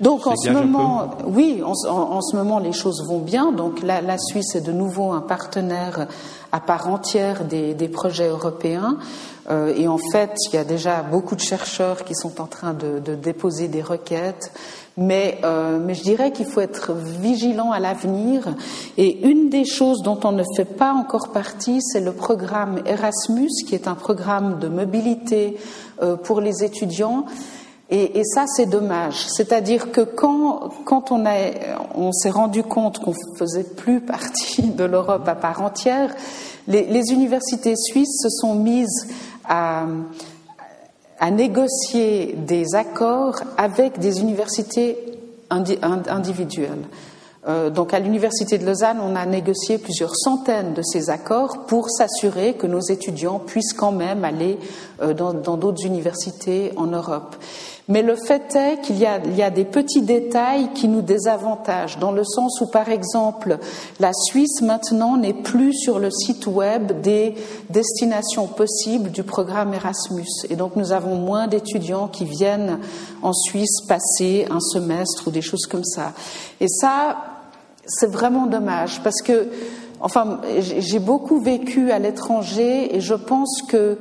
Donc 0.00 0.26
en 0.26 0.36
ce 0.36 0.48
moment, 0.50 1.18
oui, 1.26 1.62
en, 1.62 1.74
ce 2.22 2.36
moment 2.36 2.58
les 2.60 2.72
choses 2.72 3.06
vont 3.06 3.20
bien. 3.20 3.52
Donc 3.52 3.82
la, 3.82 4.00
la, 4.00 4.16
Suisse 4.16 4.54
est 4.54 4.66
de 4.66 4.72
nouveau 4.72 5.12
un 5.12 5.20
partenaire 5.20 6.06
à 6.50 6.60
part 6.60 6.88
entière 6.88 7.44
des, 7.44 7.74
des 7.74 7.88
projets 7.88 8.28
européens. 8.28 8.96
Euh, 9.48 9.74
et 9.76 9.86
en 9.88 9.98
fait, 10.12 10.32
il 10.50 10.56
y 10.56 10.58
a 10.58 10.64
déjà 10.64 11.02
beaucoup 11.02 11.36
de 11.36 11.40
chercheurs 11.40 12.04
qui 12.04 12.14
sont 12.14 12.40
en 12.40 12.46
train 12.46 12.74
de, 12.74 12.98
de 12.98 13.14
déposer 13.14 13.68
des 13.68 13.82
requêtes. 13.82 14.52
Mais, 14.98 15.38
euh, 15.44 15.78
mais 15.78 15.94
je 15.94 16.02
dirais 16.02 16.32
qu'il 16.32 16.46
faut 16.46 16.62
être 16.62 16.94
vigilant 16.94 17.70
à 17.70 17.80
l'avenir. 17.80 18.54
Et 18.96 19.28
une 19.28 19.50
des 19.50 19.66
choses 19.66 20.02
dont 20.02 20.18
on 20.24 20.32
ne 20.32 20.42
fait 20.56 20.64
pas 20.64 20.92
encore 20.92 21.32
partie, 21.32 21.82
c'est 21.82 22.00
le 22.00 22.12
programme 22.12 22.80
Erasmus, 22.86 23.50
qui 23.66 23.74
est 23.74 23.88
un 23.88 23.94
programme 23.94 24.58
de 24.58 24.68
mobilité 24.68 25.58
euh, 26.02 26.16
pour 26.16 26.40
les 26.40 26.64
étudiants 26.64 27.26
et, 27.88 28.18
et 28.18 28.24
ça, 28.24 28.46
c'est 28.48 28.66
dommage. 28.66 29.26
C'est-à-dire 29.28 29.92
que 29.92 30.00
quand, 30.00 30.70
quand 30.84 31.12
on, 31.12 31.24
on 31.94 32.12
s'est 32.12 32.30
rendu 32.30 32.62
compte 32.64 32.98
qu'on 32.98 33.14
faisait 33.38 33.64
plus 33.64 34.00
partie 34.00 34.62
de 34.62 34.84
l'Europe 34.84 35.28
à 35.28 35.36
part 35.36 35.62
entière, 35.62 36.14
les, 36.66 36.84
les, 36.86 37.12
universités 37.12 37.76
suisses 37.76 38.22
se 38.22 38.28
sont 38.28 38.56
mises 38.56 39.06
à, 39.48 39.86
à 41.18 41.30
négocier 41.30 42.34
des 42.36 42.74
accords 42.74 43.40
avec 43.56 43.98
des 43.98 44.20
universités 44.20 44.98
individuelles. 45.50 46.84
Euh, 47.48 47.70
donc 47.70 47.94
à 47.94 48.00
l'Université 48.00 48.58
de 48.58 48.66
Lausanne, 48.66 48.98
on 49.00 49.14
a 49.14 49.24
négocié 49.24 49.78
plusieurs 49.78 50.16
centaines 50.16 50.74
de 50.74 50.82
ces 50.82 51.10
accords 51.10 51.66
pour 51.66 51.90
s'assurer 51.90 52.54
que 52.54 52.66
nos 52.66 52.80
étudiants 52.80 53.38
puissent 53.38 53.72
quand 53.72 53.92
même 53.92 54.24
aller 54.24 54.58
euh, 55.00 55.14
dans 55.14 55.32
d'autres 55.32 55.86
universités 55.86 56.72
en 56.76 56.86
Europe. 56.86 57.36
Mais 57.88 58.02
le 58.02 58.16
fait 58.16 58.56
est 58.56 58.80
qu'il 58.80 58.96
y, 58.96 59.06
y, 59.36 59.42
a 59.42 59.50
des 59.50 59.64
petits 59.64 60.02
détails 60.02 60.70
qui 60.74 60.88
nous 60.88 61.02
désavantagent, 61.02 61.98
dans 61.98 62.10
le 62.10 62.24
sens 62.24 62.60
où, 62.60 62.66
par 62.66 62.88
exemple, 62.88 63.58
la 64.00 64.10
Suisse 64.12 64.60
maintenant 64.60 65.16
n'est 65.16 65.32
plus 65.32 65.72
sur 65.72 66.00
le 66.00 66.10
site 66.10 66.48
web 66.48 67.00
des 67.00 67.36
destinations 67.70 68.48
possibles 68.48 69.12
du 69.12 69.22
programme 69.22 69.72
Erasmus. 69.72 70.26
Et 70.50 70.56
donc 70.56 70.74
nous 70.74 70.90
avons 70.90 71.14
moins 71.14 71.46
d'étudiants 71.46 72.08
qui 72.08 72.24
viennent 72.24 72.80
en 73.22 73.32
Suisse 73.32 73.82
passer 73.86 74.48
un 74.50 74.60
semestre 74.60 75.28
ou 75.28 75.30
des 75.30 75.42
choses 75.42 75.66
comme 75.66 75.84
ça. 75.84 76.12
Et 76.60 76.68
ça, 76.68 77.18
c'est 77.86 78.10
vraiment 78.10 78.46
dommage, 78.46 79.00
parce 79.04 79.22
que, 79.22 79.46
enfin, 80.00 80.40
j'ai 80.58 80.98
beaucoup 80.98 81.38
vécu 81.38 81.92
à 81.92 82.00
l'étranger 82.00 82.96
et 82.96 83.00
je 83.00 83.14
pense 83.14 83.62
que 83.68 83.96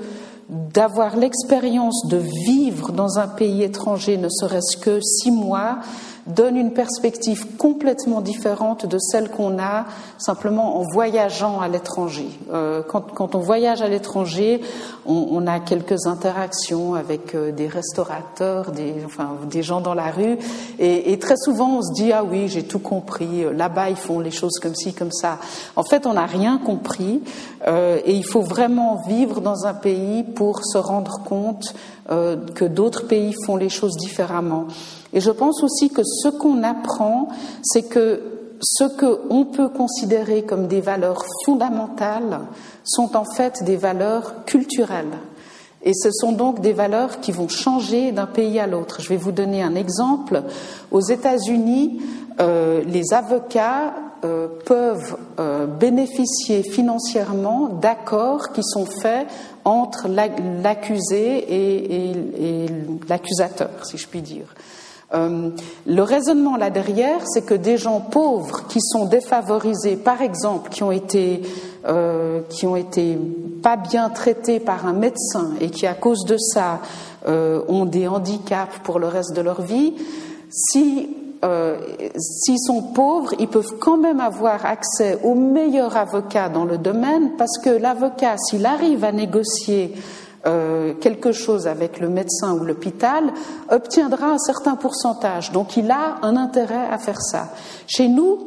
d'avoir 0.49 1.15
l'expérience 1.15 2.07
de 2.07 2.17
vivre 2.17 2.91
dans 2.91 3.17
un 3.17 3.27
pays 3.27 3.63
étranger, 3.63 4.17
ne 4.17 4.29
serait-ce 4.29 4.77
que 4.77 4.99
six 5.01 5.31
mois, 5.31 5.79
donne 6.27 6.57
une 6.57 6.73
perspective 6.73 7.55
complètement 7.57 8.21
différente 8.21 8.85
de 8.87 8.97
celle 8.97 9.29
qu'on 9.29 9.59
a 9.59 9.85
simplement 10.17 10.79
en 10.79 10.83
voyageant 10.91 11.59
à 11.59 11.67
l'étranger. 11.67 12.27
Euh, 12.51 12.81
quand, 12.81 13.13
quand, 13.13 13.35
on 13.35 13.39
voyage 13.39 13.81
à 13.81 13.87
l'étranger, 13.87 14.61
on, 15.05 15.27
on, 15.31 15.45
a 15.45 15.59
quelques 15.59 16.07
interactions 16.07 16.95
avec 16.95 17.35
euh, 17.35 17.51
des 17.51 17.67
restaurateurs, 17.67 18.71
des, 18.71 18.95
enfin, 19.05 19.37
des 19.49 19.61
gens 19.61 19.81
dans 19.81 19.93
la 19.93 20.09
rue, 20.09 20.37
et, 20.79 21.11
et 21.13 21.19
très 21.19 21.37
souvent 21.37 21.77
on 21.77 21.81
se 21.83 21.93
dit 21.93 22.11
ah 22.11 22.23
oui 22.23 22.47
j'ai 22.47 22.63
tout 22.63 22.79
compris. 22.79 23.45
Là-bas 23.53 23.91
ils 23.91 23.95
font 23.95 24.19
les 24.19 24.31
choses 24.31 24.57
comme 24.61 24.75
ci 24.75 24.93
comme 24.93 25.11
ça. 25.11 25.37
En 25.75 25.83
fait 25.83 26.07
on 26.07 26.13
n'a 26.13 26.25
rien 26.25 26.57
compris, 26.57 27.21
euh, 27.67 27.99
et 28.03 28.13
il 28.13 28.25
faut 28.25 28.41
vraiment 28.41 29.01
vivre 29.07 29.41
dans 29.41 29.65
un 29.65 29.73
pays 29.75 30.23
pour 30.23 30.65
se 30.65 30.77
rendre 30.79 31.19
compte 31.23 31.75
euh, 32.11 32.37
que 32.53 32.65
d'autres 32.65 33.07
pays 33.07 33.33
font 33.47 33.55
les 33.55 33.69
choses 33.69 33.97
différemment. 33.97 34.67
Et 35.11 35.19
je 35.19 35.31
pense 35.31 35.63
aussi 35.63 35.89
que 35.89 36.03
ce 36.03 36.27
qu'on 36.27 36.61
apprend, 36.61 37.29
c'est 37.63 37.81
que 37.81 38.21
ce 38.61 38.83
qu'on 38.83 39.45
peut 39.45 39.69
considérer 39.69 40.43
comme 40.43 40.67
des 40.67 40.81
valeurs 40.81 41.25
fondamentales 41.45 42.41
sont 42.83 43.17
en 43.17 43.25
fait 43.25 43.63
des 43.63 43.75
valeurs 43.75 44.45
culturelles. 44.45 45.17
Et 45.81 45.93
ce 45.95 46.11
sont 46.11 46.31
donc 46.31 46.61
des 46.61 46.73
valeurs 46.73 47.21
qui 47.21 47.31
vont 47.31 47.47
changer 47.47 48.11
d'un 48.11 48.27
pays 48.27 48.59
à 48.59 48.67
l'autre. 48.67 49.01
Je 49.01 49.09
vais 49.09 49.17
vous 49.17 49.31
donner 49.31 49.63
un 49.63 49.73
exemple. 49.73 50.43
Aux 50.91 51.01
États-Unis, 51.01 52.03
euh, 52.39 52.83
les 52.85 53.13
avocats 53.13 53.95
euh, 54.23 54.47
peuvent 54.65 55.17
bénéficier 55.79 56.61
financièrement 56.61 57.67
d'accords 57.67 58.51
qui 58.53 58.61
sont 58.63 58.85
faits 58.85 59.27
entre 59.65 60.07
l'accusé 60.07 61.45
et, 61.49 62.65
l'accusateur, 63.09 63.71
si 63.83 63.97
je 63.97 64.07
puis 64.07 64.21
dire. 64.21 64.45
Euh, 65.13 65.49
le 65.85 66.01
raisonnement 66.01 66.57
là 66.57 66.69
derrière, 66.69 67.19
c'est 67.25 67.45
que 67.45 67.53
des 67.53 67.77
gens 67.77 67.99
pauvres 67.99 68.65
qui 68.67 68.79
sont 68.81 69.05
défavorisés, 69.05 69.97
par 69.97 70.21
exemple, 70.21 70.69
qui 70.69 70.81
ont 70.81 70.91
été 70.91 71.41
euh, 71.87 72.41
qui 72.49 72.65
ont 72.65 72.75
été 72.75 73.17
pas 73.61 73.77
bien 73.77 74.09
traités 74.09 74.59
par 74.59 74.87
un 74.87 74.93
médecin 74.93 75.51
et 75.61 75.69
qui 75.69 75.85
à 75.85 75.93
cause 75.93 76.25
de 76.25 76.37
ça 76.37 76.79
euh, 77.27 77.61
ont 77.67 77.85
des 77.85 78.07
handicaps 78.07 78.79
pour 78.83 78.97
le 78.97 79.07
reste 79.07 79.33
de 79.35 79.41
leur 79.41 79.61
vie, 79.61 79.93
si 80.49 81.09
s'ils 82.17 82.59
sont 82.59 82.81
pauvres, 82.81 83.33
ils 83.39 83.47
peuvent 83.47 83.77
quand 83.79 83.97
même 83.97 84.19
avoir 84.19 84.65
accès 84.65 85.19
au 85.23 85.35
meilleur 85.35 85.95
avocat 85.97 86.49
dans 86.49 86.65
le 86.65 86.77
domaine 86.77 87.31
parce 87.37 87.57
que 87.59 87.69
l'avocat, 87.69 88.35
s'il 88.37 88.65
arrive 88.65 89.03
à 89.03 89.11
négocier 89.11 89.93
euh, 90.47 90.93
quelque 90.93 91.31
chose 91.31 91.65
avec 91.65 91.99
le 91.99 92.07
médecin 92.07 92.53
ou 92.53 92.63
l'hôpital 92.63 93.33
obtiendra 93.71 94.27
un 94.27 94.37
certain 94.37 94.75
pourcentage. 94.75 95.51
Donc 95.51 95.75
il 95.75 95.89
a 95.89 96.19
un 96.21 96.37
intérêt 96.37 96.87
à 96.91 96.99
faire 96.99 97.19
ça. 97.19 97.49
Chez 97.87 98.07
nous, 98.07 98.37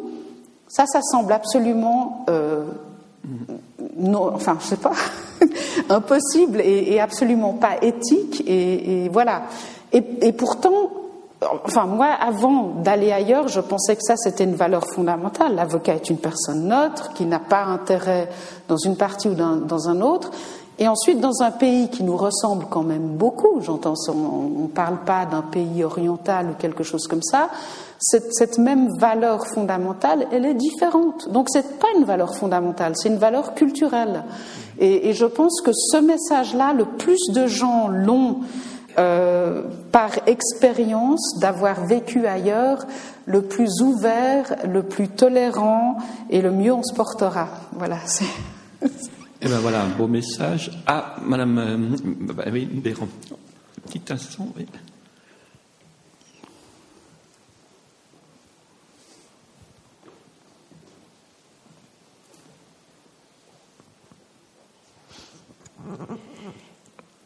ça, 0.69 0.87
ça 0.87 1.03
semble 1.03 1.33
absolument, 1.33 2.25
euh, 2.31 2.63
non, 3.97 4.33
enfin, 4.33 4.59
je 4.61 4.67
sais 4.67 4.77
pas, 4.77 4.93
impossible 5.89 6.61
et, 6.61 7.01
absolument 7.01 7.55
pas 7.55 7.83
éthique. 7.83 8.45
Et, 8.47 9.09
voilà. 9.13 9.43
et 9.91 10.33
pourtant, 10.33 10.93
Enfin, 11.41 11.87
moi, 11.87 12.07
avant 12.07 12.65
d'aller 12.83 13.13
ailleurs, 13.13 13.47
je 13.47 13.61
pensais 13.61 13.95
que 13.95 14.03
ça, 14.03 14.17
c'était 14.17 14.43
une 14.43 14.57
valeur 14.57 14.85
fondamentale. 14.93 15.55
L'avocat 15.55 15.95
est 15.95 16.11
une 16.11 16.19
personne 16.19 16.67
neutre, 16.67 17.13
qui 17.15 17.27
n'a 17.27 17.39
pas 17.39 17.63
intérêt 17.63 18.29
dans 18.67 18.77
une 18.77 18.97
partie 18.97 19.29
ou 19.29 19.35
dans, 19.35 19.89
un 19.89 20.01
autre. 20.01 20.33
Et 20.81 20.89
ensuite, 20.89 21.21
dans 21.21 21.43
un 21.43 21.53
pays 21.53 21.91
qui 21.91 22.03
nous 22.03 22.17
ressemble 22.17 22.67
quand 22.69 22.83
même 22.83 23.17
beaucoup, 23.17 23.61
j'entends, 23.61 23.95
on 24.09 24.63
ne 24.63 24.67
parle 24.67 24.99
pas 25.05 25.27
d'un 25.27 25.43
pays 25.43 25.85
oriental 25.85 26.51
ou 26.51 26.55
quelque 26.55 26.83
chose 26.83 27.07
comme 27.07 27.23
ça, 27.23 27.51
cette, 28.01 28.59
même 28.59 28.89
valeur 28.99 29.47
fondamentale, 29.47 30.27
elle 30.33 30.45
est 30.45 30.55
différente. 30.55 31.29
Donc, 31.31 31.51
ce 31.51 31.59
n'est 31.59 31.65
pas 31.65 31.89
une 31.97 32.05
valeur 32.05 32.35
fondamentale, 32.35 32.95
c'est 32.97 33.09
une 33.09 33.19
valeur 33.19 33.55
culturelle. 33.55 34.25
Et 34.81 35.13
je 35.13 35.27
pense 35.27 35.61
que 35.61 35.73
ce 35.73 35.99
message-là, 35.99 36.73
le 36.73 36.85
plus 36.85 37.31
de 37.33 37.47
gens 37.47 37.89
l'ont 37.89 38.41
euh, 38.99 39.63
par 39.93 40.11
expérience 40.27 41.39
d'avoir 41.41 41.87
vécu 41.87 42.27
ailleurs, 42.27 42.85
le 43.27 43.43
plus 43.43 43.81
ouvert, 43.81 44.57
le 44.67 44.83
plus 44.83 45.09
tolérant 45.09 45.99
et 46.31 46.43
le 46.43 46.51
mieux 46.51 46.73
on 46.73 46.83
se 46.83 46.95
portera. 46.95 47.49
Voilà. 47.73 47.99
Et 49.41 49.47
eh 49.47 49.49
ben 49.49 49.59
voilà 49.59 49.83
un 49.83 49.89
beau 49.89 50.09
message. 50.09 50.73
Ah, 50.85 51.15
Madame 51.25 51.59
euh, 51.59 52.51
oui, 52.51 52.65
Béran. 52.65 53.07
Petit 53.87 54.03
instant, 54.13 54.49
oui. 54.57 54.67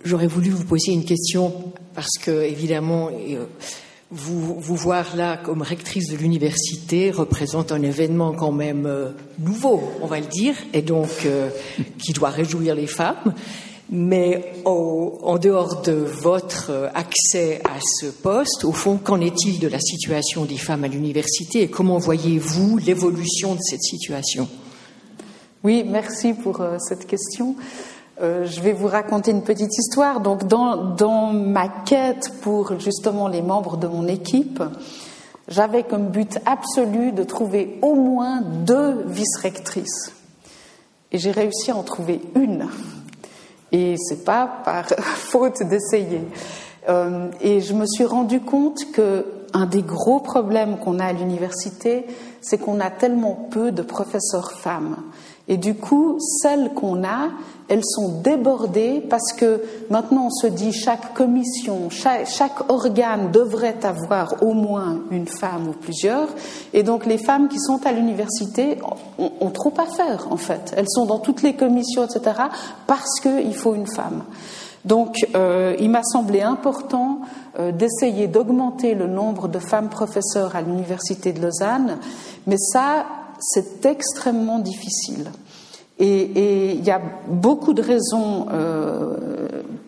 J'aurais 0.04 0.26
voulu 0.26 0.50
vous 0.50 0.64
poser 0.64 0.92
une 0.92 1.04
question 1.04 1.72
parce 1.94 2.18
que, 2.20 2.42
évidemment, 2.42 3.08
euh, 3.08 3.44
vous, 4.10 4.58
vous 4.58 4.74
voir 4.74 5.14
là 5.14 5.36
comme 5.36 5.62
rectrice 5.62 6.08
de 6.08 6.16
l'université 6.16 7.12
représente 7.12 7.70
un 7.70 7.82
événement 7.82 8.32
quand 8.32 8.50
même 8.50 8.86
euh, 8.86 9.10
nouveau, 9.38 9.80
on 10.00 10.06
va 10.06 10.18
le 10.18 10.26
dire, 10.26 10.56
et 10.72 10.82
donc 10.82 11.08
euh, 11.24 11.50
qui 11.98 12.12
doit 12.12 12.30
réjouir 12.30 12.74
les 12.74 12.88
femmes. 12.88 13.34
Mais 13.94 14.54
en 14.64 15.36
dehors 15.36 15.82
de 15.82 15.92
votre 15.92 16.90
accès 16.94 17.60
à 17.64 17.78
ce 18.00 18.06
poste, 18.06 18.64
au 18.64 18.72
fond, 18.72 18.96
qu'en 18.96 19.20
est-il 19.20 19.58
de 19.58 19.68
la 19.68 19.80
situation 19.80 20.46
des 20.46 20.56
femmes 20.56 20.84
à 20.84 20.88
l'université 20.88 21.60
et 21.60 21.68
comment 21.68 21.98
voyez-vous 21.98 22.78
l'évolution 22.78 23.54
de 23.54 23.60
cette 23.60 23.82
situation? 23.82 24.48
Oui, 25.62 25.84
merci 25.86 26.32
pour 26.32 26.64
cette 26.78 27.06
question. 27.06 27.54
Euh, 28.22 28.46
je 28.46 28.60
vais 28.60 28.72
vous 28.72 28.86
raconter 28.86 29.32
une 29.32 29.42
petite 29.42 29.76
histoire. 29.76 30.20
Donc, 30.20 30.46
dans, 30.46 31.32
ma 31.32 31.68
quête 31.68 32.30
pour 32.40 32.78
justement 32.78 33.26
les 33.26 33.42
membres 33.42 33.76
de 33.76 33.88
mon 33.88 34.06
équipe, 34.06 34.62
j'avais 35.48 35.82
comme 35.82 36.08
but 36.08 36.38
absolu 36.46 37.10
de 37.10 37.24
trouver 37.24 37.78
au 37.82 37.94
moins 37.94 38.40
deux 38.40 39.02
vice-rectrices. 39.06 40.12
Et 41.10 41.18
j'ai 41.18 41.32
réussi 41.32 41.72
à 41.72 41.76
en 41.76 41.82
trouver 41.82 42.20
une. 42.36 42.68
Et 43.72 43.96
c'est 43.98 44.24
pas 44.24 44.48
par 44.64 44.86
faute 45.00 45.64
d'essayer. 45.64 46.22
Euh, 46.88 47.28
et 47.40 47.60
je 47.60 47.74
me 47.74 47.86
suis 47.86 48.04
rendu 48.04 48.40
compte 48.40 48.92
que 48.92 49.26
un 49.52 49.66
des 49.66 49.82
gros 49.82 50.20
problèmes 50.20 50.78
qu'on 50.78 50.98
a 50.98 51.06
à 51.06 51.12
l'université, 51.12 52.06
c'est 52.40 52.56
qu'on 52.56 52.80
a 52.80 52.90
tellement 52.90 53.48
peu 53.50 53.70
de 53.72 53.82
professeurs 53.82 54.52
femmes. 54.52 54.96
Et 55.48 55.56
du 55.56 55.74
coup, 55.74 56.18
celles 56.40 56.72
qu'on 56.74 57.04
a, 57.04 57.28
elles 57.68 57.84
sont 57.84 58.20
débordées 58.20 59.02
parce 59.08 59.32
que 59.32 59.62
maintenant 59.90 60.26
on 60.26 60.30
se 60.30 60.46
dit 60.46 60.72
chaque 60.72 61.14
commission, 61.14 61.88
chaque, 61.90 62.70
organe 62.70 63.30
devrait 63.32 63.78
avoir 63.82 64.42
au 64.42 64.52
moins 64.52 65.00
une 65.10 65.26
femme 65.26 65.68
ou 65.68 65.72
plusieurs. 65.72 66.28
Et 66.74 66.82
donc 66.82 67.06
les 67.06 67.18
femmes 67.18 67.48
qui 67.48 67.58
sont 67.58 67.84
à 67.86 67.92
l'université 67.92 68.78
ont, 69.18 69.50
trop 69.50 69.72
à 69.78 69.86
faire 69.86 70.26
en 70.30 70.36
fait. 70.36 70.74
Elles 70.76 70.88
sont 70.88 71.06
dans 71.06 71.18
toutes 71.18 71.42
les 71.42 71.54
commissions, 71.54 72.04
etc. 72.04 72.42
parce 72.86 73.20
qu'il 73.20 73.54
faut 73.54 73.74
une 73.74 73.86
femme. 73.86 74.22
Donc 74.84 75.16
euh, 75.34 75.74
il 75.78 75.90
m'a 75.90 76.02
semblé 76.02 76.42
important 76.42 77.20
euh, 77.58 77.72
d'essayer 77.72 78.26
d'augmenter 78.26 78.94
le 78.94 79.06
nombre 79.06 79.48
de 79.48 79.58
femmes 79.58 79.88
professeurs 79.88 80.56
à 80.56 80.60
l'université 80.60 81.32
de 81.32 81.40
Lausanne, 81.40 81.98
mais 82.46 82.56
ça, 82.58 83.06
c'est 83.42 83.84
extrêmement 83.86 84.58
difficile. 84.58 85.30
Et 85.98 86.72
il 86.72 86.84
y 86.84 86.90
a 86.90 87.00
beaucoup 87.28 87.74
de 87.74 87.82
raisons 87.82 88.46
euh, 88.50 89.16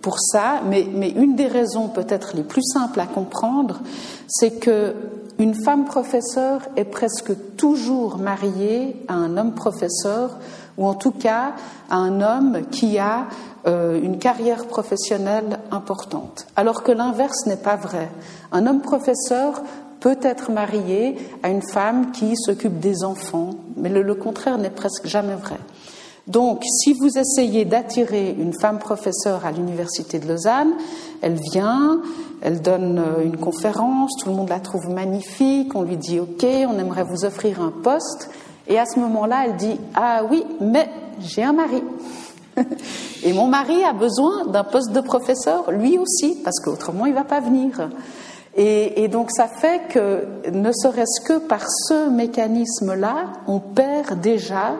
pour 0.00 0.20
ça, 0.20 0.60
mais, 0.68 0.82
une 1.16 1.34
des 1.34 1.46
raisons 1.46 1.88
peut-être 1.88 2.36
les 2.36 2.42
plus 2.42 2.62
simples 2.62 3.00
à 3.00 3.06
comprendre, 3.06 3.80
c'est 4.28 4.60
que 4.60 4.94
une 5.38 5.54
femme 5.54 5.86
professeure 5.86 6.60
est 6.76 6.84
presque 6.84 7.32
toujours 7.56 8.18
mariée 8.18 9.02
à 9.08 9.14
un 9.14 9.36
homme 9.36 9.54
professeur, 9.54 10.36
ou 10.78 10.86
en 10.86 10.94
tout 10.94 11.10
cas 11.10 11.54
à 11.90 11.96
un 11.96 12.20
homme 12.20 12.66
qui 12.70 12.98
a 12.98 13.26
euh, 13.66 14.00
une 14.00 14.18
carrière 14.18 14.66
professionnelle 14.66 15.58
importante, 15.72 16.46
alors 16.54 16.82
que 16.84 16.92
l'inverse 16.92 17.46
n'est 17.46 17.56
pas 17.56 17.76
vrai. 17.76 18.10
Un 18.52 18.66
homme 18.68 18.82
professeur 18.82 19.62
peut 20.04 20.18
être 20.20 20.52
marié 20.52 21.16
à 21.42 21.48
une 21.48 21.62
femme 21.62 22.12
qui 22.12 22.36
s'occupe 22.36 22.78
des 22.78 23.04
enfants, 23.04 23.54
mais 23.78 23.88
le 23.88 24.14
contraire 24.14 24.58
n'est 24.58 24.68
presque 24.68 25.06
jamais 25.06 25.34
vrai. 25.34 25.56
Donc, 26.26 26.62
si 26.62 26.92
vous 26.92 27.16
essayez 27.16 27.64
d'attirer 27.64 28.36
une 28.38 28.52
femme 28.60 28.78
professeure 28.78 29.46
à 29.46 29.50
l'Université 29.50 30.18
de 30.18 30.28
Lausanne, 30.28 30.74
elle 31.22 31.38
vient, 31.52 32.02
elle 32.42 32.60
donne 32.60 32.98
euh, 32.98 33.24
une 33.24 33.38
conférence, 33.38 34.12
tout 34.20 34.28
le 34.28 34.34
monde 34.34 34.50
la 34.50 34.60
trouve 34.60 34.90
magnifique, 34.90 35.74
on 35.74 35.80
lui 35.80 35.96
dit 35.96 36.20
OK, 36.20 36.44
on 36.44 36.78
aimerait 36.78 37.04
vous 37.04 37.24
offrir 37.24 37.62
un 37.62 37.70
poste, 37.70 38.28
et 38.68 38.78
à 38.78 38.84
ce 38.84 38.98
moment-là, 39.00 39.46
elle 39.46 39.56
dit 39.56 39.80
Ah 39.94 40.22
oui, 40.30 40.44
mais 40.60 40.86
j'ai 41.20 41.44
un 41.44 41.54
mari. 41.54 41.82
et 43.24 43.32
mon 43.32 43.46
mari 43.46 43.82
a 43.84 43.94
besoin 43.94 44.44
d'un 44.48 44.64
poste 44.64 44.92
de 44.92 45.00
professeur, 45.00 45.70
lui 45.70 45.96
aussi, 45.96 46.36
parce 46.44 46.60
qu'autrement, 46.60 47.06
il 47.06 47.12
ne 47.12 47.18
va 47.18 47.24
pas 47.24 47.40
venir. 47.40 47.88
Et, 48.56 49.02
et, 49.02 49.08
donc 49.08 49.30
ça 49.32 49.48
fait 49.48 49.82
que, 49.88 50.26
ne 50.52 50.70
serait-ce 50.72 51.20
que 51.26 51.38
par 51.38 51.62
ce 51.68 52.08
mécanisme-là, 52.08 53.32
on 53.48 53.58
perd 53.58 54.20
déjà 54.20 54.76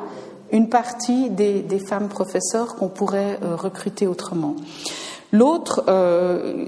une 0.53 0.69
partie 0.69 1.31
des, 1.31 1.65
femmes 1.81 2.09
professeurs 2.09 2.77
qu'on 2.77 2.89
pourrait 2.89 3.39
euh, 3.43 3.57
recruter 3.57 4.07
autrement. 4.07 4.55
L'autre, 5.33 5.85
euh, 5.89 6.67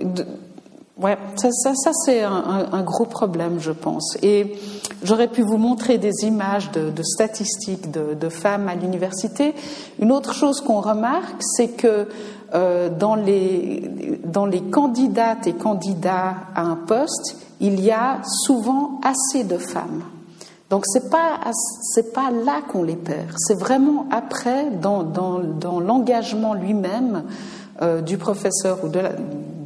ouais, 0.99 1.17
ça, 1.37 1.51
ça, 1.75 1.91
c'est 2.05 2.23
un, 2.23 2.83
gros 2.83 3.05
problème, 3.05 3.59
je 3.61 3.73
pense. 3.73 4.17
Et 4.23 4.57
j'aurais 5.03 5.29
pu 5.29 5.43
vous 5.43 5.57
montrer 5.57 5.99
des 5.99 6.25
images 6.25 6.71
de, 6.71 7.03
statistiques 7.03 7.91
de, 7.91 8.29
femmes 8.29 8.69
à 8.69 8.75
l'université. 8.75 9.55
Une 9.99 10.13
autre 10.13 10.35
chose 10.35 10.61
qu'on 10.61 10.81
remarque, 10.81 11.37
c'est 11.41 11.69
que 11.69 12.09
euh, 12.55 12.89
dans, 12.89 13.15
les, 13.15 14.21
dans 14.25 14.47
les 14.47 14.63
candidates 14.63 15.47
et 15.47 15.53
candidats 15.53 16.35
à 16.55 16.63
un 16.63 16.77
poste, 16.77 17.37
il 17.61 17.81
y 17.81 17.91
a 17.91 18.21
souvent 18.25 19.01
assez 19.03 19.45
de 19.45 19.59
femmes. 19.59 20.03
Donc 20.69 20.83
c'est 20.87 21.11
pas 21.11 21.39
c'est 21.95 22.13
pas 22.13 22.33
là 22.33 22.61
qu'on 22.69 22.83
les 22.83 22.97
perd, 22.97 23.35
c'est 23.37 23.59
vraiment 23.59 24.07
après 24.11 24.69
dans, 24.71 25.05
dans, 25.05 25.39
dans 25.39 25.79
l'engagement 25.79 26.55
lui-même 26.55 27.23
euh, 27.83 28.01
du 28.01 28.19
professeur 28.19 28.83
ou 28.83 28.89
de 28.89 28.99
la, 28.99 29.13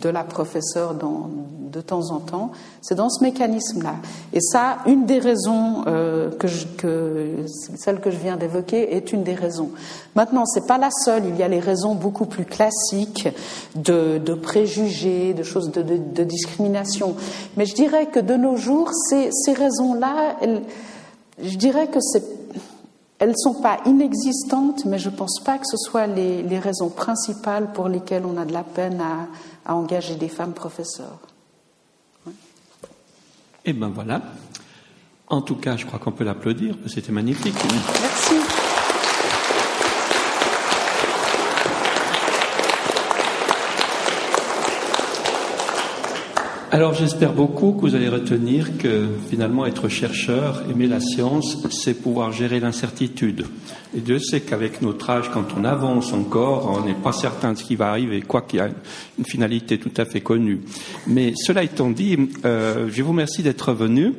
de 0.01 0.09
la 0.09 0.24
professeure 0.24 0.94
de 0.94 1.81
temps 1.81 2.10
en 2.10 2.18
temps, 2.18 2.51
c'est 2.82 2.94
dans 2.94 3.10
ce 3.10 3.22
mécanisme-là. 3.22 3.94
Et 4.32 4.40
ça, 4.40 4.78
une 4.86 5.06
des 5.06 5.18
raisons 5.18 5.85
euh, 5.86 6.31
que, 6.31 6.48
je, 6.48 6.66
que 6.66 7.36
celle 7.77 8.01
que 8.01 8.10
je 8.10 8.16
viens 8.16 8.36
d'évoquer 8.36 8.97
est 8.97 9.12
une 9.12 9.22
des 9.22 9.35
raisons. 9.35 9.70
Maintenant, 10.14 10.47
c'est 10.47 10.66
pas 10.66 10.78
la 10.78 10.90
seule. 10.90 11.24
Il 11.28 11.36
y 11.36 11.43
a 11.43 11.48
les 11.48 11.60
raisons 11.60 11.94
beaucoup 11.94 12.27
plus 12.27 12.44
classiques 12.44 13.28
de, 13.77 14.18
de 14.18 14.35
préjugés, 14.35 15.35
de 15.35 15.43
choses 15.43 15.70
de, 15.70 15.82
de, 15.82 15.97
de, 15.97 16.24
discrimination. 16.24 17.14
Mais 17.56 17.66
je 17.66 17.74
dirais 17.74 18.06
que 18.06 18.20
de 18.20 18.35
nos 18.35 18.56
jours, 18.56 18.90
ces, 19.09 19.31
ces 19.32 19.52
raisons-là, 19.52 20.36
je 21.43 21.56
dirais 21.56 21.89
que 21.89 22.01
c'est, 22.01 22.40
elles 23.20 23.30
ne 23.30 23.36
sont 23.36 23.60
pas 23.60 23.80
inexistantes, 23.84 24.86
mais 24.86 24.98
je 24.98 25.10
ne 25.10 25.14
pense 25.14 25.40
pas 25.44 25.59
que 25.59 25.66
ce 25.66 25.76
soit 25.76 26.06
les, 26.06 26.59
raisons 26.59 26.88
principales 26.88 27.70
pour 27.72 27.88
lesquelles 27.88 28.24
on 28.24 28.38
a 28.38 28.47
de 28.47 28.52
la 28.52 28.64
peine 28.64 29.01
à, 29.01 29.72
engager 29.72 30.16
des 30.16 30.28
femmes 30.28 30.55
professeurs. 30.55 31.18
Et 32.26 32.30
eh 33.66 33.72
ben 33.74 33.88
voilà. 33.88 34.22
En 35.28 35.42
tout 35.42 35.55
cas, 35.55 35.76
je 35.76 35.84
crois 35.84 35.98
qu'on 35.98 36.12
peut 36.12 36.24
l'applaudir, 36.24 36.76
c'était 36.86 37.12
magnifique. 37.12 37.55
Merci. 38.01 38.60
Alors 46.72 46.94
j'espère 46.94 47.32
beaucoup 47.32 47.72
que 47.72 47.80
vous 47.80 47.97
allez 47.97 48.09
retenir 48.09 48.78
que 48.78 49.09
finalement 49.28 49.66
être 49.66 49.88
chercheur, 49.88 50.62
aimer 50.70 50.86
la 50.86 51.01
science, 51.01 51.66
c'est 51.72 51.94
pouvoir 51.94 52.30
gérer 52.30 52.60
l'incertitude. 52.60 53.47
Et 53.92 54.01
Dieu 54.01 54.20
sait 54.20 54.40
qu'avec 54.40 54.80
notre 54.80 55.10
âge, 55.10 55.32
quand 55.34 55.47
on 55.59 55.64
avance 55.64 56.12
encore, 56.12 56.78
on 56.78 56.86
n'est 56.86 56.94
pas 56.94 57.10
certain 57.10 57.55
de 57.55 57.59
ce 57.59 57.64
qui 57.64 57.74
va 57.74 57.88
arriver, 57.88 58.22
quoi 58.22 58.42
qu'il 58.42 58.60
y 58.60 58.62
ait 58.62 58.70
une 59.18 59.24
finalité 59.24 59.78
tout 59.78 59.90
à 59.97 60.05
fait 60.05 60.20
connue. 60.20 60.60
Mais 61.09 61.32
cela 61.34 61.64
étant 61.64 61.90
dit, 61.90 62.16
euh, 62.44 62.86
je 62.88 63.02
vous 63.02 63.10
remercie 63.10 63.42
d'être 63.42 63.72
venu. 63.72 64.14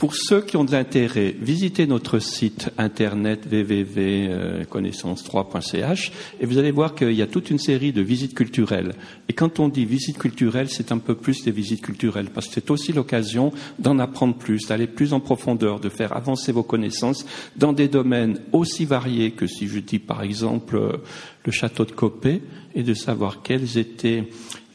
Pour 0.00 0.16
ceux 0.16 0.40
qui 0.40 0.56
ont 0.56 0.64
de 0.64 0.72
l'intérêt, 0.72 1.36
visitez 1.38 1.86
notre 1.86 2.18
site 2.20 2.70
internet 2.78 3.46
www.connaissance3.ch 3.52 6.12
et 6.40 6.46
vous 6.46 6.56
allez 6.56 6.70
voir 6.70 6.94
qu'il 6.94 7.12
y 7.12 7.20
a 7.20 7.26
toute 7.26 7.50
une 7.50 7.58
série 7.58 7.92
de 7.92 8.00
visites 8.00 8.34
culturelles. 8.34 8.94
Et 9.28 9.34
quand 9.34 9.60
on 9.60 9.68
dit 9.68 9.84
visite 9.84 10.16
culturelle, 10.16 10.70
c'est 10.70 10.90
un 10.90 10.96
peu 10.96 11.14
plus 11.14 11.44
des 11.44 11.50
visites 11.50 11.82
culturelles 11.82 12.30
parce 12.30 12.46
que 12.46 12.54
c'est 12.54 12.70
aussi 12.70 12.94
l'occasion 12.94 13.52
d'en 13.78 13.98
apprendre 13.98 14.36
plus, 14.36 14.66
d'aller 14.66 14.86
plus 14.86 15.12
en 15.12 15.20
profondeur, 15.20 15.80
de 15.80 15.90
faire 15.90 16.16
avancer 16.16 16.50
vos 16.50 16.62
connaissances 16.62 17.26
dans 17.58 17.74
des 17.74 17.88
domaines 17.88 18.40
aussi 18.52 18.86
variés 18.86 19.32
que 19.32 19.46
si 19.46 19.68
je 19.68 19.80
dis 19.80 19.98
par 19.98 20.22
exemple 20.22 20.98
le 21.44 21.52
château 21.52 21.84
de 21.84 21.92
Copé 21.92 22.40
et 22.74 22.82
de 22.82 22.94
savoir 22.94 23.42
quels 23.42 23.76
étaient 23.76 24.24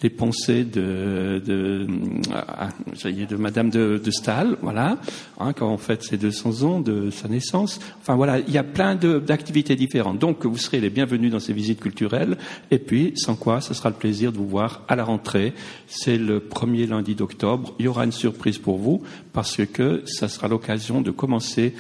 les 0.02 0.10
pensées 0.10 0.64
de, 0.64 1.42
de, 1.46 1.88
ah, 2.34 2.70
de 2.92 3.36
Madame 3.36 3.70
de, 3.70 4.02
de 4.04 4.12
Stahl, 4.12 4.58
voilà, 4.62 4.98
hein, 5.40 5.54
quand 5.54 5.72
on 5.72 5.78
fête 5.78 6.04
ses 6.04 6.18
200 6.18 6.64
ans 6.64 6.80
de 6.80 7.10
sa 7.10 7.28
naissance. 7.28 7.80
Enfin 8.02 8.16
voilà, 8.16 8.40
il 8.40 8.52
y 8.52 8.58
a 8.58 8.64
plein 8.64 8.96
d'activités 8.96 9.76
différentes. 9.76 10.20
Donc 10.20 10.46
vous 10.46 10.58
serez 10.58 10.80
les 10.80 10.90
bienvenus 10.90 11.32
dans 11.32 11.40
ces 11.40 11.54
visites 11.54 11.80
culturelles. 11.80 12.38
Et 12.72 12.80
puis, 12.80 13.14
sans 13.16 13.36
quoi, 13.36 13.62
ce 13.62 13.74
sera 13.74 13.90
le 13.90 13.96
plaisir 13.96 14.32
de 14.32 14.38
vous 14.38 14.48
voir 14.48 14.84
à 14.88 14.96
la 14.96 15.04
rentrée. 15.04 15.54
C'est 15.88 16.18
le 16.18 16.40
premier 16.40 16.88
lundi 16.88 17.16
d'octobre. 17.16 17.74
Il 17.80 17.86
y 17.86 17.88
aura 17.88 18.06
une 18.06 18.12
surprise 18.12 18.58
pour 18.58 18.78
vous 18.78 19.04
parce 19.34 19.66
que 19.66 20.04
ça 20.06 20.28
sera 20.28 20.48
l'occasion 20.48 21.02
de 21.02 21.12
commencer 21.12 21.74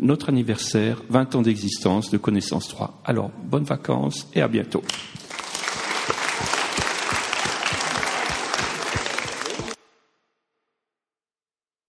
notre 0.00 0.28
anniversaire, 0.28 1.02
20 1.08 1.34
ans 1.34 1.42
d'existence 1.42 2.10
de 2.10 2.18
Connaissance 2.18 2.68
3. 2.68 3.02
Alors, 3.04 3.30
bonnes 3.44 3.64
vacances 3.64 4.28
et 4.34 4.42
à 4.42 4.48
bientôt. 4.48 4.82